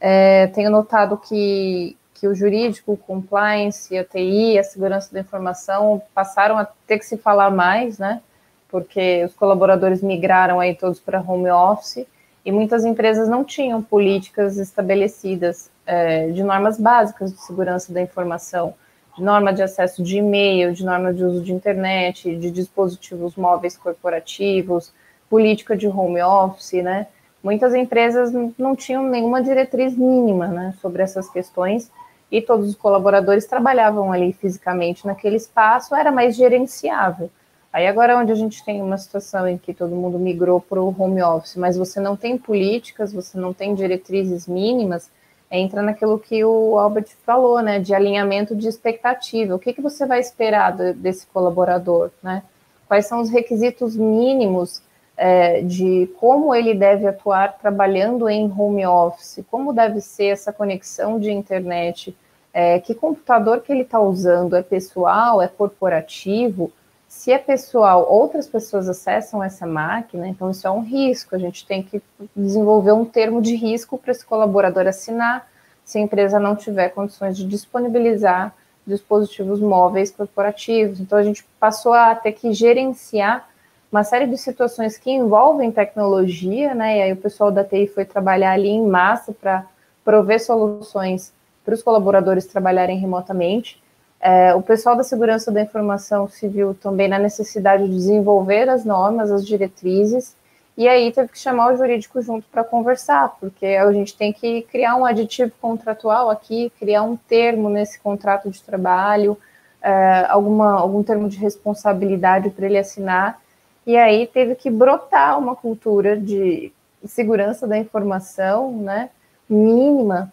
É, 0.00 0.46
tenho 0.48 0.70
notado 0.70 1.18
que, 1.18 1.96
que 2.14 2.26
o 2.28 2.34
jurídico, 2.34 2.92
o 2.92 2.96
compliance, 2.96 3.96
a 3.98 4.04
TI, 4.04 4.58
a 4.58 4.64
segurança 4.64 5.12
da 5.12 5.20
informação 5.20 6.00
passaram 6.14 6.56
a 6.56 6.66
ter 6.86 6.98
que 6.98 7.04
se 7.04 7.18
falar 7.18 7.50
mais, 7.50 7.98
né? 7.98 8.22
porque 8.70 9.24
os 9.24 9.34
colaboradores 9.34 10.02
migraram 10.02 10.60
aí 10.60 10.74
todos 10.74 11.00
para 11.00 11.20
home 11.20 11.50
office 11.50 12.06
e 12.44 12.52
muitas 12.52 12.84
empresas 12.84 13.28
não 13.28 13.44
tinham 13.44 13.82
políticas 13.82 14.56
estabelecidas 14.56 15.68
é, 15.84 16.28
de 16.28 16.42
normas 16.42 16.78
básicas 16.78 17.32
de 17.32 17.40
segurança 17.42 17.92
da 17.92 18.00
informação, 18.00 18.72
de 19.16 19.22
norma 19.22 19.52
de 19.52 19.62
acesso 19.62 20.02
de 20.02 20.18
e-mail, 20.18 20.72
de 20.72 20.84
norma 20.84 21.12
de 21.12 21.24
uso 21.24 21.42
de 21.42 21.52
internet, 21.52 22.34
de 22.36 22.50
dispositivos 22.50 23.36
móveis 23.36 23.76
corporativos, 23.76 24.92
política 25.28 25.76
de 25.76 25.86
home 25.86 26.22
office, 26.22 26.82
né? 26.82 27.06
Muitas 27.42 27.74
empresas 27.74 28.32
não 28.58 28.76
tinham 28.76 29.02
nenhuma 29.04 29.42
diretriz 29.42 29.96
mínima, 29.96 30.46
né, 30.48 30.74
sobre 30.80 31.02
essas 31.02 31.30
questões 31.30 31.90
e 32.30 32.40
todos 32.40 32.68
os 32.68 32.74
colaboradores 32.76 33.46
trabalhavam 33.46 34.12
ali 34.12 34.32
fisicamente 34.32 35.06
naquele 35.06 35.36
espaço, 35.36 35.94
era 35.94 36.12
mais 36.12 36.36
gerenciável. 36.36 37.30
Aí 37.72 37.86
agora 37.86 38.18
onde 38.18 38.32
a 38.32 38.34
gente 38.34 38.64
tem 38.64 38.82
uma 38.82 38.98
situação 38.98 39.48
em 39.48 39.56
que 39.56 39.72
todo 39.72 39.94
mundo 39.94 40.18
migrou 40.18 40.60
para 40.60 40.80
o 40.80 40.94
home 40.96 41.22
office, 41.22 41.56
mas 41.56 41.76
você 41.76 42.00
não 42.00 42.16
tem 42.16 42.36
políticas, 42.36 43.12
você 43.12 43.38
não 43.38 43.52
tem 43.52 43.74
diretrizes 43.74 44.46
mínimas, 44.46 45.10
entra 45.50 45.82
naquilo 45.82 46.18
que 46.18 46.44
o 46.44 46.78
Albert 46.78 47.08
falou, 47.24 47.60
né, 47.60 47.80
de 47.80 47.94
alinhamento 47.94 48.54
de 48.54 48.68
expectativa. 48.68 49.54
O 49.54 49.58
que, 49.58 49.72
que 49.72 49.80
você 49.80 50.06
vai 50.06 50.20
esperar 50.20 50.72
desse 50.94 51.26
colaborador, 51.26 52.10
né? 52.22 52.42
Quais 52.86 53.06
são 53.06 53.20
os 53.20 53.30
requisitos 53.30 53.96
mínimos 53.96 54.82
é, 55.16 55.60
de 55.60 56.08
como 56.18 56.54
ele 56.54 56.74
deve 56.74 57.06
atuar 57.06 57.58
trabalhando 57.58 58.28
em 58.28 58.50
home 58.50 58.86
office, 58.86 59.44
como 59.50 59.72
deve 59.72 60.00
ser 60.00 60.26
essa 60.26 60.52
conexão 60.52 61.20
de 61.20 61.30
internet, 61.30 62.16
é, 62.52 62.80
que 62.80 62.94
computador 62.94 63.60
que 63.60 63.70
ele 63.70 63.82
está 63.82 64.00
usando, 64.00 64.56
é 64.56 64.62
pessoal, 64.62 65.42
é 65.42 65.46
corporativo, 65.46 66.72
se 67.10 67.32
é 67.32 67.38
pessoal, 67.38 68.06
outras 68.08 68.46
pessoas 68.46 68.88
acessam 68.88 69.42
essa 69.42 69.66
máquina, 69.66 70.28
então 70.28 70.48
isso 70.48 70.64
é 70.64 70.70
um 70.70 70.80
risco. 70.80 71.34
A 71.34 71.38
gente 71.40 71.66
tem 71.66 71.82
que 71.82 72.00
desenvolver 72.36 72.92
um 72.92 73.04
termo 73.04 73.42
de 73.42 73.56
risco 73.56 73.98
para 73.98 74.12
esse 74.12 74.24
colaborador 74.24 74.86
assinar, 74.86 75.44
se 75.84 75.98
a 75.98 76.00
empresa 76.00 76.38
não 76.38 76.54
tiver 76.54 76.90
condições 76.90 77.36
de 77.36 77.44
disponibilizar 77.44 78.54
dispositivos 78.86 79.58
móveis 79.58 80.12
corporativos. 80.12 81.00
Então 81.00 81.18
a 81.18 81.24
gente 81.24 81.44
passou 81.58 81.92
a 81.92 82.14
ter 82.14 82.30
que 82.30 82.52
gerenciar 82.52 83.48
uma 83.90 84.04
série 84.04 84.28
de 84.28 84.38
situações 84.38 84.96
que 84.96 85.10
envolvem 85.10 85.72
tecnologia, 85.72 86.76
né? 86.76 86.98
E 86.98 87.02
aí 87.02 87.12
o 87.12 87.16
pessoal 87.16 87.50
da 87.50 87.64
TI 87.64 87.88
foi 87.88 88.04
trabalhar 88.04 88.52
ali 88.52 88.68
em 88.68 88.86
massa 88.86 89.32
para 89.32 89.66
prover 90.04 90.40
soluções 90.40 91.32
para 91.64 91.74
os 91.74 91.82
colaboradores 91.82 92.46
trabalharem 92.46 92.98
remotamente. 92.98 93.82
É, 94.20 94.54
o 94.54 94.60
pessoal 94.60 94.94
da 94.94 95.02
segurança 95.02 95.50
da 95.50 95.62
informação 95.62 96.28
civil 96.28 96.74
também 96.74 97.08
na 97.08 97.18
necessidade 97.18 97.84
de 97.84 97.94
desenvolver 97.94 98.68
as 98.68 98.84
normas, 98.84 99.30
as 99.30 99.46
diretrizes, 99.46 100.36
e 100.76 100.86
aí 100.86 101.10
teve 101.10 101.28
que 101.28 101.38
chamar 101.38 101.72
o 101.72 101.76
jurídico 101.76 102.20
junto 102.20 102.46
para 102.48 102.62
conversar, 102.62 103.36
porque 103.40 103.66
a 103.66 103.90
gente 103.92 104.14
tem 104.14 104.30
que 104.30 104.62
criar 104.62 104.96
um 104.96 105.06
aditivo 105.06 105.52
contratual 105.60 106.28
aqui, 106.28 106.70
criar 106.78 107.02
um 107.02 107.16
termo 107.16 107.70
nesse 107.70 107.98
contrato 107.98 108.50
de 108.50 108.62
trabalho, 108.62 109.38
é, 109.82 110.26
alguma, 110.28 110.78
algum 110.78 111.02
termo 111.02 111.26
de 111.26 111.38
responsabilidade 111.38 112.50
para 112.50 112.66
ele 112.66 112.78
assinar, 112.78 113.40
e 113.86 113.96
aí 113.96 114.26
teve 114.26 114.54
que 114.54 114.70
brotar 114.70 115.38
uma 115.38 115.56
cultura 115.56 116.14
de 116.14 116.70
segurança 117.06 117.66
da 117.66 117.78
informação, 117.78 118.70
né, 118.72 119.08
mínima, 119.48 120.30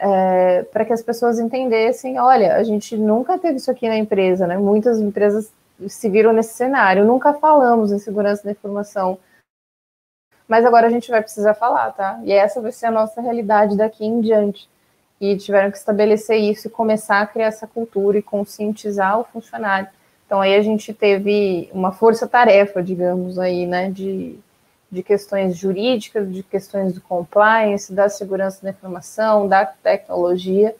é, 0.00 0.62
para 0.62 0.84
que 0.86 0.92
as 0.94 1.02
pessoas 1.02 1.38
entendessem, 1.38 2.18
olha, 2.18 2.56
a 2.56 2.62
gente 2.62 2.96
nunca 2.96 3.38
teve 3.38 3.56
isso 3.56 3.70
aqui 3.70 3.86
na 3.86 3.98
empresa, 3.98 4.46
né? 4.46 4.56
Muitas 4.56 4.98
empresas 4.98 5.52
se 5.88 6.08
viram 6.08 6.32
nesse 6.32 6.54
cenário, 6.54 7.04
nunca 7.04 7.34
falamos 7.34 7.92
em 7.92 7.98
segurança 7.98 8.42
da 8.44 8.50
informação, 8.50 9.18
mas 10.48 10.64
agora 10.64 10.86
a 10.86 10.90
gente 10.90 11.10
vai 11.10 11.22
precisar 11.22 11.54
falar, 11.54 11.92
tá? 11.92 12.18
E 12.24 12.32
essa 12.32 12.60
vai 12.60 12.72
ser 12.72 12.86
a 12.86 12.90
nossa 12.90 13.20
realidade 13.20 13.76
daqui 13.76 14.04
em 14.04 14.20
diante. 14.20 14.68
E 15.20 15.36
tiveram 15.36 15.70
que 15.70 15.76
estabelecer 15.76 16.38
isso 16.38 16.66
e 16.66 16.70
começar 16.70 17.20
a 17.20 17.26
criar 17.26 17.46
essa 17.46 17.66
cultura 17.66 18.18
e 18.18 18.22
conscientizar 18.22 19.20
o 19.20 19.24
funcionário. 19.24 19.88
Então 20.26 20.40
aí 20.40 20.54
a 20.54 20.62
gente 20.62 20.94
teve 20.94 21.68
uma 21.72 21.92
força-tarefa, 21.92 22.82
digamos 22.82 23.38
aí, 23.38 23.66
né, 23.66 23.90
de 23.90 24.38
de 24.90 25.02
questões 25.02 25.56
jurídicas, 25.56 26.32
de 26.32 26.42
questões 26.42 26.92
do 26.92 27.00
compliance, 27.00 27.92
da 27.92 28.08
segurança 28.08 28.62
da 28.62 28.70
informação, 28.70 29.46
da 29.46 29.64
tecnologia, 29.64 30.74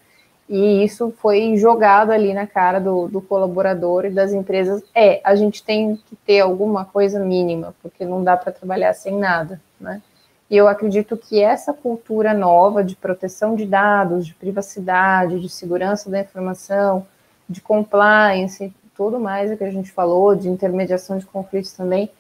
e 0.49 0.83
isso 0.83 1.15
foi 1.19 1.57
jogado 1.57 2.11
ali 2.11 2.35
na 2.35 2.45
cara 2.45 2.81
do, 2.81 3.07
do, 3.07 3.21
colaborador 3.21 4.05
e 4.05 4.11
das 4.11 4.33
empresas. 4.33 4.83
É, 4.93 5.21
a 5.23 5.37
gente 5.37 5.63
tem 5.63 5.95
que 5.95 6.17
ter 6.17 6.41
alguma 6.41 6.85
coisa 6.85 7.21
mínima, 7.21 7.73
porque 7.81 8.05
não 8.05 8.25
dá 8.25 8.37
para 8.37 8.51
trabalhar 8.51 8.93
sem 8.95 9.17
nada, 9.17 9.61
né? 9.81 10.03
E 10.51 10.57
eu 10.57 10.67
acredito 10.67 11.17
que 11.17 11.41
essa 11.41 11.73
cultura 11.73 12.35
nova 12.35 12.83
de 12.83 12.97
proteção 12.97 13.55
de 13.55 13.65
dados, 13.65 14.27
de 14.27 14.35
privacidade, 14.35 15.39
de 15.39 15.49
segurança 15.49 16.11
da 16.11 16.19
informação, 16.19 17.07
de 17.49 17.61
compliance, 17.61 18.75
tudo 18.97 19.21
mais 19.21 19.57
que 19.57 19.63
a 19.63 19.71
gente 19.71 19.93
falou, 19.93 20.35
de 20.35 20.49
intermediação 20.49 21.17
de 21.17 21.27
conflitos 21.27 21.73
também, 21.73 22.11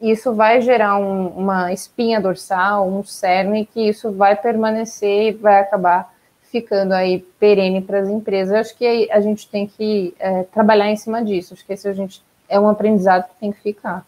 isso 0.00 0.34
vai 0.34 0.60
gerar 0.60 0.98
um, 0.98 1.28
uma 1.28 1.72
espinha 1.72 2.20
dorsal, 2.20 2.88
um 2.88 3.02
cerne, 3.04 3.66
que 3.66 3.88
isso 3.88 4.12
vai 4.12 4.36
permanecer 4.36 5.28
e 5.28 5.32
vai 5.32 5.60
acabar 5.60 6.14
ficando 6.50 6.92
aí 6.92 7.20
perene 7.38 7.80
para 7.80 8.00
as 8.00 8.08
empresas. 8.08 8.54
Eu 8.54 8.60
acho 8.60 8.76
que 8.76 9.10
a 9.10 9.20
gente 9.20 9.48
tem 9.48 9.66
que 9.66 10.14
é, 10.18 10.44
trabalhar 10.44 10.90
em 10.90 10.96
cima 10.96 11.24
disso. 11.24 11.54
Acho 11.54 11.64
que 11.64 11.72
esse 11.72 11.88
a 11.88 11.92
gente 11.92 12.22
é 12.48 12.58
um 12.58 12.68
aprendizado 12.68 13.28
que 13.28 13.40
tem 13.40 13.52
que 13.52 13.60
ficar. 13.60 14.06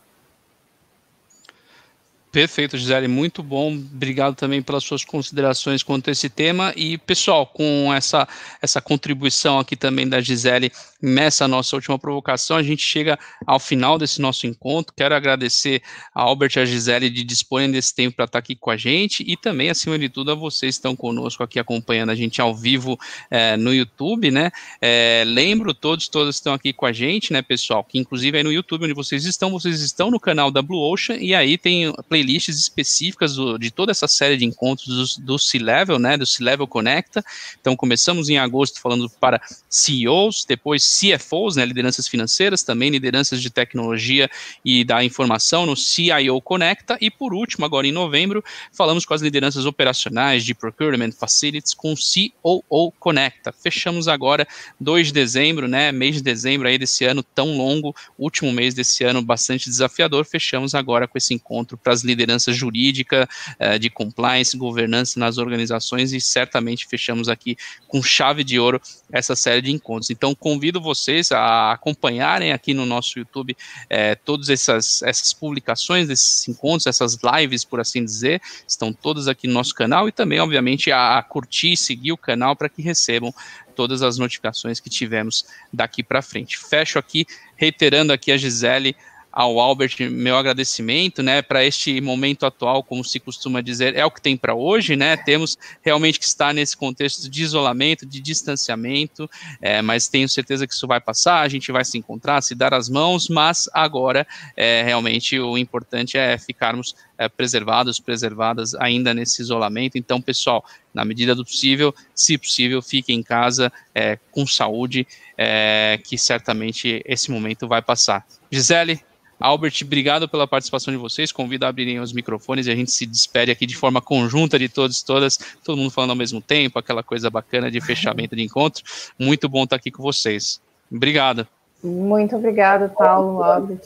Perfeito, 2.31 2.77
Gisele, 2.77 3.09
muito 3.09 3.43
bom. 3.43 3.73
Obrigado 3.73 4.35
também 4.35 4.61
pelas 4.61 4.85
suas 4.85 5.03
considerações 5.03 5.83
quanto 5.83 6.09
a 6.09 6.13
esse 6.13 6.29
tema. 6.29 6.75
E, 6.77 6.99
pessoal, 6.99 7.47
com 7.47 7.93
essa, 7.95 8.29
essa 8.61 8.83
contribuição 8.83 9.59
aqui 9.59 9.75
também 9.75 10.07
da 10.07 10.21
Gisele 10.21 10.71
nessa 11.01 11.49
nossa 11.49 11.75
última 11.75 11.99
provocação, 11.99 12.57
a 12.57 12.63
gente 12.63 12.83
chega 12.83 13.19
ao 13.47 13.59
final 13.59 13.99
desse 13.99 14.21
nosso 14.21 14.47
encontro. 14.47 14.93
Quero 14.95 15.15
agradecer 15.15 15.81
a 16.15 16.23
Albert 16.23 16.53
e 16.57 16.61
a 16.61 16.65
Gisele 16.67 17.09
de 17.09 17.25
disporem 17.25 17.71
desse 17.71 17.95
tempo 17.95 18.17
para 18.17 18.27
estar 18.27 18.39
aqui 18.41 18.55
com 18.55 18.71
a 18.71 18.77
gente 18.77 19.25
e 19.27 19.37
também, 19.37 19.71
acima 19.71 19.99
de 19.99 20.11
tudo, 20.11 20.31
a 20.31 20.35
vocês 20.35 20.75
que 20.75 20.79
estão 20.81 20.95
conosco 20.95 21.43
aqui 21.43 21.59
acompanhando 21.59 22.11
a 22.11 22.15
gente 22.15 22.43
ao 22.43 22.55
vivo 22.55 22.99
é, 23.31 23.57
no 23.57 23.73
YouTube, 23.73 24.31
né? 24.31 24.51
É, 24.83 25.25
lembro 25.27 25.73
todos, 25.73 26.09
todas 26.09 26.35
estão 26.35 26.53
aqui 26.53 26.75
com 26.75 26.85
a 26.85 26.93
gente, 26.93 27.33
né, 27.33 27.41
pessoal, 27.41 27.83
que 27.83 27.99
inclusive 27.99 28.37
aí 28.37 28.45
no 28.45 28.53
YouTube 28.53 28.85
onde 28.85 28.95
vocês 28.95 29.25
estão, 29.25 29.51
vocês 29.51 29.81
estão 29.81 30.11
no 30.11 30.21
canal 30.21 30.51
da 30.51 30.61
Blue 30.61 30.93
Ocean 30.93 31.17
e 31.17 31.35
aí 31.35 31.57
tem 31.57 31.93
playlists 32.19 32.59
específicas 32.59 33.35
do, 33.35 33.59
de 33.59 33.71
toda 33.71 33.93
essa 33.93 34.09
série 34.09 34.37
de 34.37 34.45
encontros 34.45 35.17
do, 35.17 35.25
do 35.25 35.39
C-Level, 35.39 35.99
né, 35.99 36.17
do 36.17 36.27
C-Level 36.27 36.67
Conecta. 36.67 37.25
Então, 37.61 37.77
começamos 37.77 38.29
em 38.29 38.39
agosto 38.39 38.81
falando 38.81 39.09
para 39.09 39.41
CEOs, 39.69 40.45
depois 40.45 40.99
CFOs, 40.99 41.57
né, 41.57 41.65
lideranças 41.65 42.09
financeiras, 42.09 42.63
também 42.63 42.91
lideranças 42.91 43.41
de 43.41 43.51
tecnologia 43.51 44.29
e 44.65 44.85
da 44.85 45.05
informação 45.05 45.65
no 45.65 45.77
CIO 45.77 46.41
Conecta, 46.41 46.99
e 47.01 47.11
por 47.11 47.33
último, 47.33 47.65
agora 47.65 47.87
em 47.87 47.93
novembro, 47.93 48.43
falamos 48.73 49.05
com 49.05 49.15
as 49.15 49.23
lideranças 49.23 49.65
operacionais 49.65 50.45
de 50.45 50.55
Procurement 50.55 51.13
Facilities 51.13 51.75
com 51.75 51.95
COO 52.43 52.93
Conecta. 52.99 53.53
Fechamos 53.53 54.09
agora 54.09 54.47
2 54.81 55.09
de 55.09 55.13
dezembro, 55.13 55.69
né, 55.69 55.93
mês 55.93 56.17
de 56.17 56.23
dezembro 56.23 56.67
aí 56.67 56.79
desse 56.79 57.05
ano 57.05 57.23
tão 57.23 57.57
longo, 57.57 57.95
último 58.19 58.53
mês 58.53 58.75
desse 58.75 59.05
ano 59.05 59.23
bastante 59.23 59.69
desafiador, 59.69 60.25
fechamos 60.25 60.75
agora 60.75 61.07
com 61.07 61.17
esse 61.17 61.35
encontro 61.35 61.77
para 61.77 61.93
as 61.93 62.03
lideranças 62.09 62.57
jurídica, 62.57 63.29
uh, 63.61 63.79
de 63.79 63.89
compliance, 63.89 64.57
governança 64.57 65.21
nas 65.21 65.39
organizações 65.39 66.13
e 66.13 66.21
certamente 66.21 66.87
fechamos 66.87 67.29
aqui 67.29 67.57
com 67.87 68.03
chave 68.03 68.43
de 68.43 68.59
ouro 68.59 68.81
essa 69.13 69.37
série 69.37 69.63
de 69.63 69.71
encontros. 69.71 70.11
Então, 70.11 70.35
convido 70.35 70.81
vocês 70.81 71.31
a 71.33 71.73
acompanharem 71.73 72.53
aqui 72.53 72.75
no 72.75 72.85
nosso 72.85 73.19
YouTube 73.19 73.57
é, 73.89 74.15
todas 74.15 74.49
essas, 74.49 75.03
essas 75.03 75.33
publicações 75.33 76.09
desses 76.09 76.47
encontros, 76.49 76.87
essas 76.87 77.19
lives, 77.23 77.65
por 77.65 77.81
assim 77.81 78.05
dizer, 78.05 78.41
estão 78.67 78.93
todas 78.93 79.29
aqui 79.29 79.47
no 79.47 79.55
nosso 79.55 79.75
canal 79.75 80.09
e 80.09 80.13
também, 80.13 80.41
obviamente, 80.41 80.91
a, 80.91 81.19
a 81.19 81.23
curtir 81.23 81.73
e 81.73 81.77
seguir 81.77 82.13
o 82.13 82.17
canal 82.17 82.57
para 82.57 82.69
que 82.69 82.83
recebam 82.83 83.33
todas 83.75 84.03
as 84.03 84.19
notificações 84.19 84.81
que 84.81 84.91
tivemos 84.91 85.47
daqui 85.73 86.03
para 86.03 86.21
frente. 86.21 86.59
Fecho 86.59 86.99
aqui, 86.99 87.25
reiterando 87.57 88.13
aqui 88.13 88.33
a 88.33 88.37
Gisele 88.37 88.97
ao 89.33 89.61
Albert 89.61 89.97
meu 90.11 90.37
agradecimento, 90.37 91.23
né, 91.23 91.43
para 91.43 91.65
este 91.65 92.01
momento 92.01 92.47
atual, 92.47 92.83
como 92.83 93.05
se 93.05 93.21
costuma 93.21 93.61
dizer, 93.61 93.95
é 93.97 94.05
o 94.05 94.11
que 94.11 94.21
tem 94.21 94.37
para 94.37 94.55
hoje, 94.55 94.97
né, 94.97 95.17
temos 95.17 95.57
realmente 95.83 96.19
que 96.19 96.25
estar 96.25 96.53
nesse 96.53 96.77
contexto 96.77 97.29
de 97.29 97.43
isolamento, 97.43 98.07
de 98.07 98.21
distanciamento, 98.21 99.31
é, 99.61 99.83
mas 99.83 100.09
tenho 100.09 100.29
certeza 100.29 100.67
que 100.67 100.75
isso 100.75 100.87
vai 100.87 101.01
passar, 101.01 101.41
a 101.41 101.49
gente 101.49 101.71
vai 101.71 101.85
se 101.85 101.99
encontrar, 101.99 102.43
se 102.43 102.55
dar 102.55 102.73
as 102.73 102.89
mãos, 102.89 103.29
mas 103.29 103.69
agora, 103.73 104.27
é, 104.57 104.83
realmente, 104.83 105.39
o 105.39 105.59
importante 105.59 106.17
é 106.17 106.39
ficarmos 106.39 106.95
é, 107.17 107.29
preservados, 107.29 108.01
preservadas 108.01 108.75
ainda 108.75 109.13
nesse 109.13 109.43
isolamento, 109.43 109.99
então, 109.99 110.21
pessoal, 110.21 110.65
na 110.95 111.05
medida 111.05 111.35
do 111.35 111.45
possível, 111.45 111.95
se 112.15 112.39
possível, 112.39 112.81
fique 112.81 113.13
em 113.13 113.23
casa 113.23 113.73
é, 113.95 114.19
com 114.31 114.47
saúde, 114.47 115.07
é, 115.37 116.01
que 116.03 116.17
certamente 116.17 117.03
esse 117.05 117.31
momento 117.31 117.69
vai 117.69 117.83
passar. 117.83 118.27
Gisele, 118.51 119.01
Albert, 119.41 119.75
obrigado 119.83 120.29
pela 120.29 120.47
participação 120.47 120.93
de 120.93 120.99
vocês. 120.99 121.31
Convido 121.31 121.65
a 121.65 121.69
abrirem 121.69 122.01
os 122.01 122.13
microfones 122.13 122.67
e 122.67 122.71
a 122.71 122.75
gente 122.75 122.91
se 122.91 123.07
despede 123.07 123.51
aqui 123.51 123.67
de 123.67 123.77
forma 123.77 124.01
conjunta 124.01 124.59
de 124.59 124.69
todos 124.69 125.01
e 125.01 125.05
todas, 125.05 125.39
todo 125.63 125.77
mundo 125.77 125.91
falando 125.91 126.11
ao 126.11 126.17
mesmo 126.17 126.41
tempo, 126.41 126.79
aquela 126.79 127.03
coisa 127.03 127.31
bacana 127.31 127.71
de 127.71 127.81
fechamento 127.81 128.35
de 128.35 128.43
encontro. 128.43 128.83
Muito 129.19 129.49
bom 129.49 129.65
estar 129.65 129.77
aqui 129.77 129.91
com 129.91 130.03
vocês. 130.03 130.61
Obrigado. 130.91 131.47
Muito 131.83 132.35
obrigado, 132.35 132.93
Paulo, 132.95 133.43
Albert. 133.43 133.81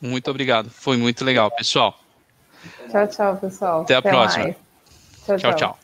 Muito 0.00 0.30
obrigado. 0.30 0.70
Foi 0.70 0.96
muito 0.96 1.24
legal, 1.24 1.50
pessoal. 1.50 1.98
Tchau, 2.90 3.06
tchau, 3.08 3.36
pessoal. 3.36 3.82
Até 3.82 3.94
a 3.94 3.98
Até 3.98 4.10
próxima. 4.10 4.44
Tchau, 4.44 4.56
tchau. 5.26 5.38
tchau. 5.38 5.54
tchau. 5.54 5.81